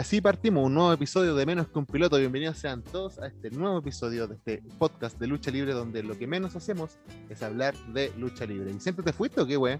Y 0.00 0.02
así 0.02 0.22
partimos 0.22 0.64
un 0.64 0.72
nuevo 0.72 0.94
episodio 0.94 1.34
de 1.34 1.44
Menos 1.44 1.68
que 1.68 1.78
un 1.78 1.84
piloto. 1.84 2.16
Bienvenidos 2.16 2.56
sean 2.56 2.82
todos 2.82 3.18
a 3.18 3.26
este 3.26 3.50
nuevo 3.50 3.80
episodio 3.80 4.26
de 4.26 4.36
este 4.36 4.62
podcast 4.78 5.18
de 5.18 5.26
lucha 5.26 5.50
libre 5.50 5.74
donde 5.74 6.02
lo 6.02 6.16
que 6.16 6.26
menos 6.26 6.56
hacemos 6.56 6.96
es 7.28 7.42
hablar 7.42 7.76
de 7.88 8.10
lucha 8.16 8.46
libre. 8.46 8.72
¿Vicente 8.72 9.02
te 9.02 9.12
fuiste 9.12 9.42
o 9.42 9.46
qué, 9.46 9.58
weón? 9.58 9.78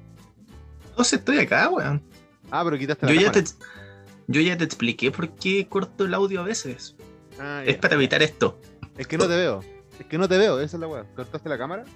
No 0.99 1.05
sé, 1.05 1.17
estoy 1.17 1.39
acá, 1.39 1.71
weón. 1.71 2.03
Ah, 2.51 2.61
pero 2.63 2.77
quitaste 2.77 3.07
Yo 3.07 3.15
la 3.15 3.23
ya, 3.23 3.33
te, 3.33 3.45
cámara. 3.45 4.05
yo 4.27 4.41
ya 4.43 4.59
te 4.59 4.65
expliqué 4.65 5.11
por 5.11 5.31
qué 5.37 5.67
corto 5.67 6.05
el 6.05 6.13
audio 6.13 6.43
a 6.43 6.45
veces. 6.45 6.97
Ah, 7.39 7.63
Es 7.65 7.79
para 7.79 7.95
evitar 7.95 8.23
esto. 8.23 8.61
Es 8.99 9.07
que 9.07 9.17
no 9.17 9.27
te 9.27 9.37
veo. 9.37 9.61
Es 9.99 10.05
que 10.05 10.19
no 10.19 10.29
te 10.29 10.37
veo, 10.37 10.61
esa 10.61 10.77
es 10.77 10.81
la 10.83 10.87
weá. 10.87 11.05
¿Cortaste 11.17 11.49
la 11.49 11.57
cámara? 11.57 11.87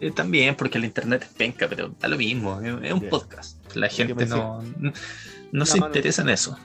Eh, 0.00 0.12
también 0.12 0.56
porque 0.56 0.78
el 0.78 0.86
internet 0.86 1.24
es 1.24 1.28
penca, 1.34 1.68
pero 1.68 1.94
da 2.00 2.08
lo 2.08 2.16
mismo. 2.16 2.58
Es, 2.62 2.74
es 2.84 2.92
un 2.94 3.06
podcast. 3.10 3.58
La 3.76 3.90
gente 3.90 4.24
no, 4.24 4.62
no, 4.78 4.92
La 5.52 5.66
se 5.66 5.76
interesa 5.76 6.22
en 6.22 6.30
eso. 6.30 6.58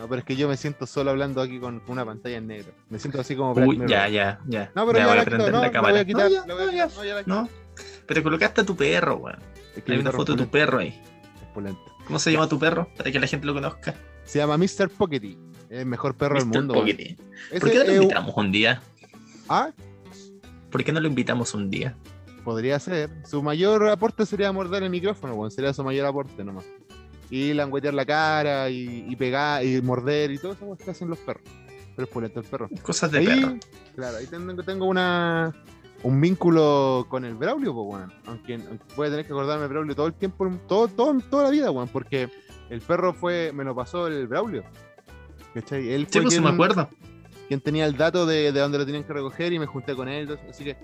No, 0.00 0.08
pero 0.08 0.20
es 0.20 0.24
que 0.24 0.34
yo 0.34 0.48
me 0.48 0.56
siento 0.56 0.86
solo 0.86 1.10
hablando 1.10 1.42
aquí 1.42 1.60
con, 1.60 1.80
con 1.80 1.92
una 1.92 2.06
pantalla 2.06 2.38
en 2.38 2.46
negro. 2.46 2.72
Me 2.88 2.98
siento 2.98 3.20
así 3.20 3.36
como 3.36 3.52
Uy, 3.52 3.82
ya, 3.86 4.08
ya, 4.08 4.40
ya. 4.46 4.72
No, 4.74 4.86
pero 4.86 4.98
ya 4.98 5.04
ya, 5.04 5.10
voy 5.10 5.18
a 5.18 5.24
prender 5.26 5.52
la 5.52 5.70
cámara. 5.70 6.04
no, 6.04 6.28
ya, 6.30 6.88
ya. 6.88 7.04
ya. 7.04 7.22
No. 7.26 7.50
Pero 8.06 8.22
colocaste 8.22 8.62
a 8.62 8.64
tu 8.64 8.74
perro, 8.74 9.16
weón. 9.16 9.38
Es 9.76 9.84
que 9.84 9.92
Hay 9.92 9.98
una 9.98 10.10
foto 10.10 10.32
de 10.32 10.44
tu 10.44 10.50
perro 10.50 10.78
ahí. 10.78 10.98
pulento. 11.52 11.82
¿Cómo 12.06 12.18
se 12.18 12.32
llama 12.32 12.48
tu 12.48 12.58
perro? 12.58 12.88
Para 12.96 13.12
que 13.12 13.20
la 13.20 13.26
gente 13.26 13.46
lo 13.46 13.52
conozca. 13.52 13.94
Se 14.24 14.38
llama 14.38 14.56
Mr. 14.56 14.88
Pockety. 14.88 15.36
Es 15.68 15.80
el 15.80 15.86
mejor 15.86 16.14
perro 16.16 16.36
del 16.36 16.46
mundo. 16.46 16.72
Pockety. 16.72 17.18
¿Por 17.60 17.70
qué 17.70 17.78
no 17.80 17.84
lo 17.84 17.94
invitamos 17.96 18.34
un 18.38 18.52
día? 18.52 18.80
Ah, 19.50 19.70
¿Por 20.70 20.82
qué 20.82 20.92
no 20.92 21.00
lo 21.00 21.08
invitamos 21.08 21.52
un 21.52 21.68
día? 21.68 21.94
podría 22.42 22.78
ser. 22.78 23.10
Su 23.26 23.42
mayor 23.42 23.86
aporte 23.88 24.24
sería 24.24 24.50
morder 24.50 24.82
el 24.82 24.88
micrófono, 24.88 25.34
weón. 25.34 25.50
Sería 25.50 25.74
su 25.74 25.84
mayor 25.84 26.06
aporte 26.06 26.42
nomás. 26.42 26.64
Y 27.30 27.54
languetear 27.54 27.94
la 27.94 28.04
cara 28.04 28.68
y, 28.68 29.06
y 29.08 29.16
pegar 29.16 29.64
y 29.64 29.80
morder 29.80 30.32
y 30.32 30.38
todo 30.38 30.52
eso 30.52 30.76
que 30.76 30.90
hacen 30.90 31.08
los 31.08 31.18
perros. 31.18 31.44
Pero 31.94 32.06
es 32.06 32.12
pulento 32.12 32.40
el 32.40 32.46
perro. 32.46 32.68
Cosas 32.82 33.10
de 33.12 33.18
ahí, 33.18 33.26
perro. 33.26 33.56
Claro, 33.94 34.16
ahí 34.18 34.26
tengo, 34.26 34.62
tengo 34.62 34.86
una 34.86 35.54
un 36.02 36.20
vínculo 36.20 37.06
con 37.08 37.24
el 37.24 37.34
Braulio, 37.34 37.74
pues, 37.74 37.86
weón. 37.88 38.12
Aunque, 38.26 38.54
aunque 38.54 38.84
voy 38.96 39.08
a 39.08 39.10
tener 39.10 39.26
que 39.26 39.32
acordarme 39.32 39.62
del 39.62 39.70
Braulio 39.70 39.94
todo 39.94 40.06
el 40.06 40.14
tiempo, 40.14 40.48
todo, 40.66 40.88
todo, 40.88 41.18
toda 41.30 41.44
la 41.44 41.50
vida, 41.50 41.70
weón, 41.70 41.88
porque 41.88 42.28
el 42.70 42.80
perro 42.80 43.12
fue, 43.12 43.52
me 43.52 43.64
lo 43.64 43.74
pasó 43.74 44.06
el 44.06 44.26
Braulio. 44.26 44.64
¿Cachai? 45.54 45.92
Él 45.92 46.06
Sí, 46.08 46.20
pues 46.20 46.34
quien, 46.34 46.44
me 46.44 46.50
acuerdo. 46.50 46.88
quien 47.48 47.60
tenía 47.60 47.84
el 47.84 47.96
dato 47.96 48.24
de, 48.24 48.52
de 48.52 48.60
dónde 48.60 48.78
lo 48.78 48.86
tenían 48.86 49.04
que 49.04 49.12
recoger 49.12 49.52
y 49.52 49.58
me 49.58 49.66
junté 49.66 49.94
con 49.94 50.08
él. 50.08 50.38
Así 50.48 50.64
que 50.64 50.76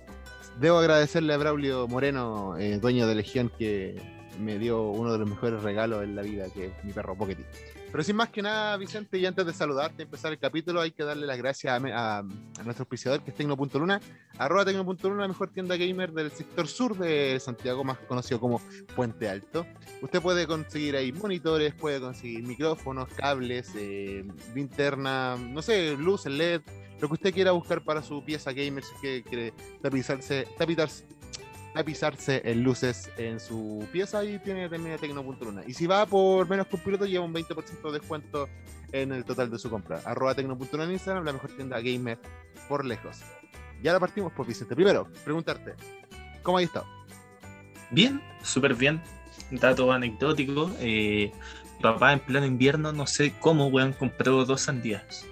debo 0.61 0.79
agradecerle 0.79 1.33
a 1.33 1.37
Braulio 1.37 1.87
Moreno, 1.87 2.57
eh, 2.59 2.79
dueño 2.79 3.07
de 3.07 3.15
Legión, 3.15 3.51
que 3.57 4.01
me 4.39 4.59
dio 4.59 4.83
uno 4.91 5.13
de 5.13 5.19
los 5.19 5.29
mejores 5.29 5.63
regalos 5.63 6.03
en 6.05 6.15
la 6.17 6.23
vida, 6.23 6.47
que 6.53 6.67
es 6.67 6.73
mi 6.85 6.93
perro 6.93 7.17
Pockety. 7.17 7.45
Pero 7.93 8.03
sin 8.05 8.17
más 8.17 8.29
que 8.29 8.43
nada, 8.43 8.77
Vicente, 8.77 9.17
y 9.19 9.25
antes 9.27 9.47
de 9.47 9.53
saludarte 9.55 10.03
y 10.03 10.05
empezar 10.05 10.33
el 10.33 10.39
capítulo, 10.39 10.81
hay 10.81 10.91
que 10.91 11.03
darle 11.05 11.27
las 11.27 11.39
gracias 11.39 11.73
a, 11.73 11.87
a- 11.87 12.19
a 12.19 12.63
nuestro 12.65 12.83
auspiciador, 12.83 13.23
que 13.23 13.31
es 13.31 13.37
Tecno.luna, 13.37 14.01
arroba 14.39 14.65
Tecno.luna, 14.65 15.23
la 15.23 15.29
mejor 15.29 15.51
tienda 15.51 15.77
gamer 15.77 16.13
del 16.13 16.31
sector 16.31 16.67
sur 16.69 16.97
de 16.99 17.39
Santiago, 17.41 17.85
más 17.85 17.99
conocido 18.01 18.39
como 18.41 18.61
Puente 18.95 19.29
Alto. 19.29 19.65
Usted 20.03 20.21
puede 20.21 20.47
conseguir 20.47 20.97
ahí 20.97 21.13
monitores, 21.13 21.75
puede 21.75 22.01
conseguir 22.01 22.43
micrófonos, 22.47 23.09
cables, 23.15 23.71
eh, 23.77 24.25
linterna, 24.55 25.37
no 25.37 25.63
sé, 25.63 25.97
luces 25.97 26.33
LED, 26.33 26.61
lo 27.01 27.09
que 27.09 27.15
usted 27.15 27.35
quiera 27.35 27.53
buscar 27.53 27.83
para 27.83 28.03
su 28.03 28.23
pieza 28.25 28.53
gamer, 28.53 28.83
si 28.83 28.95
que 29.01 29.23
quiere 29.23 29.53
tapizarse, 29.83 30.49
tapizarse, 30.59 31.05
tapizarse 31.77 32.41
en 32.45 32.63
luces 32.63 33.11
en 33.19 33.39
su 33.39 33.87
pieza 33.93 34.25
y 34.25 34.39
tiene 34.39 34.69
también 34.69 34.99
Tecno.luna. 34.99 35.63
Y 35.67 35.75
si 35.75 35.87
va 35.87 36.07
por 36.07 36.49
menos 36.49 36.67
que 36.67 37.09
lleva 37.09 37.25
un 37.25 37.35
20% 37.35 37.83
de 37.83 37.99
descuento 37.99 38.49
en 38.93 39.13
el 39.13 39.25
total 39.25 39.51
de 39.51 39.59
su 39.59 39.69
compra. 39.69 40.01
Arroba 40.07 40.35
Tecno.luna 40.35 40.85
en 40.85 40.93
Instagram, 40.93 41.25
la 41.25 41.35
mejor 41.35 41.51
tienda 41.51 41.79
gamer 41.81 42.19
por 42.69 42.85
lejos. 42.85 43.21
Ya 43.83 43.93
la 43.93 44.01
partimos 44.01 44.33
por 44.33 44.47
Vicente. 44.47 44.75
Primero, 44.75 45.07
preguntarte, 45.23 45.75
¿cómo 46.43 46.57
has 46.57 46.65
estado? 46.65 46.87
Bien, 47.91 48.23
súper 48.43 48.75
bien. 48.75 49.03
Dato 49.51 49.93
anecdótico. 49.93 50.71
Eh, 50.81 51.31
papá 51.83 52.15
en 52.15 52.21
pleno 52.21 52.47
invierno, 52.47 52.93
no 52.93 53.07
sé 53.07 53.35
cómo, 53.39 53.67
weón, 53.67 53.93
compró 53.93 54.47
dos 54.47 54.63
sandías. 54.63 55.27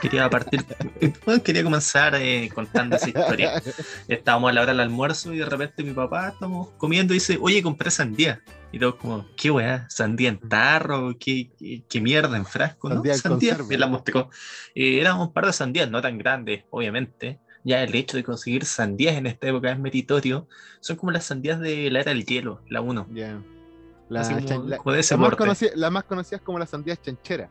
Quería 0.00 0.28
partir, 0.28 0.64
quería 1.44 1.62
comenzar 1.64 2.14
eh, 2.16 2.50
contando 2.54 2.96
esa 2.96 3.08
historia. 3.08 3.62
Estábamos 4.08 4.50
a 4.50 4.52
la 4.52 4.62
hora 4.62 4.72
del 4.72 4.80
almuerzo 4.80 5.32
y 5.32 5.38
de 5.38 5.46
repente 5.46 5.82
mi 5.82 5.92
papá, 5.92 6.28
estamos 6.28 6.68
comiendo 6.76 7.14
y 7.14 7.16
dice, 7.16 7.38
oye, 7.40 7.62
compré 7.62 7.90
sandía. 7.90 8.42
Y 8.72 8.78
todos 8.78 8.96
como, 8.96 9.26
¿qué 9.36 9.50
weá? 9.50 9.86
¿Sandía 9.88 10.28
en 10.30 10.38
tarro? 10.40 11.16
¿Qué, 11.18 11.50
qué, 11.58 11.82
qué 11.88 12.00
mierda 12.00 12.36
en 12.36 12.44
frasco? 12.44 12.88
¿no? 12.90 13.02
Sandía 13.14 13.56
la 13.78 13.86
mostró. 13.86 14.30
Eh, 14.74 15.00
éramos 15.00 15.28
un 15.28 15.32
par 15.32 15.46
de 15.46 15.52
sandías, 15.52 15.90
no 15.90 16.02
tan 16.02 16.18
grandes, 16.18 16.64
obviamente. 16.70 17.38
Ya 17.62 17.82
el 17.82 17.94
hecho 17.94 18.16
de 18.18 18.24
conseguir 18.24 18.66
sandías 18.66 19.16
en 19.16 19.26
esta 19.26 19.48
época 19.48 19.70
es 19.72 19.78
meritorio. 19.78 20.48
Son 20.80 20.96
como 20.96 21.12
las 21.12 21.24
sandías 21.24 21.60
de 21.60 21.90
la 21.90 22.00
era 22.00 22.12
del 22.12 22.26
hielo, 22.26 22.60
la 22.68 22.80
1. 22.82 23.06
Ya. 23.14 23.40
La, 24.10 24.20
Así 24.20 24.34
como- 24.34 24.46
chan- 24.46 24.68
la- 24.68 24.76
como 24.76 24.92
de 24.92 25.00
ese 25.00 25.14
la 25.14 25.20
más 25.22 25.36
conocida, 25.36 25.70
la 25.76 25.90
más 25.90 26.04
conocida 26.04 26.36
es 26.36 26.42
como 26.42 26.58
las 26.58 26.68
sandías 26.68 27.00
chancheras. 27.00 27.48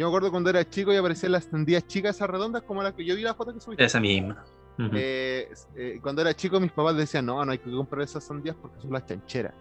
Yo 0.00 0.06
me 0.06 0.12
acuerdo 0.12 0.30
cuando 0.30 0.48
era 0.48 0.66
chico 0.66 0.94
y 0.94 0.96
aparecían 0.96 1.32
las 1.32 1.44
sandías 1.44 1.86
chicas, 1.86 2.16
esas 2.16 2.30
redondas, 2.30 2.62
como 2.62 2.82
las 2.82 2.94
que 2.94 3.04
yo 3.04 3.14
vi 3.14 3.20
la 3.20 3.34
foto 3.34 3.52
que 3.52 3.60
subiste. 3.60 3.84
Esa 3.84 4.00
misma. 4.00 4.42
Eh, 4.94 5.52
eh, 5.76 5.98
cuando 6.02 6.22
era 6.22 6.32
chico, 6.32 6.58
mis 6.58 6.72
papás 6.72 6.96
decían: 6.96 7.26
No, 7.26 7.44
no 7.44 7.52
hay 7.52 7.58
que 7.58 7.70
comprar 7.70 8.00
esas 8.00 8.24
sandías 8.24 8.56
porque 8.56 8.80
son 8.80 8.92
las 8.92 9.04
chancheras. 9.04 9.52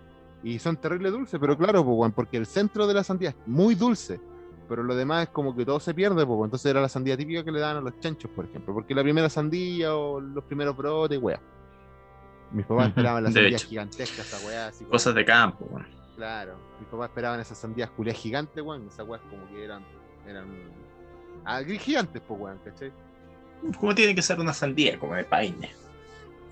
Y 0.41 0.57
son 0.59 0.77
terrible 0.77 1.11
dulces, 1.11 1.37
pero 1.41 1.57
claro, 1.57 1.83
pues, 1.83 2.13
porque 2.13 2.37
el 2.37 2.45
centro 2.45 2.87
de 2.87 2.93
la 2.93 3.03
sandía 3.03 3.31
es 3.31 3.35
muy 3.47 3.75
dulce. 3.75 4.21
Pero 4.69 4.81
lo 4.81 4.95
demás 4.95 5.23
es 5.23 5.29
como 5.33 5.53
que 5.53 5.65
todo 5.65 5.81
se 5.81 5.93
pierde, 5.93 6.25
pues, 6.25 6.39
entonces 6.45 6.71
era 6.71 6.79
la 6.79 6.87
sandía 6.87 7.17
típica 7.17 7.43
que 7.43 7.51
le 7.51 7.59
daban 7.59 7.75
a 7.75 7.81
los 7.81 7.99
chanchos, 7.99 8.31
por 8.31 8.45
ejemplo. 8.45 8.73
Porque 8.73 8.95
la 8.95 9.03
primera 9.03 9.27
sandía 9.29 9.93
o 9.93 10.21
los 10.21 10.45
primeros 10.45 10.77
brotes, 10.77 11.19
weá. 11.21 11.41
Mis 12.53 12.65
papás 12.65 12.87
esperaban 12.87 13.25
las 13.25 13.33
de 13.33 13.41
sandías 13.41 13.61
hecho. 13.61 13.69
gigantescas, 13.71 14.19
esa 14.33 14.47
weá. 14.47 14.67
Así 14.67 14.85
como- 14.85 14.91
Cosas 14.91 15.13
de 15.15 15.25
campo. 15.25 15.65
weón. 15.69 15.85
Claro, 16.15 16.53
mis 16.79 16.87
papás 16.87 17.09
esperaban 17.09 17.41
esas 17.41 17.57
sandías 17.57 17.89
culias 17.89 18.15
gigantes, 18.15 18.63
weón. 18.63 18.87
Esas 18.87 19.05
weas 19.05 19.21
como 19.29 19.45
que 19.49 19.65
eran. 19.65 19.83
Eran. 20.27 20.47
Ah, 21.45 21.61
gigantes, 21.63 22.21
pues, 22.27 22.39
weón, 22.39 22.59
¿cachai? 22.63 22.91
Como 23.79 23.93
tiene 23.93 24.15
que 24.15 24.21
ser 24.21 24.39
una 24.39 24.53
sandía, 24.53 24.97
como 24.99 25.15
de 25.15 25.23
Paine. 25.23 25.71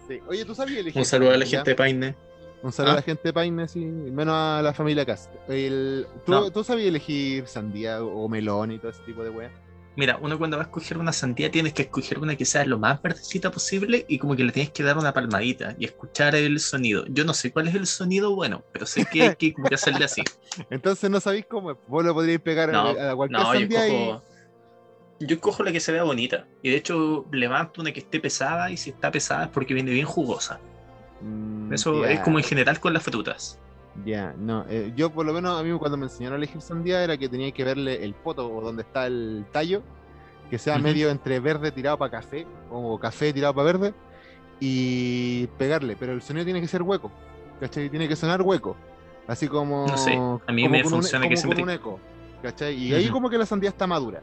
Sí. 0.07 0.19
Oye, 0.28 0.45
¿tú 0.45 0.55
sabías 0.55 0.79
elegir? 0.79 1.00
Un 1.00 1.05
saludo 1.05 1.31
a 1.31 1.38
la 1.38 1.45
gente 1.45 1.72
de 1.72 1.75
Paine. 1.75 2.16
Un 2.63 2.72
saludo 2.72 2.91
¿Ah? 2.91 2.94
a 2.94 2.97
la 2.97 3.01
gente 3.03 3.22
de 3.23 3.33
Paine, 3.33 3.67
sí, 3.67 3.79
menos 3.85 4.33
a 4.35 4.61
la 4.63 4.73
familia 4.73 5.05
Cast. 5.05 5.31
El, 5.47 6.07
¿tú, 6.25 6.31
No. 6.31 6.51
¿Tú 6.51 6.63
sabías 6.63 6.88
elegir 6.88 7.47
sandía 7.47 8.03
o 8.03 8.28
melón 8.28 8.72
y 8.72 8.79
todo 8.79 8.89
ese 8.91 9.01
tipo 9.03 9.23
de 9.23 9.29
weas? 9.29 9.51
Mira, 9.97 10.19
uno 10.22 10.38
cuando 10.38 10.58
va 10.58 10.63
a 10.63 10.66
escoger 10.68 11.00
una 11.00 11.12
sandía 11.12 11.50
tienes 11.50 11.74
que 11.74 11.81
escoger 11.81 12.19
una 12.19 12.35
que 12.35 12.46
sea 12.46 12.63
lo 12.66 12.78
más 12.78 13.02
verdecita 13.02 13.50
posible 13.50 14.06
y 14.08 14.19
como 14.19 14.35
que 14.35 14.44
le 14.44 14.52
tienes 14.52 14.72
que 14.72 14.84
dar 14.84 14.96
una 14.96 15.12
palmadita 15.12 15.75
y 15.80 15.85
escuchar 15.85 16.35
el 16.35 16.59
sonido. 16.59 17.06
Yo 17.09 17.25
no 17.25 17.34
sé 17.34 17.52
cuál 17.52 17.68
es 17.68 17.74
el 17.74 17.88
sonido 17.88 18.35
bueno, 18.35 18.63
pero 18.72 18.85
sé 18.85 19.06
que 19.12 19.24
hay 19.24 19.35
que 19.35 19.53
como 19.53 19.68
que 19.68 19.74
hacerle 19.74 20.06
así. 20.06 20.22
Entonces 20.69 21.09
no 21.09 21.19
sabéis 21.19 21.47
cómo. 21.47 21.74
Vos 21.88 22.06
lo 22.06 22.13
podríais 22.13 22.40
pegar 22.41 22.72
No, 22.72 22.90
a, 22.90 23.12
a 23.12 23.16
cualquier 23.16 23.40
no, 23.41 23.53
yo 23.56 23.59
sandía 23.59 23.88
y. 23.88 23.91
cojo, 23.91 24.24
yo 25.19 25.40
cojo 25.40 25.63
la 25.63 25.72
que 25.72 25.80
se 25.80 25.91
vea 25.91 26.03
bonita. 26.03 26.46
Y 26.62 26.69
de 26.69 26.75
hecho 26.75 27.25
levanto 27.31 27.81
una 27.81 27.91
que 27.91 28.02
esté 28.02 28.19
pesada 28.19 28.69
y 28.69 28.78
si 28.78 28.91
está 28.91 29.09
pesada 29.12 29.46
es 29.46 29.50
porque 29.50 29.74
viene 29.74 29.91
bien 29.91 30.06
jugosa. 30.06 30.59
Mm, 31.22 31.74
Eso 31.74 32.06
es 32.06 32.19
como 32.19 32.38
en 32.38 32.46
general 32.46 32.79
con 32.79 32.94
las 32.94 33.02
frutas. 33.02 33.59
Ya, 34.06 34.34
no. 34.38 34.66
eh, 34.69 34.94
yo, 34.96 35.09
por 35.12 35.25
lo 35.25 35.34
menos, 35.34 35.59
a 35.59 35.63
mí 35.63 35.78
cuando 35.80 35.97
me 35.97 36.06
enseñaron 36.06 36.35
a 36.35 36.38
elegir 36.38 36.62
sandía 36.62 37.03
era 37.03 37.17
que 37.17 37.28
tenía 37.29 37.52
que 37.52 37.64
verle 37.64 38.03
el 38.03 38.14
poto 38.14 38.47
o 38.49 38.61
donde 38.61 38.84
está 38.84 39.08
el 39.08 39.46
tallo, 39.52 39.82
que 40.49 40.58
sea 40.59 40.78
medio 40.78 41.09
entre 41.09 41.40
verde 41.40 41.72
tirado 41.72 41.97
para 41.97 42.11
café 42.11 42.46
o 42.72 42.97
café 42.99 43.34
tirado 43.34 43.53
para 43.55 43.66
verde 43.66 43.94
y 44.59 45.47
pegarle, 45.58 45.96
pero 45.99 46.14
el 46.14 46.22
sonido 46.22 46.46
tiene 46.46 46.61
que 46.61 46.67
ser 46.67 46.82
hueco, 46.82 47.11
¿cachai? 47.59 47.90
Tiene 47.90 48.08
que 48.08 48.16
sonar 48.16 48.41
hueco, 48.41 48.76
así 49.28 49.47
como. 49.47 49.88
No 49.88 49.97
sé, 49.97 50.14
a 50.16 50.52
mí 50.52 50.67
me 50.67 50.84
un- 50.84 50.90
funciona 50.90 51.28
que 51.28 51.35
como 51.35 51.41
con 51.50 51.55
siempre- 51.55 51.64
un 51.64 51.70
eco, 51.70 52.00
¿cachai? 52.41 52.76
Y 52.76 52.93
ahí 52.93 53.09
como 53.09 53.29
que 53.29 53.38
la 53.38 53.46
sandía 53.46 53.70
está 53.70 53.88
madura, 53.88 54.22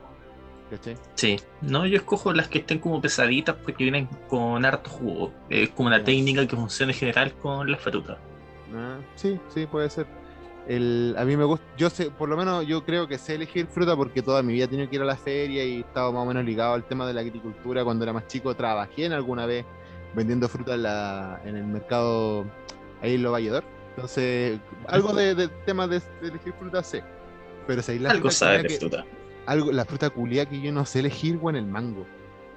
¿cachai? 0.70 0.96
Sí, 1.14 1.36
no, 1.62 1.86
yo 1.86 1.96
escojo 1.96 2.32
las 2.32 2.48
que 2.48 2.58
estén 2.58 2.78
como 2.78 3.00
pesaditas 3.00 3.54
porque 3.62 3.84
vienen 3.84 4.08
con 4.28 4.64
harto 4.64 4.90
jugo. 4.90 5.32
Es 5.50 5.70
como 5.70 5.88
una 5.88 6.02
técnica 6.02 6.46
que 6.46 6.56
funciona 6.56 6.92
en 6.92 6.98
general 6.98 7.32
con 7.34 7.70
las 7.70 7.80
frutas. 7.80 8.18
Ah, 8.74 8.98
sí, 9.14 9.38
sí, 9.52 9.66
puede 9.66 9.88
ser. 9.90 10.06
El, 10.66 11.14
a 11.18 11.24
mí 11.26 11.36
me 11.36 11.44
gusta, 11.44 11.64
yo 11.76 11.90
sé, 11.90 12.10
por 12.10 12.28
lo 12.28 12.36
menos 12.38 12.66
yo 12.66 12.84
creo 12.84 13.06
que 13.06 13.18
sé 13.18 13.34
elegir 13.34 13.66
fruta 13.66 13.94
porque 13.94 14.22
toda 14.22 14.42
mi 14.42 14.54
vida 14.54 14.64
he 14.64 14.68
tenido 14.68 14.88
que 14.88 14.96
ir 14.96 15.02
a 15.02 15.04
la 15.04 15.16
feria 15.16 15.62
y 15.64 15.76
he 15.76 15.80
estado 15.80 16.10
más 16.12 16.22
o 16.22 16.26
menos 16.26 16.42
ligado 16.44 16.72
al 16.72 16.84
tema 16.84 17.06
de 17.06 17.12
la 17.12 17.20
agricultura. 17.20 17.84
Cuando 17.84 18.04
era 18.04 18.12
más 18.14 18.26
chico 18.28 18.54
trabajé 18.56 19.04
en 19.04 19.12
alguna 19.12 19.44
vez 19.46 19.66
vendiendo 20.14 20.48
fruta 20.48 20.74
en, 20.74 20.82
la, 20.84 21.40
en 21.44 21.56
el 21.56 21.64
mercado 21.66 22.46
ahí 23.02 23.14
en 23.16 23.22
Lo 23.22 23.32
Valledor. 23.32 23.62
Entonces, 23.90 24.58
algo 24.88 25.12
de, 25.12 25.34
de 25.34 25.48
temas 25.66 25.90
de, 25.90 26.00
de 26.22 26.28
elegir 26.28 26.54
fruta 26.58 26.82
sé. 26.82 27.04
Pero 27.66 27.82
si 27.82 27.98
la 27.98 28.10
Algo 28.10 28.28
de 28.30 28.64
que- 28.66 28.78
fruta. 28.78 29.04
algo, 29.46 29.70
la 29.70 29.84
fruta 29.84 30.08
culia 30.10 30.46
que 30.46 30.60
yo 30.62 30.72
no 30.72 30.86
sé 30.86 31.00
elegir, 31.00 31.38
en 31.46 31.56
el 31.56 31.66
mango. 31.66 32.06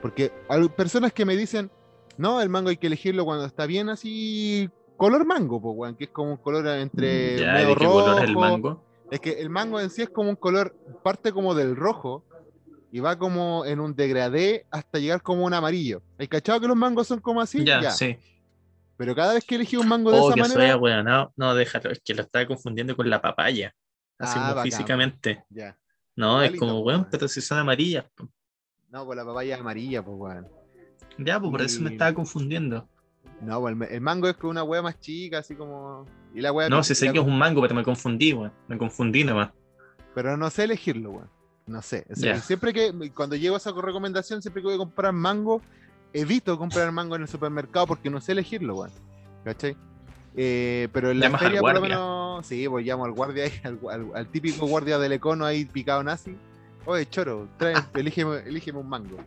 Porque 0.02 0.32
hay 0.48 0.68
personas 0.70 1.12
que 1.12 1.26
me 1.26 1.36
dicen, 1.36 1.70
no, 2.18 2.42
el 2.42 2.48
mango 2.50 2.70
hay 2.70 2.78
que 2.78 2.88
elegirlo 2.88 3.26
cuando 3.26 3.46
está 3.46 3.66
bien 3.66 3.90
así, 3.90 4.70
color 4.98 5.26
mango, 5.26 5.62
pues, 5.62 5.74
weón, 5.78 5.96
que 5.96 6.06
es 6.06 6.10
como 6.10 6.32
un 6.32 6.38
color 6.38 6.68
entre 6.68 7.40
Ya, 7.40 7.54
medio 7.54 7.68
¿de 7.70 7.76
qué 7.76 7.84
rojo, 7.86 8.00
color 8.04 8.18
es 8.18 8.30
el 8.30 8.36
mango? 8.36 8.84
Es 9.12 9.20
que 9.22 9.40
el 9.40 9.50
mango 9.50 9.80
en 9.80 9.90
sí 9.90 10.02
es 10.02 10.10
como 10.10 10.30
un 10.30 10.36
color, 10.36 10.76
parte 11.04 11.32
como 11.32 11.56
del 11.56 11.76
rojo 11.76 12.26
y 12.92 13.00
va 13.00 13.18
como 13.18 13.64
en 13.66 13.80
un 13.80 13.96
degradé 13.96 14.66
hasta 14.72 15.00
llegar 15.00 15.22
como 15.22 15.46
un 15.46 15.54
amarillo. 15.54 16.02
¿El 16.18 16.28
cachado 16.28 16.60
que 16.60 16.68
los 16.68 16.76
mangos 16.76 17.08
son 17.08 17.20
como 17.22 17.40
así? 17.40 17.64
Ya, 17.64 17.92
sí. 17.92 18.18
Pero 18.98 19.14
cada 19.16 19.34
vez 19.36 19.46
que 19.46 19.56
elegí 19.56 19.78
un 19.78 19.88
mango 19.88 20.12
de 20.12 20.18
Oh, 20.20 20.26
esa 20.28 20.34
que 20.36 20.42
manera. 20.42 20.72
soy 20.74 20.82
weón. 20.82 21.06
No, 21.06 21.32
no, 21.38 21.54
déjalo. 21.56 21.92
Es 21.92 22.02
que 22.04 22.14
lo 22.16 22.24
estaba 22.24 22.46
confundiendo 22.48 22.96
con 22.98 23.10
la 23.10 23.22
papaya. 23.22 23.74
Así 24.18 24.40
Ah, 24.42 24.50
como 24.52 24.64
físicamente. 24.64 25.44
Ya. 25.52 25.78
No, 26.16 26.42
es 26.42 26.58
como, 26.58 26.80
weón, 26.80 27.08
pero 27.12 27.28
si 27.28 27.40
son 27.42 27.60
amarillas. 27.60 28.06
po. 28.16 28.28
No, 28.90 29.06
pues 29.06 29.16
la 29.18 29.24
papaya 29.24 29.54
es 29.56 29.62
amarilla, 29.62 30.04
pues 30.04 30.18
weón. 30.18 30.48
Ya, 31.20 31.40
pues 31.40 31.52
por 31.52 31.62
eso 31.62 31.82
me 31.82 31.92
estaba 31.92 32.12
confundiendo. 32.14 32.88
No, 33.42 33.62
pues 33.62 33.76
el, 33.76 33.84
el 33.84 34.02
mango 34.02 34.28
es 34.28 34.36
como 34.36 34.52
una 34.52 34.64
wea 34.64 34.82
más 34.82 35.00
chica, 35.00 35.40
así 35.40 35.56
como. 35.56 36.06
Y 36.34 36.42
la 36.42 36.52
No, 36.70 36.84
si 36.84 36.96
sé 36.96 37.12
que 37.12 37.20
es 37.20 37.26
un 37.26 37.38
mango, 37.38 37.62
pero 37.62 37.76
me 37.76 37.84
confundí, 37.84 38.34
weón. 38.34 38.52
Me 38.68 38.78
confundí 38.78 39.24
nomás. 39.24 39.52
Pero 40.16 40.36
no 40.38 40.50
sé 40.50 40.64
elegirlo, 40.64 41.12
weón. 41.12 41.30
No 41.68 41.82
sé. 41.82 42.06
O 42.12 42.16
sea. 42.16 42.40
Siempre 42.42 42.74
que, 42.74 42.94
cuando 43.14 43.36
llego 43.36 43.56
a 43.56 43.58
esa 43.58 43.72
recomendación, 43.72 44.42
siempre 44.42 44.62
que 44.62 44.68
voy 44.68 44.76
a 44.76 44.80
comprar 44.80 45.14
mango, 45.14 45.62
evito 46.14 46.58
comprar 46.58 46.92
mango 46.92 47.16
en 47.16 47.24
el 47.24 47.28
supermercado 47.28 47.86
porque 47.88 48.10
no 48.10 48.20
sé 48.22 48.32
elegirlo, 48.32 48.76
weón. 48.76 48.92
¿Cachai? 49.44 49.76
Eh, 50.36 50.88
pero 50.94 51.10
en 51.12 51.20
la 51.20 51.28
Llamas 51.28 51.42
feria, 51.42 51.62
por 51.62 51.74
lo 51.74 51.82
menos, 51.82 52.46
sí, 52.46 52.68
pues 52.70 52.86
llamo 52.86 53.06
al 53.06 53.12
guardia, 53.12 53.46
ahí, 53.46 53.52
al, 53.64 53.80
al- 53.90 54.12
al 54.16 54.28
típico 54.28 54.68
guardia 54.68 55.00
del 55.00 55.14
econo 55.14 55.46
ahí 55.46 55.66
picado 55.66 56.04
nazi. 56.04 56.36
Oye, 56.86 57.08
choro, 57.10 57.48
trae, 57.58 57.74
elígeme, 57.96 58.38
elígeme 58.46 58.80
un 58.80 58.88
mango. 58.90 59.18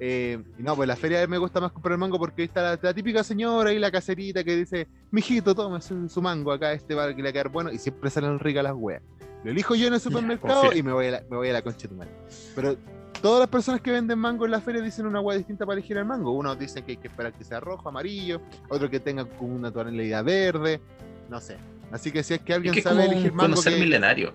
Eh, 0.00 0.42
no, 0.58 0.74
pues 0.74 0.88
la 0.88 0.96
feria 0.96 1.24
me 1.26 1.38
gusta 1.38 1.60
más 1.60 1.70
comprar 1.72 1.96
mango 1.96 2.18
porque 2.18 2.42
ahí 2.42 2.46
está 2.46 2.62
la, 2.62 2.78
la 2.82 2.92
típica 2.94 3.22
señora 3.22 3.72
y 3.72 3.78
la 3.78 3.90
caserita 3.90 4.42
que 4.42 4.56
dice, 4.56 4.88
mijito, 5.10 5.54
tome 5.54 5.80
su, 5.80 6.20
mango 6.20 6.52
acá, 6.52 6.72
este 6.72 6.94
va 6.94 7.04
a 7.04 7.14
quedar 7.14 7.48
bueno, 7.48 7.70
y 7.70 7.78
siempre 7.78 8.10
salen 8.10 8.38
ricas 8.38 8.64
las 8.64 8.74
weas. 8.76 9.02
Lo 9.44 9.50
elijo 9.50 9.74
yo 9.74 9.86
en 9.86 9.94
el 9.94 10.00
supermercado 10.00 10.72
y 10.74 10.82
me 10.82 10.92
voy, 10.92 11.06
a 11.06 11.10
la, 11.12 11.22
me 11.30 11.36
voy 11.36 11.48
a 11.48 11.52
la 11.52 11.62
concha 11.62 11.82
de 11.82 11.88
tu 11.88 11.94
madre. 11.96 12.10
Pero 12.56 12.76
todas 13.20 13.40
las 13.40 13.48
personas 13.48 13.80
que 13.82 13.90
venden 13.92 14.18
mango 14.18 14.46
en 14.46 14.50
la 14.50 14.60
feria 14.60 14.80
dicen 14.82 15.06
una 15.06 15.20
wea 15.20 15.36
distinta 15.36 15.64
para 15.66 15.78
elegir 15.78 15.96
el 15.98 16.06
mango. 16.06 16.32
Unos 16.32 16.58
dicen 16.58 16.82
que 16.84 16.92
hay 16.92 16.96
que 16.96 17.08
esperar 17.08 17.32
que 17.32 17.44
sea 17.44 17.60
rojo, 17.60 17.88
amarillo, 17.88 18.40
otros 18.70 18.90
que 18.90 19.00
tenga 19.00 19.24
como 19.26 19.54
una 19.54 19.70
tonalidad 19.70 20.24
verde, 20.24 20.80
no 21.28 21.40
sé. 21.40 21.56
Así 21.92 22.10
que 22.10 22.22
si 22.22 22.34
es 22.34 22.40
que 22.40 22.52
Es 22.52 22.56
alguien 22.56 22.74
que 22.74 22.82
sabe 22.82 23.04
elegir 23.04 23.32
mango, 23.32 23.50
conocer 23.50 23.74
que- 23.74 23.80
milenario. 23.80 24.32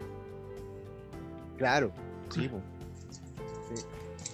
Claro, 1.58 1.92
sí, 2.30 2.48
po. 2.48 2.62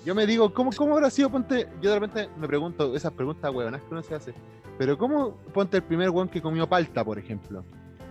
Yo 0.05 0.13
me 0.15 0.27
digo, 0.27 0.53
¿cómo, 0.53 0.71
¿cómo 0.71 0.93
habrá 0.93 1.09
sido? 1.09 1.29
Ponte, 1.31 1.67
yo 1.81 1.89
de 1.89 1.99
repente 1.99 2.29
me 2.37 2.47
pregunto 2.47 2.95
esas 2.95 3.11
preguntas 3.11 3.51
huevonas 3.53 3.81
que 3.81 3.87
uno 3.91 4.03
se 4.03 4.13
hace. 4.15 4.33
Pero 4.77 4.97
¿cómo 4.97 5.35
ponte 5.53 5.77
el 5.77 5.83
primer 5.83 6.09
weón 6.11 6.29
que 6.29 6.41
comió 6.41 6.67
palta, 6.67 7.03
por 7.03 7.17
ejemplo? 7.17 7.63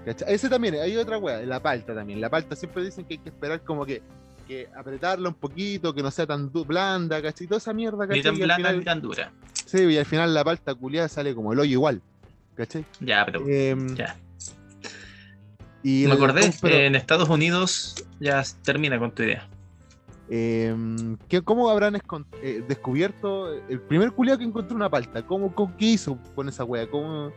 ¿Cachai? 0.04 0.34
Ese 0.34 0.48
también, 0.48 0.74
hay 0.74 0.96
otra 0.96 1.18
wea, 1.18 1.40
la 1.42 1.62
palta 1.62 1.94
también. 1.94 2.20
La 2.20 2.28
palta 2.28 2.56
siempre 2.56 2.82
dicen 2.84 3.04
que 3.04 3.14
hay 3.14 3.18
que 3.18 3.28
esperar 3.28 3.62
como 3.62 3.86
que, 3.86 4.02
que 4.48 4.68
apretarla 4.76 5.28
un 5.28 5.34
poquito, 5.34 5.94
que 5.94 6.02
no 6.02 6.10
sea 6.10 6.26
tan 6.26 6.50
blanda, 6.52 7.22
¿cachai? 7.22 7.46
Toda 7.46 7.58
esa 7.58 7.72
mierda, 7.72 8.06
Ni 8.06 8.20
¿cachai? 8.20 8.22
tan 8.22 8.34
Y 8.36 8.40
al 8.42 8.46
blanda 8.46 8.56
final- 8.56 8.78
ni 8.78 8.84
tan 8.84 9.00
dura. 9.00 9.32
Sí, 9.64 9.78
y 9.84 9.96
al 9.96 10.04
final 10.04 10.34
la 10.34 10.42
palta 10.44 10.74
culiada 10.74 11.08
sale 11.08 11.34
como 11.34 11.52
el 11.52 11.60
hoyo 11.60 11.70
igual, 11.72 12.02
¿cachai? 12.56 12.84
Ya, 13.00 13.24
pero. 13.24 13.46
Em, 13.48 13.94
Ya. 13.94 14.16
y 15.82 16.06
Me 16.06 16.14
acordé, 16.14 16.50
en 16.86 16.94
Estados 16.96 17.28
Unidos 17.28 17.94
ya 18.20 18.42
termina 18.62 18.98
con 18.98 19.10
tu 19.12 19.22
idea. 19.22 19.46
Eh, 20.30 20.74
¿qué- 21.28 21.42
¿Cómo 21.42 21.68
habrán 21.68 21.96
eh, 22.42 22.64
descubierto 22.66 23.52
el 23.68 23.80
primer 23.80 24.12
culiao 24.12 24.38
que 24.38 24.44
encontró 24.44 24.74
una 24.76 24.88
palta? 24.88 25.22
¿Cómo, 25.26 25.54
cómo- 25.54 25.76
¿Qué 25.76 25.86
hizo 25.86 26.18
con 26.34 26.48
esa 26.48 26.64
wea? 26.64 26.88
¿Cómo, 26.88 27.30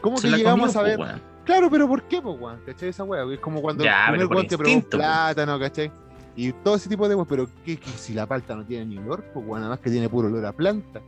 cómo 0.00 0.16
que 0.20 0.28
llegamos 0.28 0.72
comió, 0.74 0.80
a 0.80 0.82
ver? 0.82 0.96
po. 0.96 1.20
Claro, 1.44 1.68
pero 1.70 1.88
¿por 1.88 2.02
qué, 2.04 2.22
po, 2.22 2.32
weón? 2.32 2.60
¿Cachai? 2.64 2.90
Esa 2.90 3.02
wea, 3.04 3.24
es 3.32 3.40
como 3.40 3.60
cuando 3.60 3.82
Ya, 3.82 4.06
el 4.06 4.28
primer 4.28 4.28
probó 4.28 4.72
un 4.74 4.82
plátano, 4.82 5.58
¿cachai? 5.58 5.90
Y 6.36 6.52
todo 6.52 6.76
ese 6.76 6.88
tipo 6.88 7.08
de 7.08 7.14
weas, 7.16 7.26
pero 7.28 7.48
¿qué, 7.64 7.76
qué 7.76 7.90
si 7.90 8.14
la 8.14 8.26
palta 8.26 8.54
no 8.54 8.64
tiene 8.64 8.86
ni 8.86 8.98
olor, 8.98 9.24
pues 9.34 9.44
weón, 9.44 9.60
nada 9.62 9.70
más 9.70 9.80
que 9.80 9.90
tiene 9.90 10.08
puro 10.08 10.28
olor 10.28 10.46
a 10.46 10.52
planta. 10.52 11.00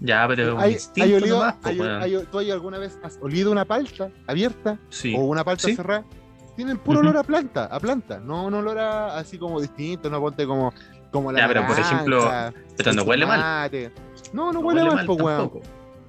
Ya, 0.00 0.26
pero 0.28 0.58
¿Hay, 0.58 0.76
hay 1.00 1.12
olido- 1.12 1.38
nomás, 1.40 1.54
po, 1.56 1.68
hay- 1.68 1.80
weón. 1.80 2.02
hay- 2.02 2.26
¿Tú 2.30 2.38
alguna 2.38 2.78
vez 2.78 2.98
has 3.02 3.18
olido 3.20 3.50
una 3.52 3.64
palta 3.66 4.10
abierta 4.26 4.78
Sí. 4.88 5.14
o 5.14 5.20
una 5.24 5.44
palta 5.44 5.68
Sí. 5.68 5.74
cerrada? 5.76 6.04
Tienen 6.58 6.76
puro 6.78 6.98
olor 6.98 7.16
a 7.16 7.22
planta, 7.22 7.66
a 7.66 7.78
planta, 7.78 8.18
no 8.18 8.46
un 8.46 8.54
olor 8.54 8.80
a- 8.80 9.16
así 9.16 9.38
como 9.38 9.60
distinto, 9.60 10.10
no 10.10 10.18
ponte 10.18 10.44
como, 10.44 10.74
como 11.12 11.30
la 11.30 11.38
Ya, 11.38 11.46
pero, 11.46 11.64
por 11.68 11.78
ejemplo, 11.78 12.28
Pero 12.76 12.92
no 12.94 13.02
el 13.02 13.08
huele 13.08 13.26
mal. 13.26 13.70
No, 14.32 14.46
no, 14.46 14.54
No 14.54 14.60
huele, 14.66 14.82
mal, 14.90 15.06
po, 15.06 15.14
weón. 15.14 15.52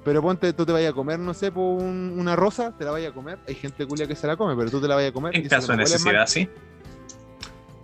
Pero 0.03 0.23
ponte, 0.23 0.51
tú 0.53 0.65
te 0.65 0.71
vayas 0.71 0.89
a 0.89 0.95
comer, 0.95 1.19
no 1.19 1.35
sé, 1.35 1.51
po, 1.51 1.61
un- 1.61 2.15
una 2.17 2.35
rosa, 2.35 2.73
te 2.75 2.83
la 2.83 2.89
vayas 2.89 3.11
a 3.11 3.13
comer. 3.13 3.37
Hay 3.47 3.53
gente 3.53 3.85
culia 3.85 4.07
que 4.07 4.15
se 4.15 4.25
la 4.25 4.37
come, 4.37 4.55
pero 4.55 4.71
tú 4.71 4.81
te 4.81 4.87
la 4.87 4.95
vayas 4.95 5.11
a 5.11 5.13
comer. 5.13 5.35
En 5.35 5.45
y 5.45 5.47
caso 5.47 5.67
de 5.71 5.77
no 5.77 5.83
necesidad, 5.83 6.25
sí. 6.25 6.49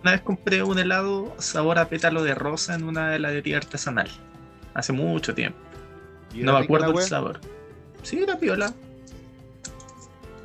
Una 0.02 0.10
vez 0.10 0.22
compré 0.22 0.64
un 0.64 0.80
helado 0.80 1.36
sabor 1.38 1.78
a 1.78 1.88
pétalo 1.88 2.24
de 2.24 2.34
rosa 2.34 2.74
en 2.74 2.82
una 2.82 3.14
heladería 3.14 3.58
artesanal. 3.58 4.08
Hace 4.74 4.92
mucho 4.92 5.36
tiempo. 5.36 5.60
No 6.34 6.52
me 6.58 6.64
acuerdo 6.64 6.86
el 6.98 7.06
sabor. 7.06 7.40
Sí, 8.02 8.18
era 8.20 8.36
piola. 8.40 8.74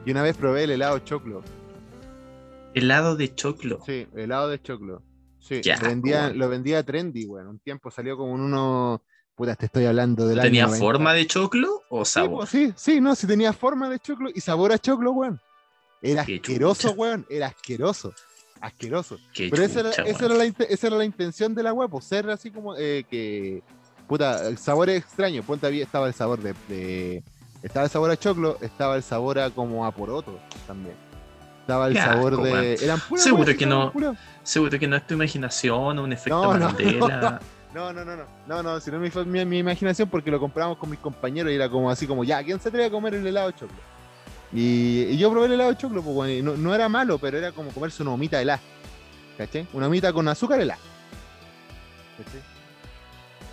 Y 0.06 0.12
una 0.12 0.22
vez 0.22 0.38
probé 0.38 0.66
el 0.66 0.70
helado 0.70 1.00
choclo. 1.00 1.42
Helado 2.74 3.16
de 3.16 3.34
choclo. 3.36 3.80
Sí, 3.86 4.08
helado 4.16 4.50
de 4.50 4.62
choclo. 4.62 5.04
Sí, 5.40 5.62
lo, 5.64 5.88
vendía, 5.88 6.30
lo 6.30 6.50
vendía 6.50 6.84
trendy, 6.84 7.26
weón. 7.26 7.48
Un 7.48 7.60
tiempo 7.60 7.92
salió 7.92 8.16
como 8.16 8.36
en 8.36 8.42
uno. 8.42 9.04
Puta, 9.36 9.56
te 9.56 9.66
estoy 9.66 9.86
hablando 9.86 10.28
del 10.28 10.40
¿Tenía 10.40 10.64
año 10.66 10.72
90. 10.76 10.86
forma 10.86 11.14
de 11.14 11.26
choclo 11.28 11.82
o 11.90 12.06
Sí, 12.06 12.12
sabor? 12.14 12.32
po, 12.42 12.46
sí, 12.46 12.74
sí, 12.76 13.02
no, 13.02 13.16
sí 13.16 13.26
tenía 13.28 13.54
forma 13.54 13.90
de 13.90 14.00
choclo 14.00 14.30
y 14.34 14.40
sabor 14.40 14.72
a 14.72 14.78
choclo, 14.78 15.12
weón. 15.12 15.40
Era 16.02 16.26
Qué 16.26 16.36
asqueroso, 16.36 16.90
chucha. 16.90 17.00
weón. 17.00 17.26
Era 17.30 17.48
asqueroso. 17.48 18.14
Asqueroso. 18.60 19.18
Qué 19.34 19.50
Pero 19.50 19.64
esa 19.64 19.80
era, 19.80 19.90
esa 19.90 20.26
era 20.26 20.36
la, 20.36 20.44
esa 20.46 20.88
era 20.88 20.96
la 20.98 21.06
intención 21.06 21.56
de 21.56 21.64
la 21.64 21.74
pues, 21.88 22.06
ser 22.06 22.30
así 22.30 22.52
como 22.52 22.76
eh, 22.78 23.06
que. 23.10 23.64
Puta, 24.08 24.48
el 24.48 24.58
sabor 24.58 24.90
es 24.90 25.04
extraño. 25.04 25.42
Ponte 25.44 25.66
había, 25.66 25.84
estaba 25.84 26.08
el 26.08 26.14
sabor 26.14 26.40
de, 26.42 26.54
de- 26.68 27.24
Estaba 27.64 27.86
el 27.86 27.92
sabor 27.92 28.10
a 28.12 28.18
choclo, 28.18 28.58
estaba 28.62 28.96
el 28.96 29.04
sabor 29.04 29.40
a 29.40 29.50
como 29.52 29.86
a 29.86 29.92
poroto 29.92 30.40
también. 30.68 30.96
Estaba 31.72 31.88
el 31.88 31.98
sabor 31.98 32.34
asco, 32.34 32.44
de. 32.46 32.74
Eran 32.82 33.00
puras 33.00 33.24
Seguro 33.24 33.56
que 33.58 33.66
no. 33.66 33.92
puras- 33.94 34.18
Seguro 34.44 34.78
que 34.80 34.88
no 34.88 34.96
es 34.96 35.08
tu 35.08 35.14
imaginación 35.14 36.00
o 36.00 36.04
un 36.04 36.14
efecto 36.14 36.54
No, 36.54 36.58
no. 36.58 36.66
Mandela. 36.68 37.40
No, 37.74 37.94
no, 37.94 38.04
no, 38.04 38.18
no. 38.18 38.24
No, 38.48 38.62
no, 38.62 38.82
si 38.82 38.92
no 38.92 39.00
mi, 39.00 39.10
mi, 39.28 39.46
mi 39.46 39.60
imaginación 39.60 40.10
porque 40.10 40.30
lo 40.30 40.42
compramos 40.42 40.78
con 40.78 40.90
mis 40.90 41.00
compañeros 41.00 41.54
y 41.54 41.56
era 41.56 41.70
como 41.70 41.90
así 41.90 42.06
como, 42.06 42.26
ya, 42.26 42.44
¿quién 42.44 42.60
se 42.60 42.68
atreve 42.68 42.88
a 42.88 42.92
comer 42.92 43.14
el 43.16 43.26
helado 43.26 43.48
de 43.48 43.54
choclo? 43.54 43.78
Y, 44.52 45.04
y 45.04 45.18
yo 45.18 45.32
probé 45.32 45.46
el 45.46 45.54
helado 45.54 45.70
de 45.70 45.78
choclo, 45.78 46.02
pues, 46.02 46.14
bueno, 46.14 46.52
no, 46.52 46.58
no 46.58 46.76
era 46.76 46.90
malo, 46.90 47.18
pero 47.18 47.38
era 47.38 47.54
como 47.54 47.72
comerse 47.72 48.04
una 48.04 48.12
humita 48.12 48.42
helada. 48.42 48.60
¿Cachai? 49.38 49.66
Una 49.72 49.88
humita 49.88 50.12
con 50.12 50.28
azúcar 50.28 50.60
helada. 50.60 50.82
¿Cachai? 52.18 52.42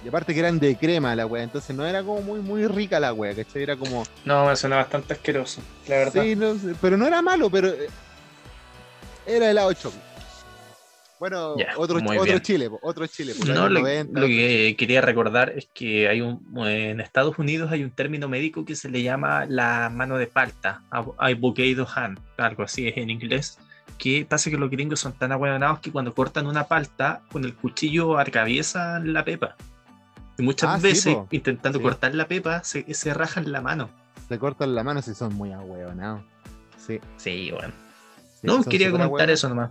Y 0.04 0.08
aparte 0.08 0.34
que 0.34 0.40
eran 0.40 0.58
de 0.58 0.76
crema 0.76 1.14
la 1.14 1.24
wea, 1.26 1.44
entonces 1.44 1.76
no 1.76 1.84
era 1.86 2.02
como 2.02 2.20
muy, 2.22 2.40
muy 2.40 2.66
rica 2.66 2.98
la 2.98 3.12
wea, 3.12 3.34
¿cachai? 3.36 3.62
Era 3.62 3.76
como. 3.76 4.02
No, 4.24 4.46
me 4.46 4.56
suena 4.56 4.76
bastante 4.76 5.12
asqueroso, 5.12 5.60
la 5.88 5.96
verdad. 5.96 6.22
Sí, 6.24 6.34
no 6.34 6.54
sé, 6.56 6.74
pero 6.80 6.96
no 6.96 7.06
era 7.06 7.22
malo, 7.22 7.50
pero. 7.50 7.72
Era 9.28 9.50
helado 9.50 9.72
choclo. 9.74 10.00
Bueno, 11.20 11.56
Ya, 11.58 11.70
otro, 11.76 11.98
otro. 11.98 12.38
Chile, 12.38 12.70
otro 12.80 13.06
Chile. 13.08 13.34
No, 13.44 13.68
lo, 13.68 13.80
90, 13.80 14.20
lo 14.20 14.26
que 14.28 14.76
quería 14.78 15.00
recordar 15.00 15.50
es 15.50 15.68
que 15.74 16.08
hay 16.08 16.20
un 16.20 16.40
en 16.64 17.00
Estados 17.00 17.36
Unidos 17.40 17.72
hay 17.72 17.82
un 17.82 17.90
término 17.90 18.28
médico 18.28 18.64
que 18.64 18.76
se 18.76 18.88
le 18.88 19.02
llama 19.02 19.44
la 19.46 19.90
mano 19.92 20.16
de 20.16 20.28
palta, 20.28 20.82
avocado 20.90 21.88
hand, 21.92 22.20
algo 22.36 22.62
así 22.62 22.86
es 22.86 22.96
en 22.96 23.10
inglés. 23.10 23.58
Que 23.98 24.24
pasa 24.28 24.48
que 24.48 24.56
los 24.56 24.70
gringos 24.70 25.00
son 25.00 25.12
tan 25.12 25.32
ahueonados 25.32 25.80
que 25.80 25.90
cuando 25.90 26.14
cortan 26.14 26.46
una 26.46 26.68
palta 26.68 27.22
con 27.32 27.44
el 27.44 27.52
cuchillo 27.56 28.16
atraviesan 28.16 29.12
la 29.12 29.24
pepa. 29.24 29.56
Y 30.38 30.42
muchas 30.42 30.70
Ah, 30.70 30.78
veces 30.80 31.16
intentando 31.32 31.80
Sí. 31.80 31.82
cortar 31.82 32.14
la 32.14 32.28
pepa 32.28 32.62
se, 32.62 32.94
se 32.94 33.12
rajan 33.12 33.50
la 33.50 33.60
mano. 33.60 33.90
se 34.28 34.38
cortan 34.38 34.72
las 34.76 34.84
manos 34.84 35.08
y 35.08 35.14
son 35.16 35.34
muy 35.34 35.50
ahueonados. 35.52 36.20
Sí. 36.76 37.00
Sí, 37.16 37.50
bueno. 37.50 37.72
No, 38.42 38.62
quería 38.64 38.90
comentar 38.90 39.30
eso 39.30 39.48
nomás. 39.48 39.70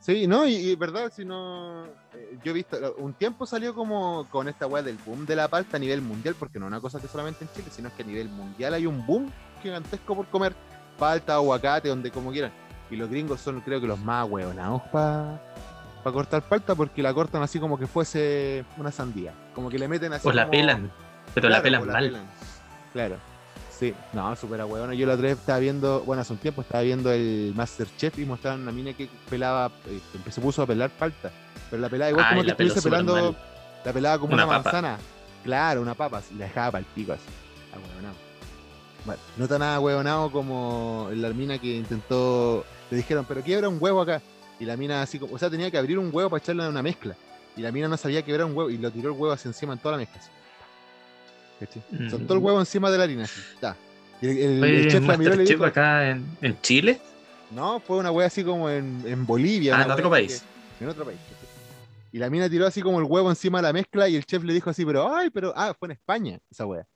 Sí, 0.00 0.26
no, 0.26 0.46
y, 0.46 0.54
y 0.54 0.76
verdad, 0.76 1.10
si 1.14 1.24
no. 1.24 1.84
eh, 2.14 2.38
yo 2.44 2.50
he 2.52 2.54
visto. 2.54 2.76
Un 2.98 3.14
tiempo 3.14 3.44
salió 3.46 3.74
como 3.74 4.26
con 4.30 4.46
esta 4.46 4.66
weá 4.66 4.82
del 4.82 4.98
boom 5.04 5.26
de 5.26 5.34
la 5.34 5.48
palta 5.48 5.78
a 5.78 5.80
nivel 5.80 6.00
mundial, 6.00 6.36
porque 6.38 6.58
no 6.60 6.66
es 6.66 6.70
una 6.70 6.80
cosa 6.80 7.00
que 7.00 7.08
solamente 7.08 7.44
en 7.44 7.50
Chile, 7.52 7.68
sino 7.70 7.90
que 7.96 8.02
a 8.02 8.06
nivel 8.06 8.28
mundial 8.28 8.74
hay 8.74 8.86
un 8.86 9.04
boom 9.04 9.32
gigantesco 9.62 10.14
por 10.14 10.26
comer 10.26 10.54
palta, 10.98 11.34
aguacate, 11.34 11.88
donde 11.88 12.10
como 12.12 12.30
quieran. 12.30 12.52
Y 12.90 12.94
los 12.96 13.10
gringos 13.10 13.40
son, 13.40 13.60
creo 13.62 13.80
que, 13.80 13.86
los 13.88 13.98
más 13.98 14.28
hueonados 14.30 14.82
para 14.92 15.40
cortar 16.04 16.42
palta, 16.42 16.76
porque 16.76 17.02
la 17.02 17.12
cortan 17.12 17.42
así 17.42 17.58
como 17.58 17.76
que 17.76 17.88
fuese 17.88 18.64
una 18.76 18.92
sandía. 18.92 19.32
Como 19.56 19.68
que 19.70 19.78
le 19.78 19.88
meten 19.88 20.12
así. 20.12 20.28
O 20.28 20.32
la 20.32 20.42
como- 20.42 20.52
pelan, 20.52 20.92
pero 21.34 21.48
la 21.48 21.60
pelan 21.62 21.84
mal. 21.84 22.04
pelan. 22.04 22.24
Claro. 22.92 23.16
Sí, 23.78 23.94
no, 24.14 24.34
súper 24.36 24.64
bueno. 24.64 24.94
Yo 24.94 25.06
la 25.06 25.14
otra 25.14 25.28
vez 25.28 25.38
estaba 25.38 25.58
viendo, 25.58 26.00
bueno, 26.04 26.22
hace 26.22 26.32
un 26.32 26.38
tiempo 26.38 26.62
estaba 26.62 26.82
viendo 26.82 27.12
el 27.12 27.52
Masterchef 27.54 28.18
y 28.18 28.24
mostraron 28.24 28.62
una 28.62 28.72
mina 28.72 28.94
que 28.94 29.08
pelaba, 29.28 29.70
eh, 29.86 30.00
que 30.24 30.32
se 30.32 30.40
puso 30.40 30.62
a 30.62 30.66
pelar 30.66 30.88
palta. 30.90 31.30
Pero 31.68 31.82
la 31.82 31.88
pelaba 31.90 32.10
igual 32.10 32.24
Ay, 32.26 32.30
como 32.30 32.44
que 32.44 32.50
estuviese 32.52 32.82
pelando, 32.82 33.14
mal. 33.14 33.36
la 33.84 33.92
pelaba 33.92 34.18
como 34.18 34.32
Una 34.32 34.46
manzana. 34.46 34.98
Claro, 35.44 35.82
una 35.82 35.94
papa, 35.94 36.22
y 36.32 36.38
la 36.38 36.46
dejaba 36.46 36.72
para 36.72 36.78
el 36.80 36.86
pico 36.86 37.12
así. 37.12 37.22
Ahueonado. 37.74 38.14
Bueno, 39.04 39.20
no 39.36 39.46
tan 39.46 39.62
ahueonado 39.62 40.32
como 40.32 41.10
la 41.12 41.28
mina 41.30 41.58
que 41.58 41.76
intentó 41.76 42.64
Le 42.90 42.96
dijeron, 42.96 43.24
pero 43.28 43.42
quiebra 43.42 43.68
un 43.68 43.76
huevo 43.78 44.00
acá. 44.00 44.22
Y 44.58 44.64
la 44.64 44.76
mina 44.78 45.02
así 45.02 45.18
como, 45.18 45.34
o 45.34 45.38
sea, 45.38 45.50
tenía 45.50 45.70
que 45.70 45.76
abrir 45.76 45.98
un 45.98 46.08
huevo 46.12 46.30
para 46.30 46.42
echarle 46.42 46.62
en 46.64 46.70
una 46.70 46.82
mezcla. 46.82 47.14
Y 47.56 47.60
la 47.60 47.70
mina 47.72 47.88
no 47.88 47.96
sabía 47.98 48.22
quebrar 48.22 48.46
un 48.46 48.56
huevo 48.56 48.70
y 48.70 48.78
lo 48.78 48.90
tiró 48.90 49.12
el 49.12 49.18
huevo 49.18 49.32
hacia 49.32 49.50
encima 49.50 49.74
en 49.74 49.78
toda 49.78 49.92
la 49.92 49.98
mezcla. 49.98 50.18
así. 50.18 50.30
¿Cachai? 51.60 51.82
Mm. 51.90 52.10
Soltó 52.10 52.34
el 52.34 52.40
huevo 52.40 52.60
encima 52.60 52.90
de 52.90 52.98
la 52.98 53.04
harina. 53.04 53.24
Así, 53.24 53.40
ta. 53.60 53.76
Y 54.20 54.26
el, 54.28 54.38
el- 54.38 54.62
Oye, 54.62 54.80
el 54.82 54.88
chef 54.90 55.06
la 55.06 55.16
miró 55.16 55.34
y 55.34 55.38
le 55.38 55.44
dijo, 55.44 55.64
acá 55.64 56.10
en, 56.10 56.24
en 56.42 56.60
Chile. 56.60 57.00
no, 57.50 57.80
fue 57.80 57.98
una 57.98 58.10
wea 58.10 58.26
así 58.26 58.42
como 58.44 58.68
en, 58.70 59.02
en 59.06 59.26
Bolivia. 59.26 59.78
Ah, 59.78 59.82
en 59.84 59.90
otro 59.90 60.10
país. 60.10 60.44
que- 60.78 60.84
en 60.84 60.90
otro 60.90 61.04
país. 61.04 61.18
¿cachai? 61.18 61.46
Y 62.12 62.18
la 62.18 62.30
mina 62.30 62.48
tiró 62.48 62.66
así 62.66 62.80
como 62.80 62.98
el 62.98 63.04
huevo 63.04 63.28
encima 63.28 63.58
de 63.58 63.62
la 63.62 63.72
mezcla 63.72 64.08
y 64.08 64.16
el 64.16 64.24
chef 64.24 64.42
le 64.44 64.54
dijo 64.54 64.70
así, 64.70 64.86
pero, 64.86 65.14
ay, 65.14 65.28
pero, 65.30 65.52
ah, 65.54 65.74
fue 65.78 65.88
en 65.88 65.92
España 65.92 66.38
esa 66.50 66.64
wea. 66.66 66.86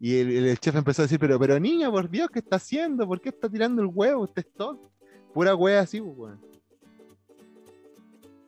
Y 0.00 0.16
el, 0.18 0.58
chef 0.58 0.74
empezó 0.76 1.02
a 1.02 1.04
decir, 1.04 1.18
pero, 1.18 1.38
pero 1.38 1.58
niña, 1.60 1.90
por 1.90 2.08
Dios, 2.08 2.28
¿qué 2.32 2.38
está 2.38 2.56
haciendo? 2.56 3.06
¿Por 3.06 3.20
qué 3.20 3.28
está 3.30 3.48
tirando 3.48 3.82
el 3.82 3.88
huevo? 3.92 4.22
Usted 4.22 4.44
es 4.46 4.52
tonto. 4.54 4.90
Pura 5.34 5.54
wea 5.54 5.80
así, 5.80 6.00
pues, 6.00 6.16
weón. 6.16 6.40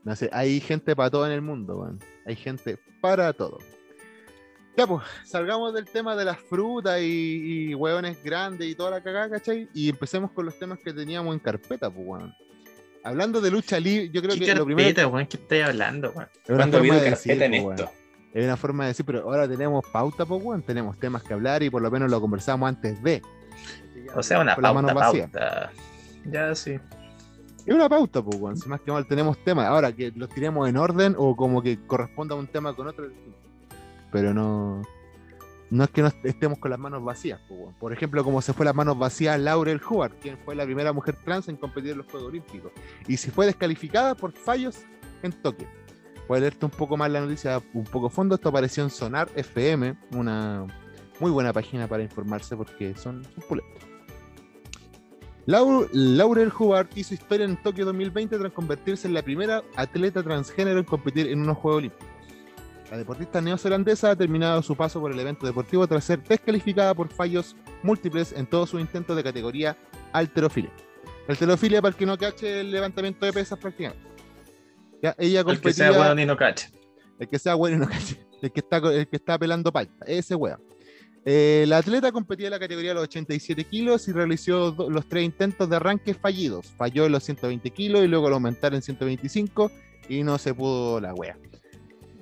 No 0.02 0.16
sé, 0.16 0.30
hay 0.32 0.60
gente 0.60 0.96
para 0.96 1.10
todo 1.10 1.26
en 1.26 1.32
el 1.32 1.42
mundo, 1.42 1.78
weón. 1.78 1.98
Hay 2.26 2.34
gente 2.36 2.78
para 3.00 3.32
todo. 3.32 3.58
Ya, 4.76 4.86
pues, 4.86 5.02
salgamos 5.24 5.74
del 5.74 5.84
tema 5.84 6.16
de 6.16 6.24
las 6.24 6.38
frutas 6.38 7.00
y, 7.00 7.70
y 7.70 7.74
hueones 7.74 8.22
grandes 8.22 8.68
y 8.68 8.74
toda 8.74 8.92
la 8.92 9.02
cagada, 9.02 9.28
¿cachai? 9.30 9.68
Y 9.74 9.90
empecemos 9.90 10.30
con 10.30 10.46
los 10.46 10.58
temas 10.58 10.78
que 10.78 10.92
teníamos 10.92 11.34
en 11.34 11.40
carpeta, 11.40 11.90
pues, 11.90 12.06
weón. 12.06 12.34
Hablando 13.02 13.40
de 13.40 13.50
lucha 13.50 13.80
libre, 13.80 14.10
yo 14.10 14.22
creo 14.22 14.34
¿Qué 14.34 14.44
que 14.44 14.54
lo 14.54 14.64
primero 14.64 14.88
carpeta, 14.88 15.08
weón? 15.08 15.26
¿Qué 15.26 15.36
estáis 15.36 15.64
hablando, 15.64 16.12
weón? 16.12 16.28
es 16.32 16.48
una 16.48 16.56
¿Cuándo 16.58 16.76
ha 16.76 16.80
forma 16.80 16.94
habido 16.94 17.04
de 17.04 17.10
carpeta 17.10 17.34
decir, 17.34 17.42
en 17.42 17.64
pues, 17.64 17.80
esto? 17.80 17.92
Es 18.32 18.44
una 18.44 18.56
forma 18.56 18.84
de 18.84 18.88
decir, 18.88 19.06
pero 19.06 19.20
ahora 19.22 19.48
tenemos 19.48 19.84
pauta, 19.92 20.24
pues, 20.24 20.42
weón. 20.42 20.62
Tenemos 20.62 20.98
temas 20.98 21.22
que 21.24 21.34
hablar 21.34 21.62
y 21.62 21.70
por 21.70 21.82
lo 21.82 21.90
menos 21.90 22.10
lo 22.10 22.20
conversamos 22.20 22.68
antes 22.68 23.02
de. 23.02 23.22
O 24.14 24.22
sea, 24.22 24.40
una 24.40 24.56
pauta, 24.56 24.94
vacías. 24.94 25.30
pauta. 25.30 25.72
Ya, 26.26 26.54
sí. 26.54 26.78
Es 27.66 27.74
una 27.74 27.88
pauta, 27.88 28.22
pues, 28.22 28.38
weón. 28.40 28.56
Si 28.56 28.68
más 28.68 28.80
que 28.80 28.92
mal 28.92 29.06
tenemos 29.06 29.36
temas. 29.44 29.66
Ahora 29.66 29.92
que 29.92 30.12
los 30.14 30.28
tiremos 30.28 30.68
en 30.68 30.76
orden 30.76 31.16
o 31.18 31.34
como 31.36 31.60
que 31.60 31.84
corresponda 31.86 32.34
un 32.34 32.46
tema 32.46 32.74
con 32.74 32.86
otro. 32.86 33.10
Pero 34.10 34.34
no. 34.34 34.82
No 35.70 35.84
es 35.84 35.90
que 35.90 36.02
no 36.02 36.10
estemos 36.24 36.58
con 36.58 36.72
las 36.72 36.80
manos 36.80 37.04
vacías. 37.04 37.40
Por 37.78 37.92
ejemplo, 37.92 38.24
como 38.24 38.42
se 38.42 38.52
fue 38.52 38.66
las 38.66 38.74
manos 38.74 38.98
vacías 38.98 39.38
Laurel 39.38 39.80
Hubbard, 39.88 40.14
quien 40.20 40.36
fue 40.38 40.56
la 40.56 40.64
primera 40.64 40.92
mujer 40.92 41.16
trans 41.24 41.48
en 41.48 41.56
competir 41.56 41.92
en 41.92 41.98
los 41.98 42.06
Juegos 42.06 42.28
Olímpicos. 42.28 42.72
Y 43.06 43.16
si 43.16 43.30
fue 43.30 43.46
descalificada 43.46 44.16
por 44.16 44.32
fallos 44.32 44.80
en 45.22 45.30
Tokio. 45.30 45.68
Puedes 46.26 46.42
leerte 46.42 46.64
un 46.64 46.72
poco 46.72 46.96
más 46.96 47.10
la 47.10 47.20
noticia, 47.20 47.62
un 47.72 47.84
poco 47.84 48.08
a 48.08 48.10
fondo. 48.10 48.34
Esto 48.34 48.48
apareció 48.48 48.82
en 48.82 48.90
Sonar 48.90 49.28
FM, 49.36 49.96
una 50.16 50.66
muy 51.20 51.30
buena 51.30 51.52
página 51.52 51.86
para 51.86 52.02
informarse 52.02 52.56
porque 52.56 52.94
son, 52.96 53.24
son 53.24 53.60
Laurel 55.46 56.52
Hubbard 56.56 56.88
hizo 56.94 57.14
historia 57.14 57.44
en 57.44 57.56
Tokio 57.56 57.84
2020 57.84 58.38
tras 58.38 58.52
convertirse 58.52 59.08
en 59.08 59.14
la 59.14 59.22
primera 59.22 59.62
atleta 59.76 60.22
transgénero 60.22 60.78
en 60.78 60.84
competir 60.84 61.28
en 61.28 61.40
unos 61.40 61.58
Juegos 61.58 61.78
Olímpicos. 61.78 62.08
La 62.90 62.98
deportista 62.98 63.40
neozelandesa 63.40 64.10
ha 64.10 64.16
terminado 64.16 64.60
su 64.62 64.74
paso 64.74 65.00
por 65.00 65.12
el 65.12 65.20
evento 65.20 65.46
deportivo 65.46 65.86
tras 65.86 66.04
ser 66.04 66.22
descalificada 66.24 66.92
por 66.92 67.08
fallos 67.08 67.54
múltiples 67.84 68.32
en 68.32 68.46
todos 68.46 68.70
sus 68.70 68.80
intentos 68.80 69.16
de 69.16 69.22
categoría 69.22 69.76
alterofilia. 70.12 70.72
Alterofilia, 71.28 71.80
para 71.80 71.90
el 71.90 71.96
que 71.96 72.06
no 72.06 72.18
cache, 72.18 72.60
el 72.60 72.72
levantamiento 72.72 73.24
de 73.24 73.32
pesas 73.32 73.56
prácticamente. 73.58 74.02
Ya, 75.00 75.14
ella 75.18 75.44
El 75.46 75.60
que 75.60 75.72
sea 75.72 75.92
weón 75.92 76.18
y 76.18 76.26
no 76.26 76.36
cacha. 76.36 76.68
El 77.20 77.28
que 77.28 77.38
sea 77.38 77.54
bueno 77.54 77.76
y 77.76 77.80
no 77.80 77.88
cache. 77.88 78.26
El 78.42 78.50
que 78.50 78.60
está, 78.60 78.78
el 78.78 79.06
que 79.06 79.16
está 79.16 79.38
pelando 79.38 79.72
palta. 79.72 80.04
Ese 80.06 80.34
weón. 80.34 80.60
Eh, 81.24 81.66
la 81.68 81.78
atleta 81.78 82.10
competía 82.10 82.46
en 82.46 82.52
la 82.52 82.58
categoría 82.58 82.90
de 82.90 82.94
los 82.94 83.04
87 83.04 83.64
kilos 83.64 84.08
y 84.08 84.12
realizó 84.12 84.74
los 84.88 85.08
tres 85.08 85.22
intentos 85.24 85.70
de 85.70 85.76
arranque 85.76 86.14
fallidos. 86.14 86.66
Falló 86.76 87.06
en 87.06 87.12
los 87.12 87.22
120 87.22 87.70
kilos 87.70 88.02
y 88.02 88.08
luego 88.08 88.28
lo 88.28 88.36
aumentaron 88.36 88.76
en 88.76 88.82
125 88.82 89.70
y 90.08 90.24
no 90.24 90.38
se 90.38 90.54
pudo 90.54 91.00
la 91.00 91.14
wea. 91.14 91.36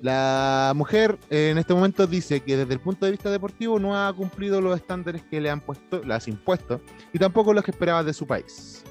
La 0.01 0.71
mujer 0.75 1.17
en 1.29 1.57
este 1.57 1.73
momento 1.73 2.07
dice 2.07 2.39
que 2.39 2.55
desde 2.55 2.73
el 2.73 2.79
punto 2.79 3.05
de 3.05 3.11
vista 3.11 3.29
deportivo 3.29 3.79
no 3.79 3.97
ha 3.97 4.13
cumplido 4.13 4.61
los 4.61 4.77
estándares 4.77 5.23
que 5.23 5.41
le 5.41 5.49
han 5.49 5.59
puesto, 5.59 6.01
las 6.05 6.27
impuesto 6.27 6.79
y 7.11 7.19
tampoco 7.19 7.53
los 7.53 7.63
que 7.65 7.71
esperaba 7.71 8.03
de 8.03 8.13
su 8.13 8.25
país. 8.25 8.83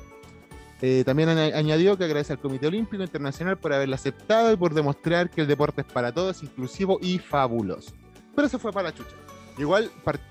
Eh, 0.83 1.03
también 1.07 1.31
añ- 1.31 1.55
añadió 1.55 1.97
que 1.97 2.05
agradece 2.05 2.35
al 2.35 2.39
Comité 2.41 2.67
Olímpico 2.67 3.03
Internacional 3.03 3.57
por 3.59 3.73
haberla 3.73 3.97
aceptado 3.97 4.53
y 4.53 4.57
por 4.57 4.75
demostrar 4.75 5.31
que 5.31 5.41
el 5.41 5.47
deporte 5.49 5.81
es 5.81 5.87
para 5.87 6.13
todos, 6.13 6.43
inclusivo 6.43 6.99
y 7.01 7.19
fabuloso. 7.19 7.93
Pero 8.37 8.47
eso 8.47 8.59
fue 8.59 8.71
para 8.71 8.91
la 8.91 8.95
chucha. 8.95 9.17
Igual, 9.57 9.91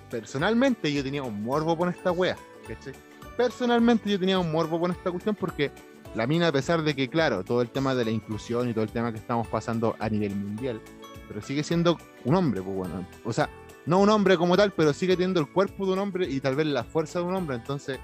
personalmente, 0.10 0.94
yo 0.94 1.04
tenía 1.04 1.24
un 1.24 1.44
morbo 1.44 1.76
con 1.78 1.90
esta 1.90 2.12
wea. 2.12 2.38
¿cachai? 2.68 2.94
Personalmente, 3.36 4.10
yo 4.10 4.18
tenía 4.20 4.40
un 4.40 4.50
morbo 4.52 4.80
con 4.80 4.92
esta 4.92 5.12
cuestión 5.12 5.36
porque 5.36 5.72
la 6.16 6.28
mina, 6.28 6.48
a 6.48 6.52
pesar 6.52 6.82
de 6.84 6.96
que, 6.96 7.10
claro, 7.10 7.44
todo 7.44 7.62
el 7.62 7.70
tema 7.70 7.94
de 7.96 8.06
la 8.06 8.12
inclusión 8.12 8.70
y 8.70 8.74
todo 8.74 8.84
el 8.84 8.92
tema 8.92 9.12
que 9.12 9.18
estamos 9.20 9.48
pasando 9.48 9.96
a 10.00 10.10
nivel 10.10 10.36
mundial, 10.36 10.82
pero 11.28 11.42
sigue 11.42 11.64
siendo 11.64 11.98
un 12.26 12.36
hombre, 12.36 12.62
pues 12.62 12.76
bueno. 12.76 13.06
O 13.24 13.34
sea, 13.34 13.50
no 13.86 14.00
un 14.00 14.10
hombre 14.10 14.38
como 14.38 14.58
tal, 14.58 14.72
pero 14.72 14.94
sigue 14.94 15.14
teniendo 15.16 15.40
el 15.40 15.48
cuerpo 15.48 15.86
de 15.86 15.94
un 15.94 16.00
hombre 16.00 16.28
y 16.30 16.40
tal 16.40 16.56
vez 16.56 16.66
la 16.68 16.84
fuerza 16.84 17.20
de 17.20 17.26
un 17.26 17.36
hombre. 17.36 17.56
Entonces, 17.58 18.00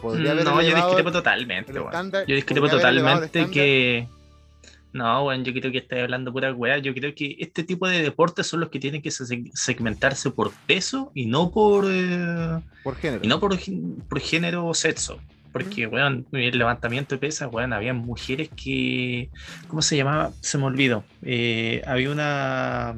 podría 0.00 0.32
haber 0.32 0.44
No, 0.44 0.60
yo 0.62 0.74
discrepo 0.76 1.10
totalmente, 1.12 1.72
el 1.72 1.78
estándar- 1.78 2.26
Yo 2.26 2.34
discrepo 2.34 2.68
totalmente 2.68 3.50
que. 3.50 4.08
No, 4.92 5.24
weón, 5.24 5.44
yo 5.44 5.52
creo 5.52 5.72
que 5.72 5.78
estás 5.78 5.98
hablando 6.04 6.32
pura 6.32 6.52
weá. 6.52 6.78
Yo 6.78 6.94
creo 6.94 7.12
que 7.16 7.34
este 7.40 7.64
tipo 7.64 7.88
de 7.88 8.00
deportes 8.00 8.46
son 8.46 8.60
los 8.60 8.68
que 8.68 8.78
tienen 8.78 9.02
que 9.02 9.10
se- 9.10 9.50
segmentarse 9.52 10.30
por 10.30 10.52
peso 10.68 11.10
y 11.14 11.26
no 11.26 11.50
por. 11.50 11.86
eh, 11.88 12.60
por 12.84 12.94
género. 12.94 13.24
y 13.24 13.26
no 13.26 13.40
por, 13.40 13.58
por 14.08 14.20
género 14.20 14.66
o 14.68 14.72
sexo. 14.74 15.18
Porque, 15.54 15.86
weón, 15.86 16.26
el 16.32 16.58
levantamiento 16.58 17.14
de 17.14 17.20
pesas, 17.20 17.48
weón, 17.50 17.72
había 17.72 17.94
mujeres 17.94 18.50
que. 18.54 19.30
¿Cómo 19.68 19.80
se 19.80 19.96
llamaba? 19.96 20.32
Se 20.40 20.58
me 20.58 20.64
olvidó. 20.64 21.04
Eh, 21.22 21.80
había 21.86 22.10
una. 22.10 22.94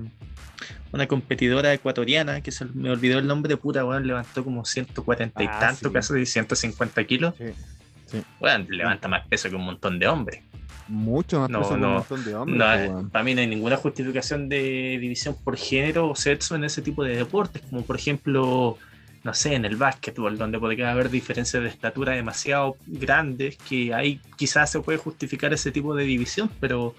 Una 0.93 1.07
competidora 1.07 1.75
ecuatoriana 1.75 2.41
que 2.41 2.51
se 2.51 2.65
me 2.65 2.91
olvidó 2.91 3.19
el 3.19 3.27
nombre, 3.27 3.57
puta, 3.59 3.85
weón, 3.85 4.07
levantó 4.07 4.43
como 4.43 4.65
140 4.65 5.43
y 5.43 5.47
Ah, 5.47 5.59
tanto, 5.61 5.89
sí. 5.89 5.93
casi 5.95 6.25
150 6.27 7.05
kilos. 7.05 7.35
Sí. 7.37 8.23
Weón, 8.41 8.67
levanta 8.71 9.07
más 9.07 9.27
peso 9.29 9.51
que 9.51 9.57
un 9.57 9.65
montón 9.67 9.99
de 9.99 10.07
hombres. 10.09 10.43
Mucho 10.89 11.41
más 11.41 11.51
No, 11.51 11.59
peso 11.59 11.71
que 11.71 11.75
un 11.75 11.81
no, 11.83 11.91
montón 11.95 12.25
de 12.25 12.35
hombres. 12.35 12.57
No, 12.57 13.01
eh, 13.01 13.05
para 13.13 13.25
mí 13.25 13.35
no 13.35 13.41
hay 13.43 13.49
ninguna 13.49 13.77
justificación 13.77 14.49
de 14.49 14.97
división 14.99 15.37
por 15.45 15.59
género 15.59 16.09
o 16.09 16.15
sexo 16.15 16.55
en 16.55 16.65
ese 16.65 16.81
tipo 16.81 17.05
de 17.05 17.17
deportes, 17.17 17.61
como 17.69 17.83
por 17.83 17.97
ejemplo, 17.97 18.79
no 19.27 19.35
sé, 19.35 19.55
en 19.55 19.65
el 19.65 19.75
básquetbol, 19.75 20.39
donde 20.39 20.61
podría 20.61 20.93
haber 20.93 21.11
diferencias 21.11 21.61
de 21.61 21.69
estatura 21.69 22.13
demasiado 22.13 22.77
grandes, 22.87 23.57
que 23.69 23.93
ahí 23.93 24.21
quizás 24.37 24.71
se 24.71 24.79
puede 24.79 24.99
justificar 24.99 25.53
ese 25.53 25.73
tipo 25.73 25.97
de 25.97 26.05
división, 26.05 26.49
pero 26.61 26.95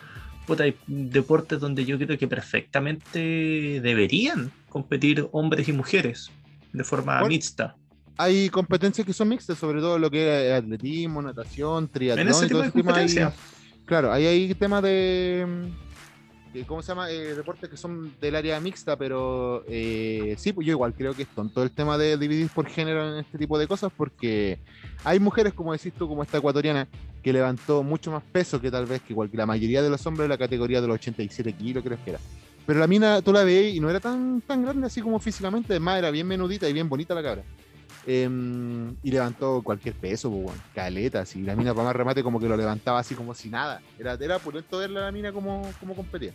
puta, 0.45 0.65
hay 0.65 0.75
deportes 0.87 1.61
donde 1.61 1.85
yo 1.85 1.97
creo 1.97 2.17
que 2.17 2.27
perfectamente 2.27 3.79
deberían 3.81 4.51
competir 4.67 5.25
hombres 5.31 5.69
y 5.69 5.71
mujeres 5.71 6.29
de 6.73 6.83
forma 6.83 7.13
Bueno, 7.19 7.29
mixta. 7.29 7.77
Hay 8.17 8.49
competencias 8.49 9.07
que 9.07 9.13
son 9.13 9.29
mixtas, 9.29 9.57
sobre 9.57 9.79
todo 9.79 9.97
lo 9.97 10.11
que 10.11 10.49
es 10.49 10.53
atletismo, 10.53 11.21
natación, 11.21 11.87
triatlón. 11.87 12.27
En 12.27 12.33
ese 12.33 12.47
tipo 12.47 12.59
de 12.59 12.67
ese 12.67 12.77
tema 12.77 12.91
ahí. 12.91 13.05
competencia. 13.05 13.33
Claro, 13.85 14.11
ahí 14.11 14.25
hay 14.25 14.53
temas 14.53 14.83
de. 14.83 15.71
Que, 16.57 16.65
¿Cómo 16.65 16.81
se 16.81 16.89
llama? 16.89 17.09
Eh, 17.11 17.35
deportes 17.35 17.69
que 17.69 17.77
son 17.77 18.13
del 18.19 18.35
área 18.35 18.59
mixta, 18.59 18.97
pero 18.97 19.63
eh, 19.67 20.35
sí, 20.37 20.53
pues 20.53 20.65
yo 20.65 20.71
igual 20.71 20.93
creo 20.93 21.13
que 21.13 21.23
es 21.23 21.29
tonto 21.29 21.63
el 21.63 21.71
tema 21.71 21.97
de 21.97 22.17
dividir 22.17 22.49
por 22.49 22.67
género 22.67 23.07
en 23.11 23.19
este 23.19 23.37
tipo 23.37 23.57
de 23.57 23.67
cosas, 23.67 23.91
porque 23.95 24.59
hay 25.03 25.19
mujeres, 25.19 25.53
como 25.53 25.73
decís 25.73 25.93
tú, 25.93 26.07
como 26.07 26.23
esta 26.23 26.37
ecuatoriana, 26.37 26.87
que 27.21 27.33
levantó 27.33 27.83
mucho 27.83 28.11
más 28.11 28.23
peso 28.23 28.59
que 28.59 28.71
tal 28.71 28.85
vez 28.85 29.01
que 29.01 29.13
igual 29.13 29.29
que 29.29 29.37
la 29.37 29.45
mayoría 29.45 29.81
de 29.81 29.89
los 29.89 30.05
hombres 30.05 30.25
de 30.25 30.29
la 30.29 30.37
categoría 30.37 30.81
de 30.81 30.87
los 30.87 30.95
87 30.95 31.53
kilos, 31.53 31.83
creo 31.83 31.97
que 32.03 32.11
era. 32.11 32.19
Pero 32.65 32.79
la 32.79 32.87
mina, 32.87 33.21
tú 33.21 33.31
la 33.31 33.43
veis 33.43 33.75
y 33.75 33.79
no 33.79 33.89
era 33.89 33.99
tan, 33.99 34.41
tan 34.41 34.63
grande 34.63 34.87
así 34.87 35.01
como 35.01 35.19
físicamente, 35.19 35.73
además 35.73 35.99
era 35.99 36.11
bien 36.11 36.27
menudita 36.27 36.67
y 36.67 36.73
bien 36.73 36.89
bonita 36.89 37.13
la 37.15 37.23
cabra. 37.23 37.43
Em, 38.09 38.95
y 39.03 39.11
levantó 39.11 39.61
cualquier 39.61 39.93
peso, 39.93 40.31
pues, 40.31 40.45
weón, 40.45 40.61
caleta, 40.73 41.19
así. 41.19 41.41
La 41.41 41.57
mina 41.57 41.73
para 41.73 41.87
más 41.87 41.95
remate 41.95 42.23
como 42.23 42.39
que 42.39 42.47
lo 42.47 42.55
levantaba 42.55 42.99
así 42.99 43.15
como 43.15 43.33
si 43.33 43.49
nada. 43.49 43.81
Era, 43.99 44.13
era 44.13 44.39
pulento 44.39 44.77
verla 44.77 45.01
a 45.01 45.03
la 45.03 45.11
mina 45.11 45.33
como, 45.33 45.69
como 45.77 45.93
competía. 45.93 46.31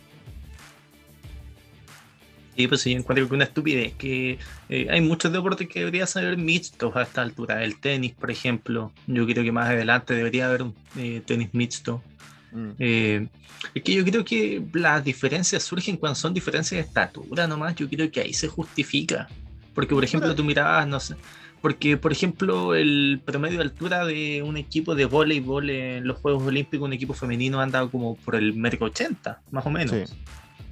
Sí, 2.55 2.67
pues 2.67 2.81
sí, 2.81 2.91
yo 2.91 2.99
encuentro 2.99 3.27
que 3.27 3.33
una 3.33 3.45
estupidez, 3.45 3.95
que 3.95 4.37
eh, 4.69 4.87
hay 4.87 5.01
muchos 5.01 5.33
deportes 5.33 5.67
que 5.67 5.79
deberían 5.79 6.05
ser 6.05 6.37
mixtos 6.37 6.95
a 6.95 7.01
esta 7.01 7.23
altura. 7.23 7.63
El 7.63 7.79
tenis, 7.79 8.13
por 8.13 8.29
ejemplo, 8.29 8.91
yo 9.07 9.25
creo 9.25 9.43
que 9.43 9.51
más 9.51 9.69
adelante 9.69 10.13
debería 10.13 10.45
haber 10.45 10.61
un 10.61 10.75
eh, 10.95 11.23
tenis 11.25 11.49
mixto. 11.53 12.03
Mm. 12.51 12.69
Eh, 12.77 13.27
es 13.73 13.81
que 13.81 13.95
yo 13.95 14.03
creo 14.05 14.23
que 14.23 14.63
las 14.73 15.03
diferencias 15.03 15.63
surgen 15.63 15.97
cuando 15.97 16.13
son 16.13 16.35
diferencias 16.35 16.77
de 16.77 16.87
estatura 16.87 17.47
nomás, 17.47 17.73
yo 17.73 17.89
creo 17.89 18.11
que 18.11 18.21
ahí 18.21 18.33
se 18.33 18.47
justifica. 18.47 19.27
Porque, 19.73 19.95
por 19.95 20.03
ejemplo, 20.03 20.35
tú 20.35 20.43
mirabas, 20.43 20.87
no 20.87 20.99
sé, 20.99 21.15
porque, 21.63 21.95
por 21.95 22.11
ejemplo, 22.11 22.75
el 22.75 23.21
promedio 23.23 23.59
de 23.59 23.63
altura 23.63 24.05
de 24.05 24.43
un 24.43 24.57
equipo 24.57 24.95
de 24.95 25.05
voleibol 25.05 25.69
en 25.69 26.05
los 26.05 26.17
Juegos 26.17 26.43
Olímpicos, 26.43 26.85
un 26.85 26.91
equipo 26.91 27.13
femenino 27.13 27.61
anda 27.61 27.87
como 27.87 28.17
por 28.17 28.35
el 28.35 28.53
metro 28.53 28.85
80, 28.87 29.39
más 29.49 29.65
o 29.65 29.69
menos. 29.69 29.91
Sí. 29.95 30.13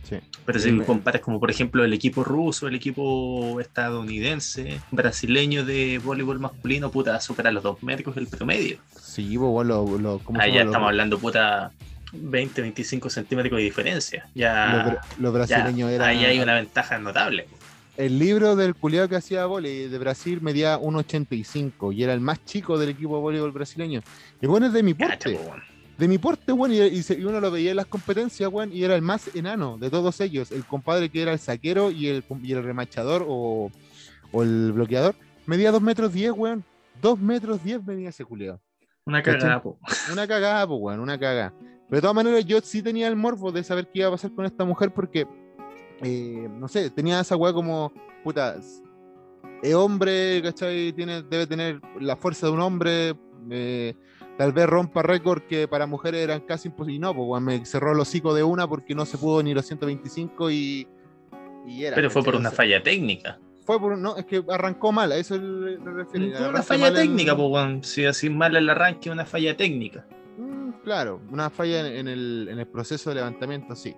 Sí. 0.03 0.17
Pero 0.45 0.59
si 0.59 0.73
me 0.73 0.83
comparas 0.83 1.21
como 1.21 1.39
por 1.39 1.49
ejemplo 1.49 1.85
el 1.85 1.93
equipo 1.93 2.25
ruso, 2.25 2.67
el 2.67 2.75
equipo 2.75 3.61
estadounidense, 3.61 4.81
brasileño 4.91 5.63
de 5.63 5.99
voleibol 6.03 6.39
masculino, 6.41 6.91
puta, 6.91 7.21
supera 7.21 7.51
los 7.51 7.63
dos 7.63 7.81
metros 7.83 8.17
el 8.17 8.27
promedio. 8.27 8.77
Sí, 9.01 9.37
weón, 9.37 9.69
lo, 9.69 9.97
lo- 9.97 10.19
¿cómo 10.19 10.39
se 10.39 10.45
Ahí 10.45 10.53
ya 10.55 10.63
estamos 10.63 10.89
hablando, 10.89 11.17
puta, 11.19 11.71
20, 12.11 12.61
25 12.61 13.09
centímetros 13.09 13.57
de 13.59 13.63
diferencia. 13.63 14.23
los, 14.25 14.33
Ya, 14.35 14.99
los 15.19 15.33
ya 15.47 15.57
brasileños 15.59 15.89
eran. 15.91 16.09
ahí 16.09 16.25
hay 16.25 16.39
una 16.41 16.55
ventaja 16.55 16.99
notable. 16.99 17.47
El 17.97 18.17
libro 18.17 18.55
del 18.55 18.73
culiado 18.75 19.09
que 19.09 19.17
hacía 19.17 19.45
vóley 19.45 19.87
de 19.87 19.97
Brasil 19.99 20.41
medía 20.41 20.79
1,85 20.79 21.93
y 21.93 22.03
era 22.03 22.13
el 22.13 22.21
más 22.21 22.43
chico 22.45 22.77
del 22.79 22.89
equipo 22.89 23.15
de 23.15 23.21
voleibol 23.21 23.51
brasileño. 23.51 24.01
Y 24.41 24.47
bueno, 24.47 24.67
es 24.67 24.73
de 24.73 24.81
mi 24.81 24.93
porte. 24.93 25.35
po. 25.35 25.55
De 25.97 26.07
mi 26.07 26.17
porte, 26.17 26.51
weón, 26.51 26.71
y, 26.71 26.79
y 26.79 27.03
y 27.09 27.23
uno 27.25 27.39
lo 27.39 27.51
veía 27.51 27.71
en 27.71 27.77
las 27.77 27.85
competencias, 27.85 28.49
weón, 28.51 28.73
y 28.73 28.83
era 28.83 28.95
el 28.95 29.01
más 29.03 29.35
enano 29.35 29.77
de 29.77 29.89
todos 29.89 30.19
ellos. 30.21 30.51
El 30.51 30.65
compadre 30.65 31.09
que 31.09 31.21
era 31.21 31.33
el 31.33 31.37
saquero 31.39 31.91
y 31.91 32.07
el, 32.07 32.23
y 32.41 32.53
el 32.53 32.63
remachador 32.63 33.25
o, 33.27 33.69
o 34.31 34.43
el 34.43 34.71
bloqueador. 34.71 35.13
Medía 35.45 35.71
2 35.71 35.81
metros 35.81 36.13
10, 36.13 36.31
weón. 36.31 36.63
2 37.01 37.19
metros 37.19 37.63
10 37.63 37.83
medía 37.83 38.09
ese 38.09 38.25
culiado. 38.25 38.59
Una 39.05 39.21
cagada, 39.21 39.61
po. 39.61 39.77
Una 40.11 40.27
cagada, 40.27 40.65
pues, 40.65 40.79
weón, 40.81 40.99
una 41.01 41.19
cagada. 41.19 41.53
Pero 41.59 41.97
de 41.97 42.01
todas 42.01 42.15
maneras, 42.15 42.45
yo 42.45 42.61
sí 42.61 42.81
tenía 42.81 43.07
el 43.07 43.15
morbo 43.15 43.51
de 43.51 43.63
saber 43.63 43.87
qué 43.91 43.99
iba 43.99 44.07
a 44.07 44.11
pasar 44.11 44.31
con 44.31 44.45
esta 44.45 44.63
mujer 44.63 44.91
porque, 44.93 45.27
eh, 46.03 46.49
no 46.57 46.67
sé, 46.67 46.89
tenía 46.89 47.19
esa 47.19 47.35
weá 47.35 47.53
como, 47.53 47.91
puta, 48.23 48.57
es 49.61 49.73
hombre, 49.75 50.41
¿cachai? 50.41 50.91
Tiene, 50.93 51.21
debe 51.23 51.47
tener 51.47 51.79
la 51.99 52.15
fuerza 52.15 52.47
de 52.47 52.53
un 52.53 52.59
hombre, 52.59 53.15
eh, 53.49 53.93
tal 54.37 54.53
vez 54.53 54.67
rompa 54.67 55.01
récord 55.03 55.43
que 55.43 55.67
para 55.67 55.85
mujeres 55.85 56.21
eran 56.21 56.41
casi 56.41 56.69
imposibles. 56.69 56.97
Y 56.97 56.99
no, 56.99 57.15
pues, 57.15 57.41
me 57.41 57.65
cerró 57.65 57.91
el 57.93 57.99
hocico 57.99 58.33
de 58.33 58.43
una 58.43 58.67
porque 58.67 58.95
no 58.95 59.05
se 59.05 59.17
pudo 59.17 59.43
ni 59.43 59.53
los 59.53 59.65
125 59.65 60.51
y, 60.51 60.87
y 61.67 61.85
era. 61.85 61.95
Pero 61.95 62.09
fue 62.09 62.23
por 62.23 62.35
una 62.35 62.51
falla 62.51 62.81
técnica. 62.81 63.39
Fue 63.63 63.79
por, 63.79 63.97
no, 63.97 64.17
es 64.17 64.25
que 64.25 64.43
arrancó 64.49 64.91
mal, 64.91 65.11
a 65.11 65.17
eso 65.17 65.37
le, 65.37 65.77
refiero. 65.77 66.37
Fue 66.37 66.49
una 66.49 66.63
falla 66.63 66.91
técnica, 66.91 67.35
po, 67.35 67.47
weón. 67.47 67.83
Si 67.83 68.05
así 68.05 68.29
mal 68.29 68.55
el 68.55 68.67
arranque, 68.69 69.11
una 69.11 69.25
falla 69.25 69.55
técnica. 69.55 70.05
Mm, 70.37 70.71
Claro, 70.83 71.21
una 71.29 71.51
falla 71.51 71.81
en, 71.81 71.95
en 71.95 72.07
el, 72.07 72.47
en 72.49 72.57
el 72.57 72.65
proceso 72.65 73.11
de 73.11 73.17
levantamiento, 73.17 73.75
sí. 73.75 73.93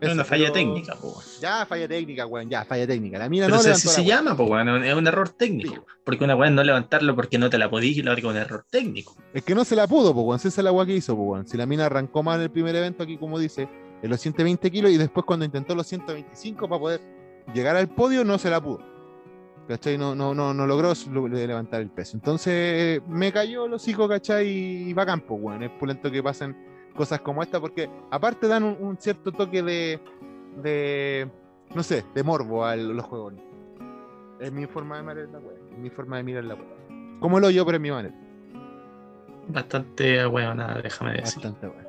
Es 0.00 0.12
una 0.12 0.24
falla 0.24 0.44
pero- 0.44 0.54
técnica, 0.54 0.94
po, 0.94 1.08
weón. 1.08 1.24
Ya, 1.40 1.66
falla 1.66 1.88
técnica, 1.88 2.26
weón, 2.26 2.50
ya, 2.50 2.64
falla 2.64 2.86
técnica. 2.86 3.18
La 3.18 3.28
mina 3.28 3.46
Pero 3.46 3.56
no 3.56 3.62
si 3.62 3.68
levantó 3.68 3.88
así 3.88 4.00
se 4.02 4.04
llama, 4.04 4.36
po, 4.36 4.44
weón. 4.44 4.84
Es 4.84 4.94
un 4.94 5.06
error 5.06 5.30
técnico. 5.30 5.86
Porque 6.04 6.24
una 6.24 6.46
es 6.46 6.52
no 6.52 6.62
levantarlo 6.62 7.16
porque 7.16 7.38
no 7.38 7.48
te 7.50 7.58
la 7.58 7.70
podís 7.70 7.96
y 7.96 8.02
la 8.02 8.12
otra 8.12 8.28
un 8.28 8.36
error 8.36 8.64
técnico. 8.68 9.16
Es 9.32 9.42
que 9.42 9.54
no 9.54 9.64
se 9.64 9.74
la 9.74 9.86
pudo, 9.86 10.12
pues, 10.12 10.26
weón. 10.26 10.38
Si 10.38 10.48
esa 10.48 10.60
es 10.60 10.64
la 10.64 10.72
weá 10.72 10.86
que 10.86 10.94
hizo, 10.94 11.16
pues, 11.16 11.28
weón. 11.28 11.46
Si 11.48 11.56
la 11.56 11.66
mina 11.66 11.86
arrancó 11.86 12.22
mal 12.22 12.36
en 12.38 12.44
el 12.44 12.50
primer 12.50 12.76
evento, 12.76 13.02
aquí 13.02 13.16
como 13.16 13.38
dice, 13.38 13.68
en 14.02 14.10
los 14.10 14.20
120 14.20 14.70
kilos, 14.70 14.90
y 14.90 14.98
después 14.98 15.24
cuando 15.24 15.44
intentó 15.44 15.74
los 15.74 15.86
125 15.86 16.68
para 16.68 16.78
poder 16.80 17.00
llegar 17.54 17.76
al 17.76 17.88
podio, 17.88 18.24
no 18.24 18.38
se 18.38 18.50
la 18.50 18.60
pudo. 18.60 18.80
¿Cachai? 19.66 19.98
No, 19.98 20.14
no, 20.14 20.32
no, 20.32 20.54
no 20.54 20.66
logró 20.66 20.92
levantar 21.28 21.80
el 21.80 21.90
peso. 21.90 22.16
Entonces 22.16 23.00
me 23.08 23.32
cayó 23.32 23.64
el 23.64 23.72
hocico, 23.74 24.06
¿cachai? 24.08 24.46
Y 24.48 24.92
va 24.92 25.02
a 25.02 25.06
campo, 25.06 25.34
weón. 25.34 25.62
Es 25.62 25.70
pulento 25.70 26.10
que 26.10 26.22
pasen 26.22 26.56
cosas 26.96 27.20
como 27.20 27.42
esta, 27.42 27.60
porque 27.60 27.88
aparte 28.10 28.48
dan 28.48 28.64
un, 28.64 28.76
un 28.80 28.96
cierto 28.98 29.30
toque 29.32 29.62
de, 29.62 30.00
de, 30.62 31.28
no 31.74 31.82
sé, 31.82 32.04
de 32.14 32.22
morbo 32.22 32.64
a 32.64 32.74
los 32.76 33.04
juegos. 33.06 33.34
Es 34.40 34.50
mi 34.52 34.66
forma 34.66 34.96
de 34.96 35.02
mirar 35.02 35.28
la 35.30 35.38
weá. 35.38 35.56
Es 35.72 35.78
mi 35.78 35.90
forma 35.90 36.16
de 36.16 36.22
mirar 36.24 36.44
la 36.44 36.54
weá. 36.54 37.18
Como 37.20 37.38
lo 37.40 37.50
yo, 37.50 37.64
pero 37.64 37.76
es 37.76 37.82
mi 37.82 37.90
manera. 37.90 38.14
Bastante 39.48 40.24
nada, 40.28 40.80
déjame 40.82 41.12
decir. 41.12 41.42
Bastante 41.42 41.66
bueno. 41.68 41.86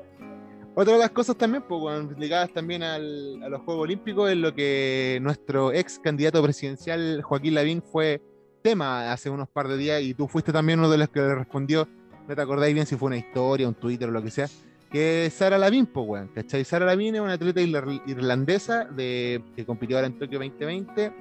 Otra 0.76 0.94
de 0.94 1.00
las 1.00 1.10
cosas 1.10 1.36
también, 1.36 1.64
pues, 1.68 1.82
ligadas 2.20 2.52
también 2.54 2.84
al- 2.84 3.42
a 3.44 3.50
los 3.50 3.62
Juegos 3.62 3.84
Olímpicos, 3.86 4.29
es 4.29 4.38
lo 4.38 4.53
que 4.53 5.18
nuestro 5.24 5.74
ex 5.74 5.98
candidato 5.98 6.42
presidencial, 6.44 7.24
Joaquín 7.24 7.55
Lavín, 7.55 7.81
fue 7.81 8.22
tema 8.62 9.12
hace 9.12 9.29
unos 9.31 9.48
par 9.50 9.68
de 9.68 9.75
días 9.77 10.01
y 10.03 10.14
tú 10.14 10.27
fuiste 10.27 10.51
también 10.53 10.77
uno 10.77 10.90
de 10.90 11.00
los 11.00 11.10
que 11.10 11.20
le 11.20 11.34
respondió, 11.34 11.88
no 12.27 12.36
te 12.36 12.40
acordáis 12.42 12.75
bien 12.75 12.86
si 12.86 12.96
fue 12.96 13.08
una 13.08 13.18
historia, 13.18 13.68
un 13.68 13.74
Twitter 13.74 14.08
o 14.10 14.12
lo 14.12 14.22
que 14.22 14.29
sea, 14.29 14.48
que 14.92 15.26
es 15.26 15.34
Sara 15.34 15.58
Lavín, 15.58 15.86
pues, 15.86 16.06
weón, 16.08 16.28
¿cachai? 16.34 16.64
Sara 16.64 16.86
Lavín 16.86 17.16
es 17.16 17.22
una 17.22 17.34
atleta 17.34 17.62
irla- 17.62 18.02
irlandesa 18.08 18.86
de, 18.86 19.44
que 19.56 19.66
compitió 19.66 19.98
ahora 19.98 20.08
en 20.08 20.18
Tokio 20.18 20.40
2020 20.40 21.12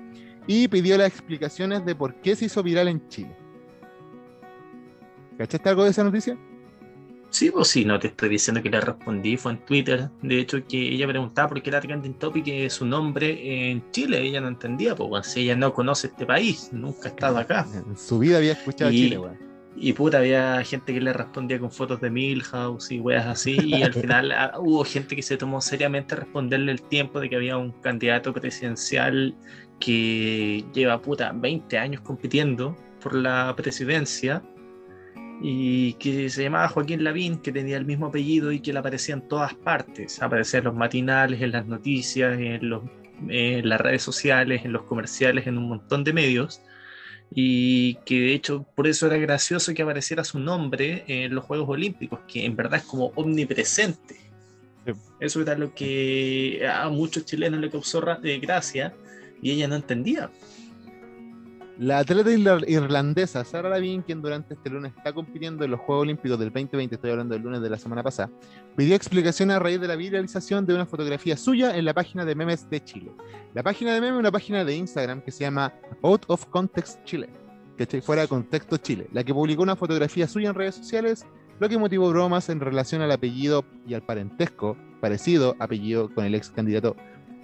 y 0.47 0.69
pidió 0.69 0.97
las 0.97 1.09
explicaciones 1.09 1.85
de 1.85 1.95
por 1.95 2.15
qué 2.21 2.37
se 2.37 2.45
hizo 2.45 2.63
viral 2.63 2.89
en 2.89 3.09
Chile. 3.09 3.37
¿Cachaste 5.39 5.69
algo 5.69 5.85
de 5.85 5.91
esa 5.91 6.05
noticia? 6.05 6.39
Sí, 7.29 7.51
pues 7.51 7.69
sí, 7.69 7.85
no 7.85 7.99
te 7.99 8.07
estoy 8.07 8.29
diciendo 8.31 8.63
que 8.63 8.71
le 8.71 8.81
respondí, 8.81 9.37
fue 9.37 9.53
en 9.53 9.59
Twitter. 9.67 10.09
De 10.23 10.39
hecho, 10.39 10.65
que 10.67 10.79
ella 10.95 11.07
preguntaba 11.07 11.49
por 11.49 11.61
qué 11.63 11.69
era 11.71 11.81
trending 11.81 12.15
topic 12.15 12.47
es 12.49 12.73
su 12.75 12.87
nombre 12.87 13.71
en 13.71 13.91
Chile. 13.91 14.21
Ella 14.23 14.41
no 14.41 14.49
entendía, 14.49 14.95
pues, 14.95 15.11
weón, 15.11 15.25
si 15.25 15.41
ella 15.43 15.57
no 15.57 15.75
conoce 15.75 16.07
este 16.07 16.25
país, 16.25 16.71
nunca 16.73 17.09
ha 17.09 17.11
estado 17.11 17.37
acá. 17.39 17.67
En 17.75 17.97
su 17.99 18.19
vida 18.21 18.39
había 18.39 18.53
escuchado 18.53 18.91
Y- 18.93 18.95
Chile, 18.97 19.19
weón. 19.19 19.46
Y 19.79 19.93
puta, 19.93 20.19
había 20.19 20.63
gente 20.65 20.95
que 20.95 21.01
le 21.01 21.13
respondía 21.13 21.59
con 21.59 21.71
fotos 21.71 22.01
de 22.01 22.11
Milhouse 22.11 22.91
y 22.91 22.99
weas 22.99 23.27
así. 23.27 23.59
Y 23.63 23.83
al 23.83 23.93
final 23.95 24.33
ah, 24.33 24.55
hubo 24.59 24.85
gente 24.85 25.15
que 25.15 25.23
se 25.23 25.37
tomó 25.37 25.61
seriamente 25.61 26.15
a 26.15 26.19
responderle 26.19 26.73
el 26.73 26.83
tiempo 26.83 27.21
de 27.21 27.29
que 27.29 27.37
había 27.37 27.59
un 27.59 27.73
candidato 27.83 28.33
presidencial 28.33 29.35
que 29.79 30.65
lleva 30.73 31.03
puta 31.03 31.33
20 31.33 31.77
años 31.77 32.01
compitiendo 32.01 32.75
por 33.03 33.15
la 33.15 33.55
presidencia 33.55 34.43
y 35.43 35.93
que 35.95 36.31
se 36.31 36.45
llamaba 36.45 36.69
Joaquín 36.69 37.05
Lavín, 37.05 37.37
que 37.43 37.53
tenía 37.53 37.77
el 37.77 37.85
mismo 37.85 38.07
apellido 38.07 38.53
y 38.53 38.61
que 38.61 38.73
le 38.73 38.79
aparecía 38.79 39.15
en 39.15 39.29
todas 39.29 39.53
partes. 39.53 40.23
Aparecía 40.23 40.61
en 40.61 40.65
los 40.65 40.75
matinales, 40.75 41.43
en 41.43 41.53
las 41.53 41.67
noticias, 41.67 42.39
en, 42.39 42.71
los, 42.71 42.83
en 43.29 43.69
las 43.69 43.79
redes 43.79 44.03
sociales, 44.03 44.65
en 44.65 44.73
los 44.73 44.85
comerciales, 44.85 45.47
en 45.47 45.59
un 45.59 45.69
montón 45.69 46.03
de 46.05 46.15
medios 46.15 46.63
y 47.35 47.95
que 48.07 48.21
de 48.21 48.35
hecho 48.35 48.67
por 48.75 48.87
eso 48.87 49.07
era 49.07 49.17
gracioso 49.17 49.75
que 49.75 49.83
apareciera 49.83 50.25
su 50.25 50.39
nombre 50.39 51.05
en 51.07 51.35
los 51.35 51.45
Juegos 51.45 51.69
Olímpicos, 51.69 52.21
que 52.27 52.45
en 52.45 52.57
verdad 52.57 52.81
es 52.81 52.87
como 52.87 53.13
omnipresente. 53.15 54.17
Sí. 54.87 54.93
Eso 55.21 55.41
era 55.41 55.57
lo 55.57 55.75
que 55.75 56.67
a 56.71 56.89
muchos 56.89 57.25
chilenos 57.25 57.61
le 57.61 57.71
causó 57.71 58.03
eh, 58.23 58.39
gracia 58.39 58.95
y 59.43 59.51
ella 59.51 59.69
no 59.69 59.77
entendía. 59.77 60.31
La 61.79 61.99
atleta 61.99 62.31
irla- 62.31 62.65
irlandesa 62.67 63.45
Sara 63.45 63.69
Lavín, 63.69 64.01
quien 64.01 64.23
durante 64.23 64.55
este 64.55 64.71
lunes 64.71 64.93
está 64.97 65.13
compitiendo 65.13 65.63
en 65.63 65.73
los 65.73 65.81
Juegos 65.81 66.05
Olímpicos 66.05 66.39
del 66.39 66.49
2020, 66.51 66.95
estoy 66.95 67.11
hablando 67.11 67.35
del 67.35 67.43
lunes 67.43 67.61
de 67.61 67.69
la 67.69 67.77
semana 67.79 68.03
pasada, 68.03 68.31
pidió 68.77 68.95
explicaciones 68.97 69.57
a 69.57 69.59
raíz 69.59 69.79
de 69.79 69.87
la 69.89 69.95
viralización 69.97 70.65
de 70.65 70.75
una 70.75 70.87
fotografía 70.87 71.37
suya 71.37 71.77
en 71.77 71.85
la 71.85 71.93
página 71.93 72.25
de 72.25 72.35
memes 72.35 72.71
de 72.71 72.83
Chile. 72.83 73.11
La 73.53 73.63
página 73.63 73.93
de 73.93 74.01
memes 74.01 74.15
es 74.15 74.21
una 74.21 74.33
página 74.33 74.65
de 74.65 74.75
Instagram 74.75 75.21
que 75.21 75.31
se 75.31 75.41
llama 75.45 75.75
Out 76.03 76.25
of 76.29 76.47
Context 76.47 77.05
Chile, 77.05 77.29
que 77.77 78.01
fuera 78.01 78.23
de 78.23 78.29
contexto 78.29 78.79
Chile, 78.79 79.09
la 79.13 79.23
que 79.23 79.35
publicó 79.35 79.63
una 79.63 79.77
fotografía 79.77 80.27
suya 80.27 80.49
en 80.49 80.55
redes 80.55 80.77
sociales, 80.77 81.27
lo 81.61 81.69
que 81.69 81.77
motivó 81.77 82.09
bromas 82.09 82.49
en 82.49 82.61
relación 82.61 83.03
al 83.03 83.13
apellido 83.13 83.67
y 83.87 83.93
al 83.93 84.03
parentesco 84.03 84.79
parecido 85.03 85.55
apellido 85.59 86.09
con 86.15 86.25
el 86.25 86.35
ex 86.35 86.49
candidato 86.51 86.97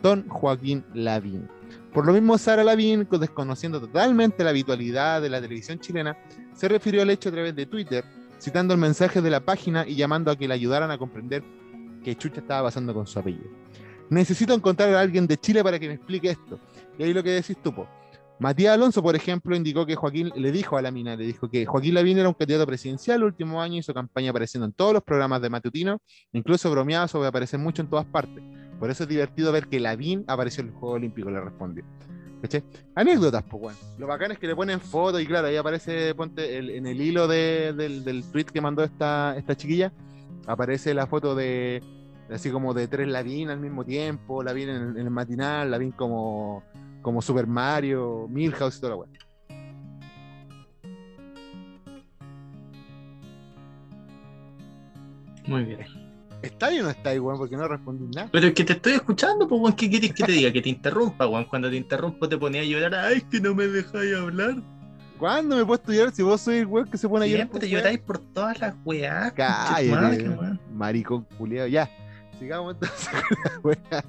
Don 0.03 0.27
Joaquín 0.29 0.85
Lavín. 0.95 1.49
Por 1.93 2.07
lo 2.07 2.13
mismo, 2.13 2.39
Sara 2.39 2.65
Lavín, 2.65 3.05
co- 3.05 3.19
desconociendo 3.19 3.81
totalmente 3.81 4.43
la 4.45 4.51
habitualidad 4.51 5.21
de 5.21 5.29
la 5.29 5.41
televisión 5.41 5.79
chilena, 5.79 6.17
se 6.55 6.69
refirió 6.69 7.03
al 7.03 7.11
hecho 7.11 7.29
a 7.29 7.33
través 7.33 7.55
de 7.55 7.67
Twitter, 7.67 8.05
citando 8.41 8.75
el 8.75 8.81
mensaje 8.81 9.21
de 9.21 9.31
la 9.31 9.41
página 9.41 9.87
y 9.87 9.95
llamando 9.95 10.31
a 10.31 10.37
que 10.37 10.49
le 10.49 10.55
ayudaran 10.55 10.91
a 10.91 10.99
comprender 10.99 11.43
qué 12.03 12.17
chucha 12.17 12.41
estaba 12.41 12.69
pasando 12.69 12.93
con 12.95 13.07
su 13.07 13.19
apellido. 13.19 13.51
Necesito 14.11 14.53
encontrar 14.53 14.93
a 14.95 15.01
alguien 15.01 15.27
de 15.27 15.37
Chile 15.37 15.63
para 15.63 15.79
que 15.79 15.89
me 15.89 15.95
explique 15.95 16.31
esto. 16.31 16.59
Y 16.99 17.03
ahí 17.05 17.15
lo 17.15 17.23
que 17.23 17.31
decís 17.31 17.57
tú, 17.63 17.75
po. 17.75 17.89
Matías 18.39 18.75
Alonso, 18.75 19.01
por 19.03 19.15
ejemplo, 19.15 19.55
indicó 19.55 19.87
que 19.87 19.95
Joaquín 19.95 20.33
le 20.35 20.51
dijo 20.51 20.77
a 20.77 20.83
la 20.83 20.91
mina, 20.91 21.15
le 21.15 21.25
dijo 21.25 21.49
que 21.49 21.65
Joaquín 21.65 21.95
Lavín 21.95 22.19
era 22.19 22.29
un 22.29 22.35
candidato 22.35 22.67
presidencial 22.67 23.19
el 23.19 23.25
último 23.25 23.63
año, 23.63 23.79
hizo 23.79 23.95
campaña 23.95 24.31
apareciendo 24.31 24.67
en 24.67 24.73
todos 24.73 24.93
los 24.95 25.03
programas 25.05 25.41
de 25.41 25.49
matutino, 25.49 26.01
incluso 26.33 26.69
bromeaba 26.69 27.07
sobre 27.07 27.29
aparecer 27.29 27.61
mucho 27.61 27.83
en 27.83 27.89
todas 27.89 28.07
partes. 28.07 28.43
Por 28.83 28.91
eso 28.91 29.05
es 29.05 29.09
divertido 29.09 29.53
ver 29.53 29.69
que 29.69 29.79
Lavín 29.79 30.25
apareció 30.27 30.61
en 30.63 30.71
el 30.71 30.75
Juego 30.75 30.97
Olímpico, 30.97 31.31
le 31.31 31.41
respondió. 31.41 31.85
¿Cachai? 32.41 32.65
Anécdotas, 32.97 33.45
pues, 33.45 33.63
bueno. 33.63 33.79
Lo 33.97 34.09
bacán 34.09 34.33
es 34.33 34.41
que 34.41 34.49
le 34.49 34.57
ponen 34.57 34.81
fotos 34.81 35.23
y 35.23 35.27
claro, 35.29 35.47
ahí 35.47 35.55
aparece, 35.55 36.13
ponte, 36.17 36.59
el- 36.59 36.69
en 36.71 36.87
el 36.89 37.01
hilo 37.01 37.29
de- 37.29 37.75
del, 37.75 38.03
del 38.03 38.25
tweet 38.25 38.47
que 38.47 38.61
mandó 38.61 38.83
esta, 38.83 39.37
esta 39.37 39.55
chiquilla, 39.57 39.93
aparece 40.49 40.95
la 40.95 41.07
foto 41.07 41.37
de, 41.37 41.81
así 42.29 42.51
como 42.51 42.75
de 42.75 42.89
tres 42.89 43.07
Lavín 43.07 43.51
al 43.51 43.61
mismo 43.61 43.85
tiempo, 43.85 44.43
Lavín 44.43 44.69
en, 44.69 44.83
en 44.83 44.97
el 44.97 45.11
matinal, 45.11 45.71
Lavín 45.71 45.93
como, 45.93 46.65
como 47.03 47.23
Super 47.23 47.47
Mario, 47.47 48.27
Milhouse 48.29 48.79
y 48.79 48.81
toda 48.81 48.91
la 48.91 48.97
weá. 48.97 49.09
Muy 55.47 55.65
bien. 55.65 56.02
¿Está 56.43 56.67
ahí 56.67 56.81
o 56.81 56.83
no 56.83 56.91
está 56.91 57.11
ahí, 57.11 57.19
weón? 57.19 57.39
Porque 57.39 57.57
no 57.57 57.69
respondí 57.69 58.05
nada. 58.15 58.29
Pero 58.33 58.49
es 58.49 58.55
que 58.55 58.65
te 58.65 58.73
estoy 58.75 58.95
escuchando, 58.95 59.47
pues, 59.49 59.61
weón, 59.61 59.75
¿qué 59.75 59.89
quieres 59.89 60.13
que 60.13 60.25
te 60.25 60.33
diga? 60.33 60.53
Que 60.53 60.61
te 60.63 60.69
interrumpa, 60.69 61.27
weón. 61.27 61.45
Cuando 61.45 61.71
te 61.71 61.77
interrumpo 61.77 62.29
te 62.29 62.37
ponía 62.37 62.63
a 62.63 62.65
llorar, 62.65 62.95
ay, 62.95 63.21
que 63.31 63.41
no 63.41 63.55
me 63.55 63.67
dejáis 63.69 64.15
hablar. 64.17 64.57
¿Cuándo 65.19 65.57
me 65.57 65.65
puedo 65.65 65.77
estudiar 65.81 66.13
si 66.13 66.23
vos 66.23 66.41
sois 66.41 66.61
el 66.63 66.67
weón 66.67 66.89
que 66.91 66.99
se 66.99 67.09
pone 67.09 67.27
a 67.27 67.29
llorar? 67.29 67.49
Siempre 67.49 67.69
weá? 67.69 67.79
lloráis 67.79 67.99
por 68.01 68.19
todas 68.19 68.59
las 68.61 68.75
weás. 68.85 69.33
Cállate, 69.33 70.29
weón. 70.29 70.61
maricón 70.75 71.25
culiao, 71.39 71.69
ya. 71.69 71.89
sigamos 72.41 72.75
entonces 72.75 73.09
con 73.09 73.39
la 73.45 73.61
wea. 73.61 74.05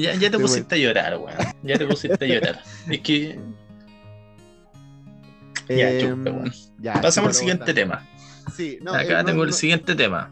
Ya, 0.00 0.14
ya 0.14 0.30
te 0.30 0.38
pusiste 0.38 0.74
a 0.76 0.78
llorar, 0.78 1.18
weón. 1.18 1.36
Ya 1.64 1.76
te 1.78 1.86
pusiste 1.86 2.24
a 2.24 2.28
llorar. 2.28 2.62
Es 2.88 3.00
que. 3.00 3.40
Ya, 5.68 6.00
chupa, 6.00 6.30
weón. 6.30 6.52
ya, 6.78 6.92
Pasamos 7.02 7.28
al 7.30 7.34
siguiente 7.34 7.74
tema. 7.74 8.06
Sí, 8.54 8.78
no, 8.82 8.92
Acá 8.94 9.02
eh, 9.02 9.22
no- 9.22 9.24
tengo 9.24 9.42
el 9.44 9.52
siguiente 9.52 9.96
tema. 9.96 10.30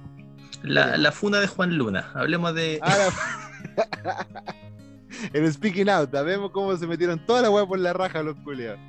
La, 0.64 0.96
la 0.96 1.12
funa 1.12 1.40
de 1.40 1.46
Juan 1.46 1.77
Luna. 1.77 2.11
Hablemos 2.14 2.55
de. 2.55 2.79
Ahora, 2.83 3.09
el 5.33 5.53
speaking 5.53 5.88
out, 5.88 6.11
vemos 6.11 6.50
cómo 6.50 6.77
se 6.77 6.87
metieron 6.87 7.24
toda 7.24 7.42
la 7.42 7.50
weá 7.50 7.66
por 7.66 7.79
la 7.79 7.92
raja 7.92 8.22
los 8.22 8.37
culiados. 8.37 8.81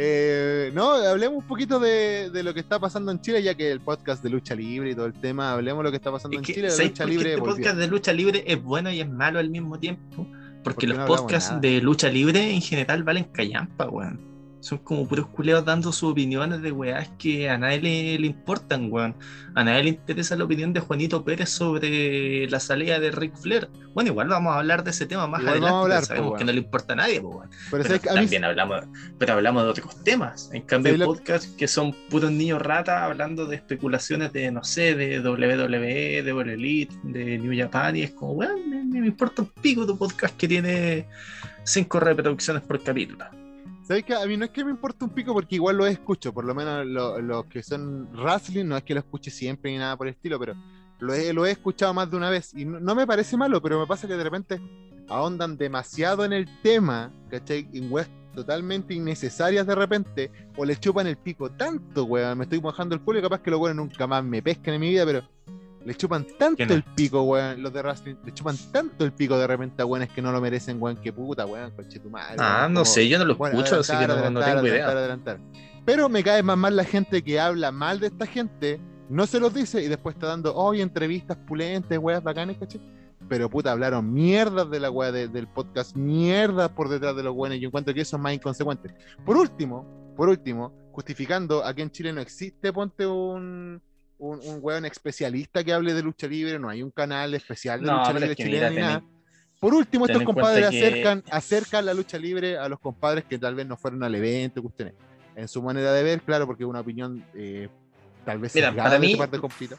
Eh, 0.00 0.70
no, 0.74 0.92
hablemos 0.92 1.42
un 1.42 1.48
poquito 1.48 1.80
de, 1.80 2.30
de 2.30 2.42
lo 2.44 2.54
que 2.54 2.60
está 2.60 2.78
pasando 2.78 3.10
en 3.10 3.20
Chile, 3.20 3.42
ya 3.42 3.54
que 3.54 3.70
el 3.72 3.80
podcast 3.80 4.22
de 4.22 4.30
lucha 4.30 4.54
libre 4.54 4.90
y 4.90 4.94
todo 4.94 5.06
el 5.06 5.12
tema, 5.12 5.52
hablemos 5.52 5.80
de 5.80 5.84
lo 5.84 5.90
que 5.90 5.96
está 5.96 6.12
pasando 6.12 6.36
Es 6.36 6.48
en 6.48 6.54
Chile, 6.54 6.70
¿sabes 6.70 6.90
lucha 6.90 7.04
libre 7.04 7.30
este 7.34 7.42
podcast 7.42 7.76
de 7.76 7.86
lucha 7.88 8.12
libre 8.12 8.44
es 8.46 8.62
bueno 8.62 8.92
y 8.92 9.00
es 9.00 9.08
malo 9.10 9.40
al 9.40 9.50
mismo 9.50 9.76
tiempo? 9.78 10.24
Porque 10.62 10.62
Porque 10.62 10.86
los 10.86 10.98
no 10.98 11.06
podcasts 11.06 11.50
nada. 11.50 11.60
de 11.62 11.80
lucha 11.80 12.08
libre 12.10 12.52
en 12.54 12.62
general 12.62 13.02
valen 13.02 13.24
callampa, 13.24 13.88
weón. 13.88 14.27
Son 14.60 14.78
como 14.78 15.06
puros 15.06 15.28
culeados 15.28 15.64
dando 15.64 15.92
sus 15.92 16.10
opiniones 16.10 16.60
de 16.62 16.72
weás 16.72 17.08
que 17.16 17.48
a 17.48 17.56
nadie 17.58 17.80
le, 17.80 18.18
le 18.18 18.26
importan, 18.26 18.90
weón. 18.92 19.14
A 19.54 19.62
nadie 19.62 19.84
le 19.84 19.88
interesa 19.90 20.34
la 20.36 20.44
opinión 20.44 20.72
de 20.72 20.80
Juanito 20.80 21.24
Pérez 21.24 21.48
sobre 21.48 22.48
la 22.50 22.58
salida 22.58 22.98
de 22.98 23.12
Ric 23.12 23.36
Flair. 23.36 23.68
Bueno, 23.94 24.10
igual 24.10 24.28
vamos 24.28 24.54
a 24.54 24.58
hablar 24.58 24.82
de 24.82 24.90
ese 24.90 25.06
tema 25.06 25.26
más 25.28 25.40
Igual 25.40 25.52
adelante, 25.54 25.72
vamos 25.72 25.80
a 25.80 25.84
hablar, 25.84 26.04
sabemos 26.04 26.38
que 26.38 26.44
no 26.44 26.52
le 26.52 26.58
importa 26.58 26.92
a 26.92 26.96
nadie, 26.96 27.20
weón. 27.20 27.48
Pero 27.70 27.84
mí 27.88 27.98
también 28.00 28.44
hablamos, 28.44 28.84
pero 29.16 29.32
hablamos 29.34 29.62
de 29.62 29.68
otros 29.70 30.02
temas. 30.02 30.50
En 30.52 30.62
cambio, 30.62 30.92
hay 30.92 30.98
¿Sabes 30.98 31.06
lo- 31.08 31.14
podcasts 31.14 31.54
que 31.56 31.68
son 31.68 31.94
puros 32.10 32.32
niños 32.32 32.60
rata 32.60 33.04
hablando 33.04 33.46
de 33.46 33.56
especulaciones 33.56 34.32
de, 34.32 34.50
no 34.50 34.64
sé, 34.64 34.94
de 34.96 35.20
WWE, 35.20 36.22
de 36.24 36.32
All 36.32 36.48
Elite, 36.50 36.94
de 37.04 37.38
New 37.38 37.56
Japan, 37.56 37.94
y 37.96 38.02
es 38.02 38.10
como, 38.10 38.32
weón, 38.32 38.68
me, 38.90 39.00
me 39.00 39.06
importa 39.06 39.42
un 39.42 39.48
pico 39.62 39.86
tu 39.86 39.96
podcast 39.96 40.36
que 40.36 40.48
tiene 40.48 41.06
cinco 41.64 42.00
reproducciones 42.00 42.62
por 42.62 42.82
capítulo. 42.82 43.24
¿Sabes 43.88 44.04
qué? 44.04 44.14
A 44.14 44.26
mí 44.26 44.36
no 44.36 44.44
es 44.44 44.50
que 44.50 44.62
me 44.66 44.70
importe 44.70 45.02
un 45.02 45.10
pico 45.10 45.32
porque 45.32 45.54
igual 45.54 45.78
lo 45.78 45.86
escucho, 45.86 46.30
por 46.34 46.44
lo 46.44 46.54
menos 46.54 46.84
lo- 46.86 47.18
los 47.22 47.46
que 47.46 47.62
son 47.62 48.06
wrestling, 48.12 48.66
no 48.66 48.76
es 48.76 48.82
que 48.84 48.92
lo 48.92 49.00
escuche 49.00 49.30
siempre 49.30 49.70
ni 49.70 49.78
nada 49.78 49.96
por 49.96 50.06
el 50.06 50.12
estilo, 50.12 50.38
pero 50.38 50.54
lo 51.00 51.14
he, 51.14 51.32
lo 51.32 51.46
he 51.46 51.52
escuchado 51.52 51.94
más 51.94 52.10
de 52.10 52.18
una 52.18 52.28
vez 52.28 52.52
y 52.54 52.66
no, 52.66 52.78
no 52.80 52.94
me 52.94 53.06
parece 53.06 53.38
malo, 53.38 53.62
pero 53.62 53.80
me 53.80 53.86
pasa 53.86 54.06
que 54.06 54.14
de 54.14 54.22
repente 54.24 54.60
ahondan 55.08 55.56
demasiado 55.56 56.22
en 56.26 56.34
el 56.34 56.60
tema, 56.60 57.10
¿cachai? 57.30 57.66
En 57.72 57.90
weas 57.90 58.10
totalmente 58.34 58.92
innecesarias 58.92 59.66
de 59.66 59.74
repente, 59.74 60.30
o 60.58 60.66
le 60.66 60.76
chupan 60.76 61.06
el 61.06 61.16
pico 61.16 61.50
tanto, 61.50 62.04
weón, 62.04 62.36
me 62.36 62.44
estoy 62.44 62.60
mojando 62.60 62.94
el 62.94 63.00
culo 63.00 63.20
y 63.20 63.22
capaz 63.22 63.40
que 63.40 63.50
los 63.50 63.58
weones 63.58 63.76
nunca 63.82 64.06
más 64.06 64.22
me 64.22 64.42
pescan 64.42 64.74
en 64.74 64.80
mi 64.82 64.90
vida, 64.90 65.06
pero 65.06 65.22
le 65.88 65.94
chupan 65.94 66.26
tanto 66.38 66.62
el 66.62 66.82
pico, 66.82 67.22
weón, 67.22 67.62
los 67.62 67.72
de 67.72 67.80
wrestling, 67.80 68.14
le 68.22 68.32
chupan 68.34 68.56
tanto 68.70 69.06
el 69.06 69.12
pico 69.12 69.38
de 69.38 69.46
repente 69.46 69.80
a 69.80 69.86
weones 69.86 70.10
que 70.10 70.20
no 70.20 70.30
lo 70.30 70.38
merecen, 70.38 70.76
weón, 70.80 70.98
que 70.98 71.14
puta, 71.14 71.46
weón, 71.46 71.70
coche 71.70 71.98
tu 71.98 72.10
madre. 72.10 72.36
Ah, 72.38 72.58
weón, 72.60 72.74
no 72.74 72.80
como- 72.80 72.92
sé, 72.92 73.08
yo 73.08 73.18
no 73.18 73.24
lo 73.24 73.34
bueno, 73.36 73.58
escucho, 73.58 73.80
así 73.80 73.92
que 73.96 74.06
no, 74.06 74.14
tengo 74.16 74.40
idea. 74.40 74.52
adelantar, 74.58 74.96
adelantar. 74.98 75.38
Pero 75.86 76.10
me 76.10 76.22
cae 76.22 76.42
más 76.42 76.58
mal 76.58 76.76
la 76.76 76.84
gente 76.84 77.22
que 77.24 77.40
habla 77.40 77.72
mal 77.72 78.00
de 78.00 78.08
esta 78.08 78.26
gente, 78.26 78.78
no 79.08 79.26
se 79.26 79.40
los 79.40 79.54
dice 79.54 79.82
y 79.82 79.88
después 79.88 80.14
está 80.14 80.26
dando, 80.26 80.54
hoy 80.54 80.82
entrevistas 80.82 81.38
pulentes, 81.38 81.98
weas 81.98 82.22
bacanes, 82.22 82.58
¿cachai? 82.58 82.82
Pero 83.26 83.48
puta, 83.48 83.72
hablaron 83.72 84.12
mierdas 84.12 84.70
de 84.70 84.80
la 84.80 84.90
wea 84.90 85.10
de- 85.10 85.28
del 85.28 85.46
podcast, 85.48 85.96
mierdas 85.96 86.68
por 86.68 86.90
detrás 86.90 87.16
de 87.16 87.22
los 87.22 87.34
buenos. 87.34 87.58
Yo 87.58 87.68
encuentro 87.68 87.94
que 87.94 88.02
eso 88.02 88.16
es 88.16 88.22
más 88.22 88.34
inconsecuente. 88.34 88.94
Por 89.24 89.38
último, 89.38 90.12
por 90.16 90.28
último, 90.28 90.70
justificando, 90.92 91.64
aquí 91.64 91.80
en 91.80 91.90
Chile 91.90 92.12
no 92.12 92.20
existe, 92.20 92.72
ponte 92.72 93.06
un, 93.06 93.80
un, 94.18 94.40
un 94.40 94.58
weón 94.60 94.84
especialista 94.84 95.62
que 95.64 95.72
hable 95.72 95.94
de 95.94 96.02
lucha 96.02 96.26
libre, 96.26 96.58
no 96.58 96.68
hay 96.68 96.82
un 96.82 96.90
canal 96.90 97.34
especial 97.34 97.80
de 97.80 97.86
No, 97.86 97.98
lucha 97.98 98.12
libre 98.12 98.30
es 98.32 98.36
que 98.36 98.42
chilena 98.44 98.70
mira, 98.70 98.80
ni 98.82 98.86
nada. 98.88 99.02
Por 99.60 99.74
último, 99.74 100.06
estos 100.06 100.22
compadres 100.22 100.70
que- 100.70 100.78
acercan, 100.86 101.24
acercan 101.30 101.86
la 101.86 101.94
lucha 101.94 102.18
libre 102.18 102.56
a 102.58 102.68
los 102.68 102.78
compadres 102.78 103.24
que 103.24 103.38
tal 103.38 103.54
vez 103.54 103.66
no 103.66 103.76
fueron 103.76 104.02
al 104.04 104.14
evento, 104.14 104.62
cuestiones. 104.62 104.94
En 105.34 105.48
su 105.48 105.62
manera 105.62 105.92
de 105.92 106.02
ver, 106.02 106.20
claro, 106.22 106.46
porque 106.46 106.62
es 106.64 106.68
una 106.68 106.80
opinión 106.80 107.24
eh, 107.34 107.68
tal 108.24 108.38
vez 108.38 108.54
Mira, 108.54 108.72
para 108.74 108.98
mí- 108.98 109.16
parte 109.16 109.38
compita, 109.38 109.76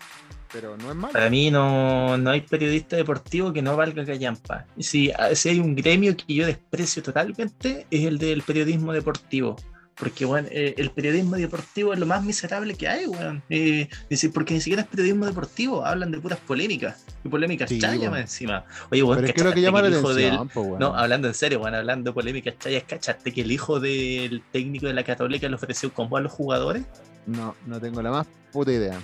pero 0.51 0.75
no 0.77 0.89
es 0.89 0.95
malo. 0.95 1.13
Para 1.13 1.29
mí 1.29 1.51
no, 1.51 2.17
no 2.17 2.29
hay 2.29 2.41
periodista 2.41 2.95
deportivo 2.95 3.53
que 3.53 3.61
no 3.61 3.75
valga 3.77 4.05
callampa. 4.05 4.65
Si, 4.77 5.11
si 5.33 5.49
hay 5.49 5.59
un 5.59 5.75
gremio 5.75 6.15
que 6.17 6.33
yo 6.33 6.45
desprecio 6.45 7.03
totalmente 7.03 7.85
es 7.91 8.05
el 8.05 8.17
del 8.17 8.41
periodismo 8.41 8.91
deportivo. 8.93 9.55
Porque 9.99 10.25
bueno, 10.25 10.47
eh, 10.51 10.75
el 10.77 10.91
periodismo 10.91 11.35
deportivo 11.35 11.93
es 11.93 11.99
lo 11.99 12.05
más 12.05 12.23
miserable 12.23 12.73
que 12.75 12.87
hay, 12.87 13.05
weón. 13.05 13.43
Eh, 13.49 13.89
porque 14.33 14.53
ni 14.53 14.61
siquiera 14.61 14.83
es 14.83 14.87
periodismo 14.87 15.25
deportivo, 15.25 15.85
hablan 15.85 16.11
de 16.11 16.19
puras 16.19 16.39
polémicas. 16.39 17.03
Y 17.23 17.29
polémicas 17.29 17.69
Sí, 17.69 17.79
chayas 17.79 18.15
encima. 18.15 18.63
Oye, 18.91 19.03
weón, 19.03 19.17
pero 19.17 19.27
es 19.27 19.33
que 19.33 19.43
lo 19.43 19.53
que 19.53 19.61
¿cachaste 19.61 19.61
llama 19.61 19.81
la 19.81 19.87
el 19.87 19.93
hijo 19.93 20.13
del-. 20.13 20.79
No, 20.79 20.95
hablando 20.95 21.27
en 21.27 21.33
serio, 21.33 21.59
weón, 21.59 21.75
hablando 21.75 22.11
de 22.11 22.13
polémicas 22.13 22.57
chayas, 22.59 22.83
¿cachaste 22.87 23.33
que 23.33 23.41
el 23.41 23.51
hijo 23.51 23.79
del 23.79 24.41
técnico 24.51 24.87
de 24.87 24.93
la 24.93 25.03
Católica 25.03 25.49
le 25.49 25.55
ofreció 25.55 25.89
un 25.89 25.95
combo 25.95 26.17
a 26.17 26.21
los 26.21 26.31
jugadores? 26.31 26.83
no, 27.25 27.55
no 27.65 27.79
tengo 27.79 28.01
la 28.01 28.11
más 28.11 28.27
puta 28.51 28.71
idea. 28.71 28.99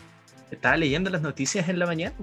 Estaba 0.52 0.78
leyendo 0.78 1.10
las 1.10 1.22
noticias 1.22 1.68
en 1.70 1.80
la 1.80 1.86
mañana, 1.86 2.16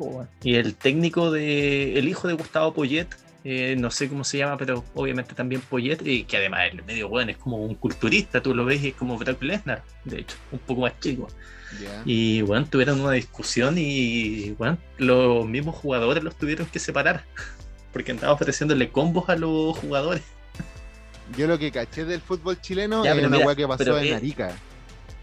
y 0.43 0.55
el 0.55 0.75
técnico 0.75 1.31
de. 1.31 1.99
El 1.99 2.09
hijo 2.09 2.29
de 2.29 2.35
Gustavo 2.35 2.73
Poyet, 2.73 3.09
eh, 3.44 3.74
no 3.78 3.90
sé 3.90 4.09
cómo 4.09 4.22
se 4.24 4.38
llama, 4.38 4.57
pero 4.57 4.85
obviamente 4.94 5.35
también 5.35 5.61
Poyet, 5.62 5.98
y 6.05 6.24
que 6.24 6.37
además 6.37 6.62
el 6.72 6.83
medio 6.85 7.09
weón 7.09 7.31
es 7.31 7.37
como 7.38 7.57
un 7.57 7.74
culturista, 7.74 8.40
tú 8.42 8.55
lo 8.55 8.64
ves 8.64 8.83
es 8.85 8.94
como 8.94 9.18
Brock 9.18 9.42
Lesnar, 9.42 9.83
de 10.05 10.20
hecho, 10.20 10.37
un 10.52 10.59
poco 10.61 10.83
más 10.83 10.98
chico. 11.00 11.28
Y 12.05 12.42
bueno, 12.42 12.66
tuvieron 12.68 13.00
una 13.00 13.12
discusión 13.12 13.76
y 13.78 14.50
bueno, 14.59 14.76
los 14.98 15.46
mismos 15.48 15.74
jugadores 15.74 16.22
los 16.22 16.37
tuvieron 16.37 16.66
que 16.66 16.78
separar. 16.78 17.24
Porque 17.92 18.12
andaba 18.12 18.33
ofreciéndole 18.35 18.90
combos 18.90 19.28
a 19.28 19.37
los 19.37 19.76
jugadores. 19.78 20.22
Yo 21.37 21.46
lo 21.46 21.59
que 21.59 21.70
caché 21.72 22.05
del 22.05 22.20
fútbol 22.20 22.61
chileno 22.61 23.05
Ya, 23.05 23.14
es 23.14 23.24
una 23.26 23.38
weá 23.38 23.55
que 23.55 23.66
pasó 23.66 23.98
en 23.98 24.07
eh, 24.07 24.14
Arica. 24.14 24.52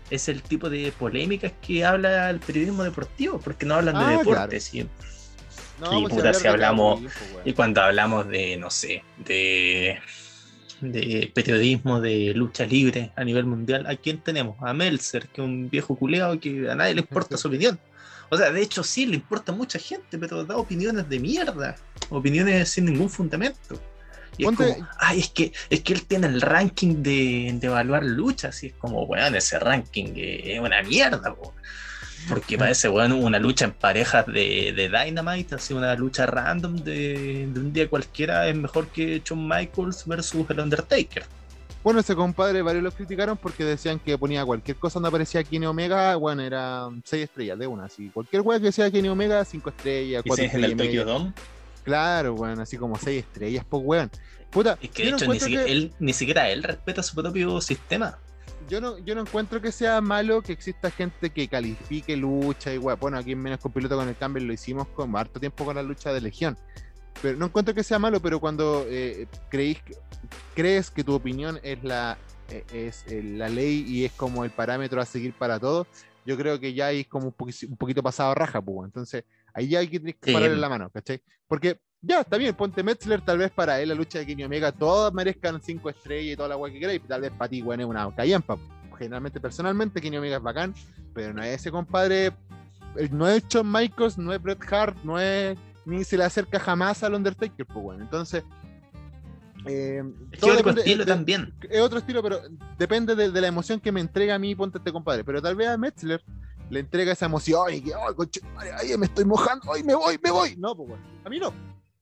Es 0.10 0.28
el 0.28 0.42
tipo 0.42 0.70
de 0.70 0.92
polémicas 0.98 1.52
que 1.62 1.86
habla 1.86 2.30
el 2.32 2.40
periodismo 2.40 2.84
deportivo, 2.84 3.40
porque 3.40 3.66
no 3.66 3.76
hablan 3.76 3.96
Ah, 3.96 4.10
de 4.12 4.18
deportes. 4.18 4.74
y- 4.74 4.88
No, 5.80 6.00
y 6.00 6.02
pues, 6.04 6.16
puta, 6.16 6.34
si 6.34 6.48
hablamos-. 6.48 7.02
Y 7.46 7.54
cuando 7.54 7.82
hablamos 7.82 8.28
de, 8.28 8.58
no 8.58 8.70
sé, 8.70 9.04
de, 9.18 10.00
de 10.82 11.32
periodismo, 11.34 12.02
de 12.02 12.34
lucha 12.36 12.66
libre 12.66 13.12
a 13.16 13.24
nivel 13.24 13.46
mundial, 13.46 13.86
¿a 13.88 13.96
quién 13.96 14.20
tenemos? 14.20 14.58
A 14.62 14.74
Meltzer, 14.74 15.28
que 15.28 15.42
es 15.42 15.48
un 15.48 15.70
viejo 15.70 15.96
culeado 15.96 16.40
que 16.40 16.70
a 16.70 16.76
nadie 16.76 16.96
le 16.96 17.02
importa 17.02 17.38
su 17.38 17.48
opinión. 17.48 17.80
O 18.30 18.38
sea, 18.38 18.52
de 18.52 18.62
hecho 18.62 18.84
sí 18.84 19.06
le 19.06 19.16
importa 19.16 19.52
a 19.52 19.56
mucha 19.56 19.80
gente, 19.80 20.18
pero 20.18 20.44
da 20.44 20.58
opiniones 20.58 21.10
de 21.10 21.20
mierda, 21.20 21.76
opiniones 22.10 22.70
sin 22.70 22.86
ningún 22.86 23.10
fundamento. 23.10 23.82
Y 24.38 24.46
es 24.46 24.56
como, 24.56 24.88
ay, 25.00 25.20
es 25.20 25.30
que, 25.30 25.52
es 25.70 25.82
que 25.82 25.94
él 25.94 26.06
tiene 26.06 26.28
el 26.28 26.40
ranking 26.40 27.02
de, 27.04 27.52
de 27.56 27.68
evaluar 27.68 28.04
luchas, 28.06 28.64
y 28.64 28.68
es 28.68 28.74
como, 28.74 29.04
weón, 29.04 29.36
ese 29.36 29.60
ranking 29.60 30.14
es 30.16 30.60
una 30.60 30.82
mierda, 30.84 31.36
po. 31.36 31.54
Porque 32.28 32.58
parece, 32.58 32.90
weón, 32.90 33.12
una 33.14 33.40
lucha 33.40 33.66
en 33.66 33.72
parejas 33.72 34.26
de, 34.28 34.74
de 34.76 34.90
Dynamite, 34.90 35.56
así 35.56 35.74
una 35.74 35.96
lucha 35.96 36.26
random 36.26 36.76
de, 36.78 37.48
de 37.52 37.60
un 37.60 37.72
día 37.74 37.90
cualquiera 37.90 38.48
es 38.48 38.56
mejor 38.56 38.88
que 38.88 39.22
Shawn 39.24 39.48
Michaels 39.48 40.06
versus 40.06 40.50
el 40.50 40.60
Undertaker. 40.60 41.24
Bueno, 41.82 42.02
ese 42.02 42.14
compadre 42.14 42.62
varios 42.62 42.84
lo 42.84 42.92
criticaron 42.92 43.38
porque 43.38 43.64
decían 43.64 44.00
que 44.00 44.18
ponía 44.18 44.44
cualquier 44.46 44.76
cosa 44.78 44.96
donde 44.96 45.08
aparecía 45.10 45.44
Kenny 45.46 45.66
Omega, 45.66 46.16
bueno, 46.18 46.42
era 46.42 46.90
6 47.06 47.24
estrellas 47.24 47.58
de 47.58 47.68
una, 47.68 47.86
así. 47.86 48.10
Cualquier 48.10 48.42
weá 48.42 48.60
que 48.60 48.72
sea 48.74 48.92
Kenny 48.92 49.08
Omega, 49.08 49.44
5 49.46 49.70
estrellas, 49.70 50.24
4 50.28 50.44
Dices 50.44 50.56
en 50.58 50.64
el 50.66 50.72
estrellas. 50.72 51.06
Tokyo. 51.06 51.20
Dome. 51.20 51.34
Claro, 51.84 52.34
weón, 52.34 52.60
así 52.60 52.76
como 52.78 52.98
6 52.98 53.24
estrellas, 53.24 53.66
pues 53.68 53.82
weón. 53.86 54.12
Puta, 54.50 54.78
Es 54.82 54.90
que 54.90 55.04
de 55.04 55.10
hecho 55.10 55.18
ni 55.18 55.22
encuentro 55.24 55.46
siquiera, 55.46 55.66
que- 55.66 55.72
él, 55.72 55.94
ni 56.00 56.12
siquiera 56.14 56.50
él 56.50 56.64
respeta 56.64 57.02
su 57.02 57.16
propio 57.16 57.62
sistema. 57.62 58.18
Yo 58.70 58.80
no, 58.82 58.98
yo 59.00 59.16
no 59.16 59.22
encuentro 59.22 59.60
que 59.62 59.72
sea 59.72 60.00
malo 60.02 60.42
que 60.42 60.54
exista 60.54 60.92
gente 60.92 61.30
que 61.32 61.48
califique 61.48 62.16
lucha 62.16 62.74
y. 62.74 62.78
Bueno, 62.78 63.18
aquí 63.18 63.32
en 63.34 63.40
menos 63.42 63.60
con 63.60 63.72
piloto 63.72 63.96
con 63.98 64.08
el 64.08 64.16
Campbell 64.16 64.44
lo 64.46 64.54
hicimos 64.54 64.88
con 64.90 65.16
harto 65.18 65.40
tiempo 65.40 65.66
con 65.66 65.76
la 65.76 65.84
lucha 65.84 66.14
de 66.14 66.22
Legión. 66.22 66.58
Pero 67.22 67.38
no 67.38 67.48
encuentro 67.48 67.74
que 67.74 67.84
sea 67.84 68.00
malo, 68.00 68.22
pero 68.22 68.40
cuando 68.40 68.86
eh, 68.88 69.28
creís 69.50 69.80
crees 70.56 70.90
que 70.90 71.04
tu 71.04 71.14
opinión 71.14 71.60
es 71.64 71.84
la 71.84 72.18
eh, 72.50 72.64
es 72.74 73.06
eh, 73.08 73.22
la 73.24 73.50
ley 73.50 73.84
y 73.88 74.06
es 74.06 74.12
como 74.14 74.44
el 74.46 74.52
parámetro 74.52 75.02
a 75.02 75.06
seguir 75.06 75.34
para 75.34 75.60
todo, 75.60 75.86
yo 76.26 76.38
creo 76.38 76.60
que 76.60 76.74
ya 76.74 76.88
hay 76.88 77.04
como 77.06 77.28
un, 77.28 77.34
poqui- 77.34 77.68
un 77.70 77.78
poquito 77.78 78.02
pasado 78.02 78.34
raja, 78.36 78.62
pues. 78.62 78.86
Entonces, 78.88 79.24
ahí 79.54 79.68
ya 79.68 79.80
hay 79.80 79.88
que 79.88 80.00
que 80.02 80.18
Sí. 80.22 80.32
pararle 80.34 80.56
la 80.58 80.70
mano, 80.70 80.90
¿cachai? 80.90 81.22
Porque 81.48 81.80
ya, 82.02 82.22
está 82.22 82.38
bien, 82.38 82.56
ponte 82.56 82.82
Metzler, 82.84 83.22
tal 83.22 83.38
vez 83.40 83.52
para 83.52 83.82
él 83.82 83.90
la 83.90 83.96
lucha 83.96 84.20
de 84.20 84.26
Kenny 84.26 84.44
Omega, 84.44 84.72
todas 84.72 85.14
merezcan 85.14 85.62
cinco 85.62 85.90
estrellas 85.90 86.34
y 86.34 86.36
toda 86.38 86.50
la 86.50 86.56
guay 86.56 86.74
que 86.74 86.80
queráis, 86.80 87.02
tal 87.08 87.22
vez 87.22 87.32
para 87.32 87.50
ti, 87.50 87.62
weón, 87.62 87.82
es 87.82 87.86
una 87.88 88.10
callampa. 88.16 88.58
Generalmente, 88.98 89.40
personalmente, 89.40 90.02
Kenny 90.02 90.18
Omega 90.18 90.38
es 90.38 90.44
bacán, 90.44 90.74
pero 91.14 91.34
no 91.34 91.42
es 91.44 91.60
ese 91.62 91.72
compadre, 91.72 92.34
el- 92.98 93.18
no 93.18 93.28
es 93.28 93.48
Shawn 93.48 93.72
Michaels, 93.72 94.18
no 94.18 94.34
es 94.34 94.42
Bret 94.42 94.60
Hart, 94.74 94.98
no 95.04 95.20
es, 95.20 95.58
ni 95.86 96.04
se 96.04 96.18
le 96.18 96.24
acerca 96.26 96.60
jamás 96.60 97.02
al 97.04 97.14
Undertaker, 97.14 97.66
pues 97.66 97.84
bueno, 97.84 98.04
entonces... 98.04 98.44
eh, 99.66 100.04
Es 100.32 100.40
todo 100.40 100.54
otro 100.58 100.72
estilo 100.72 101.06
de- 101.06 101.12
también. 101.12 101.54
es 101.70 101.82
otro 101.82 102.00
estilo, 102.00 102.22
pero 102.24 102.40
depende 102.78 103.16
de, 103.16 103.32
de 103.32 103.42
la 103.42 103.48
emoción 103.48 103.80
que 103.80 103.92
me 103.92 104.00
entrega 104.02 104.36
a 104.36 104.40
mí, 104.40 104.56
ponte 104.56 104.78
este 104.78 104.92
compadre. 104.92 105.24
Pero 105.24 105.42
tal 105.42 105.56
vez 105.56 105.68
a 105.68 105.78
Metzler, 105.78 106.24
le 106.70 106.80
entrega 106.80 107.12
esa 107.14 107.26
emoción 107.26 107.74
y 107.74 107.82
que, 107.82 107.92
ay, 107.94 108.98
me 108.98 109.06
estoy 109.06 109.26
mojando, 109.26 109.72
ay, 109.74 109.84
me 109.84 109.96
voy, 109.96 110.20
me 110.24 110.32
voy. 110.32 110.56
No, 110.58 110.76
pues, 110.76 110.90
weón. 110.90 111.02
A 111.26 111.30
mí 111.30 111.40
no. 111.40 111.54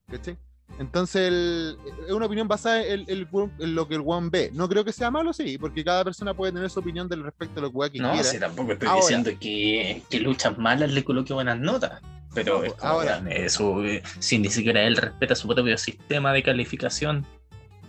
¿Cachai? 0.10 0.38
Entonces, 0.80 1.28
el- 1.28 1.78
es 2.08 2.12
una 2.14 2.26
opinión 2.26 2.48
basada 2.48 2.84
en, 2.86 3.06
el- 3.08 3.28
en 3.60 3.76
lo 3.76 3.88
que 3.88 3.96
el 3.96 4.04
one 4.06 4.30
ve. 4.32 4.52
No 4.54 4.68
creo 4.70 4.84
que 4.86 4.92
sea 4.94 5.10
malo, 5.12 5.34
sí, 5.34 5.58
porque 5.58 5.84
cada 5.84 6.04
persona 6.04 6.34
puede 6.34 6.52
tener 6.52 6.70
su 6.70 6.80
opinión 6.80 7.08
del 7.08 7.24
respecto 7.24 7.60
a 7.60 7.64
lo 7.64 7.72
que 7.72 8.00
No, 8.00 8.12
quiera. 8.12 8.24
si 8.24 8.40
tampoco 8.40 8.74
estoy 8.74 8.88
Ahora. 8.88 9.02
diciendo 9.02 9.32
que, 9.40 10.04
que 10.10 10.20
luchas 10.20 10.58
malas 10.58 10.92
le 10.92 11.04
coloque 11.04 11.34
buenas 11.34 11.60
notas. 11.60 12.02
Pero 12.34 12.64
No, 12.64 12.74
ahora. 12.82 13.22
eso, 13.32 13.84
eh, 13.84 14.04
si 14.20 14.38
ni 14.38 14.50
siquiera 14.50 14.84
él 14.84 14.96
respeta 14.98 15.34
su 15.36 15.48
propio 15.48 15.78
sistema 15.78 16.32
de 16.34 16.44
calificación, 16.44 17.26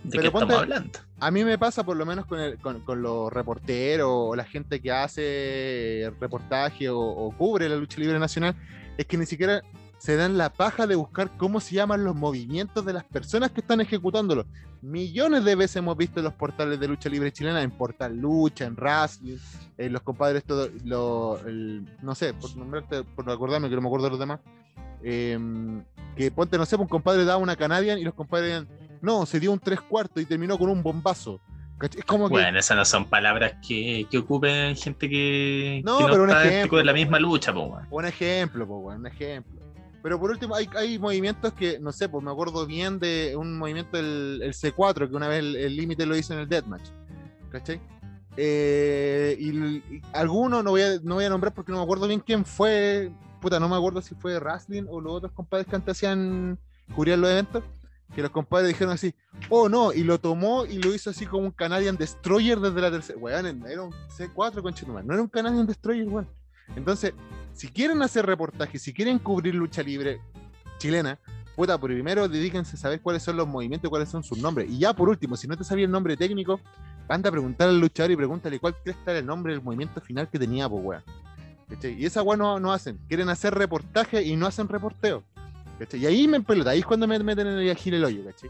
¿de 0.03 0.11
Pero 0.17 0.23
qué 0.23 0.31
ponte- 0.31 0.45
estamos 0.53 0.63
hablando? 0.63 0.99
A 1.19 1.31
mí 1.31 1.43
me 1.43 1.57
pasa 1.57 1.83
por 1.83 1.95
lo 1.97 2.05
menos 2.05 2.25
con, 2.25 2.39
el- 2.39 2.57
con, 2.57 2.79
con 2.81 3.01
los 3.01 3.31
reporteros 3.31 4.07
o 4.09 4.35
la 4.35 4.45
gente 4.45 4.81
que 4.81 4.91
hace 4.91 6.11
reportaje 6.19 6.89
o, 6.89 6.97
o 6.99 7.31
cubre 7.37 7.69
la 7.69 7.75
lucha 7.75 7.99
libre 7.99 8.17
nacional, 8.17 8.55
es 8.97 9.05
que 9.05 9.17
ni 9.17 9.25
siquiera 9.25 9.61
se 9.99 10.15
dan 10.15 10.37
la 10.37 10.49
paja 10.51 10.87
de 10.87 10.95
buscar 10.95 11.29
cómo 11.37 11.59
se 11.59 11.75
llaman 11.75 12.03
los 12.03 12.15
movimientos 12.15 12.83
de 12.85 12.93
las 12.93 13.03
personas 13.03 13.51
que 13.51 13.61
están 13.61 13.81
ejecutándolo. 13.81 14.45
Millones 14.81 15.43
de 15.43 15.55
veces 15.55 15.75
hemos 15.75 15.95
visto 15.97 16.19
en 16.19 16.23
los 16.23 16.33
portales 16.33 16.79
de 16.79 16.87
lucha 16.87 17.09
libre 17.09 17.31
chilena, 17.31 17.61
en 17.61 17.69
Portal 17.71 18.15
Lucha, 18.17 18.65
en 18.65 18.75
Wrestling, 18.75 19.37
en 19.77 19.91
los 19.93 20.01
compadres, 20.01 20.43
todo, 20.45 20.69
lo, 20.85 21.37
el- 21.45 21.85
no 22.01 22.15
sé, 22.15 22.33
por 22.33 22.55
nombrarte, 22.55 23.03
por 23.03 23.29
acordarme 23.29 23.69
que 23.69 23.75
no 23.75 23.81
me 23.81 23.87
acuerdo 23.87 24.05
de 24.05 24.11
los 24.11 24.19
demás, 24.19 24.39
em, 25.03 25.83
que 26.15 26.31
ponte, 26.31 26.57
no 26.57 26.65
sé, 26.65 26.75
un 26.75 26.87
compadre 26.87 27.25
daba 27.25 27.37
una 27.37 27.55
Canadian 27.55 27.99
y 27.99 28.03
los 28.03 28.13
compadres 28.13 28.63
no, 29.01 29.25
se 29.25 29.39
dio 29.39 29.51
un 29.51 29.59
tres 29.59 29.81
cuartos 29.81 30.21
y 30.21 30.25
terminó 30.25 30.57
con 30.57 30.69
un 30.69 30.81
bombazo. 30.83 31.39
¿Cachai? 31.77 31.99
Es 31.99 32.05
como 32.05 32.27
que. 32.27 32.33
Bueno, 32.33 32.59
esas 32.59 32.75
no 32.75 32.83
son 32.83 33.05
palabras 33.05 33.53
que, 33.65 34.05
que 34.11 34.17
ocupen 34.17 34.75
gente 34.75 35.09
que 35.09 35.81
No, 35.85 35.97
que 35.97 36.03
no 36.03 36.09
pero 36.11 36.23
un 36.23 36.29
ejemplo, 36.31 36.77
de 36.77 36.83
la 36.83 36.91
misma 36.93 37.19
lucha, 37.19 37.53
po. 37.53 37.79
Un 37.89 38.05
ejemplo, 38.05 38.67
po, 38.67 38.77
un 38.79 39.07
ejemplo. 39.07 39.59
Pero 40.01 40.19
por 40.19 40.31
último, 40.31 40.55
hay, 40.55 40.69
hay 40.75 40.97
movimientos 40.97 41.53
que, 41.53 41.79
no 41.79 41.91
sé, 41.91 42.07
pues 42.07 42.23
me 42.23 42.31
acuerdo 42.31 42.65
bien 42.65 42.99
de 42.99 43.35
un 43.35 43.57
movimiento 43.57 43.97
del 43.97 44.41
el 44.41 44.53
C4, 44.53 45.09
que 45.09 45.15
una 45.15 45.27
vez 45.27 45.39
el 45.39 45.75
límite 45.75 46.05
lo 46.05 46.15
hizo 46.15 46.33
en 46.33 46.39
el 46.39 46.49
Deathmatch. 46.49 46.89
¿Cachai? 47.51 47.81
Eh, 48.37 49.35
y, 49.37 49.49
y 49.49 50.01
alguno, 50.13 50.63
no 50.63 50.71
voy, 50.71 50.81
a, 50.81 50.99
no 51.03 51.15
voy 51.15 51.25
a 51.25 51.29
nombrar 51.29 51.53
porque 51.53 51.73
no 51.73 51.79
me 51.79 51.83
acuerdo 51.83 52.07
bien 52.07 52.21
quién 52.21 52.45
fue. 52.45 53.11
Puta, 53.41 53.59
no 53.59 53.67
me 53.67 53.75
acuerdo 53.75 54.01
si 54.01 54.15
fue 54.15 54.39
Wrestling 54.39 54.83
o 54.89 55.01
los 55.01 55.13
otros 55.13 55.33
compadres 55.33 55.67
que 55.67 55.75
antes 55.75 55.97
hacían 55.97 56.57
cubrían 56.95 57.19
los 57.19 57.29
eventos. 57.29 57.63
Que 58.15 58.21
los 58.21 58.31
compadres 58.31 58.69
dijeron 58.69 58.93
así, 58.93 59.13
oh 59.49 59.69
no, 59.69 59.93
y 59.93 60.03
lo 60.03 60.19
tomó 60.19 60.65
y 60.65 60.81
lo 60.81 60.95
hizo 60.95 61.11
así 61.11 61.27
como 61.27 61.43
un 61.43 61.51
Canadian 61.51 61.95
Destroyer 61.95 62.59
desde 62.59 62.81
la 62.81 62.91
tercera. 62.91 63.19
Weón, 63.19 63.67
era 63.67 63.83
un 63.83 63.91
C4 63.91 64.61
con 64.61 65.05
no 65.05 65.13
era 65.13 65.21
un 65.21 65.27
Canadian 65.27 65.67
Destroyer, 65.67 66.07
weón. 66.07 66.27
Entonces, 66.75 67.13
si 67.53 67.67
quieren 67.69 68.01
hacer 68.01 68.25
reportajes, 68.25 68.81
si 68.81 68.93
quieren 68.93 69.19
cubrir 69.19 69.55
lucha 69.55 69.83
libre 69.83 70.21
chilena, 70.77 71.19
puta, 71.55 71.77
primero 71.79 72.27
dedíquense 72.27 72.75
a 72.75 72.79
saber 72.79 73.01
cuáles 73.01 73.23
son 73.23 73.35
los 73.37 73.47
movimientos, 73.47 73.89
cuáles 73.89 74.09
son 74.09 74.23
sus 74.23 74.37
nombres. 74.37 74.69
Y 74.69 74.79
ya 74.79 74.93
por 74.93 75.09
último, 75.09 75.35
si 75.35 75.47
no 75.47 75.57
te 75.57 75.63
sabía 75.63 75.85
el 75.85 75.91
nombre 75.91 76.15
técnico, 76.15 76.59
anda 77.07 77.29
a 77.29 77.31
preguntar 77.31 77.69
al 77.69 77.79
luchador 77.79 78.11
y 78.11 78.15
pregúntale 78.15 78.59
cuál 78.59 78.75
crees 78.83 78.97
que 78.97 79.09
era 79.09 79.19
el 79.19 79.25
nombre 79.25 79.53
del 79.53 79.61
movimiento 79.61 79.99
final 79.99 80.29
que 80.29 80.39
tenía, 80.39 80.69
pues 80.69 80.83
weón. 80.83 81.03
Y 81.83 82.05
esa 82.05 82.21
weón 82.23 82.39
no, 82.39 82.59
no 82.59 82.71
hacen. 82.71 82.99
Quieren 83.07 83.29
hacer 83.29 83.53
reportaje 83.53 84.23
y 84.23 84.35
no 84.35 84.47
hacen 84.47 84.67
reporteo. 84.67 85.23
Y 85.93 86.05
ahí 86.05 86.27
me 86.27 86.37
empelota, 86.37 86.71
ahí 86.71 86.79
es 86.79 86.85
cuando 86.85 87.07
me 87.07 87.17
meten 87.19 87.47
en 87.47 87.59
el 87.59 87.71
agil 87.71 87.93
el 87.93 88.03
hoyo, 88.03 88.25
¿cachai? 88.25 88.49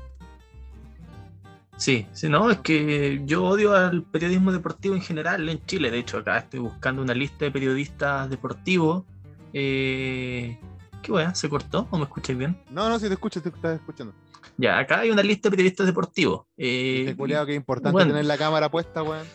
Sí, 1.79 2.05
sí, 2.11 2.27
no, 2.27 2.51
es 2.51 2.57
que 2.59 3.21
yo 3.23 3.45
odio 3.45 3.73
al 3.73 4.03
periodismo 4.03 4.51
deportivo 4.51 4.95
en 4.95 5.01
general 5.01 5.47
en 5.47 5.65
Chile. 5.65 5.89
De 5.89 5.99
hecho, 5.99 6.17
acá 6.17 6.37
estoy 6.37 6.59
buscando 6.59 7.01
una 7.01 7.13
lista 7.13 7.45
de 7.45 7.51
periodistas 7.51 8.29
deportivos. 8.29 9.05
Eh, 9.53 10.59
¿Qué 11.01 11.11
weá? 11.13 11.33
¿Se 11.33 11.47
cortó 11.47 11.87
o 11.89 11.97
me 11.97 12.03
escucháis 12.03 12.37
bien? 12.37 12.61
No, 12.69 12.89
no, 12.89 12.99
si 12.99 13.07
te 13.07 13.13
escucho, 13.13 13.41
te 13.41 13.47
estás 13.47 13.79
escuchando. 13.79 14.13
Ya, 14.57 14.77
acá 14.77 14.99
hay 14.99 15.09
una 15.09 15.23
lista 15.23 15.47
de 15.47 15.51
periodistas 15.51 15.85
deportivos. 15.85 16.41
Eh, 16.57 17.05
Este 17.07 17.15
que 17.15 17.51
es 17.53 17.55
importante 17.57 17.93
bueno. 17.93 18.11
tener 18.11 18.25
la 18.25 18.37
cámara 18.37 18.69
puesta, 18.69 19.01
weón. 19.01 19.25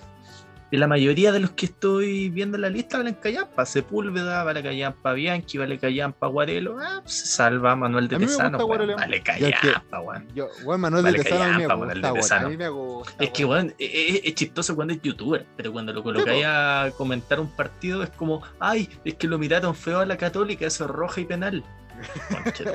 Y 0.70 0.76
la 0.76 0.86
mayoría 0.88 1.30
de 1.30 1.40
los 1.40 1.50
que 1.50 1.66
estoy 1.66 2.30
viendo 2.30 2.56
en 2.56 2.62
la 2.62 2.68
lista 2.70 2.98
valen 2.98 3.14
callampa. 3.14 3.64
Sepúlveda, 3.64 4.42
vale 4.44 4.62
callampa 4.62 5.12
Bianchi, 5.12 5.58
vale 5.58 5.78
callampa 5.78 6.26
Guarelo. 6.26 6.78
Ah, 6.80 7.00
pues 7.02 7.14
se 7.14 7.26
salva 7.26 7.76
Manuel 7.76 8.08
de 8.08 8.16
Guarelo. 8.64 8.96
Vale 8.96 9.22
callampa, 9.22 10.00
weón. 10.00 10.26
Weón, 10.64 10.80
Manuel 10.80 11.04
Vale 11.04 11.18
de 11.18 11.24
mí 11.24 11.30
me 11.56 11.66
gusta. 12.10 12.40
A 12.40 12.48
mí 12.48 12.56
me 12.56 12.68
gusta. 12.68 13.24
Es 13.24 13.30
que, 13.30 13.44
weón. 13.44 13.74
es, 13.78 13.90
es- 13.94 14.20
es 14.24 14.34
chistoso 14.34 14.74
cuando 14.74 14.94
es 14.94 15.02
youtuber, 15.02 15.46
pero 15.56 15.70
cuando 15.72 15.92
lo 15.92 16.02
colocáis 16.02 16.44
a 16.46 16.90
comentar 16.96 17.38
un 17.40 17.48
partido 17.50 18.02
es 18.02 18.10
como, 18.10 18.42
ay, 18.58 18.88
es 19.04 19.14
que 19.14 19.28
lo 19.28 19.38
miraron 19.38 19.74
feo 19.74 20.00
a 20.00 20.06
la 20.06 20.16
católica, 20.16 20.66
eso 20.66 20.84
es 20.84 20.90
roja 20.90 21.20
y 21.20 21.24
penal. 21.24 21.62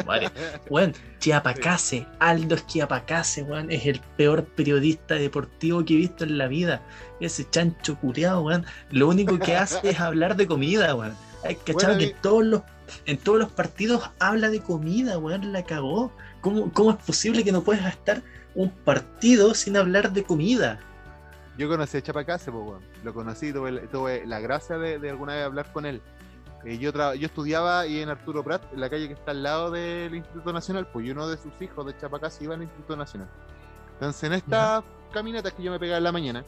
Madre. 0.06 0.30
Weón, 0.70 0.94
Chiapacase, 1.20 2.06
Aldo 2.20 2.56
Chiapacase, 2.58 3.44
weón, 3.44 3.72
es 3.72 3.86
el 3.86 4.00
peor 4.18 4.46
periodista 4.46 5.16
deportivo 5.16 5.84
que 5.84 5.94
he 5.94 5.98
visto 5.98 6.24
en 6.24 6.38
la 6.38 6.48
vida. 6.48 6.82
Ese 7.20 7.50
chancho 7.50 7.98
culiado, 7.98 8.42
weón, 8.42 8.66
lo 8.92 9.08
único 9.08 9.38
que 9.40 9.56
hace 9.56 9.80
es 9.90 10.00
hablar 10.00 10.36
de 10.36 10.48
comida, 10.48 10.96
weón. 10.96 11.16
Hay 11.44 11.56
que 11.56 11.74
Bueno, 11.74 11.98
que 11.98 12.16
todos 12.22 12.44
los 12.44 12.62
en 13.06 13.18
todos 13.18 13.40
los 13.40 13.52
partidos 13.52 14.10
habla 14.20 14.50
de 14.50 14.62
comida, 14.62 15.18
weón, 15.18 15.52
la 15.54 15.64
cagó. 15.64 16.12
¿Cómo, 16.42 16.72
¿Cómo 16.74 16.92
es 16.92 16.98
posible 16.98 17.44
que 17.44 17.52
no 17.52 17.64
puedas 17.64 17.86
estar 17.86 18.22
un 18.56 18.70
partido 18.72 19.54
sin 19.54 19.78
hablar 19.78 20.12
de 20.12 20.24
comida? 20.24 20.80
Yo 21.58 21.68
conocí 21.68 21.98
a 21.98 22.02
Chapacase, 22.02 22.52
pues, 22.52 22.64
weón. 22.64 22.82
Lo 23.04 23.14
conocí, 23.14 23.52
tuve, 23.52 23.80
tuve 23.88 24.26
la 24.26 24.40
gracia 24.40 24.78
de, 24.78 25.00
de 25.00 25.10
alguna 25.10 25.36
vez 25.36 25.46
hablar 25.46 25.72
con 25.72 25.86
él. 25.86 26.02
Eh, 26.66 26.78
yo, 26.78 26.92
yo 26.92 27.26
estudiaba 27.26 27.80
ahí 27.82 28.02
en 28.02 28.10
Arturo 28.10 28.44
Prat, 28.44 28.62
en 28.74 28.82
la 28.82 28.90
calle 28.90 29.08
que 29.08 29.14
está 29.14 29.32
al 29.32 29.44
lado 29.44 29.72
del 29.72 30.14
Instituto 30.14 30.52
Nacional, 30.52 30.88
pues 30.92 31.06
y 31.06 31.12
uno 31.12 31.28
de 31.28 31.38
sus 31.38 31.52
hijos 31.62 31.86
de 31.86 31.98
Chapacase 31.98 32.44
iba 32.44 32.56
al 32.56 32.62
Instituto 32.62 32.98
Nacional. 32.98 33.30
Entonces, 33.94 34.24
en 34.24 34.34
estas 34.34 34.84
caminatas 35.12 35.54
que 35.54 35.64
yo 35.64 35.72
me 35.72 35.80
pegaba 35.80 35.98
en 35.98 36.04
la 36.04 36.12
mañana, 36.12 36.44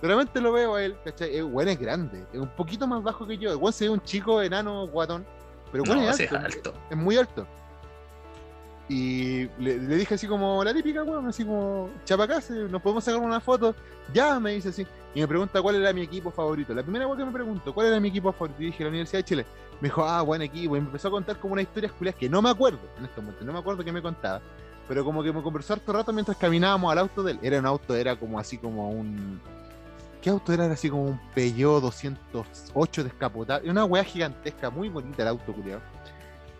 realmente 0.00 0.40
lo 0.40 0.52
veo 0.52 0.76
a 0.76 0.82
él, 0.82 0.96
¿cachai? 1.04 1.36
El 1.36 1.44
weón 1.44 1.68
es 1.68 1.78
grande, 1.78 2.24
es 2.32 2.38
un 2.38 2.48
poquito 2.48 2.86
más 2.86 3.02
bajo 3.02 3.26
que 3.26 3.36
yo. 3.36 3.50
El 3.50 3.56
weón 3.56 3.72
se 3.72 3.84
ve 3.84 3.90
un 3.90 4.00
chico 4.02 4.40
enano, 4.42 4.86
guatón, 4.86 5.26
pero 5.72 5.84
el 5.84 5.90
weón 5.90 6.04
No, 6.04 6.10
es 6.10 6.32
alto. 6.32 6.72
es 6.90 6.96
muy 6.96 7.16
alto. 7.16 7.46
Y 8.88 9.48
le, 9.58 9.78
dije 9.78 10.14
así 10.14 10.26
como 10.26 10.64
la 10.64 10.72
típica, 10.72 11.02
weón, 11.02 11.26
así 11.26 11.44
como, 11.44 11.90
Chapacase, 12.04 12.54
nos 12.54 12.80
podemos 12.80 13.04
sacar 13.04 13.20
una 13.20 13.40
foto. 13.40 13.74
Ya, 14.14 14.40
me 14.40 14.52
dice 14.52 14.70
así. 14.70 14.86
Y 15.14 15.20
me 15.20 15.28
pregunta 15.28 15.60
cuál 15.60 15.76
era 15.76 15.92
mi 15.92 16.02
equipo 16.02 16.30
favorito. 16.30 16.74
La 16.74 16.82
primera 16.82 17.06
vez 17.06 17.16
que 17.16 17.24
me 17.24 17.32
preguntó 17.32 17.74
cuál 17.74 17.88
era 17.88 18.00
mi 18.00 18.08
equipo 18.08 18.32
favorito, 18.32 18.62
y 18.62 18.66
dije 18.66 18.84
la 18.84 18.88
Universidad 18.88 19.18
de 19.18 19.24
Chile. 19.24 19.46
Me 19.80 19.88
dijo, 19.88 20.04
ah, 20.04 20.22
buen 20.22 20.40
equipo. 20.40 20.76
Y 20.76 20.80
me 20.80 20.86
empezó 20.86 21.08
a 21.08 21.10
contar 21.10 21.38
como 21.38 21.52
una 21.52 21.62
historia 21.62 21.90
culias 21.90 22.14
que 22.14 22.28
no 22.28 22.40
me 22.40 22.50
acuerdo 22.50 22.80
en 22.98 23.04
este 23.04 23.20
momento, 23.20 23.44
no 23.44 23.52
me 23.52 23.58
acuerdo 23.58 23.84
qué 23.84 23.92
me 23.92 24.00
contaba. 24.00 24.40
Pero 24.88 25.04
como 25.04 25.22
que 25.22 25.32
me 25.32 25.42
conversó 25.42 25.74
harto 25.74 25.92
rato 25.92 26.12
mientras 26.14 26.36
caminábamos 26.38 26.90
al 26.90 26.98
auto 26.98 27.22
de 27.22 27.32
él. 27.32 27.38
Era 27.42 27.58
un 27.58 27.66
auto, 27.66 27.94
era 27.94 28.16
como 28.16 28.38
así 28.38 28.56
como 28.56 28.90
un. 28.90 29.38
¿Qué 30.22 30.30
auto 30.30 30.52
era? 30.52 30.64
Era 30.64 30.74
así 30.74 30.88
como 30.88 31.04
un 31.04 31.20
Peugeot 31.34 31.82
208 31.82 33.04
descapotable. 33.04 33.70
Una 33.70 33.84
weá 33.84 34.02
gigantesca, 34.02 34.70
muy 34.70 34.88
bonita 34.88 35.22
el 35.22 35.28
auto, 35.28 35.52
culiado. 35.52 35.82